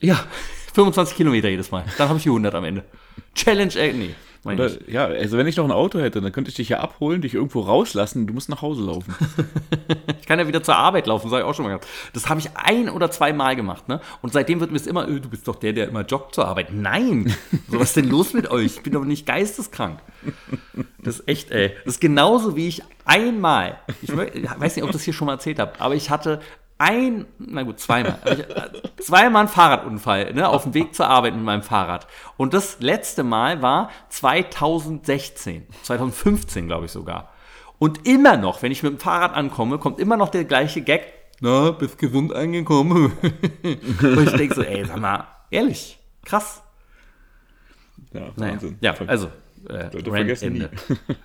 Ja, 0.00 0.24
25 0.74 1.16
Kilometer 1.16 1.48
jedes 1.48 1.70
Mal. 1.70 1.84
Dann 1.98 2.08
habe 2.08 2.18
ich 2.18 2.24
die 2.24 2.30
100 2.30 2.54
am 2.54 2.64
Ende. 2.64 2.84
Challenge, 3.34 3.74
äh, 3.76 3.92
nee. 3.92 4.14
Meine 4.48 4.64
Oder, 4.64 4.80
ich. 4.80 4.88
ja, 4.88 5.04
also 5.04 5.36
wenn 5.36 5.46
ich 5.46 5.56
noch 5.56 5.64
ein 5.66 5.72
Auto 5.72 5.98
hätte, 5.98 6.20
dann 6.20 6.32
könnte 6.32 6.48
ich 6.48 6.56
dich 6.56 6.70
ja 6.70 6.80
abholen, 6.80 7.20
dich 7.20 7.34
irgendwo 7.34 7.60
rauslassen 7.60 8.22
und 8.22 8.26
du 8.28 8.34
musst 8.34 8.48
nach 8.48 8.62
Hause 8.62 8.82
laufen. 8.84 9.14
Ich 10.20 10.26
kann 10.28 10.38
ja 10.40 10.46
wieder 10.46 10.62
zur 10.62 10.76
Arbeit 10.76 11.06
laufen, 11.06 11.30
habe 11.30 11.40
ich 11.40 11.46
auch 11.46 11.54
schon 11.54 11.64
mal 11.64 11.70
gehabt. 11.70 11.86
Das 12.12 12.28
habe 12.28 12.38
ich 12.38 12.50
ein 12.54 12.90
oder 12.90 13.10
zwei 13.10 13.32
Mal 13.32 13.56
gemacht, 13.56 13.88
ne? 13.88 14.02
Und 14.20 14.30
seitdem 14.30 14.60
wird 14.60 14.70
mir 14.70 14.76
es 14.76 14.86
immer, 14.86 15.08
äh, 15.08 15.20
du 15.20 15.28
bist 15.30 15.48
doch 15.48 15.56
der, 15.56 15.72
der 15.72 15.88
immer 15.88 16.04
joggt 16.04 16.34
zur 16.34 16.46
Arbeit. 16.46 16.70
Nein! 16.70 17.34
So, 17.70 17.80
was 17.80 17.88
ist 17.88 17.96
denn 17.96 18.10
los 18.10 18.34
mit 18.34 18.50
euch? 18.50 18.76
Ich 18.76 18.82
bin 18.82 18.92
doch 18.92 19.04
nicht 19.04 19.24
geisteskrank. 19.24 20.00
Das 21.02 21.20
ist 21.20 21.28
echt, 21.28 21.50
ey. 21.50 21.72
Das 21.84 21.94
ist 21.94 22.00
genauso 22.00 22.56
wie 22.56 22.68
ich 22.68 22.82
einmal, 23.06 23.78
ich 24.02 24.14
weiß 24.14 24.76
nicht, 24.76 24.82
ob 24.82 24.90
ich 24.90 24.96
das 24.96 25.02
hier 25.02 25.14
schon 25.14 25.26
mal 25.26 25.34
erzählt 25.34 25.58
habe, 25.58 25.72
aber 25.78 25.94
ich 25.94 26.10
hatte 26.10 26.40
ein, 26.78 27.26
na 27.38 27.62
gut, 27.64 27.80
zweimal, 27.80 28.18
ich, 28.24 28.38
äh, 28.38 28.70
zweimal 29.00 29.40
einen 29.40 29.48
Fahrradunfall, 29.48 30.32
ne, 30.34 30.48
auf 30.48 30.62
dem 30.62 30.74
Weg 30.74 30.94
zur 30.94 31.08
Arbeit 31.08 31.34
mit 31.34 31.44
meinem 31.44 31.62
Fahrrad. 31.62 32.06
Und 32.36 32.54
das 32.54 32.78
letzte 32.80 33.24
Mal 33.24 33.62
war 33.62 33.90
2016, 34.10 35.66
2015, 35.82 36.66
glaube 36.68 36.86
ich 36.86 36.92
sogar. 36.92 37.32
Und 37.78 38.06
immer 38.08 38.36
noch, 38.36 38.62
wenn 38.62 38.72
ich 38.72 38.82
mit 38.82 38.92
dem 38.92 38.98
Fahrrad 38.98 39.34
ankomme, 39.34 39.78
kommt 39.78 40.00
immer 40.00 40.16
noch 40.16 40.28
der 40.30 40.44
gleiche 40.44 40.82
Gag. 40.82 41.12
Na, 41.40 41.70
bist 41.70 41.98
gesund 41.98 42.32
angekommen. 42.34 43.12
Und 44.02 44.22
ich 44.26 44.32
denke 44.36 44.54
so, 44.54 44.62
ey, 44.62 44.84
sag 44.84 44.98
mal, 44.98 45.26
ehrlich, 45.50 45.98
krass. 46.24 46.62
Ja, 48.12 48.22
Naja, 48.36 48.52
Wahnsinn. 48.54 48.78
ja, 48.80 48.94
also, 49.06 49.26
äh, 49.68 49.84
Leute 49.84 49.96
Rant 49.96 50.06
vergessen 50.06 50.44
Ende. 50.46 50.70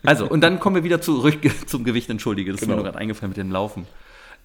Also, 0.04 0.28
und 0.28 0.42
dann 0.42 0.60
kommen 0.60 0.76
wir 0.76 0.84
wieder 0.84 1.02
zurück 1.02 1.40
zum 1.68 1.84
Gewicht, 1.84 2.10
entschuldige, 2.10 2.52
das 2.52 2.62
ist 2.62 2.68
mir 2.68 2.74
Genau. 2.74 2.84
nur 2.84 2.92
gerade 2.92 3.00
eingefallen 3.00 3.30
mit 3.30 3.38
dem 3.38 3.52
Laufen. 3.52 3.88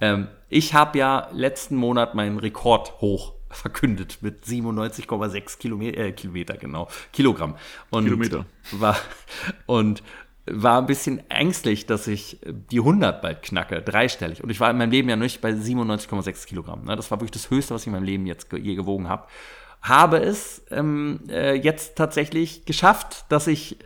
Ähm, 0.01 0.29
ich 0.49 0.75
habe 0.75 0.99
ja 0.99 1.29
letzten 1.33 1.77
Monat 1.77 2.15
meinen 2.15 2.39
Rekord 2.39 3.01
hoch 3.01 3.35
verkündet 3.51 4.19
mit 4.21 4.45
97,6 4.45 5.59
Kilometer, 5.59 5.99
äh, 5.99 6.13
Kilometer, 6.13 6.57
genau, 6.57 6.89
Kilogramm. 7.13 7.57
Und 7.91 8.05
Kilometer. 8.05 8.47
War, 8.73 8.97
und 9.67 10.03
war 10.51 10.79
ein 10.79 10.87
bisschen 10.87 11.29
ängstlich, 11.31 11.87
dass 11.87 12.07
ich 12.07 12.39
die 12.45 12.79
100 12.79 13.21
bald 13.21 13.43
knacke, 13.43 13.83
dreistellig. 13.83 14.43
Und 14.43 14.51
ich 14.51 14.61
war 14.61 14.71
in 14.71 14.79
meinem 14.79 14.91
Leben 14.91 15.09
ja 15.09 15.17
nicht 15.17 15.41
bei 15.41 15.51
97,6 15.51 16.47
Kilogramm. 16.47 16.85
Ne? 16.85 16.97
Das 16.97 17.11
war 17.11 17.19
wirklich 17.19 17.33
das 17.33 17.51
Höchste, 17.51 17.75
was 17.75 17.83
ich 17.83 17.89
in 17.89 17.93
meinem 17.93 18.05
Leben 18.05 18.27
jetzt 18.27 18.53
je 18.53 18.75
gewogen 18.75 19.09
habe. 19.09 19.27
Habe 19.83 20.19
es 20.19 20.63
ähm, 20.71 21.21
äh, 21.29 21.55
jetzt 21.55 21.97
tatsächlich 21.97 22.65
geschafft, 22.65 23.27
dass 23.29 23.47
ich 23.47 23.79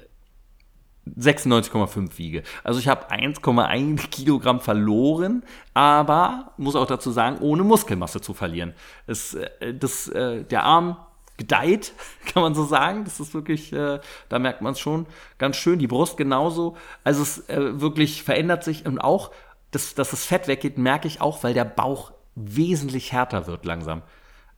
96,5 1.06 2.18
wiege. 2.18 2.42
Also 2.62 2.78
ich 2.78 2.88
habe 2.88 3.10
1,1 3.10 4.08
Kilogramm 4.08 4.60
verloren, 4.60 5.42
aber 5.74 6.52
muss 6.56 6.76
auch 6.76 6.86
dazu 6.86 7.10
sagen, 7.10 7.38
ohne 7.40 7.64
Muskelmasse 7.64 8.20
zu 8.20 8.34
verlieren. 8.34 8.74
Es, 9.06 9.34
äh, 9.34 9.74
das, 9.74 10.08
äh, 10.08 10.44
der 10.44 10.64
Arm 10.64 10.96
gedeiht, 11.36 11.92
kann 12.32 12.42
man 12.42 12.54
so 12.54 12.64
sagen. 12.64 13.04
Das 13.04 13.18
ist 13.18 13.34
wirklich, 13.34 13.72
äh, 13.72 14.00
da 14.28 14.38
merkt 14.38 14.62
man 14.62 14.72
es 14.72 14.80
schon 14.80 15.06
ganz 15.38 15.56
schön. 15.56 15.78
Die 15.78 15.88
Brust 15.88 16.16
genauso. 16.16 16.76
Also 17.02 17.22
es 17.22 17.44
wirklich 17.48 18.22
verändert 18.22 18.62
sich 18.62 18.86
und 18.86 18.98
auch, 18.98 19.32
dass, 19.72 19.94
dass 19.94 20.10
das 20.10 20.24
Fett 20.24 20.48
weggeht, 20.48 20.78
merke 20.78 21.08
ich 21.08 21.20
auch, 21.20 21.42
weil 21.42 21.54
der 21.54 21.64
Bauch 21.64 22.12
wesentlich 22.34 23.12
härter 23.12 23.46
wird 23.46 23.64
langsam. 23.64 24.02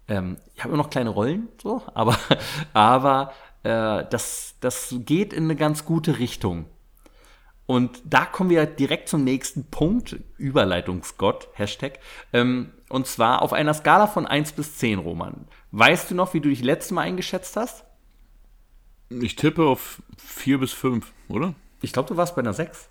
Ähm, 0.09 0.37
ich 0.55 0.61
habe 0.63 0.75
immer 0.75 0.83
noch 0.83 0.91
kleine 0.91 1.11
Rollen, 1.11 1.49
so, 1.63 1.83
aber, 1.95 2.19
aber 2.75 3.33
äh, 3.65 4.05
das, 4.09 4.55
das 4.61 4.95
geht 5.01 5.33
in 5.33 5.45
eine 5.45 5.57
ganz 5.57 5.85
gute 5.85 6.19
Richtung. 6.19 6.67
Und 7.67 8.03
da 8.05 8.27
kommen 8.27 8.51
wir 8.51 8.67
direkt 8.67 9.09
zum 9.09 9.25
nächsten 9.25 9.65
Punkt, 9.71 10.17
Überleitungsgott, 10.37 11.49
Hashtag. 11.55 11.99
Ähm, 12.33 12.73
Und 12.91 13.07
zwar 13.07 13.41
auf 13.43 13.53
einer 13.55 13.73
Skala 13.75 14.07
von 14.07 14.27
1 14.27 14.53
bis 14.53 14.77
10, 14.77 14.99
Roman. 14.99 15.49
Weißt 15.73 16.11
du 16.11 16.15
noch, 16.15 16.35
wie 16.35 16.41
du 16.41 16.51
dich 16.51 16.63
letztes 16.63 16.93
Mal 16.93 17.03
eingeschätzt 17.03 17.57
hast? 17.57 17.85
Ich 19.09 19.37
tippe 19.37 19.65
auf 19.65 20.03
4 20.19 20.59
bis 20.59 20.73
5, 20.73 21.11
oder? 21.29 21.55
Ich 21.81 21.93
glaube, 21.93 22.09
du 22.09 22.17
warst 22.17 22.35
bei 22.37 22.43
einer 22.43 22.53
6. 22.55 22.89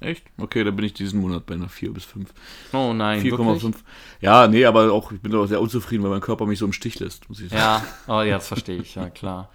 Echt? 0.00 0.24
Okay, 0.38 0.62
dann 0.62 0.76
bin 0.76 0.84
ich 0.84 0.94
diesen 0.94 1.20
Monat 1.20 1.46
bei 1.46 1.54
einer 1.54 1.68
4 1.68 1.92
bis 1.92 2.04
5. 2.04 2.32
Oh 2.72 2.92
nein, 2.92 3.22
4,5. 3.22 3.74
Ja, 4.20 4.46
nee, 4.46 4.64
aber 4.64 4.92
auch, 4.92 5.10
ich 5.10 5.20
bin 5.20 5.34
auch 5.34 5.46
sehr 5.46 5.60
unzufrieden, 5.60 6.04
weil 6.04 6.10
mein 6.10 6.20
Körper 6.20 6.46
mich 6.46 6.60
so 6.60 6.66
im 6.66 6.72
Stich 6.72 7.00
lässt, 7.00 7.28
muss 7.28 7.40
ich 7.40 7.50
sagen. 7.50 7.60
Ja, 7.60 7.84
oh 8.06 8.22
ja, 8.22 8.34
das 8.34 8.48
verstehe 8.48 8.80
ich, 8.80 8.94
ja 8.94 9.10
klar. 9.10 9.50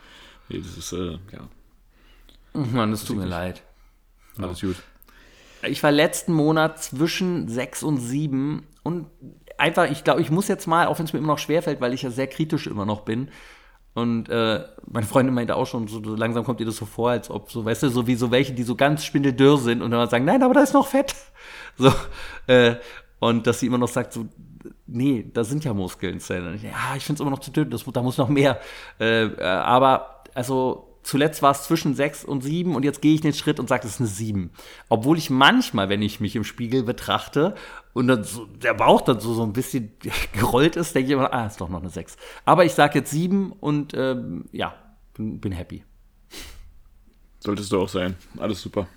Nee, 0.49 0.59
das 0.59 0.77
ist, 0.77 0.91
äh, 0.91 1.17
ja, 1.31 1.47
Mann, 2.53 2.91
das 2.91 3.05
tut 3.05 3.17
mir 3.17 3.25
leid. 3.25 3.63
alles 4.37 4.61
gut. 4.61 4.75
Ich 5.65 5.81
war 5.81 5.91
letzten 5.91 6.33
Monat 6.33 6.83
zwischen 6.83 7.47
6 7.47 7.83
und 7.83 7.97
7 7.97 8.67
und 8.83 9.07
einfach, 9.57 9.89
ich 9.89 10.03
glaube, 10.03 10.21
ich 10.21 10.29
muss 10.29 10.49
jetzt 10.49 10.67
mal, 10.67 10.87
auch 10.87 10.99
wenn 10.99 11.05
es 11.05 11.13
mir 11.13 11.19
immer 11.19 11.29
noch 11.29 11.39
schwerfällt, 11.39 11.79
weil 11.79 11.93
ich 11.93 12.01
ja 12.01 12.11
sehr 12.11 12.27
kritisch 12.27 12.67
immer 12.67 12.85
noch 12.85 13.01
bin. 13.01 13.29
Und 13.93 14.27
äh, 14.29 14.63
meine 14.87 15.05
Freundin 15.05 15.35
meinte 15.35 15.55
auch 15.55 15.67
schon, 15.67 15.87
so, 15.87 15.99
langsam 15.99 16.43
kommt 16.43 16.59
ihr 16.59 16.65
das 16.65 16.77
so 16.77 16.85
vor, 16.85 17.11
als 17.11 17.29
ob 17.29 17.51
so, 17.51 17.63
weißt 17.63 17.83
du, 17.83 17.89
so 17.89 18.07
wie 18.07 18.15
so 18.15 18.31
welche, 18.31 18.53
die 18.53 18.63
so 18.63 18.75
ganz 18.75 19.05
spindeldürr 19.05 19.57
sind 19.57 19.81
und 19.81 19.91
dann 19.91 20.09
sagen, 20.09 20.25
nein, 20.25 20.41
aber 20.41 20.53
da 20.53 20.61
ist 20.61 20.73
noch 20.73 20.87
Fett. 20.87 21.15
So, 21.75 21.91
äh, 22.45 22.75
und 23.19 23.47
dass 23.47 23.59
sie 23.59 23.65
immer 23.65 23.79
noch 23.79 23.87
sagt, 23.87 24.13
so, 24.13 24.27
nee, 24.85 25.27
da 25.33 25.43
sind 25.43 25.63
ja 25.63 25.73
Muskeln. 25.73 26.19
Ja, 26.29 26.95
ich 26.95 27.03
finde 27.03 27.15
es 27.15 27.19
immer 27.19 27.31
noch 27.31 27.39
zu 27.39 27.49
dünn, 27.49 27.71
das, 27.71 27.83
da 27.83 28.03
muss 28.03 28.19
noch 28.19 28.29
mehr. 28.29 28.59
Äh, 28.99 29.23
äh, 29.23 29.43
aber, 29.43 30.23
also, 30.35 30.92
zuletzt 31.04 31.41
war 31.41 31.51
es 31.51 31.64
zwischen 31.64 31.95
6 31.95 32.26
und 32.26 32.41
7 32.41 32.76
und 32.76 32.84
jetzt 32.84 33.01
gehe 33.01 33.14
ich 33.14 33.22
den 33.22 33.34
Schritt 33.34 33.60
und 33.60 33.70
sage, 33.70 33.84
das 33.84 33.93
ist 33.93 33.99
eine 33.99 34.10
7. 34.10 34.51
Obwohl 34.89 35.18
ich 35.18 35.30
manchmal, 35.30 35.89
wenn 35.89 36.01
ich 36.01 36.20
mich 36.20 36.36
im 36.36 36.43
Spiegel 36.43 36.84
betrachte 36.84 37.56
und 37.93 38.08
dann 38.08 38.24
so, 38.24 38.45
der 38.45 38.74
Bauch 38.74 39.01
dann 39.01 39.20
so, 39.20 39.34
so 39.34 39.43
ein 39.43 39.54
bisschen 39.54 39.91
gerollt 40.34 40.76
ist, 40.76 40.95
denke 40.95 41.08
ich 41.08 41.14
immer, 41.14 41.32
ah, 41.34 41.45
ist 41.45 41.62
doch 41.62 41.70
noch 41.70 41.82
eine 41.82 41.89
6. 41.89 42.18
Aber 42.45 42.66
ich 42.66 42.74
sage 42.74 42.99
jetzt 42.99 43.12
7 43.12 43.51
und 43.51 43.93
ähm, 43.93 44.45
ja, 44.51 44.76
bin, 45.14 45.39
bin 45.39 45.51
happy. 45.51 45.84
Solltest 47.39 47.72
du 47.72 47.82
auch 47.82 47.89
sein. 47.89 48.16
Alles 48.38 48.62
super. 48.62 48.88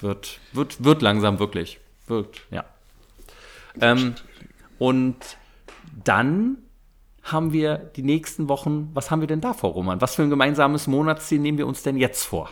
Wird, 0.00 0.38
wird, 0.52 0.84
wird 0.84 1.02
langsam 1.02 1.38
wirklich. 1.38 1.80
Wird, 2.06 2.42
ja. 2.50 2.64
Ähm, 3.80 4.14
und 4.78 5.16
dann 6.04 6.58
haben 7.32 7.52
wir 7.52 7.76
die 7.78 8.02
nächsten 8.02 8.48
Wochen, 8.48 8.90
was 8.94 9.10
haben 9.10 9.20
wir 9.20 9.26
denn 9.26 9.40
da 9.40 9.54
vor, 9.54 9.72
Roman? 9.72 10.00
Was 10.00 10.14
für 10.14 10.22
ein 10.22 10.30
gemeinsames 10.30 10.86
Monatsziel 10.86 11.38
nehmen 11.38 11.58
wir 11.58 11.66
uns 11.66 11.82
denn 11.82 11.96
jetzt 11.96 12.24
vor? 12.24 12.50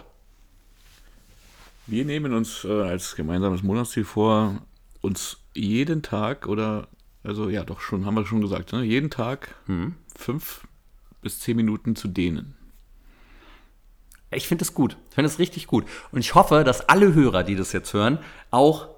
Wir 1.87 2.05
nehmen 2.05 2.33
uns 2.33 2.65
äh, 2.65 2.83
als 2.83 3.15
gemeinsames 3.15 3.63
Monatsziel 3.63 4.05
vor, 4.05 4.63
uns 5.01 5.39
jeden 5.55 6.03
Tag 6.03 6.49
oder, 6.49 6.89
also 7.23 7.49
ja, 7.49 7.65
doch 7.65 7.81
schon, 7.81 8.07
haben 8.07 8.15
wir 8.15 8.27
schon 8.27 8.41
gesagt, 8.41 8.73
ne? 8.73 8.83
jeden 8.83 9.11
Tag 9.11 9.55
fünf 10.17 10.67
bis 11.23 11.41
zehn 11.41 11.57
Minuten 11.57 11.97
zu 11.97 12.09
dehnen. 12.09 12.57
Ich 14.31 14.49
finde 14.49 14.63
es 14.63 14.75
gut. 14.75 14.97
Ich 15.09 15.15
finde 15.15 15.29
es 15.29 15.39
richtig 15.39 15.67
gut. 15.67 15.87
Und 16.11 16.21
ich 16.21 16.35
hoffe, 16.35 16.65
dass 16.65 16.89
alle 16.89 17.15
Hörer, 17.15 17.43
die 17.43 17.57
das 17.57 17.73
jetzt 17.73 17.93
hören, 17.93 18.19
auch 18.51 18.89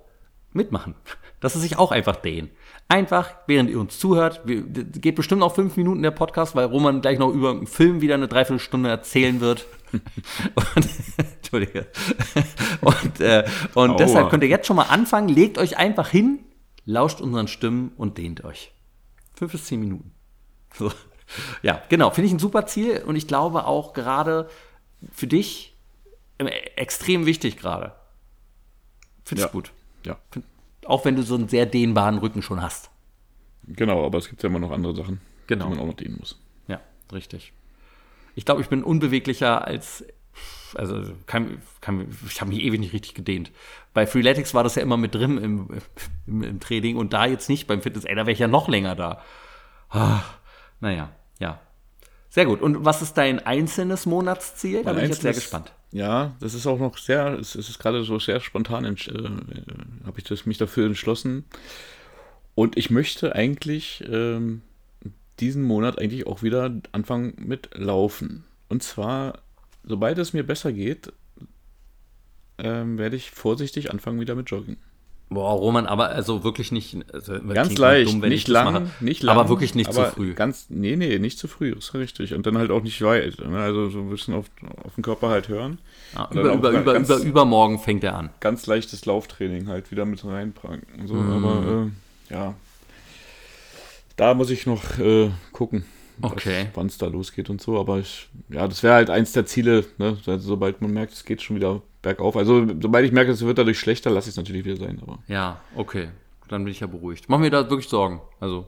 mitmachen. 0.53 0.95
Dass 1.41 1.53
sie 1.53 1.61
sich 1.61 1.77
auch 1.77 1.93
einfach 1.93 2.17
dehnen. 2.17 2.51
Einfach, 2.91 3.31
während 3.47 3.69
ihr 3.69 3.79
uns 3.79 3.99
zuhört, 3.99 4.41
wir, 4.47 4.63
geht 4.63 5.15
bestimmt 5.15 5.43
auch 5.43 5.55
fünf 5.55 5.77
Minuten 5.77 6.03
der 6.03 6.11
Podcast, 6.11 6.57
weil 6.57 6.65
Roman 6.65 7.03
gleich 7.03 7.19
noch 7.19 7.29
über 7.31 7.51
einen 7.51 7.67
Film 7.67 8.01
wieder 8.01 8.15
eine 8.15 8.29
Dreiviertelstunde 8.29 8.89
erzählen 8.89 9.41
wird. 9.41 9.67
und, 9.93 10.89
Entschuldige. 11.37 11.87
Und, 12.81 13.21
äh, 13.21 13.45
und 13.75 13.91
Aua. 13.91 13.97
deshalb 13.97 14.31
könnt 14.31 14.43
ihr 14.43 14.49
jetzt 14.49 14.67
schon 14.67 14.77
mal 14.77 14.85
anfangen, 14.85 15.29
legt 15.29 15.59
euch 15.59 15.77
einfach 15.77 16.09
hin, 16.09 16.39
lauscht 16.87 17.21
unseren 17.21 17.47
Stimmen 17.47 17.93
und 17.99 18.17
dehnt 18.17 18.43
euch. 18.45 18.73
Fünf 19.35 19.53
bis 19.53 19.67
zehn 19.67 19.81
Minuten. 19.81 20.13
So. 20.75 20.91
Ja, 21.63 21.83
genau. 21.91 22.11
Finde 22.11 22.29
ich 22.29 22.33
ein 22.33 22.39
super 22.39 22.67
Ziel 22.67 23.03
und 23.07 23.17
ich 23.17 23.27
glaube 23.29 23.67
auch 23.67 23.93
gerade 23.93 24.49
für 25.13 25.27
dich 25.27 25.77
äh, 26.39 26.47
extrem 26.77 27.27
wichtig 27.27 27.59
gerade. 27.59 27.93
Finde 29.25 29.43
ich 29.43 29.47
Ja. 29.47 29.53
gut. 29.53 29.73
Ja, 30.07 30.17
Auch 30.89 31.05
wenn 31.05 31.17
du 31.17 31.23
so 31.23 31.35
einen 31.35 31.49
sehr 31.49 31.67
dehnbaren 31.67 32.17
Rücken 32.19 32.41
schon 32.41 32.63
hast. 32.63 32.91
genau, 33.67 34.05
aber 34.07 34.17
es 34.19 34.29
gibt 34.31 34.43
ja 34.43 34.49
immer 34.49 34.59
noch 34.59 34.71
andere 34.71 34.97
Sachen, 34.97 35.21
Genau. 35.47 35.67
die 35.67 35.71
man 35.73 35.81
auch 35.81 35.87
noch 35.87 35.95
dehnen 35.95 36.17
muss. 36.19 36.41
Ja, 36.67 36.81
richtig. 37.13 37.53
Ich 38.35 38.45
glaube, 38.47 38.63
ich 38.63 38.69
bin 38.69 38.83
unbeweglicher 38.83 39.67
als. 39.67 40.05
Also, 40.75 41.03
kann, 41.27 41.61
kann, 41.81 42.09
ich 42.27 42.41
habe 42.41 42.51
mich 42.51 42.61
ewig 42.63 42.81
nicht 42.81 42.93
richtig 42.93 43.15
gedehnt. 43.15 43.51
Bei 43.93 44.07
Freeletics 44.07 44.55
war 44.55 44.63
das 44.65 44.77
ja 44.77 44.83
immer 44.83 44.97
mit 44.97 45.15
drin 45.15 45.37
im, 45.39 45.69
im, 46.27 46.43
im 46.43 46.61
Training 46.61 46.97
und 46.97 47.13
da 47.13 47.27
jetzt 47.27 47.49
nicht 47.51 47.67
beim 47.67 47.83
Fitness. 47.83 48.05
Ey, 48.05 48.15
da 48.15 48.23
wäre 48.23 48.33
ich 48.33 48.39
ja 48.39 48.49
noch 48.49 48.69
länger 48.69 48.95
da. 48.95 49.23
Ah, 49.91 50.21
naja, 50.81 51.11
ja. 51.39 51.61
Sehr 52.31 52.47
gut. 52.47 52.61
Und 52.63 52.85
was 52.85 53.03
ist 53.03 53.15
dein 53.15 53.45
einzelnes 53.45 54.07
Monatsziel? 54.07 54.85
Da 54.85 54.93
bin 54.95 55.05
ich 55.05 55.11
jetzt 55.11 55.23
sehr 55.23 55.33
gespannt. 55.35 55.73
Ja, 55.91 56.37
das 56.41 56.53
ist 56.55 56.67
auch 56.67 56.79
noch 56.79 56.99
sehr, 56.99 57.39
es 57.39 57.55
ist 57.55 57.79
gerade 57.79 58.05
so 58.05 58.19
sehr 58.19 58.41
spontan, 58.41 58.85
entsch- 58.85 59.11
äh, 59.11 60.07
habe 60.07 60.19
ich 60.19 60.25
das, 60.25 60.45
mich 60.45 60.59
dafür 60.59 60.87
entschlossen. 60.87 61.45
Und 62.55 62.77
ich 62.77 62.91
möchte 62.91 63.35
eigentlich 63.35 64.05
ähm, 64.11 64.63
diesen 65.41 65.63
Monat 65.63 65.99
eigentlich 65.99 66.27
auch 66.27 66.43
wieder 66.43 66.75
anfangen 66.93 67.35
mit 67.39 67.71
Laufen. 67.75 68.45
Und 68.69 68.83
zwar, 68.83 69.39
sobald 69.85 70.19
es 70.19 70.33
mir 70.33 70.45
besser 70.45 70.73
geht, 70.73 71.13
ähm, 72.59 72.99
werde 72.99 73.17
ich 73.17 73.31
vorsichtig 73.31 73.91
anfangen 73.91 74.21
wieder 74.21 74.35
mit 74.35 74.51
Joggen. 74.51 74.77
Boah, 75.31 75.51
Roman, 75.53 75.87
aber 75.87 76.09
also 76.09 76.43
wirklich 76.43 76.73
nicht. 76.73 76.97
Also, 77.13 77.39
Ganz 77.53 77.77
leicht, 77.77 78.11
dumm, 78.11 78.23
wenn 78.23 78.31
nicht 78.31 78.49
lang, 78.49 78.73
mache. 78.73 78.91
nicht 79.01 79.23
lang. 79.23 79.37
Aber 79.37 79.51
wirklich 79.51 79.75
nicht 79.75 79.93
zu 79.93 80.01
aber 80.01 80.11
früh. 80.13 80.33
Ganz, 80.33 80.67
nee, 80.71 80.97
nee, 80.97 81.19
nicht 81.19 81.39
zu 81.39 81.49
früh, 81.49 81.73
ist 81.73 81.93
richtig. 81.93 82.33
Und 82.33 82.47
dann 82.47 82.57
halt 82.57 82.71
auch 82.71 82.83
nicht 82.83 83.03
weit. 83.03 83.39
Ne? 83.47 83.59
Also 83.59 83.91
so 83.91 83.99
ein 83.99 84.09
bisschen 84.09 84.33
auf, 84.35 84.47
auf 84.85 84.95
den 84.95 85.03
Körper 85.03 85.29
halt 85.29 85.49
hören. 85.49 85.79
Dann 86.15 86.31
über, 86.39 86.53
über, 86.55 86.71
über, 86.71 86.93
ganz- 86.95 87.11
über, 87.11 87.19
übermorgen 87.21 87.79
fängt 87.79 88.05
er 88.05 88.17
an. 88.17 88.31
ganz 88.41 88.67
leichtes 88.67 89.05
Lauftraining 89.05 89.69
halt 89.69 89.91
wieder 89.91 90.07
mit 90.07 90.25
reinpacken. 90.25 90.83
und 90.99 91.09
So, 91.09 91.15
Mhm. 91.15 91.45
aber 91.47 91.91
äh, 92.31 92.33
ja, 92.35 92.55
da 94.17 94.35
muss 94.35 94.51
ich 94.51 94.67
noch 94.67 94.99
äh, 94.99 95.31
gucken, 95.53 95.85
Okay. 96.21 96.69
wann 96.75 96.87
es 96.87 96.99
da 96.99 97.07
losgeht 97.07 97.49
und 97.51 97.61
so. 97.61 97.79
Aber 97.79 97.99
ich, 97.99 98.29
ja, 98.49 98.67
das 98.67 98.83
wäre 98.83 98.95
halt 98.95 99.11
eins 99.11 99.33
der 99.33 99.47
Ziele, 99.47 99.85
ne? 99.99 100.17
also, 100.27 100.39
sobald 100.39 100.81
man 100.83 100.93
merkt, 100.93 101.13
es 101.13 101.25
geht 101.25 101.43
schon 101.43 101.55
wieder 101.57 101.81
bergauf. 102.03 102.37
Also 102.37 102.67
sobald 102.81 103.05
ich 103.07 103.13
merke, 103.13 103.31
es 103.33 103.43
wird 103.45 103.59
dadurch 103.59 103.79
schlechter, 103.79 104.11
lasse 104.11 104.29
ich 104.29 104.33
es 104.35 104.37
natürlich 104.37 104.65
wieder 104.65 104.77
sein. 104.77 104.99
Aber 105.03 105.19
Ja, 105.29 105.61
okay. 105.75 106.09
Dann 106.49 106.65
bin 106.65 106.71
ich 106.71 106.81
ja 106.81 106.87
beruhigt. 106.87 107.27
Mach 107.29 107.39
mir 107.39 107.51
da 107.51 107.69
wirklich 107.69 107.89
Sorgen. 107.89 108.21
Also, 108.41 108.67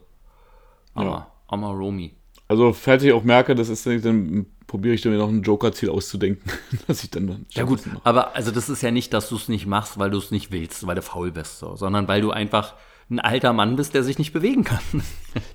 aber, 0.95 1.11
Ja. 1.11 1.31
aber 1.49 1.68
Romy. 1.68 2.14
also 2.49 2.72
falls 2.72 3.03
ich 3.03 3.12
auch 3.12 3.24
merke, 3.24 3.55
das 3.55 3.68
ist 3.68 3.87
dann 3.87 4.47
probiere 4.66 4.95
ich 4.95 5.01
dann 5.03 5.12
mir 5.12 5.18
noch 5.18 5.28
ein 5.28 5.43
Joker-Ziel 5.43 5.89
auszudenken, 5.91 6.51
dass 6.87 7.03
ich 7.03 7.11
dann 7.11 7.26
dann 7.26 7.47
Ja 7.51 7.64
gut, 7.64 7.81
aber 8.05 8.37
also 8.37 8.51
das 8.51 8.68
ist 8.68 8.83
ja 8.83 8.91
nicht, 8.91 9.12
dass 9.12 9.28
du 9.28 9.37
es 9.37 9.49
nicht 9.49 9.66
machst, 9.66 9.99
weil 9.99 10.11
du 10.11 10.18
es 10.18 10.31
nicht 10.31 10.53
willst, 10.53 10.87
weil 10.87 10.95
du 10.95 11.03
faul 11.03 11.33
bist, 11.33 11.59
so, 11.59 11.74
sondern 11.74 12.07
weil 12.07 12.20
du 12.20 12.31
einfach 12.31 12.74
ein 13.11 13.18
alter 13.18 13.52
Mann 13.52 13.76
bist, 13.76 13.94
der 13.94 14.04
sich 14.04 14.18
nicht 14.18 14.32
bewegen 14.32 14.62
kann. 14.64 14.80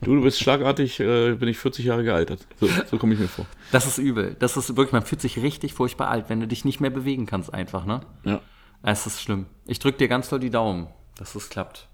Du, 0.01 0.15
du 0.15 0.21
bist 0.21 0.39
schlagartig, 0.39 0.99
äh, 0.99 1.35
bin 1.35 1.47
ich 1.47 1.57
40 1.57 1.85
Jahre 1.85 2.03
gealtert. 2.03 2.45
So, 2.59 2.67
so 2.89 2.97
komme 2.97 3.13
ich 3.13 3.19
mir 3.19 3.27
vor. 3.29 3.45
Das 3.71 3.87
ist 3.87 3.97
übel. 3.97 4.35
Das 4.39 4.57
ist 4.57 4.75
wirklich, 4.75 4.91
man 4.91 5.03
fühlt 5.03 5.21
sich 5.21 5.41
richtig 5.41 5.73
furchtbar 5.73 6.09
alt, 6.09 6.25
wenn 6.27 6.41
du 6.41 6.47
dich 6.47 6.65
nicht 6.65 6.81
mehr 6.81 6.89
bewegen 6.89 7.25
kannst 7.25 7.53
einfach, 7.53 7.85
ne? 7.85 8.01
Ja. 8.23 8.41
Es 8.83 9.07
ist 9.07 9.21
schlimm. 9.21 9.45
Ich 9.65 9.79
drück 9.79 9.97
dir 9.97 10.07
ganz 10.07 10.29
doll 10.29 10.39
die 10.39 10.49
Daumen, 10.49 10.87
dass 11.17 11.33
es 11.35 11.49
klappt. 11.49 11.87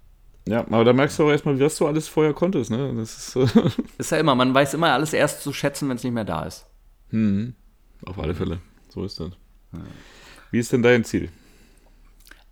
Ja, 0.47 0.61
aber 0.61 0.83
da 0.83 0.93
merkst 0.93 1.19
du 1.19 1.25
auch 1.25 1.29
erstmal, 1.29 1.59
was 1.59 1.77
du 1.77 1.85
alles 1.85 2.07
vorher 2.07 2.33
konntest, 2.33 2.71
ne? 2.71 2.93
Das 2.95 3.35
ist 3.35 3.55
äh, 3.55 3.69
Ist 3.99 4.11
ja 4.11 4.17
immer, 4.17 4.33
man 4.33 4.53
weiß 4.53 4.73
immer 4.73 4.91
alles 4.91 5.13
erst 5.13 5.43
zu 5.43 5.53
schätzen, 5.53 5.87
wenn 5.89 5.97
es 5.97 6.03
nicht 6.03 6.13
mehr 6.13 6.25
da 6.25 6.43
ist. 6.43 6.65
auf 8.05 8.19
alle 8.19 8.33
Fälle. 8.33 8.59
So 8.89 9.05
ist 9.05 9.19
das. 9.19 9.31
Wie 10.49 10.59
ist 10.59 10.73
denn 10.73 10.81
dein 10.81 11.03
Ziel? 11.03 11.29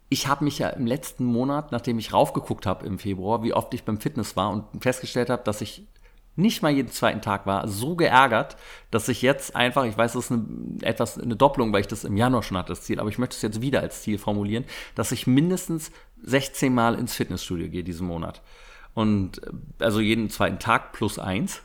Ich 0.09 0.27
habe 0.27 0.43
mich 0.43 0.59
ja 0.59 0.69
im 0.69 0.87
letzten 0.87 1.23
Monat, 1.23 1.71
nachdem 1.71 1.99
ich 1.99 2.13
raufgeguckt 2.13 2.65
habe 2.65 2.85
im 2.85 2.97
Februar, 2.97 3.43
wie 3.43 3.53
oft 3.53 3.73
ich 3.73 3.83
beim 3.83 3.99
Fitness 3.99 4.35
war 4.35 4.49
und 4.49 4.65
festgestellt 4.81 5.29
habe, 5.29 5.43
dass 5.43 5.61
ich 5.61 5.87
nicht 6.35 6.61
mal 6.61 6.71
jeden 6.71 6.89
zweiten 6.89 7.21
Tag 7.21 7.45
war, 7.45 7.67
so 7.67 7.95
geärgert, 7.95 8.55
dass 8.91 9.09
ich 9.09 9.21
jetzt 9.21 9.55
einfach, 9.55 9.83
ich 9.83 9.97
weiß, 9.97 10.13
das 10.13 10.25
ist 10.25 10.31
eine, 10.31 10.45
etwas 10.81 11.19
eine 11.19 11.35
Doppelung, 11.35 11.73
weil 11.73 11.81
ich 11.81 11.87
das 11.87 12.05
im 12.05 12.17
Januar 12.17 12.43
schon 12.43 12.57
hatte, 12.57 12.69
das 12.69 12.83
Ziel, 12.83 12.99
aber 12.99 13.09
ich 13.09 13.17
möchte 13.17 13.35
es 13.35 13.41
jetzt 13.41 13.61
wieder 13.61 13.81
als 13.81 14.01
Ziel 14.01 14.17
formulieren, 14.17 14.65
dass 14.95 15.11
ich 15.11 15.27
mindestens 15.27 15.91
16 16.23 16.73
Mal 16.73 16.95
ins 16.95 17.13
Fitnessstudio 17.13 17.69
gehe 17.69 17.83
diesen 17.83 18.07
Monat. 18.07 18.41
Und 18.93 19.39
also 19.79 19.99
jeden 19.99 20.29
zweiten 20.29 20.59
Tag 20.59 20.91
plus 20.91 21.19
eins. 21.19 21.61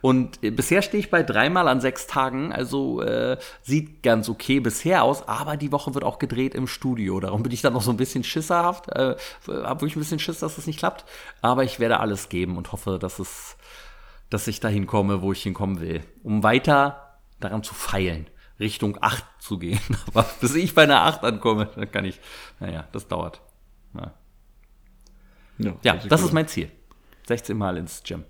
Und 0.00 0.42
äh, 0.42 0.50
bisher 0.50 0.82
stehe 0.82 1.00
ich 1.00 1.10
bei 1.10 1.22
dreimal 1.22 1.68
an 1.68 1.80
sechs 1.80 2.06
Tagen. 2.06 2.52
Also 2.52 3.00
äh, 3.00 3.38
sieht 3.62 4.02
ganz 4.02 4.28
okay 4.28 4.60
bisher 4.60 5.02
aus, 5.02 5.26
aber 5.26 5.56
die 5.56 5.72
Woche 5.72 5.94
wird 5.94 6.04
auch 6.04 6.18
gedreht 6.18 6.54
im 6.54 6.66
Studio. 6.66 7.20
Darum 7.20 7.42
bin 7.42 7.52
ich 7.52 7.62
dann 7.62 7.72
noch 7.72 7.82
so 7.82 7.90
ein 7.90 7.96
bisschen 7.96 8.24
schisserhaft. 8.24 8.90
Äh, 8.90 9.16
habe 9.46 9.80
wirklich 9.80 9.96
ein 9.96 10.00
bisschen 10.00 10.18
Schiss, 10.18 10.40
dass 10.40 10.58
es 10.58 10.66
nicht 10.66 10.78
klappt. 10.78 11.04
Aber 11.40 11.64
ich 11.64 11.80
werde 11.80 12.00
alles 12.00 12.28
geben 12.28 12.56
und 12.56 12.72
hoffe, 12.72 12.98
dass 12.98 13.18
es, 13.18 13.56
dass 14.28 14.46
ich 14.46 14.60
dahin 14.60 14.86
komme, 14.86 15.22
wo 15.22 15.32
ich 15.32 15.42
hinkommen 15.42 15.80
will. 15.80 16.02
Um 16.22 16.42
weiter 16.42 17.18
daran 17.40 17.62
zu 17.62 17.74
feilen. 17.74 18.26
Richtung 18.60 18.98
8 19.00 19.24
zu 19.38 19.58
gehen. 19.58 19.80
Aber 20.08 20.26
bis 20.40 20.54
ich 20.54 20.74
bei 20.74 20.82
einer 20.82 21.02
8 21.02 21.24
ankomme, 21.24 21.70
dann 21.74 21.90
kann 21.90 22.04
ich. 22.04 22.20
Naja, 22.60 22.86
das 22.92 23.08
dauert. 23.08 23.40
Ja, 25.58 25.76
ja 25.82 25.96
das 25.96 26.20
gut 26.20 26.28
ist 26.28 26.32
mein 26.32 26.48
Ziel. 26.48 26.70
16 27.26 27.56
Mal 27.56 27.76
ins 27.76 28.02
Gym. 28.02 28.24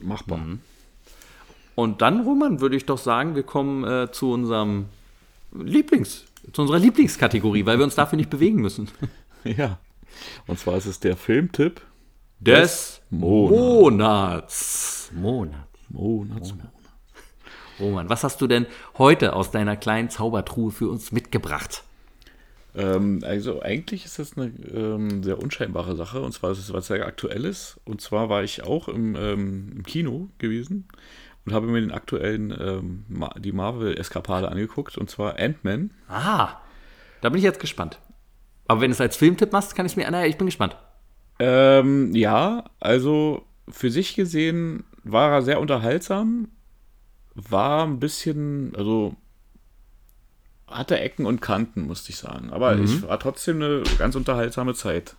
Machbar. 0.00 0.40
Und 1.74 2.02
dann, 2.02 2.20
Roman, 2.20 2.60
würde 2.60 2.76
ich 2.76 2.86
doch 2.86 2.98
sagen, 2.98 3.34
wir 3.34 3.42
kommen 3.42 3.84
äh, 3.84 4.10
zu 4.10 4.32
unserem 4.32 4.86
Lieblings, 5.52 6.24
zu 6.52 6.62
unserer 6.62 6.78
Lieblingskategorie, 6.78 7.66
weil 7.66 7.78
wir 7.78 7.84
uns 7.84 7.94
dafür 7.94 8.16
nicht 8.16 8.30
bewegen 8.30 8.60
müssen. 8.60 8.88
Ja. 9.44 9.78
Und 10.46 10.58
zwar 10.58 10.78
ist 10.78 10.86
es 10.86 11.00
der 11.00 11.18
Filmtipp 11.18 11.82
Des 12.40 13.02
Monats. 13.10 15.10
Monats. 15.12 15.68
Monat. 15.90 15.90
Monats. 15.90 16.54
Roman, 17.78 18.08
was 18.08 18.24
hast 18.24 18.40
du 18.40 18.46
denn 18.46 18.64
heute 18.96 19.34
aus 19.34 19.50
deiner 19.50 19.76
kleinen 19.76 20.08
Zaubertruhe 20.08 20.70
für 20.70 20.88
uns 20.88 21.12
mitgebracht? 21.12 21.84
Ähm, 22.74 23.20
also 23.24 23.62
eigentlich 23.62 24.04
ist 24.04 24.18
das 24.18 24.36
eine 24.36 24.52
ähm, 24.72 25.22
sehr 25.22 25.40
unscheinbare 25.40 25.94
Sache 25.96 26.20
und 26.20 26.32
zwar 26.32 26.50
ist 26.50 26.58
es 26.58 26.72
was 26.72 26.88
sehr 26.88 27.06
Aktuelles. 27.06 27.80
Und 27.84 28.00
zwar 28.00 28.28
war 28.28 28.42
ich 28.42 28.64
auch 28.64 28.88
im, 28.88 29.14
ähm, 29.16 29.72
im 29.76 29.82
Kino 29.84 30.28
gewesen 30.38 30.88
und 31.46 31.52
habe 31.52 31.66
mir 31.66 31.80
den 31.80 31.92
aktuellen 31.92 32.50
ähm, 32.58 33.04
Ma 33.08 33.34
die 33.38 33.52
Marvel-Eskapade 33.52 34.48
angeguckt 34.48 34.98
und 34.98 35.10
zwar 35.10 35.38
Ant-Man. 35.38 35.90
Ah, 36.08 36.56
da 37.20 37.28
bin 37.28 37.38
ich 37.38 37.44
jetzt 37.44 37.60
gespannt. 37.60 38.00
Aber 38.66 38.80
wenn 38.80 38.90
du 38.90 38.94
es 38.94 39.00
als 39.00 39.16
Filmtipp 39.16 39.52
machst, 39.52 39.76
kann 39.76 39.86
ich 39.86 39.92
es 39.92 39.96
mir. 39.96 40.10
Naja, 40.10 40.26
ich 40.26 40.38
bin 40.38 40.46
gespannt. 40.46 40.76
Ähm, 41.38 42.14
ja, 42.14 42.64
also 42.80 43.44
für 43.68 43.90
sich 43.90 44.14
gesehen 44.14 44.84
war 45.02 45.32
er 45.32 45.42
sehr 45.42 45.60
unterhaltsam, 45.60 46.48
war 47.34 47.84
ein 47.84 47.98
bisschen, 47.98 48.74
also 48.76 49.16
hatte 50.74 50.98
Ecken 50.98 51.26
und 51.26 51.40
Kanten, 51.40 51.86
musste 51.86 52.10
ich 52.10 52.16
sagen. 52.16 52.50
Aber 52.50 52.78
es 52.78 53.02
war 53.02 53.18
trotzdem 53.18 53.62
eine 53.62 53.82
ganz 53.98 54.14
unterhaltsame 54.16 54.74
Zeit. 54.74 55.14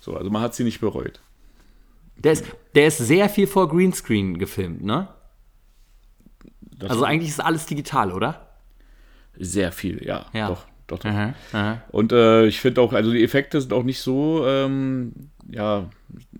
So, 0.00 0.16
also 0.16 0.30
man 0.30 0.42
hat 0.42 0.54
sie 0.54 0.64
nicht 0.64 0.80
bereut. 0.80 1.20
Der 2.16 2.32
ist, 2.32 2.44
der 2.74 2.86
ist 2.86 2.98
sehr 2.98 3.28
viel 3.28 3.46
vor 3.46 3.68
Greenscreen 3.68 4.38
gefilmt, 4.38 4.82
ne? 4.84 5.08
Das 6.78 6.90
Also 6.90 7.04
eigentlich 7.04 7.30
ist 7.30 7.40
alles 7.40 7.66
digital, 7.66 8.12
oder? 8.12 8.48
sehr 9.38 9.72
viel, 9.72 10.04
ja. 10.04 10.26
Ja. 10.34 10.48
Doch, 10.48 10.66
doch, 10.86 10.98
doch. 10.98 11.10
Aha, 11.10 11.34
aha. 11.52 11.82
Und 11.90 12.12
äh, 12.12 12.46
ich 12.46 12.60
finde 12.60 12.80
auch, 12.82 12.92
also 12.92 13.10
die 13.12 13.24
Effekte 13.24 13.60
sind 13.60 13.72
auch 13.72 13.82
nicht 13.82 14.00
so, 14.00 14.46
ähm, 14.46 15.12
ja, 15.50 15.88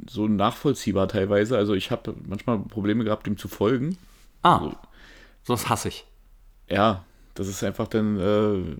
so 0.08 0.28
nachvollziehbar 0.28 1.08
teilweise. 1.08 1.56
Also 1.56 1.74
ich 1.74 1.90
habe 1.90 2.14
manchmal 2.26 2.58
Probleme 2.58 3.02
gehabt, 3.04 3.26
ihm 3.26 3.38
zu 3.38 3.48
folgen. 3.48 3.96
Ah, 4.42 4.72
sowas 5.42 5.68
hasse 5.68 5.88
ich. 5.88 6.04
Ja, 6.68 7.04
das 7.34 7.48
ist 7.48 7.62
einfach 7.64 7.88
dann, 7.88 8.18
äh, 8.18 8.76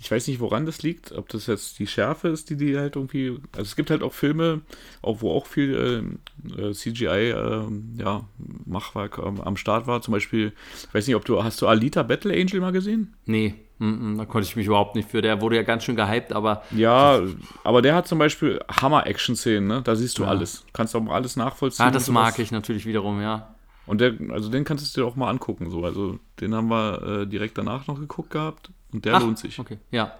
ich 0.00 0.10
weiß 0.10 0.28
nicht, 0.28 0.40
woran 0.40 0.64
das 0.64 0.82
liegt, 0.82 1.12
ob 1.12 1.28
das 1.28 1.46
jetzt 1.46 1.78
die 1.78 1.86
Schärfe 1.86 2.28
ist, 2.28 2.48
die 2.50 2.56
die 2.56 2.78
halt 2.78 2.96
irgendwie, 2.96 3.38
also 3.52 3.62
es 3.62 3.76
gibt 3.76 3.90
halt 3.90 4.02
auch 4.02 4.14
Filme, 4.14 4.62
auch 5.02 5.20
wo 5.20 5.32
auch 5.32 5.46
viel 5.46 6.10
äh, 6.56 6.72
CGI, 6.72 7.30
äh, 7.30 7.62
ja, 7.98 8.24
Machwerk 8.64 9.18
ähm, 9.18 9.40
am 9.40 9.56
Start 9.56 9.86
war, 9.86 10.00
zum 10.00 10.12
Beispiel, 10.12 10.52
ich 10.88 10.94
weiß 10.94 11.06
nicht, 11.06 11.16
ob 11.16 11.24
du, 11.24 11.44
hast 11.44 11.60
du 11.60 11.66
Alita 11.66 12.02
Battle 12.02 12.32
Angel 12.32 12.60
mal 12.60 12.72
gesehen? 12.72 13.14
Nee, 13.26 13.54
da 13.78 14.26
konnte 14.26 14.46
ich 14.46 14.56
mich 14.56 14.66
überhaupt 14.66 14.94
nicht 14.94 15.10
für. 15.10 15.22
Der 15.22 15.40
wurde 15.40 15.56
ja 15.56 15.62
ganz 15.62 15.84
schön 15.84 15.96
gehypt, 15.96 16.34
aber 16.34 16.62
Ja, 16.70 17.18
aber 17.64 17.80
der 17.80 17.94
hat 17.94 18.06
zum 18.06 18.18
Beispiel 18.18 18.60
Hammer-Action-Szenen, 18.70 19.66
ne? 19.66 19.80
Da 19.82 19.96
siehst 19.96 20.18
du 20.18 20.26
alles. 20.26 20.66
Kannst 20.74 20.94
auch 20.94 21.06
alles 21.08 21.36
nachvollziehen. 21.36 21.86
ah, 21.86 21.90
das 21.90 22.10
mag 22.10 22.38
ich 22.38 22.50
natürlich 22.52 22.84
wiederum, 22.84 23.22
ja. 23.22 23.54
Und 23.90 24.00
der, 24.00 24.14
also 24.30 24.48
den 24.48 24.64
kannst 24.64 24.96
du 24.96 25.00
dir 25.00 25.06
auch 25.06 25.16
mal 25.16 25.28
angucken, 25.28 25.70
so. 25.70 25.84
Also 25.84 26.18
den 26.40 26.54
haben 26.54 26.68
wir 26.68 27.02
äh, 27.22 27.26
direkt 27.26 27.58
danach 27.58 27.86
noch 27.86 27.98
geguckt 27.98 28.30
gehabt 28.30 28.70
und 28.92 29.04
der 29.04 29.14
Ach, 29.16 29.20
lohnt 29.20 29.38
sich. 29.38 29.58
Okay, 29.58 29.78
ja. 29.90 30.12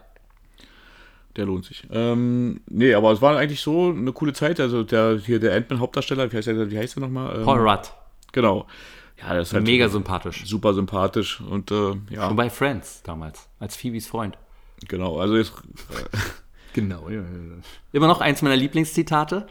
Der 1.36 1.46
lohnt 1.46 1.64
sich. 1.64 1.86
Ähm, 1.92 2.60
nee, 2.68 2.92
aber 2.92 3.12
es 3.12 3.22
war 3.22 3.36
eigentlich 3.36 3.60
so 3.60 3.90
eine 3.90 4.12
coole 4.12 4.32
Zeit. 4.32 4.58
Also 4.58 4.82
der 4.82 5.18
hier 5.18 5.38
der 5.38 5.54
Ant-Man-Hauptdarsteller, 5.54 6.30
wie 6.32 6.36
heißt 6.36 6.48
der, 6.48 6.70
wie 6.70 6.78
heißt 6.78 6.96
der 6.96 7.02
nochmal? 7.02 7.36
Ähm, 7.38 7.44
Paul 7.44 7.60
Rudd, 7.60 7.92
Genau. 8.32 8.66
Ja, 9.20 9.34
das 9.34 9.48
ist 9.48 9.54
halt 9.54 9.64
mega 9.64 9.88
sympathisch. 9.88 10.44
super 10.46 10.72
sympathisch 10.74 11.40
und 11.42 11.70
äh, 11.70 11.92
ja, 12.10 12.28
Und 12.28 12.36
bei 12.36 12.48
Friends 12.50 13.02
damals, 13.02 13.48
als 13.58 13.76
Phoebes 13.76 14.06
Freund. 14.06 14.36
genau. 14.88 15.18
Also 15.20 15.36
jetzt, 15.36 15.52
Genau, 16.72 17.08
ja, 17.08 17.20
ja. 17.20 17.22
Immer 17.92 18.06
noch 18.06 18.20
eins 18.20 18.42
meiner 18.42 18.56
Lieblingszitate. 18.56 19.46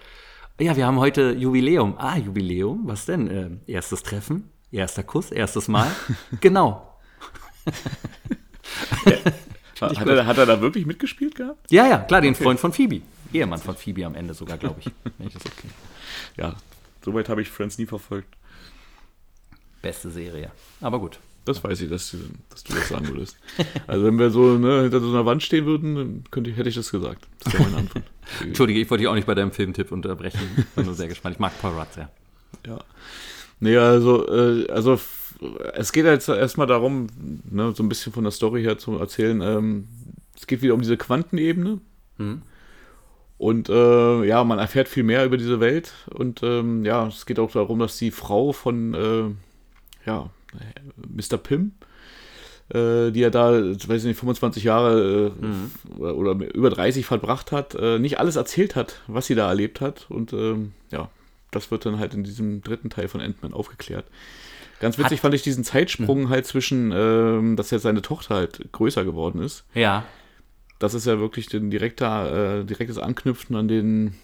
Ja, 0.59 0.75
wir 0.75 0.85
haben 0.85 0.99
heute 0.99 1.31
Jubiläum. 1.31 1.95
Ah, 1.97 2.17
Jubiläum, 2.17 2.81
was 2.83 3.05
denn? 3.05 3.61
Äh, 3.65 3.71
erstes 3.71 4.03
Treffen, 4.03 4.51
erster 4.73 5.03
Kuss, 5.03 5.31
erstes 5.31 5.69
Mal. 5.69 5.89
genau. 6.41 6.99
hat, 9.79 10.07
er, 10.07 10.25
hat 10.25 10.37
er 10.37 10.45
da 10.45 10.59
wirklich 10.59 10.85
mitgespielt 10.85 11.35
gehabt? 11.35 11.71
Ja, 11.71 11.87
ja, 11.87 11.99
klar, 11.99 12.19
den 12.19 12.35
Freund 12.35 12.59
von 12.59 12.73
Phoebe. 12.73 13.01
Ehemann 13.31 13.59
von 13.59 13.77
Phoebe 13.77 14.05
am 14.05 14.15
Ende 14.15 14.33
sogar, 14.33 14.57
glaube 14.57 14.81
ich. 14.81 14.91
Wenn 15.17 15.27
ich 15.27 15.33
das 15.33 15.45
okay. 15.45 15.69
Ja, 16.35 16.55
soweit 17.05 17.29
habe 17.29 17.41
ich 17.41 17.49
Friends 17.49 17.77
nie 17.77 17.85
verfolgt. 17.85 18.35
Beste 19.81 20.09
Serie. 20.09 20.51
Aber 20.81 20.99
gut. 20.99 21.19
Das 21.49 21.63
weiß 21.63 21.81
ich, 21.81 21.89
dass, 21.89 22.11
du- 22.11 22.17
dass 22.49 22.63
du 22.63 22.73
das 22.73 22.89
sagen 22.89 23.07
würdest. 23.07 23.37
Also 23.87 24.05
wenn 24.05 24.19
wir 24.19 24.29
so 24.29 24.57
ne, 24.57 24.83
hinter 24.83 24.99
so 24.99 25.09
einer 25.09 25.25
Wand 25.25 25.41
stehen 25.43 25.65
würden, 25.65 25.95
dann 25.95 26.23
könnte 26.31 26.51
hätte 26.51 26.69
ich 26.69 26.75
das 26.75 26.91
gesagt. 26.91 27.27
Das 27.43 27.53
wäre 27.53 27.63
meine 27.63 27.77
Antwort. 27.77 28.03
Entschuldige, 28.43 28.79
ich 28.79 28.89
wollte 28.89 29.01
dich 29.01 29.07
auch 29.07 29.15
nicht 29.15 29.25
bei 29.27 29.33
deinem 29.35 29.51
Filmtipp 29.51 29.91
unterbrechen. 29.91 30.39
Ich 30.57 30.65
bin 30.75 30.85
nur 30.85 30.93
sehr 30.93 31.07
gespannt. 31.07 31.35
Ich 31.35 31.39
mag 31.39 31.51
Paul 31.59 31.73
Rudd 31.73 31.91
sehr. 31.93 32.09
Ja. 32.67 32.77
Nee, 33.59 33.75
also, 33.77 34.27
äh, 34.29 34.69
also 34.69 34.99
es 35.73 35.91
geht 35.91 36.05
jetzt 36.05 36.29
erstmal 36.29 36.67
darum, 36.67 37.07
ne, 37.49 37.73
so 37.75 37.81
ein 37.83 37.89
bisschen 37.89 38.13
von 38.13 38.23
der 38.23 38.31
Story 38.31 38.61
her 38.61 38.77
zu 38.77 38.97
erzählen. 38.99 39.41
Ähm, 39.41 39.87
es 40.35 40.45
geht 40.47 40.61
wieder 40.61 40.73
um 40.75 40.81
diese 40.81 40.97
Quantenebene. 40.97 41.79
Und 43.37 43.69
äh, 43.69 44.23
ja, 44.25 44.43
man 44.43 44.59
erfährt 44.59 44.89
viel 44.89 45.03
mehr 45.03 45.25
über 45.25 45.37
diese 45.37 45.59
Welt. 45.59 45.93
Und 46.13 46.43
ähm, 46.43 46.83
ja, 46.85 47.07
es 47.07 47.25
geht 47.25 47.39
auch 47.39 47.51
darum, 47.51 47.79
dass 47.79 47.97
die 47.97 48.11
Frau 48.11 48.51
von 48.51 48.93
äh, 48.93 49.23
ja, 50.05 50.29
Mr. 51.07 51.37
Pym, 51.37 51.73
äh, 52.69 53.11
die 53.11 53.21
er 53.23 53.31
da, 53.31 53.51
weiß 53.53 54.01
ich 54.01 54.07
nicht, 54.07 54.19
25 54.19 54.63
Jahre 54.63 55.33
äh, 55.41 55.99
oder, 55.99 56.15
oder 56.15 56.53
über 56.53 56.69
30 56.69 57.05
verbracht 57.05 57.51
hat, 57.51 57.75
äh, 57.75 57.99
nicht 57.99 58.19
alles 58.19 58.35
erzählt 58.35 58.75
hat, 58.75 59.01
was 59.07 59.27
sie 59.27 59.35
da 59.35 59.47
erlebt 59.49 59.81
hat. 59.81 60.05
Und 60.09 60.33
ähm, 60.33 60.73
ja, 60.91 61.09
das 61.51 61.71
wird 61.71 61.85
dann 61.85 61.99
halt 61.99 62.13
in 62.13 62.23
diesem 62.23 62.61
dritten 62.61 62.89
Teil 62.89 63.07
von 63.07 63.21
Ant-Man 63.21 63.53
aufgeklärt. 63.53 64.05
Ganz 64.79 64.97
witzig 64.97 65.19
fand 65.19 65.33
ich 65.33 65.41
diesen 65.41 65.63
Zeitsprung 65.65 66.29
halt 66.29 66.45
zwischen, 66.45 66.93
ähm, 66.95 67.55
dass 67.57 67.69
jetzt 67.71 67.81
seine 67.81 68.01
Tochter 68.01 68.35
halt 68.35 68.71
größer 68.71 69.03
geworden 69.03 69.41
ist. 69.41 69.65
Ja. 69.73 70.05
Das 70.79 70.93
ist 70.93 71.05
ja 71.05 71.19
wirklich 71.19 71.53
ein 71.53 71.69
direkter, 71.69 72.59
äh, 72.61 72.63
direktes 72.63 72.97
Anknüpfen 72.97 73.57
an 73.57 73.67
den, 73.67 74.15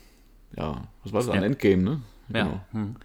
ja, 0.56 0.88
was 1.04 1.12
war 1.12 1.20
das, 1.20 1.30
an 1.30 1.42
Ja. 1.42 1.46
Endgame, 1.48 1.84
ne? 1.84 2.02
Ja. 2.34 2.64
Hm. 2.72 2.96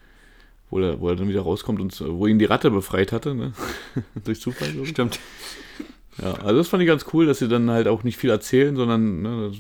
Wo, 0.71 0.79
er, 0.79 1.01
wo 1.01 1.09
er 1.09 1.17
dann 1.17 1.29
wieder 1.29 1.43
rauskommt 1.43 1.81
und 1.81 2.01
äh, 2.01 2.05
wo 2.09 2.27
ihn 2.27 2.39
die 2.39 2.45
Ratte 2.45 2.71
befreit 2.71 3.13
hatte, 3.13 3.35
ne? 3.35 3.53
Durch 4.25 4.41
Zufall. 4.41 4.69
ich. 4.81 4.89
Stimmt. 4.89 5.19
Ja, 6.23 6.35
also 6.35 6.59
das 6.59 6.69
fand 6.69 6.83
ich 6.83 6.87
ganz 6.87 7.07
cool, 7.13 7.27
dass 7.27 7.39
sie 7.39 7.49
dann 7.49 7.71
halt 7.71 7.89
auch 7.89 8.03
nicht 8.05 8.19
viel 8.19 8.31
erzählen, 8.31 8.77
sondern 8.77 9.23
ne, 9.23 9.51
das, 9.51 9.59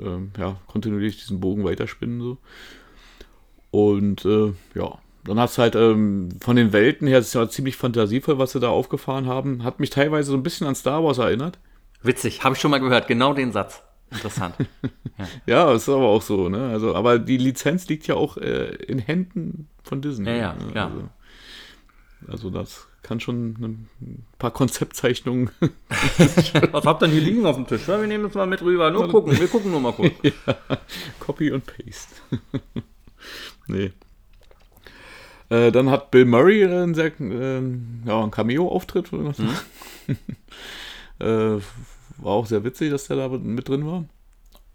ähm, 0.00 0.32
ja, 0.38 0.56
kontinuierlich 0.66 1.18
diesen 1.18 1.40
Bogen 1.40 1.64
weiterspinnen 1.64 2.20
so. 2.20 2.38
Und 3.70 4.24
äh, 4.24 4.52
ja, 4.74 4.98
dann 5.24 5.38
hat 5.38 5.50
es 5.50 5.58
halt 5.58 5.76
ähm, 5.76 6.30
von 6.40 6.56
den 6.56 6.72
Welten 6.72 7.06
her, 7.06 7.18
es 7.18 7.28
ist 7.28 7.34
ja 7.34 7.48
ziemlich 7.48 7.76
fantasievoll, 7.76 8.38
was 8.38 8.52
sie 8.52 8.60
da 8.60 8.70
aufgefahren 8.70 9.26
haben. 9.26 9.62
Hat 9.62 9.78
mich 9.78 9.90
teilweise 9.90 10.30
so 10.30 10.36
ein 10.36 10.42
bisschen 10.42 10.66
an 10.66 10.74
Star 10.74 11.04
Wars 11.04 11.18
erinnert. 11.18 11.58
Witzig, 12.02 12.44
habe 12.44 12.54
ich 12.54 12.60
schon 12.60 12.70
mal 12.70 12.78
gehört. 12.78 13.08
Genau 13.08 13.34
den 13.34 13.52
Satz. 13.52 13.82
Interessant. 14.10 14.54
Ja, 15.46 15.72
ist 15.72 15.88
aber 15.88 16.06
auch 16.06 16.22
so, 16.22 16.48
ne? 16.48 16.68
Also, 16.68 16.94
aber 16.94 17.18
die 17.18 17.38
Lizenz 17.38 17.88
liegt 17.88 18.06
ja 18.06 18.14
auch 18.14 18.36
äh, 18.36 18.72
in 18.86 19.00
Händen 19.00 19.66
von 19.88 20.02
Disney. 20.02 20.28
Ja, 20.28 20.36
ja, 20.36 20.54
ne? 20.54 20.72
klar. 20.72 20.86
Also, 20.86 21.08
also 22.32 22.50
das 22.50 22.86
kann 23.02 23.20
schon 23.20 23.88
ein 24.00 24.26
paar 24.38 24.50
Konzeptzeichnungen 24.50 25.50
Was 26.72 26.84
habt 26.84 27.02
ihr 27.02 27.06
denn 27.06 27.16
hier 27.16 27.24
liegen 27.24 27.46
auf 27.46 27.56
dem 27.56 27.66
Tisch? 27.66 27.86
Ja, 27.88 28.00
wir 28.00 28.06
nehmen 28.06 28.24
das 28.24 28.34
mal 28.34 28.46
mit 28.46 28.60
rüber. 28.60 28.90
Nur 28.90 29.08
gucken, 29.08 29.38
wir 29.38 29.48
gucken 29.48 29.70
nur 29.70 29.80
mal 29.80 29.92
kurz. 29.92 30.12
Copy 31.20 31.50
und 31.50 31.64
Paste. 31.64 32.16
nee. 33.66 33.92
Äh, 35.48 35.72
dann 35.72 35.90
hat 35.90 36.10
Bill 36.10 36.26
Murray 36.26 36.62
äh, 36.62 36.82
einen, 36.82 36.94
sehr, 36.94 37.18
äh, 37.20 37.62
ja, 38.06 38.22
einen 38.22 38.30
Cameo-Auftritt. 38.30 39.08
sagen. 39.08 39.56
äh, 41.20 41.62
war 42.18 42.32
auch 42.32 42.46
sehr 42.46 42.64
witzig, 42.64 42.90
dass 42.90 43.06
der 43.06 43.16
da 43.16 43.28
mit 43.28 43.68
drin 43.68 43.86
war. 43.86 44.04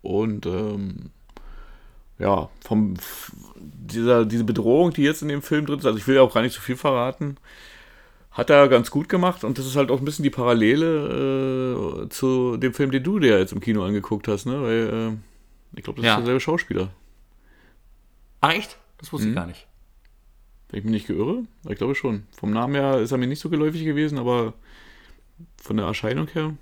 Und 0.01 0.45
ähm, 0.45 1.11
ja, 2.17 2.49
vom 2.61 2.95
dieser, 3.87 4.25
diese 4.25 4.43
Bedrohung, 4.43 4.91
die 4.93 5.03
jetzt 5.03 5.21
in 5.21 5.27
dem 5.27 5.41
Film 5.41 5.65
drin 5.65 5.79
ist, 5.79 5.85
also 5.85 5.97
ich 5.97 6.07
will 6.07 6.15
ja 6.15 6.21
auch 6.21 6.33
gar 6.33 6.41
nicht 6.41 6.53
so 6.55 6.61
viel 6.61 6.75
verraten, 6.77 7.37
hat 8.31 8.49
er 8.49 8.67
ganz 8.67 8.89
gut 8.89 9.09
gemacht 9.09 9.43
und 9.43 9.57
das 9.57 9.65
ist 9.65 9.75
halt 9.75 9.91
auch 9.91 9.99
ein 9.99 10.05
bisschen 10.05 10.23
die 10.23 10.29
Parallele 10.29 12.05
äh, 12.05 12.09
zu 12.09 12.57
dem 12.57 12.73
Film, 12.73 12.91
den 12.91 13.03
du 13.03 13.19
dir 13.19 13.37
jetzt 13.37 13.53
im 13.53 13.59
Kino 13.59 13.83
angeguckt 13.83 14.27
hast, 14.27 14.45
ne? 14.45 14.61
Weil 14.61 14.89
äh, 15.13 15.77
ich 15.77 15.83
glaube, 15.83 15.97
das 15.97 16.05
Ja. 16.07 16.13
ist 16.13 16.19
derselbe 16.19 16.39
Schauspieler. 16.39 16.89
Ach 18.41 18.51
echt? 18.53 18.77
Das 18.97 19.11
wusste 19.13 19.29
ich 19.29 19.35
gar 19.35 19.45
nicht. 19.47 19.67
Wenn 20.69 20.79
ich 20.79 20.83
mich 20.85 20.93
nicht 20.93 21.07
geirre, 21.07 21.43
ich 21.69 21.77
glaube 21.77 21.93
schon. 21.95 22.23
Vom 22.35 22.51
Namen 22.51 22.73
her 22.75 22.99
ist 22.99 23.11
er 23.11 23.17
mir 23.17 23.27
nicht 23.27 23.39
so 23.39 23.49
geläufig 23.49 23.83
gewesen, 23.83 24.17
aber 24.17 24.53
von 25.61 25.77
der 25.77 25.85
Erscheinung 25.85 26.27
her 26.33 26.53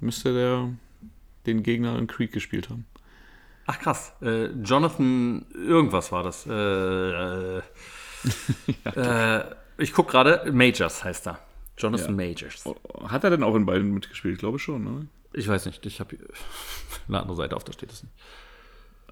müsste 0.00 0.32
der 0.32 0.70
den 1.46 1.62
Gegner 1.62 1.98
in 1.98 2.06
Creed 2.06 2.32
gespielt 2.32 2.68
haben. 2.70 2.86
Ach 3.70 3.78
krass. 3.78 4.14
Äh, 4.22 4.46
Jonathan, 4.62 5.44
irgendwas 5.54 6.10
war 6.10 6.22
das. 6.22 6.46
Äh, 6.46 6.52
äh, 7.58 7.62
äh, 8.96 9.44
ich 9.76 9.92
guck 9.92 10.08
gerade, 10.08 10.50
Majors 10.50 11.04
heißt 11.04 11.28
er. 11.28 11.38
Jonathan 11.76 12.18
Ja. 12.18 12.26
Majors. 12.28 12.64
Hat 13.08 13.24
er 13.24 13.30
denn 13.30 13.42
auch 13.42 13.54
in 13.54 13.66
beiden 13.66 13.92
mitgespielt? 13.92 14.34
Ich 14.34 14.40
glaube 14.40 14.58
schon, 14.58 14.84
ne? 14.84 15.06
Ich 15.34 15.46
weiß 15.46 15.66
nicht, 15.66 15.84
ich 15.84 16.00
habe 16.00 16.16
eine 17.08 17.20
andere 17.20 17.36
Seite 17.36 17.56
auf, 17.56 17.62
da 17.64 17.72
steht 17.74 17.92
es 17.92 18.02
nicht. 18.02 18.14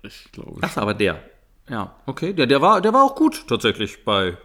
Ich 0.03 0.33
glaube 0.33 0.59
Ach, 0.63 0.77
aber 0.79 0.95
der. 0.95 1.21
Ja, 1.69 1.95
okay. 2.07 2.33
Der, 2.33 2.47
der, 2.47 2.63
war, 2.63 2.81
der 2.81 2.95
war 2.95 3.05
auch 3.05 3.15
gut 3.15 3.47
tatsächlich 3.49 4.05
bei 4.07 4.39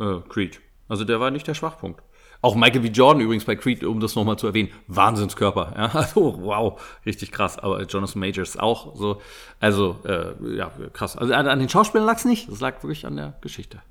äh, 0.00 0.20
Creed. 0.30 0.60
Also 0.88 1.04
der 1.04 1.20
war 1.20 1.30
nicht 1.30 1.46
der 1.46 1.54
Schwachpunkt. 1.54 2.02
Auch 2.40 2.54
Michael 2.54 2.80
B. 2.80 2.88
Jordan 2.88 3.20
übrigens 3.20 3.44
bei 3.44 3.56
Creed, 3.56 3.82
um 3.82 3.98
das 3.98 4.14
nochmal 4.14 4.38
zu 4.38 4.46
erwähnen, 4.46 4.70
Wahnsinnskörper. 4.86 5.74
Ja, 5.76 5.86
also 5.92 6.40
wow, 6.40 6.80
richtig 7.04 7.32
krass. 7.32 7.58
Aber 7.58 7.82
Jonathan 7.82 8.20
Majors 8.20 8.56
auch 8.56 8.94
so. 8.94 9.20
Also 9.58 9.98
äh, 10.04 10.56
ja, 10.56 10.70
krass. 10.92 11.16
Also 11.16 11.34
an, 11.34 11.48
an 11.48 11.58
den 11.58 11.68
Schauspielern 11.68 12.06
lag 12.06 12.16
es 12.16 12.24
nicht. 12.24 12.48
Das 12.48 12.60
lag 12.60 12.82
wirklich 12.82 13.06
an 13.06 13.16
der 13.16 13.34
Geschichte. 13.40 13.82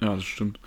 Ja, 0.00 0.14
das 0.14 0.24
stimmt. 0.24 0.58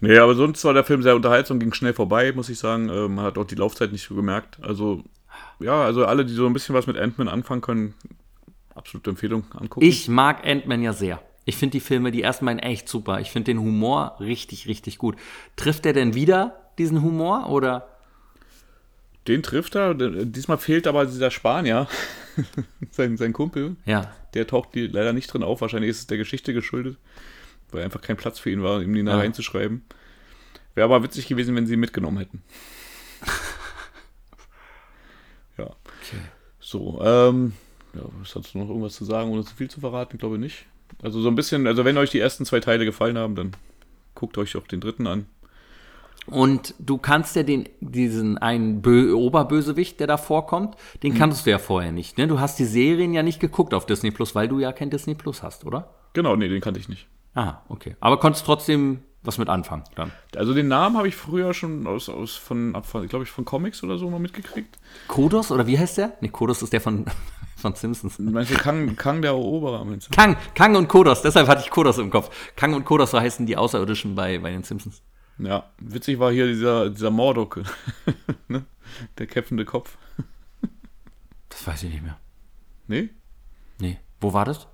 Nee, 0.00 0.16
aber 0.18 0.34
sonst 0.34 0.64
war 0.64 0.72
der 0.72 0.84
Film 0.84 1.02
sehr 1.02 1.16
unterhaltsam, 1.16 1.58
ging 1.58 1.74
schnell 1.74 1.92
vorbei, 1.92 2.32
muss 2.32 2.48
ich 2.48 2.58
sagen. 2.58 2.88
Äh, 2.88 3.08
man 3.08 3.24
hat 3.24 3.36
auch 3.36 3.44
die 3.44 3.56
Laufzeit 3.56 3.92
nicht 3.92 4.06
so 4.06 4.14
gemerkt. 4.14 4.58
Also, 4.62 5.04
ja, 5.60 5.82
also 5.82 6.06
alle, 6.06 6.24
die 6.24 6.32
so 6.32 6.46
ein 6.46 6.52
bisschen 6.52 6.74
was 6.74 6.86
mit 6.86 6.96
Ant-Man 6.96 7.28
anfangen 7.28 7.60
können, 7.60 7.94
absolute 8.74 9.10
Empfehlung 9.10 9.44
angucken. 9.52 9.84
Ich 9.84 10.08
mag 10.08 10.46
Ant-Man 10.46 10.82
ja 10.82 10.92
sehr. 10.94 11.20
Ich 11.48 11.56
finde 11.56 11.72
die 11.72 11.80
Filme, 11.80 12.12
die 12.12 12.22
ersten 12.22 12.44
beiden 12.44 12.58
echt 12.58 12.90
super. 12.90 13.20
Ich 13.20 13.30
finde 13.30 13.46
den 13.46 13.58
Humor 13.58 14.16
richtig, 14.20 14.68
richtig 14.68 14.98
gut. 14.98 15.16
Trifft 15.56 15.86
er 15.86 15.94
denn 15.94 16.14
wieder 16.14 16.60
diesen 16.76 17.00
Humor 17.00 17.48
oder? 17.48 17.88
Den 19.26 19.42
trifft 19.42 19.74
er. 19.74 19.94
Diesmal 19.94 20.58
fehlt 20.58 20.86
aber 20.86 21.06
dieser 21.06 21.30
Spanier, 21.30 21.88
sein, 22.90 23.16
sein 23.16 23.32
Kumpel. 23.32 23.76
Ja, 23.86 24.12
Der 24.34 24.46
taucht 24.46 24.74
die 24.74 24.88
leider 24.88 25.14
nicht 25.14 25.32
drin 25.32 25.42
auf. 25.42 25.62
Wahrscheinlich 25.62 25.88
ist 25.88 26.00
es 26.00 26.06
der 26.06 26.18
Geschichte 26.18 26.52
geschuldet, 26.52 26.98
weil 27.70 27.82
einfach 27.82 28.02
kein 28.02 28.18
Platz 28.18 28.38
für 28.38 28.50
ihn 28.50 28.62
war, 28.62 28.82
ihm 28.82 28.92
die 28.92 29.02
da 29.02 29.12
Ja. 29.12 29.18
reinzuschreiben. 29.18 29.82
Wäre 30.74 30.84
aber 30.84 31.02
witzig 31.02 31.28
gewesen, 31.28 31.56
wenn 31.56 31.66
sie 31.66 31.72
ihn 31.74 31.80
mitgenommen 31.80 32.18
hätten. 32.18 32.42
ja. 35.56 35.64
okay. 35.64 36.20
So, 36.60 37.00
ähm, 37.02 37.54
ja, 37.94 38.02
was 38.20 38.34
hast 38.34 38.52
du 38.52 38.58
noch 38.58 38.68
irgendwas 38.68 38.96
zu 38.96 39.06
sagen, 39.06 39.30
ohne 39.30 39.44
zu 39.44 39.54
viel 39.54 39.70
zu 39.70 39.80
verraten? 39.80 40.16
Ich 40.16 40.20
glaube 40.20 40.36
nicht. 40.38 40.66
Also 41.02 41.20
so 41.20 41.28
ein 41.28 41.34
bisschen, 41.34 41.66
also 41.66 41.84
wenn 41.84 41.96
euch 41.98 42.10
die 42.10 42.20
ersten 42.20 42.44
zwei 42.44 42.60
Teile 42.60 42.84
gefallen 42.84 43.18
haben, 43.18 43.34
dann 43.34 43.52
guckt 44.14 44.38
euch 44.38 44.56
auch 44.56 44.66
den 44.66 44.80
dritten 44.80 45.06
an. 45.06 45.26
Und 46.26 46.74
du 46.78 46.98
kannst 46.98 47.36
ja 47.36 47.42
den, 47.42 47.68
diesen 47.80 48.36
einen 48.36 48.82
Bö 48.82 49.14
Oberbösewicht, 49.14 49.98
der 49.98 50.06
da 50.06 50.18
vorkommt, 50.18 50.76
den 51.02 51.14
kanntest 51.14 51.46
du 51.46 51.50
ja 51.50 51.58
vorher 51.58 51.92
nicht. 51.92 52.18
Ne? 52.18 52.28
Du 52.28 52.38
hast 52.38 52.58
die 52.58 52.66
Serien 52.66 53.14
ja 53.14 53.22
nicht 53.22 53.40
geguckt 53.40 53.72
auf 53.72 53.86
Disney 53.86 54.10
Plus, 54.10 54.34
weil 54.34 54.48
du 54.48 54.58
ja 54.58 54.72
kein 54.72 54.90
Disney 54.90 55.14
Plus 55.14 55.42
hast, 55.42 55.64
oder? 55.64 55.94
Genau, 56.12 56.36
nee, 56.36 56.48
den 56.48 56.60
kannte 56.60 56.80
ich 56.80 56.88
nicht. 56.88 57.08
Ah, 57.34 57.62
okay. 57.68 57.96
Aber 58.00 58.18
konntest 58.18 58.44
trotzdem 58.44 59.00
was 59.22 59.38
mit 59.38 59.48
anfangen 59.48 59.84
dann. 59.94 60.12
Also 60.36 60.54
den 60.54 60.68
Namen 60.68 60.96
habe 60.96 61.08
ich 61.08 61.16
früher 61.16 61.52
schon 61.52 61.86
aus, 61.86 62.08
aus 62.08 62.36
von, 62.36 62.76
von 62.82 63.08
glaube 63.08 63.24
ich, 63.24 63.30
von 63.30 63.44
Comics 63.44 63.82
oder 63.82 63.98
so 63.98 64.08
mal 64.08 64.20
mitgekriegt. 64.20 64.78
Kodos, 65.08 65.50
oder 65.50 65.66
wie 65.66 65.78
heißt 65.78 65.98
der? 65.98 66.12
Nee, 66.20 66.28
Kodos 66.28 66.62
ist 66.62 66.72
der 66.72 66.80
von, 66.80 67.04
von 67.58 67.74
Simpsons. 67.74 68.16
Du 68.16 68.32
Kang, 68.56 68.96
Kang 68.96 69.20
der 69.20 69.32
Eroberer? 69.32 69.84
Meinst 69.84 70.08
du? 70.08 70.10
Kang, 70.14 70.36
Kang 70.54 70.76
und 70.76 70.88
Kodos, 70.88 71.22
deshalb 71.22 71.48
hatte 71.48 71.62
ich 71.62 71.70
Kodos 71.70 71.98
im 71.98 72.10
Kopf. 72.10 72.30
Kang 72.56 72.74
und 72.74 72.84
Kodos, 72.84 73.10
so 73.10 73.20
heißen 73.20 73.46
die 73.46 73.56
Außerirdischen 73.56 74.14
bei, 74.14 74.38
bei 74.38 74.50
den 74.50 74.62
Simpsons. 74.62 75.02
Ja, 75.38 75.70
witzig 75.78 76.18
war 76.18 76.32
hier 76.32 76.46
dieser, 76.46 76.90
dieser 76.90 77.10
Mordok, 77.10 77.62
ne? 78.48 78.64
der 79.18 79.26
kämpfende 79.26 79.64
Kopf. 79.64 79.96
Das 81.48 81.66
weiß 81.66 81.82
ich 81.84 81.90
nicht 81.90 82.02
mehr. 82.02 82.18
Nee? 82.86 83.10
Nee. 83.80 83.98
Wo 84.20 84.32
war 84.32 84.44
das? 84.44 84.66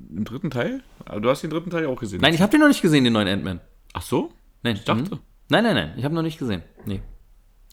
Im 0.00 0.24
dritten 0.24 0.50
Teil? 0.50 0.82
Aber 1.04 1.20
du 1.20 1.28
hast 1.28 1.42
den 1.42 1.50
dritten 1.50 1.70
Teil 1.70 1.86
auch 1.86 1.98
gesehen. 1.98 2.20
Nein, 2.20 2.34
ich 2.34 2.40
habe 2.40 2.50
den 2.50 2.60
noch 2.60 2.68
nicht 2.68 2.82
gesehen, 2.82 3.04
den 3.04 3.12
neuen 3.12 3.28
Ant-Man. 3.28 3.60
Ach 3.92 4.02
so? 4.02 4.32
Nein, 4.62 4.76
Ich 4.76 4.84
dachte. 4.84 5.16
Mhm. 5.16 5.20
Nein, 5.50 5.64
nein, 5.64 5.74
nein, 5.74 5.94
ich 5.96 6.04
habe 6.04 6.14
noch 6.14 6.22
nicht 6.22 6.38
gesehen. 6.38 6.62
Nee. 6.84 7.00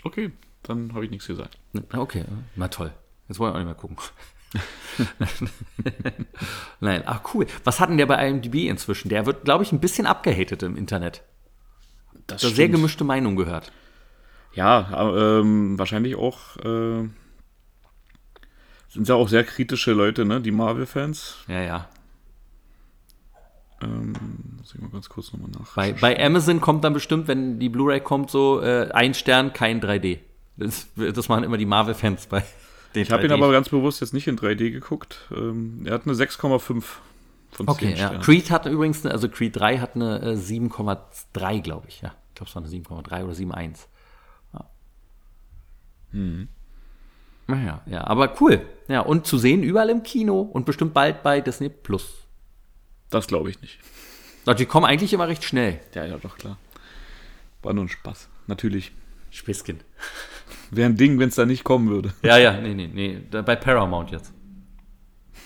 Okay, 0.03 0.32
dann 0.63 0.93
habe 0.93 1.03
ich 1.05 1.11
nichts 1.11 1.28
gesagt. 1.28 1.57
Okay, 1.93 2.23
na 2.55 2.67
toll. 2.69 2.91
Jetzt 3.28 3.39
wollen 3.39 3.53
wir 3.53 3.55
auch 3.55 3.59
nicht 3.59 3.67
mehr 3.67 3.76
gucken. 3.76 3.97
Nein, 6.80 7.03
ach 7.05 7.21
cool. 7.34 7.47
Was 7.63 7.80
hat 7.80 7.89
denn 7.89 7.97
der 7.97 8.05
bei 8.05 8.28
IMDb 8.28 8.69
inzwischen? 8.69 9.09
Der 9.09 9.26
wird, 9.26 9.43
glaube 9.45 9.63
ich, 9.63 9.71
ein 9.71 9.80
bisschen 9.80 10.05
abgehatet 10.05 10.63
im 10.63 10.78
Internet. 10.78 11.23
Das 12.28 12.41
Da 12.41 12.49
sehr 12.49 12.69
gemischte 12.69 13.03
Meinung 13.03 13.36
gehört. 13.36 13.71
Ja, 14.53 15.39
ähm, 15.39 15.78
wahrscheinlich 15.78 16.15
auch 16.15 16.55
äh, 16.57 17.09
sind 18.89 19.09
ja 19.09 19.15
auch 19.15 19.28
sehr 19.28 19.43
kritische 19.43 19.91
Leute, 19.91 20.23
ne? 20.26 20.39
Die 20.39 20.51
Marvel-Fans. 20.51 21.43
Ja, 21.47 21.61
ja. 21.61 21.89
Ähm, 23.82 24.13
muss 24.57 24.73
ich 24.73 24.80
mal 24.80 24.89
ganz 24.89 25.09
kurz 25.09 25.34
nochmal 25.34 25.49
nach. 25.51 25.76
Bei, 25.76 25.91
bei 25.91 26.23
Amazon 26.23 26.61
kommt 26.61 26.86
dann 26.86 26.93
bestimmt, 26.93 27.28
wenn 27.28 27.59
die 27.59 27.67
Blu-ray 27.67 27.99
kommt, 27.99 28.32
so 28.32 28.61
äh, 28.61 28.89
ein 28.93 29.13
Stern, 29.13 29.51
kein 29.51 29.82
3D. 29.82 30.19
Das, 30.55 30.88
das 30.95 31.28
machen 31.28 31.43
immer 31.43 31.57
die 31.57 31.65
Marvel-Fans 31.65 32.28
bei 32.28 32.43
Ich 33.02 33.12
habe 33.12 33.26
ihn 33.26 33.32
aber 33.32 33.52
ganz 33.52 33.70
bewusst 33.70 34.02
jetzt 34.02 34.14
nicht 34.14 34.28
in 34.28 34.38
3D 34.38 34.72
geguckt. 34.72 35.28
Ähm, 35.32 35.84
er 35.86 35.93
hat 35.93 36.06
eine 36.06 36.14
6,5 36.14 36.60
von 36.60 37.68
10 37.68 37.68
Okay, 37.68 37.96
ja. 37.98 38.18
Creed 38.20 38.52
hat 38.52 38.66
übrigens, 38.66 39.06
eine, 39.06 39.14
also 39.14 39.30
Creed 39.30 39.56
3 39.56 39.80
hat 39.80 39.96
eine 39.96 40.22
äh, 40.22 40.36
7,3, 40.36 41.62
glaube 41.62 41.88
ich. 41.88 42.02
Ja, 42.02 42.14
ich 42.30 42.36
glaube, 42.36 42.50
es 42.50 42.56
war 42.56 42.64
eine 42.64 42.72
7,3 42.72 43.24
oder 43.24 43.34
7,1. 43.34 43.88
Ja. 44.54 44.70
Naja, 47.48 47.82
ja, 47.86 48.08
aber 48.08 48.36
cool. 48.41 48.66
Ja, 48.88 49.02
und 49.02 49.28
zu 49.28 49.38
sehen 49.38 49.64
überall 49.64 49.89
im 49.89 50.04
Kino 50.04 50.41
und 50.41 50.66
bestimmt 50.66 50.93
bald 50.93 51.24
bei 51.24 51.41
Disney 51.41 51.70
Plus. 51.70 52.26
Das 53.10 53.28
glaube 53.28 53.50
ich 53.50 53.62
nicht. 53.62 53.80
Die 54.58 54.66
kommen 54.66 54.86
eigentlich 54.86 55.14
immer 55.14 55.28
recht 55.28 55.43
schnell. 55.43 55.80
Ja, 55.93 56.06
ja, 56.06 56.18
doch 56.18 56.38
klar. 56.38 56.58
War 57.62 57.74
nur 57.74 57.86
ein 57.86 57.89
Spaß. 57.89 58.30
Natürlich. 58.48 58.91
Späßchen. 59.32 59.80
Wäre 60.72 60.89
ein 60.89 60.98
Ding, 60.98 61.20
wenn 61.20 61.30
es 61.30 61.36
da 61.36 61.46
nicht 61.46 61.64
kommen 61.64 61.89
würde. 61.89 62.14
Ja, 62.22 62.38
ja, 62.38 62.60
nee, 62.60 62.74
nee, 62.74 62.88
nee. 62.88 63.20
Bei 63.41 63.56
Paramount 63.56 64.12
jetzt. 64.12 64.34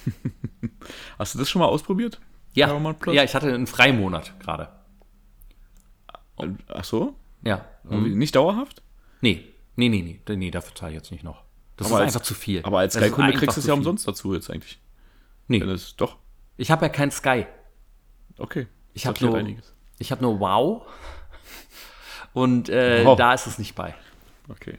Hast 1.20 1.36
du 1.36 1.40
das 1.40 1.50
schon 1.50 1.60
mal 1.60 1.68
ausprobiert? 1.68 2.20
Ja, 2.54 2.68
Paramount 2.68 3.00
Plus? 3.00 3.16
ja 3.16 3.24
ich 3.24 3.36
hatte 3.36 3.54
einen 3.54 3.68
Freimonat 3.68 4.40
gerade. 4.40 4.70
Ach 6.70 6.84
so? 6.84 7.16
Ja. 7.44 7.66
Aber 7.86 7.98
Nicht 7.98 8.36
dauerhaft? 8.36 8.82
Nee, 9.22 9.46
nee, 9.76 9.90
nee, 9.90 10.02
nee, 10.28 10.36
nee, 10.36 10.52
dafür 10.52 10.74
zahle 10.76 10.92
ich 10.92 10.98
jetzt 10.98 11.12
nicht 11.12 11.24
noch. 11.24 11.44
Das 11.76 11.88
Aber 11.88 11.98
ist 11.98 12.02
als- 12.06 12.16
einfach 12.16 12.26
zu 12.26 12.34
viel. 12.34 12.62
Aber 12.64 12.80
als 12.80 12.94
Sky-Kunde 12.94 13.34
kriegst 13.34 13.58
du 13.58 13.62
es 13.62 13.68
ja 13.68 13.74
umsonst 13.74 14.08
dazu 14.08 14.34
jetzt 14.34 14.50
eigentlich. 14.50 14.80
Nee, 15.48 15.60
Wenn 15.62 15.70
es 15.70 15.96
doch. 15.96 16.18
ich 16.58 16.72
habe 16.72 16.86
ja 16.86 16.90
kein 16.90 17.12
Sky. 17.12 17.46
Okay. 18.38 18.68
Ich 18.94 19.06
habe 19.06 19.24
nur, 19.26 19.44
ich 20.00 20.12
hab 20.12 20.22
nur 20.22 20.40
Wow. 20.40 20.84
Und 22.34 22.70
äh, 22.70 23.04
Wow. 23.06 23.18
da 23.18 23.34
ist 23.34 23.48
es 23.48 23.58
nicht 23.60 23.76
bei. 23.76 23.96
Okay. 24.48 24.78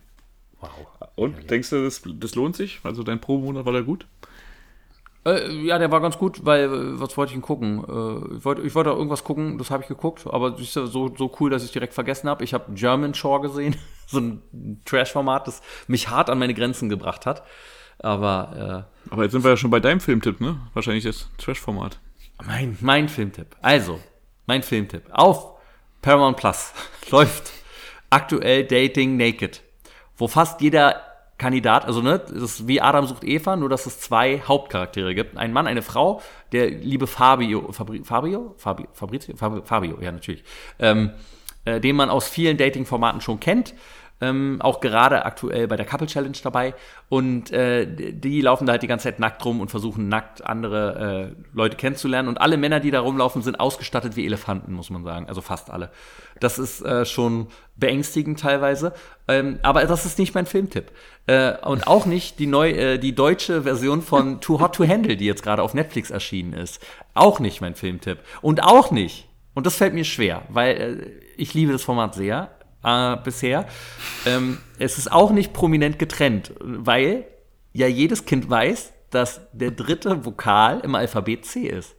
Wow. 0.61 0.71
Und 1.17 1.51
denkst 1.51 1.71
du, 1.71 1.83
das, 1.85 2.03
das 2.05 2.35
lohnt 2.35 2.57
sich? 2.57 2.81
Also 2.83 3.03
dein 3.03 3.21
Pro-Monat 3.21 3.65
war 3.65 3.73
der 3.73 3.83
gut? 3.83 4.07
Äh, 5.27 5.51
ja, 5.65 5.79
der 5.79 5.91
war 5.91 6.01
ganz 6.01 6.17
gut, 6.17 6.45
weil, 6.47 6.65
äh, 6.65 7.01
was 7.01 7.17
wollte 7.17 7.31
ich 7.31 7.35
denn 7.35 7.43
gucken? 7.43 7.79
Äh, 7.85 8.37
ich 8.37 8.45
wollte 8.45 8.63
ich 8.63 8.75
wollte 8.75 8.91
irgendwas 8.91 9.23
gucken, 9.23 9.59
das 9.59 9.71
habe 9.71 9.83
ich 9.83 9.89
geguckt, 9.89 10.27
aber 10.27 10.51
das 10.53 10.61
ist 10.61 10.77
ja 10.77 10.87
so, 10.87 11.15
so 11.15 11.31
cool, 11.41 11.51
dass 11.51 11.63
ich 11.65 11.73
direkt 11.73 11.93
vergessen 11.93 12.29
habe. 12.29 12.43
Ich 12.43 12.55
habe 12.55 12.73
German 12.73 13.13
Shore 13.15 13.43
gesehen, 13.43 13.77
so 14.07 14.19
ein 14.19 14.81
Trash-Format, 14.87 15.47
das 15.47 15.61
mich 15.89 16.09
hart 16.09 16.31
an 16.31 16.39
meine 16.39 16.55
Grenzen 16.55 16.89
gebracht 16.89 17.27
hat. 17.27 17.43
Aber 17.99 18.87
Aber 19.11 19.25
jetzt 19.25 19.33
sind 19.33 19.45
wir 19.45 19.51
ja 19.51 19.57
schon 19.59 19.71
bei 19.71 19.81
deinem 19.81 20.01
Filmtipp, 20.01 20.41
ne? 20.41 20.59
Wahrscheinlich 20.73 21.05
das 21.05 21.29
Trash-Format. 21.37 22.01
äh, 22.41 22.45
mein, 22.47 22.79
mein 22.81 23.09
Filmtipp. 23.11 23.57
Also, 23.61 24.01
mein 24.47 24.63
Filmtipp. 24.63 25.03
Auf 25.11 25.59
Paramount 26.01 26.39
Plus 26.39 26.73
läuft 27.11 27.53
aktuell 28.09 28.65
Dating 28.65 29.19
Naked, 29.19 29.63
wo 30.21 30.29
fast 30.29 30.61
jeder 30.61 31.03
Kandidat, 31.39 31.87
also 31.87 32.03
ne, 32.03 32.19
das 32.19 32.43
ist 32.43 32.69
wie 32.69 32.83
Adam 32.83 33.07
sucht 33.07 33.25
Eva, 33.25 33.57
nur 33.57 33.71
dass 33.71 33.87
es 33.87 33.99
zwei 33.99 34.43
Hauptcharaktere 34.47 35.15
gibt. 35.15 35.39
Ein 35.39 35.55
Mann, 35.55 35.67
eine 35.67 35.81
Frau, 35.81 36.21
der 36.53 36.71
liebe 36.71 37.07
Fabio, 37.07 37.73
Fabri, 37.73 38.03
Fabio? 38.05 38.55
Fabi, 38.59 38.87
Fabrizio? 38.93 39.35
Fabio, 39.37 39.63
Fabio, 39.63 39.99
ja, 40.03 40.13
natürlich. 40.13 40.45
Ähm, 40.79 41.13
äh, 41.65 41.81
den 41.81 41.97
man 41.97 42.11
aus 42.11 42.29
vielen 42.29 42.59
Dating-Formaten 42.59 43.23
schon 43.23 43.41
kennt. 43.41 43.75
Ähm, 44.21 44.59
auch 44.61 44.81
gerade 44.81 45.25
aktuell 45.25 45.67
bei 45.67 45.77
der 45.77 45.87
Couple 45.87 46.07
Challenge 46.07 46.37
dabei. 46.43 46.75
Und 47.09 47.51
äh, 47.53 47.87
die 47.87 48.41
laufen 48.41 48.67
da 48.67 48.73
halt 48.73 48.83
die 48.83 48.87
ganze 48.87 49.05
Zeit 49.05 49.19
nackt 49.19 49.45
rum 49.45 49.61
und 49.61 49.71
versuchen 49.71 50.09
nackt 50.09 50.45
andere 50.45 51.33
äh, 51.33 51.43
Leute 51.55 51.77
kennenzulernen. 51.77 52.29
Und 52.29 52.39
alle 52.39 52.57
Männer, 52.57 52.81
die 52.81 52.91
da 52.91 53.01
rumlaufen, 53.01 53.43
sind 53.43 53.59
ausgestattet 53.59 54.17
wie 54.17 54.27
Elefanten, 54.27 54.73
muss 54.73 54.91
man 54.91 55.05
sagen. 55.05 55.27
Also 55.29 55.41
fast 55.41 55.71
alle. 55.71 55.91
Das 56.39 56.59
ist 56.59 56.83
äh, 56.83 57.05
schon 57.05 57.49
beängstigend 57.77 58.41
teilweise. 58.41 58.93
Ähm, 59.27 59.59
aber 59.63 59.85
das 59.85 60.05
ist 60.05 60.19
nicht 60.19 60.35
mein 60.35 60.47
Filmtipp. 60.47 60.93
Äh, 61.27 61.57
und 61.63 61.87
auch 61.87 62.07
nicht 62.07 62.39
die, 62.39 62.47
neu, 62.47 62.71
äh, 62.71 62.99
die 62.99 63.15
deutsche 63.15 63.63
Version 63.63 64.03
von 64.03 64.41
Too 64.41 64.61
Hot 64.61 64.75
to 64.75 64.87
Handle, 64.87 65.17
die 65.17 65.27
jetzt 65.27 65.43
gerade 65.43 65.63
auf 65.63 65.75
Netflix 65.75 66.11
erschienen 66.11 66.53
ist. 66.53 66.85
Auch 67.15 67.41
nicht 67.41 67.61
mein 67.61 67.75
Filmtipp. 67.75 68.19
Und 68.43 68.63
auch 68.63 68.91
nicht, 68.91 69.29
und 69.55 69.67
das 69.67 69.77
fällt 69.77 69.95
mir 69.95 70.05
schwer, 70.05 70.43
weil 70.49 70.77
äh, 70.77 71.11
ich 71.37 71.55
liebe 71.55 71.73
das 71.73 71.83
Format 71.83 72.15
sehr 72.15 72.51
äh, 72.83 73.17
bisher. 73.17 73.67
Ähm, 74.27 74.59
es 74.79 74.99
ist 74.99 75.11
auch 75.11 75.31
nicht 75.31 75.53
prominent 75.53 75.99
getrennt, 75.99 76.53
weil 76.61 77.27
ja 77.73 77.87
jedes 77.87 78.25
Kind 78.25 78.49
weiß, 78.49 78.93
dass 79.11 79.41
der 79.53 79.73
dritte 79.73 80.25
Vokal 80.25 80.81
im 80.81 80.95
Alphabet 80.95 81.45
C 81.45 81.67
ist. 81.67 81.95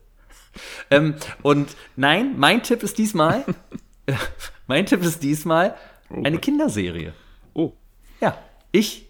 Ähm, 0.90 1.14
und 1.42 1.76
nein, 1.96 2.34
mein 2.36 2.62
Tipp 2.62 2.82
ist 2.82 2.98
diesmal, 2.98 3.44
mein 4.66 4.86
Tipp 4.86 5.02
ist 5.02 5.22
diesmal 5.22 5.76
eine 6.10 6.38
Kinderserie. 6.38 7.14
Oh. 7.54 7.72
Ja, 8.20 8.38
ich 8.70 9.06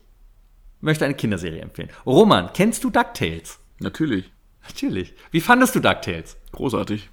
möchte 0.80 1.04
eine 1.04 1.14
Kinderserie 1.14 1.60
empfehlen. 1.60 1.90
Roman, 2.06 2.50
kennst 2.52 2.84
du 2.84 2.90
DuckTales? 2.90 3.58
Natürlich. 3.78 4.30
Natürlich. 4.68 5.14
Wie 5.30 5.40
fandest 5.40 5.74
du 5.74 5.80
DuckTales? 5.80 6.36
Großartig. 6.52 7.10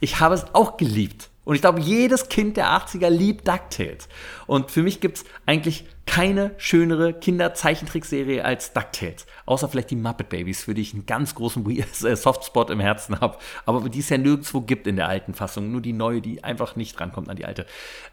Ich 0.00 0.20
habe 0.20 0.34
es 0.34 0.54
auch 0.54 0.76
geliebt. 0.76 1.29
Und 1.50 1.56
ich 1.56 1.62
glaube, 1.62 1.80
jedes 1.80 2.28
Kind 2.28 2.56
der 2.56 2.68
80er 2.68 3.08
liebt 3.08 3.48
DuckTales. 3.48 4.08
Und 4.46 4.70
für 4.70 4.84
mich 4.84 5.00
gibt 5.00 5.16
es 5.16 5.24
eigentlich 5.46 5.84
keine 6.10 6.50
schönere 6.56 7.12
Kinderzeichentrickserie 7.12 8.44
als 8.44 8.72
DuckTales. 8.72 9.26
Außer 9.46 9.68
vielleicht 9.68 9.92
die 9.92 9.96
Muppet 9.96 10.28
Babies, 10.28 10.64
für 10.64 10.74
die 10.74 10.82
ich 10.82 10.92
einen 10.92 11.06
ganz 11.06 11.36
großen 11.36 11.64
äh, 11.70 12.16
Softspot 12.16 12.68
im 12.70 12.80
Herzen 12.80 13.20
habe. 13.20 13.38
Aber 13.64 13.88
die 13.88 14.00
es 14.00 14.08
ja 14.08 14.18
nirgendwo 14.18 14.60
gibt 14.60 14.88
in 14.88 14.96
der 14.96 15.06
alten 15.06 15.34
Fassung. 15.34 15.70
Nur 15.70 15.80
die 15.80 15.92
neue, 15.92 16.20
die 16.20 16.42
einfach 16.42 16.74
nicht 16.74 17.00
rankommt 17.00 17.28
an 17.28 17.36
die 17.36 17.44
alte. 17.44 17.64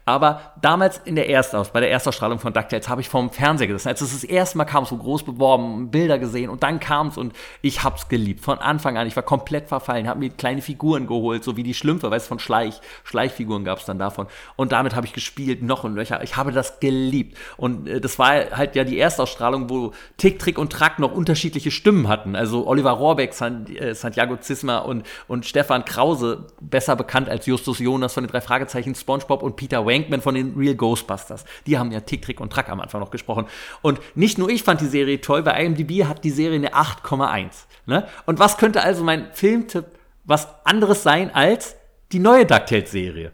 Aber 0.04 0.52
damals 0.62 0.98
in 1.06 1.16
der 1.16 1.28
Erstaus, 1.28 1.72
bei 1.72 1.80
der 1.80 1.90
Erstausstrahlung 1.90 2.38
von 2.38 2.52
DuckTales, 2.52 2.88
habe 2.88 3.00
ich 3.00 3.08
vorm 3.08 3.32
Fernseher 3.32 3.66
gesessen. 3.66 3.88
Als 3.88 4.00
es 4.00 4.12
das 4.12 4.22
erste 4.22 4.58
Mal 4.58 4.64
kam, 4.64 4.84
so 4.84 4.96
groß 4.96 5.24
beworben, 5.24 5.90
Bilder 5.90 6.20
gesehen 6.20 6.50
und 6.50 6.62
dann 6.62 6.78
kam 6.78 7.08
es 7.08 7.16
und 7.16 7.32
ich 7.62 7.82
habe 7.82 7.96
es 7.96 8.06
geliebt. 8.06 8.44
Von 8.44 8.58
Anfang 8.58 8.96
an. 8.96 9.08
Ich 9.08 9.16
war 9.16 9.24
komplett 9.24 9.66
verfallen, 9.66 10.06
habe 10.06 10.20
mir 10.20 10.30
kleine 10.30 10.62
Figuren 10.62 11.08
geholt, 11.08 11.42
so 11.42 11.56
wie 11.56 11.64
die 11.64 11.74
Schlümpfe, 11.74 12.12
weißt 12.12 12.26
du, 12.26 12.28
von 12.28 12.38
Schleich. 12.38 12.80
Schleichfiguren 13.02 13.64
gab 13.64 13.80
es 13.80 13.86
dann 13.86 13.98
davon. 13.98 14.28
Und 14.54 14.70
damit 14.70 14.94
habe 14.94 15.04
ich 15.04 15.14
gespielt, 15.14 15.64
noch 15.64 15.82
und 15.82 15.96
Löcher. 15.96 16.22
Ich 16.22 16.36
habe 16.36 16.52
das 16.52 16.78
geliebt. 16.78 17.36
Und 17.56 17.87
äh, 17.88 18.00
das 18.00 18.18
war 18.18 18.50
halt 18.50 18.76
ja 18.76 18.84
die 18.84 18.98
Erstausstrahlung, 18.98 19.70
wo 19.70 19.92
Tick, 20.16 20.38
Trick 20.38 20.58
und 20.58 20.72
Track 20.72 20.98
noch 20.98 21.12
unterschiedliche 21.12 21.70
Stimmen 21.70 22.08
hatten. 22.08 22.36
Also 22.36 22.66
Oliver 22.66 22.92
Rohrbeck, 22.92 23.32
San, 23.32 23.66
äh, 23.74 23.94
Santiago 23.94 24.36
Zisma 24.36 24.78
und, 24.78 25.06
und 25.26 25.46
Stefan 25.46 25.84
Krause, 25.84 26.46
besser 26.60 26.96
bekannt 26.96 27.28
als 27.28 27.46
Justus 27.46 27.78
Jonas 27.78 28.14
von 28.14 28.24
den 28.24 28.30
drei 28.30 28.40
Fragezeichen, 28.40 28.94
SpongeBob 28.94 29.42
und 29.42 29.56
Peter 29.56 29.84
Wankman 29.86 30.20
von 30.20 30.34
den 30.34 30.54
Real 30.56 30.74
Ghostbusters. 30.74 31.44
Die 31.66 31.78
haben 31.78 31.90
ja 31.92 32.00
Tick, 32.00 32.22
Trick 32.22 32.40
und 32.40 32.52
Track 32.52 32.68
am 32.68 32.80
Anfang 32.80 33.00
noch 33.00 33.10
gesprochen. 33.10 33.46
Und 33.82 34.00
nicht 34.14 34.38
nur 34.38 34.48
ich 34.48 34.62
fand 34.62 34.80
die 34.80 34.86
Serie 34.86 35.20
toll, 35.20 35.42
bei 35.42 35.64
IMDb 35.64 36.04
hat 36.04 36.24
die 36.24 36.30
Serie 36.30 36.56
eine 36.56 36.74
8,1. 36.74 37.50
Ne? 37.86 38.06
Und 38.26 38.38
was 38.38 38.58
könnte 38.58 38.82
also 38.82 39.02
mein 39.04 39.32
Filmtipp 39.32 39.86
was 40.24 40.48
anderes 40.64 41.02
sein 41.02 41.34
als 41.34 41.76
die 42.12 42.18
neue 42.18 42.44
DuckTales-Serie? 42.44 43.32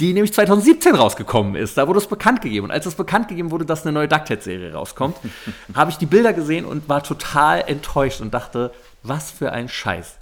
Die 0.00 0.12
nämlich 0.12 0.32
2017 0.32 0.94
rausgekommen 0.94 1.54
ist. 1.54 1.76
Da 1.76 1.88
wurde 1.88 1.98
es 1.98 2.06
bekannt 2.06 2.42
gegeben. 2.42 2.66
Und 2.66 2.70
als 2.70 2.86
es 2.86 2.94
bekannt 2.94 3.28
gegeben 3.28 3.50
wurde, 3.50 3.66
dass 3.66 3.82
eine 3.82 3.92
neue 3.92 4.08
DuckTales-Serie 4.08 4.72
rauskommt, 4.72 5.16
habe 5.74 5.90
ich 5.90 5.96
die 5.96 6.06
Bilder 6.06 6.32
gesehen 6.32 6.64
und 6.64 6.88
war 6.88 7.02
total 7.02 7.64
enttäuscht 7.66 8.20
und 8.20 8.32
dachte, 8.32 8.72
was 9.02 9.30
für 9.30 9.52
ein 9.52 9.68
Scheiß. 9.68 10.16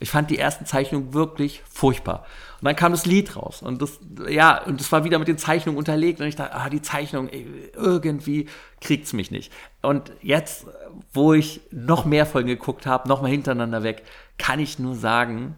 Ich 0.00 0.10
fand 0.10 0.30
die 0.30 0.38
ersten 0.38 0.64
Zeichnungen 0.64 1.12
wirklich 1.12 1.62
furchtbar. 1.70 2.24
Und 2.60 2.66
dann 2.66 2.76
kam 2.76 2.92
das 2.92 3.06
Lied 3.06 3.36
raus. 3.36 3.62
Und 3.62 3.82
das, 3.82 3.98
ja, 4.28 4.62
und 4.64 4.80
das 4.80 4.90
war 4.92 5.04
wieder 5.04 5.18
mit 5.18 5.28
den 5.28 5.38
Zeichnungen 5.38 5.78
unterlegt. 5.78 6.20
Und 6.20 6.26
ich 6.26 6.36
dachte, 6.36 6.54
ah, 6.54 6.70
die 6.70 6.82
Zeichnung, 6.82 7.28
ey, 7.28 7.46
irgendwie 7.74 8.48
kriegt's 8.80 9.12
mich 9.12 9.30
nicht. 9.30 9.52
Und 9.82 10.12
jetzt, 10.22 10.66
wo 11.12 11.34
ich 11.34 11.60
noch 11.70 12.04
mehr 12.06 12.26
Folgen 12.26 12.48
geguckt 12.48 12.86
habe, 12.86 13.08
noch 13.08 13.22
mal 13.22 13.30
hintereinander 13.30 13.82
weg, 13.82 14.02
kann 14.38 14.58
ich 14.58 14.78
nur 14.78 14.94
sagen, 14.94 15.56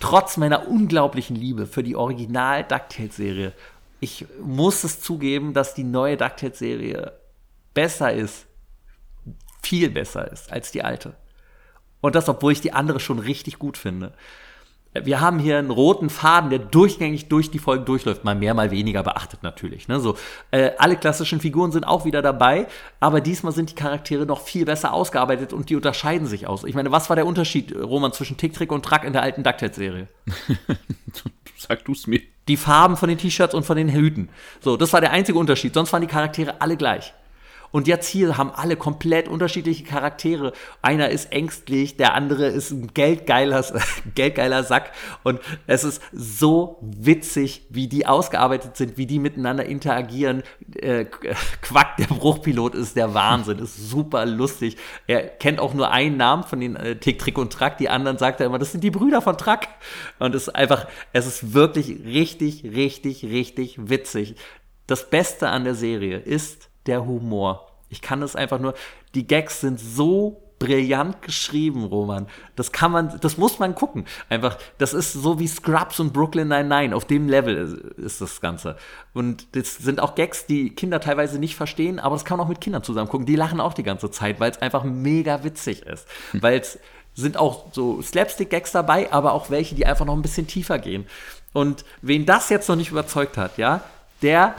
trotz 0.00 0.36
meiner 0.36 0.66
unglaublichen 0.66 1.36
Liebe 1.36 1.66
für 1.66 1.82
die 1.82 1.94
Original 1.94 2.64
DuckTales-Serie, 2.64 3.52
ich 4.00 4.26
muss 4.42 4.82
es 4.82 5.00
zugeben, 5.00 5.52
dass 5.52 5.74
die 5.74 5.84
neue 5.84 6.16
DuckTales-Serie 6.16 7.12
besser 7.74 8.12
ist, 8.12 8.46
viel 9.62 9.90
besser 9.90 10.30
ist 10.32 10.50
als 10.50 10.72
die 10.72 10.82
alte. 10.82 11.14
Und 12.00 12.14
das, 12.14 12.28
obwohl 12.28 12.52
ich 12.52 12.62
die 12.62 12.72
andere 12.72 12.98
schon 12.98 13.18
richtig 13.18 13.58
gut 13.58 13.76
finde 13.76 14.14
wir 14.92 15.20
haben 15.20 15.38
hier 15.38 15.58
einen 15.58 15.70
roten 15.70 16.10
Faden, 16.10 16.50
der 16.50 16.58
durchgängig 16.58 17.28
durch 17.28 17.50
die 17.50 17.60
Folgen 17.60 17.84
durchläuft, 17.84 18.24
mal 18.24 18.34
mehr, 18.34 18.54
mal 18.54 18.72
weniger 18.72 19.04
beachtet 19.04 19.42
natürlich. 19.42 19.86
Ne? 19.86 20.00
So, 20.00 20.16
äh, 20.50 20.72
alle 20.78 20.96
klassischen 20.96 21.40
Figuren 21.40 21.70
sind 21.70 21.84
auch 21.84 22.04
wieder 22.04 22.22
dabei, 22.22 22.66
aber 22.98 23.20
diesmal 23.20 23.52
sind 23.52 23.70
die 23.70 23.74
Charaktere 23.76 24.26
noch 24.26 24.40
viel 24.40 24.64
besser 24.64 24.92
ausgearbeitet 24.92 25.52
und 25.52 25.70
die 25.70 25.76
unterscheiden 25.76 26.26
sich 26.26 26.48
aus. 26.48 26.64
Ich 26.64 26.74
meine, 26.74 26.90
was 26.90 27.08
war 27.08 27.14
der 27.14 27.26
Unterschied, 27.26 27.74
Roman, 27.74 28.12
zwischen 28.12 28.36
Tick, 28.36 28.52
Trick 28.52 28.72
und 28.72 28.84
Track 28.84 29.04
in 29.04 29.12
der 29.12 29.22
alten 29.22 29.44
DuckTales-Serie? 29.44 30.08
Sag 31.56 31.84
du's 31.84 32.06
mir. 32.06 32.20
Die 32.48 32.56
Farben 32.56 32.96
von 32.96 33.08
den 33.08 33.18
T-Shirts 33.18 33.54
und 33.54 33.64
von 33.64 33.76
den 33.76 33.92
Hüten. 33.92 34.28
So, 34.60 34.76
das 34.76 34.92
war 34.92 35.00
der 35.00 35.12
einzige 35.12 35.38
Unterschied. 35.38 35.74
Sonst 35.74 35.92
waren 35.92 36.00
die 36.00 36.08
Charaktere 36.08 36.60
alle 36.60 36.76
gleich. 36.76 37.12
Und 37.72 37.86
jetzt 37.86 38.08
hier 38.08 38.36
haben 38.36 38.50
alle 38.50 38.76
komplett 38.76 39.28
unterschiedliche 39.28 39.84
Charaktere. 39.84 40.52
Einer 40.82 41.10
ist 41.10 41.32
ängstlich, 41.32 41.96
der 41.96 42.14
andere 42.14 42.46
ist 42.46 42.70
ein 42.70 42.92
geldgeiler, 42.94 43.64
geldgeiler 44.14 44.64
Sack. 44.64 44.92
Und 45.22 45.40
es 45.66 45.84
ist 45.84 46.02
so 46.12 46.78
witzig, 46.80 47.66
wie 47.70 47.88
die 47.88 48.06
ausgearbeitet 48.06 48.76
sind, 48.76 48.96
wie 48.96 49.06
die 49.06 49.18
miteinander 49.18 49.64
interagieren. 49.64 50.42
Äh, 50.74 51.04
Quack, 51.62 51.96
der 51.96 52.06
Bruchpilot, 52.06 52.74
ist 52.74 52.96
der 52.96 53.14
Wahnsinn, 53.14 53.58
ist 53.58 53.90
super 53.90 54.26
lustig. 54.26 54.76
Er 55.06 55.22
kennt 55.22 55.60
auch 55.60 55.74
nur 55.74 55.90
einen 55.90 56.16
Namen 56.16 56.42
von 56.44 56.60
den 56.60 56.76
äh, 56.76 56.96
Tick, 56.96 57.18
Trick 57.18 57.38
und 57.38 57.52
Track. 57.52 57.78
Die 57.78 57.88
anderen 57.88 58.18
sagt 58.18 58.40
er 58.40 58.46
immer, 58.46 58.58
das 58.58 58.72
sind 58.72 58.82
die 58.82 58.90
Brüder 58.90 59.22
von 59.22 59.36
Track. 59.38 59.68
Und 60.18 60.34
es 60.34 60.48
ist 60.48 60.54
einfach, 60.54 60.86
es 61.12 61.26
ist 61.26 61.54
wirklich 61.54 62.04
richtig, 62.04 62.64
richtig, 62.64 63.24
richtig 63.24 63.88
witzig. 63.88 64.34
Das 64.86 65.08
Beste 65.08 65.48
an 65.48 65.64
der 65.64 65.74
Serie 65.74 66.18
ist, 66.18 66.69
der 66.90 67.06
Humor. 67.06 67.68
Ich 67.88 68.02
kann 68.02 68.20
das 68.20 68.36
einfach 68.36 68.58
nur, 68.58 68.74
die 69.14 69.26
Gags 69.26 69.60
sind 69.60 69.78
so 69.78 70.42
brillant 70.58 71.22
geschrieben, 71.22 71.84
Roman. 71.84 72.26
Das 72.54 72.70
kann 72.70 72.92
man, 72.92 73.18
das 73.20 73.38
muss 73.38 73.58
man 73.58 73.74
gucken. 73.74 74.04
Einfach, 74.28 74.58
das 74.76 74.92
ist 74.92 75.14
so 75.14 75.38
wie 75.38 75.48
Scrubs 75.48 75.98
und 76.00 76.12
Brooklyn 76.12 76.48
Nine-Nine. 76.48 76.94
Auf 76.94 77.06
dem 77.06 77.28
Level 77.28 77.56
ist, 77.56 77.72
ist, 77.98 78.20
das 78.20 78.40
Ganze. 78.40 78.76
Und 79.14 79.56
das 79.56 79.78
sind 79.78 80.00
auch 80.00 80.14
Gags, 80.14 80.46
die 80.46 80.70
Kinder 80.70 81.00
teilweise 81.00 81.38
nicht 81.38 81.56
verstehen, 81.56 81.98
aber 81.98 82.14
das 82.14 82.26
kann 82.26 82.36
man 82.36 82.44
auch 82.44 82.50
mit 82.50 82.60
Kindern 82.60 82.82
zusammen 82.82 83.08
gucken. 83.08 83.24
Die 83.24 83.36
lachen 83.36 83.60
auch 83.60 83.72
die 83.72 83.82
ganze 83.82 84.10
Zeit, 84.10 84.38
weil 84.38 84.50
es 84.50 84.60
einfach 84.60 84.84
mega 84.84 85.44
witzig 85.44 85.82
ist. 85.86 86.06
Hm. 86.32 86.42
Weil 86.42 86.60
es 86.60 86.78
sind 87.14 87.38
auch 87.38 87.66
so 87.72 88.02
Slapstick-Gags 88.02 88.72
dabei, 88.72 89.10
aber 89.12 89.32
auch 89.32 89.48
welche, 89.48 89.74
die 89.74 89.86
einfach 89.86 90.04
noch 90.04 90.14
ein 90.14 90.22
bisschen 90.22 90.46
tiefer 90.46 90.78
gehen. 90.78 91.06
Und 91.54 91.86
wen 92.02 92.26
das 92.26 92.50
jetzt 92.50 92.68
noch 92.68 92.76
nicht 92.76 92.90
überzeugt 92.90 93.38
hat, 93.38 93.56
ja, 93.56 93.82
der 94.20 94.54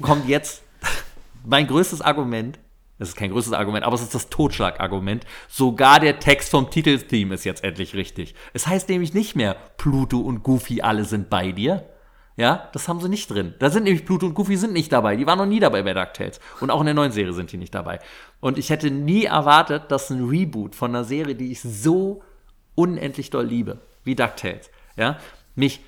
kommt 0.00 0.26
jetzt 0.26 0.62
mein 1.44 1.66
größtes 1.66 2.00
Argument, 2.00 2.58
das 2.98 3.10
ist 3.10 3.16
kein 3.16 3.30
größtes 3.30 3.52
Argument, 3.52 3.84
aber 3.84 3.94
es 3.94 4.02
ist 4.02 4.14
das 4.14 4.28
Totschlagargument. 4.28 5.24
Sogar 5.48 6.00
der 6.00 6.18
Text 6.18 6.50
vom 6.50 6.70
Titeltheme 6.70 7.34
ist 7.34 7.44
jetzt 7.44 7.62
endlich 7.62 7.94
richtig. 7.94 8.34
Es 8.52 8.66
heißt 8.66 8.88
nämlich 8.88 9.14
nicht 9.14 9.36
mehr, 9.36 9.56
Pluto 9.76 10.18
und 10.18 10.42
Goofy 10.42 10.82
alle 10.82 11.04
sind 11.04 11.30
bei 11.30 11.52
dir. 11.52 11.88
Ja, 12.36 12.68
das 12.72 12.86
haben 12.86 13.00
sie 13.00 13.08
nicht 13.08 13.28
drin. 13.30 13.54
Da 13.58 13.68
sind 13.68 13.84
nämlich 13.84 14.04
Pluto 14.04 14.26
und 14.26 14.34
Goofy 14.34 14.56
sind 14.56 14.72
nicht 14.72 14.92
dabei. 14.92 15.16
Die 15.16 15.26
waren 15.26 15.38
noch 15.38 15.46
nie 15.46 15.58
dabei 15.58 15.82
bei 15.82 15.92
DuckTales. 15.92 16.38
Und 16.60 16.70
auch 16.70 16.78
in 16.80 16.86
der 16.86 16.94
neuen 16.94 17.10
Serie 17.10 17.32
sind 17.32 17.50
die 17.50 17.56
nicht 17.56 17.74
dabei. 17.74 17.98
Und 18.38 18.58
ich 18.58 18.70
hätte 18.70 18.92
nie 18.92 19.24
erwartet, 19.24 19.90
dass 19.90 20.10
ein 20.10 20.28
Reboot 20.28 20.76
von 20.76 20.92
einer 20.92 21.02
Serie, 21.02 21.34
die 21.34 21.50
ich 21.50 21.60
so 21.60 22.22
unendlich 22.76 23.30
doll 23.30 23.44
liebe, 23.44 23.80
wie 24.04 24.14
DuckTales, 24.14 24.70
ja, 24.96 25.18
mich 25.56 25.80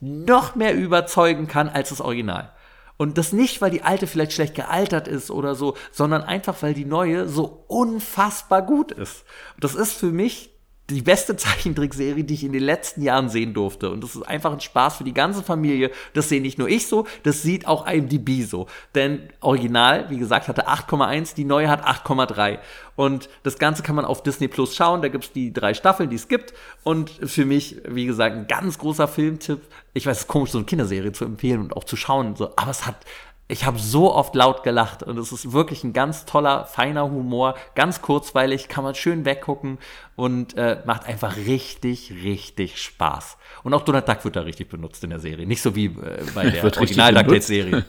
noch 0.00 0.54
mehr 0.54 0.74
überzeugen 0.74 1.46
kann 1.46 1.68
als 1.68 1.90
das 1.90 2.00
Original. 2.00 2.52
Und 2.96 3.18
das 3.18 3.32
nicht, 3.32 3.60
weil 3.60 3.70
die 3.70 3.82
alte 3.82 4.06
vielleicht 4.06 4.32
schlecht 4.32 4.54
gealtert 4.54 5.08
ist 5.08 5.30
oder 5.30 5.54
so, 5.54 5.76
sondern 5.90 6.22
einfach, 6.22 6.62
weil 6.62 6.74
die 6.74 6.84
neue 6.84 7.28
so 7.28 7.64
unfassbar 7.66 8.62
gut 8.62 8.92
ist. 8.92 9.24
Das 9.58 9.74
ist 9.74 9.92
für 9.92 10.12
mich 10.12 10.51
die 10.90 11.02
beste 11.02 11.36
Zeichentrickserie, 11.36 12.24
die 12.24 12.34
ich 12.34 12.44
in 12.44 12.52
den 12.52 12.62
letzten 12.62 13.02
Jahren 13.02 13.28
sehen 13.28 13.54
durfte. 13.54 13.90
Und 13.90 14.02
das 14.02 14.14
ist 14.14 14.22
einfach 14.22 14.52
ein 14.52 14.60
Spaß 14.60 14.96
für 14.96 15.04
die 15.04 15.14
ganze 15.14 15.42
Familie. 15.42 15.90
Das 16.14 16.28
sehe 16.28 16.40
nicht 16.40 16.58
nur 16.58 16.68
ich 16.68 16.86
so, 16.86 17.06
das 17.22 17.42
sieht 17.42 17.66
auch 17.66 17.86
IMDb 17.86 18.44
so. 18.44 18.66
Denn 18.94 19.28
Original, 19.40 20.10
wie 20.10 20.18
gesagt, 20.18 20.48
hatte 20.48 20.68
8,1, 20.68 21.34
die 21.34 21.44
neue 21.44 21.68
hat 21.68 21.84
8,3. 21.84 22.58
Und 22.94 23.28
das 23.42 23.58
Ganze 23.58 23.82
kann 23.82 23.96
man 23.96 24.04
auf 24.04 24.22
Disney 24.22 24.48
Plus 24.48 24.74
schauen. 24.74 25.02
Da 25.02 25.08
gibt 25.08 25.24
es 25.24 25.32
die 25.32 25.52
drei 25.52 25.74
Staffeln, 25.74 26.10
die 26.10 26.16
es 26.16 26.28
gibt. 26.28 26.52
Und 26.82 27.10
für 27.10 27.46
mich, 27.46 27.80
wie 27.88 28.06
gesagt, 28.06 28.36
ein 28.36 28.46
ganz 28.46 28.78
großer 28.78 29.08
Filmtipp. 29.08 29.62
Ich 29.94 30.06
weiß, 30.06 30.18
es 30.18 30.22
ist 30.24 30.28
komisch, 30.28 30.50
so 30.50 30.58
eine 30.58 30.66
Kinderserie 30.66 31.12
zu 31.12 31.24
empfehlen 31.24 31.60
und 31.60 31.76
auch 31.76 31.84
zu 31.84 31.96
schauen. 31.96 32.36
So, 32.36 32.50
aber 32.56 32.70
es 32.70 32.86
hat 32.86 32.96
ich 33.48 33.66
habe 33.66 33.78
so 33.78 34.14
oft 34.14 34.34
laut 34.34 34.62
gelacht 34.62 35.02
und 35.02 35.18
es 35.18 35.30
ist 35.30 35.52
wirklich 35.52 35.84
ein 35.84 35.92
ganz 35.92 36.24
toller, 36.24 36.64
feiner 36.64 37.04
Humor, 37.10 37.54
ganz 37.74 38.00
kurzweilig, 38.00 38.68
kann 38.68 38.82
man 38.82 38.94
schön 38.94 39.24
weggucken 39.24 39.78
und 40.16 40.56
äh, 40.56 40.78
macht 40.86 41.06
einfach 41.06 41.36
richtig, 41.36 42.12
richtig 42.24 42.80
Spaß. 42.80 43.36
Und 43.62 43.74
auch 43.74 43.82
Donald 43.82 44.08
Duck 44.08 44.24
wird 44.24 44.36
da 44.36 44.40
richtig 44.40 44.68
benutzt 44.68 45.04
in 45.04 45.10
der 45.10 45.18
Serie, 45.18 45.46
nicht 45.46 45.60
so 45.60 45.74
wie 45.74 45.86
äh, 45.86 46.24
bei 46.34 46.48
der 46.50 46.64
Original 46.64 47.12
Duck 47.14 47.42
Serie. 47.42 47.84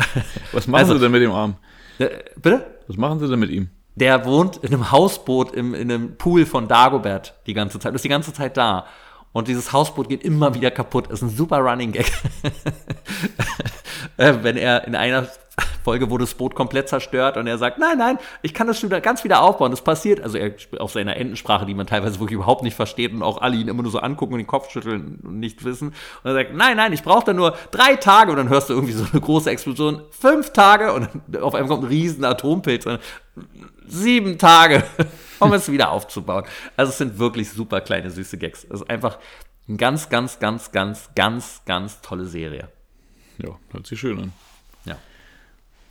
Was 0.52 0.66
machen 0.68 0.80
also, 0.80 0.94
Sie 0.94 1.00
denn 1.00 1.12
mit 1.12 1.22
dem 1.22 1.32
Arm? 1.32 1.56
Äh, 1.98 2.08
bitte? 2.36 2.78
Was 2.86 2.96
machen 2.96 3.18
Sie 3.18 3.28
denn 3.28 3.40
mit 3.40 3.50
ihm? 3.50 3.70
Der 3.96 4.24
wohnt 4.24 4.58
in 4.58 4.72
einem 4.72 4.92
Hausboot 4.92 5.52
im, 5.52 5.74
in 5.74 5.90
einem 5.90 6.16
Pool 6.16 6.46
von 6.46 6.68
Dagobert 6.68 7.34
die 7.46 7.54
ganze 7.54 7.80
Zeit, 7.80 7.92
ist 7.94 8.04
die 8.04 8.08
ganze 8.08 8.32
Zeit 8.32 8.56
da. 8.56 8.86
Und 9.32 9.48
dieses 9.48 9.72
Hausboot 9.72 10.08
geht 10.08 10.22
immer 10.22 10.54
wieder 10.54 10.70
kaputt. 10.70 11.08
Ist 11.08 11.22
ein 11.22 11.28
super 11.28 11.58
Running 11.58 11.92
Gag. 11.92 12.10
äh, 14.18 14.34
wenn 14.42 14.56
er 14.56 14.86
in 14.86 14.94
einer 14.94 15.26
Folge 15.82 16.10
wurde 16.10 16.24
das 16.24 16.34
Boot 16.34 16.54
komplett 16.54 16.88
zerstört 16.88 17.36
und 17.36 17.46
er 17.46 17.58
sagt, 17.58 17.78
nein, 17.78 17.98
nein, 17.98 18.18
ich 18.42 18.54
kann 18.54 18.66
das 18.66 18.78
schon 18.78 18.90
wieder 18.90 19.00
ganz 19.00 19.24
wieder 19.24 19.42
aufbauen. 19.42 19.70
Das 19.70 19.82
passiert, 19.82 20.20
also 20.20 20.38
er 20.38 20.52
auf 20.78 20.92
seiner 20.92 21.16
Entensprache, 21.16 21.66
die 21.66 21.74
man 21.74 21.86
teilweise 21.86 22.20
wirklich 22.20 22.34
überhaupt 22.36 22.62
nicht 22.62 22.76
versteht 22.76 23.12
und 23.12 23.22
auch 23.22 23.40
alle 23.40 23.56
ihn 23.56 23.68
immer 23.68 23.82
nur 23.82 23.90
so 23.90 23.98
angucken 23.98 24.34
und 24.34 24.38
den 24.38 24.46
Kopf 24.46 24.70
schütteln 24.70 25.18
und 25.24 25.40
nicht 25.40 25.64
wissen. 25.64 25.88
Und 25.88 26.30
er 26.30 26.34
sagt, 26.34 26.54
nein, 26.54 26.76
nein, 26.76 26.92
ich 26.92 27.02
brauche 27.02 27.24
da 27.24 27.32
nur 27.32 27.56
drei 27.70 27.96
Tage 27.96 28.30
und 28.30 28.36
dann 28.36 28.48
hörst 28.48 28.68
du 28.68 28.74
irgendwie 28.74 28.92
so 28.92 29.06
eine 29.10 29.20
große 29.20 29.50
Explosion, 29.50 30.02
fünf 30.10 30.52
Tage 30.52 30.92
und 30.92 31.08
auf 31.40 31.54
einmal 31.54 31.68
kommt 31.70 31.84
ein 31.84 31.88
riesen 31.88 32.24
Atompilz. 32.24 32.86
Sieben 33.86 34.38
Tage, 34.38 34.84
um 35.38 35.52
es 35.54 35.70
wieder 35.72 35.90
aufzubauen. 35.90 36.44
Also 36.76 36.90
es 36.90 36.98
sind 36.98 37.18
wirklich 37.18 37.50
super 37.50 37.80
kleine, 37.80 38.10
süße 38.10 38.36
Gags. 38.36 38.64
Es 38.64 38.82
ist 38.82 38.90
einfach 38.90 39.18
eine 39.66 39.76
ganz, 39.76 40.08
ganz, 40.08 40.38
ganz, 40.38 40.70
ganz, 40.72 41.08
ganz, 41.14 41.62
ganz 41.64 42.00
tolle 42.02 42.26
Serie. 42.26 42.68
Ja, 43.38 43.58
hört 43.70 43.86
sich 43.86 43.98
schön 44.00 44.18
an. 44.18 44.32
Ja. 44.84 44.98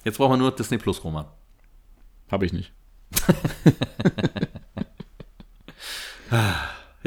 Jetzt 0.03 0.17
brauchen 0.17 0.33
wir 0.33 0.37
nur 0.37 0.51
Disney 0.51 0.77
Plus, 0.77 1.03
Roman. 1.03 1.25
Habe 2.29 2.45
ich 2.45 2.53
nicht. 2.53 2.71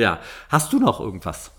Ja. 0.01 0.21
Hast 0.49 0.73
du 0.73 0.79
noch 0.79 0.99
irgendwas? 1.01 1.51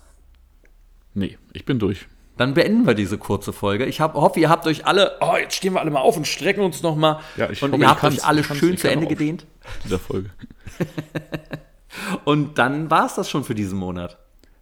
Nee, 1.14 1.38
ich 1.52 1.64
bin 1.64 1.78
durch. 1.78 2.06
Dann 2.36 2.54
beenden 2.54 2.86
wir 2.86 2.94
diese 2.94 3.18
kurze 3.18 3.52
Folge. 3.52 3.84
Ich 3.84 4.00
hab, 4.00 4.14
hoffe, 4.14 4.40
ihr 4.40 4.48
habt 4.48 4.66
euch 4.66 4.86
alle, 4.86 5.18
oh, 5.20 5.36
jetzt 5.38 5.54
stehen 5.54 5.74
wir 5.74 5.80
alle 5.80 5.90
mal 5.90 6.00
auf 6.00 6.16
und 6.16 6.26
strecken 6.26 6.64
uns 6.64 6.82
noch 6.82 6.96
mal. 6.96 7.20
Ja, 7.36 7.50
ich 7.50 7.62
und 7.62 7.72
hoffe, 7.72 7.82
ihr 7.82 7.88
habt 7.88 8.02
euch 8.02 8.24
alle 8.24 8.42
schön 8.42 8.76
zu 8.76 8.90
Ende 8.90 9.06
gedehnt. 9.06 9.46
Dieser 9.84 9.98
Folge. 9.98 10.30
Und 12.24 12.56
dann 12.56 12.90
war 12.90 13.04
es 13.04 13.14
das 13.14 13.28
schon 13.28 13.44
für 13.44 13.54
diesen 13.54 13.78
Monat. 13.78 14.18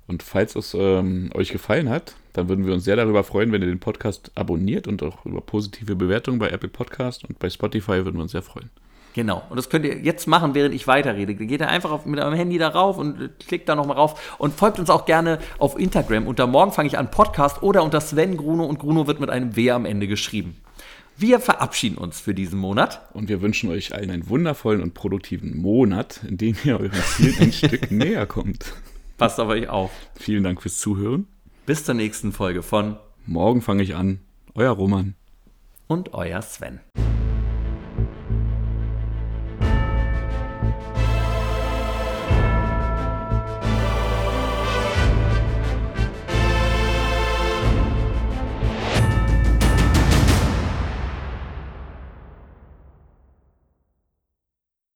Und 0.09 0.25
falls 0.25 0.57
es 0.57 0.75
ähm, 0.75 1.31
euch 1.35 1.53
gefallen 1.53 1.89
hat, 1.89 2.17
dann 2.33 2.49
würden 2.49 2.67
wir 2.67 2.75
uns 2.75 2.85
sehr 2.85 2.97
darüber 2.97 3.25
freuen, 3.25 3.53
wenn 3.53 3.63
ihr 3.63 3.69
den 3.69 3.81
Podcast 3.81 4.31
abonniert 4.35 4.87
und 4.87 5.03
auch 5.03 5.25
über 5.27 5.41
positive 5.41 5.97
Bewertungen 5.97 6.39
bei 6.39 6.51
Apple 6.51 6.69
Podcast 6.69 7.25
und 7.25 7.39
bei 7.39 7.51
Spotify 7.51 8.05
würden 8.05 8.17
wir 8.17 8.23
uns 8.23 8.33
sehr 8.33 8.43
freuen. 8.43 8.71
Genau. 9.15 9.43
Und 9.49 9.57
das 9.57 9.69
könnt 9.71 9.85
ihr 9.85 9.99
jetzt 9.99 10.27
machen, 10.27 10.55
während 10.55 10.75
ich 10.75 10.87
weiterrede. 10.87 11.35
Geht 11.35 11.61
ihr 11.61 11.69
einfach 11.69 11.91
auf, 11.91 12.07
mit 12.07 12.21
eurem 12.21 12.35
Handy 12.35 12.59
da 12.59 12.69
rauf 12.69 12.97
und 12.97 13.21
äh, 13.21 13.29
klickt 13.47 13.69
da 13.69 13.75
nochmal 13.75 13.97
rauf 13.97 14.37
und 14.39 14.55
folgt 14.55 14.79
uns 14.79 14.91
auch 14.91 15.05
gerne 15.05 15.39
auf 15.59 15.79
Instagram. 15.79 16.27
Unter 16.27 16.47
Morgen 16.47 16.73
fange 16.73 16.87
ich 16.87 16.99
an 16.99 17.11
Podcast 17.11 17.63
oder 17.63 17.83
unter 17.83 18.01
Sven 18.01 18.37
Gruno 18.37 18.65
und 18.65 18.79
Gruno 18.79 19.07
wird 19.07 19.21
mit 19.21 19.31
einem 19.31 19.57
W 19.57 19.71
am 19.73 19.85
Ende 19.85 20.07
geschrieben. 20.07 20.57
Wir 21.17 21.41
verabschieden 21.41 21.99
uns 21.99 22.21
für 22.21 22.35
diesen 22.35 22.59
Monat. 22.59 23.03
Und 23.13 23.29
wir 23.29 23.43
wünschen 23.43 23.71
euch 23.71 23.95
allen 23.95 24.11
einen 24.11 24.29
wundervollen 24.29 24.81
und 24.81 24.95
produktiven 24.95 25.59
Monat, 25.59 26.21
in 26.27 26.39
dem 26.39 26.57
ihr 26.65 26.79
eurem 26.79 26.93
Ziel 26.93 27.35
ein 27.41 27.53
Stück 27.53 27.91
näher 27.91 28.27
kommt. 28.27 28.73
Passt 29.19 29.39
auf 29.39 29.49
euch 29.49 29.69
auf. 29.69 29.91
Vielen 30.15 30.45
Dank 30.45 30.63
fürs 30.63 30.79
Zuhören. 30.79 31.27
Bis 31.71 31.85
zur 31.85 31.95
nächsten 31.95 32.33
Folge 32.33 32.65
von 32.65 32.97
Morgen 33.27 33.63
fange 33.63 33.85
ich 33.85 33.95
an. 33.95 34.19
Euer 34.57 34.73
Roman. 34.73 35.15
und 35.87 36.15
euer 36.15 36.43
Sven. 36.43 36.81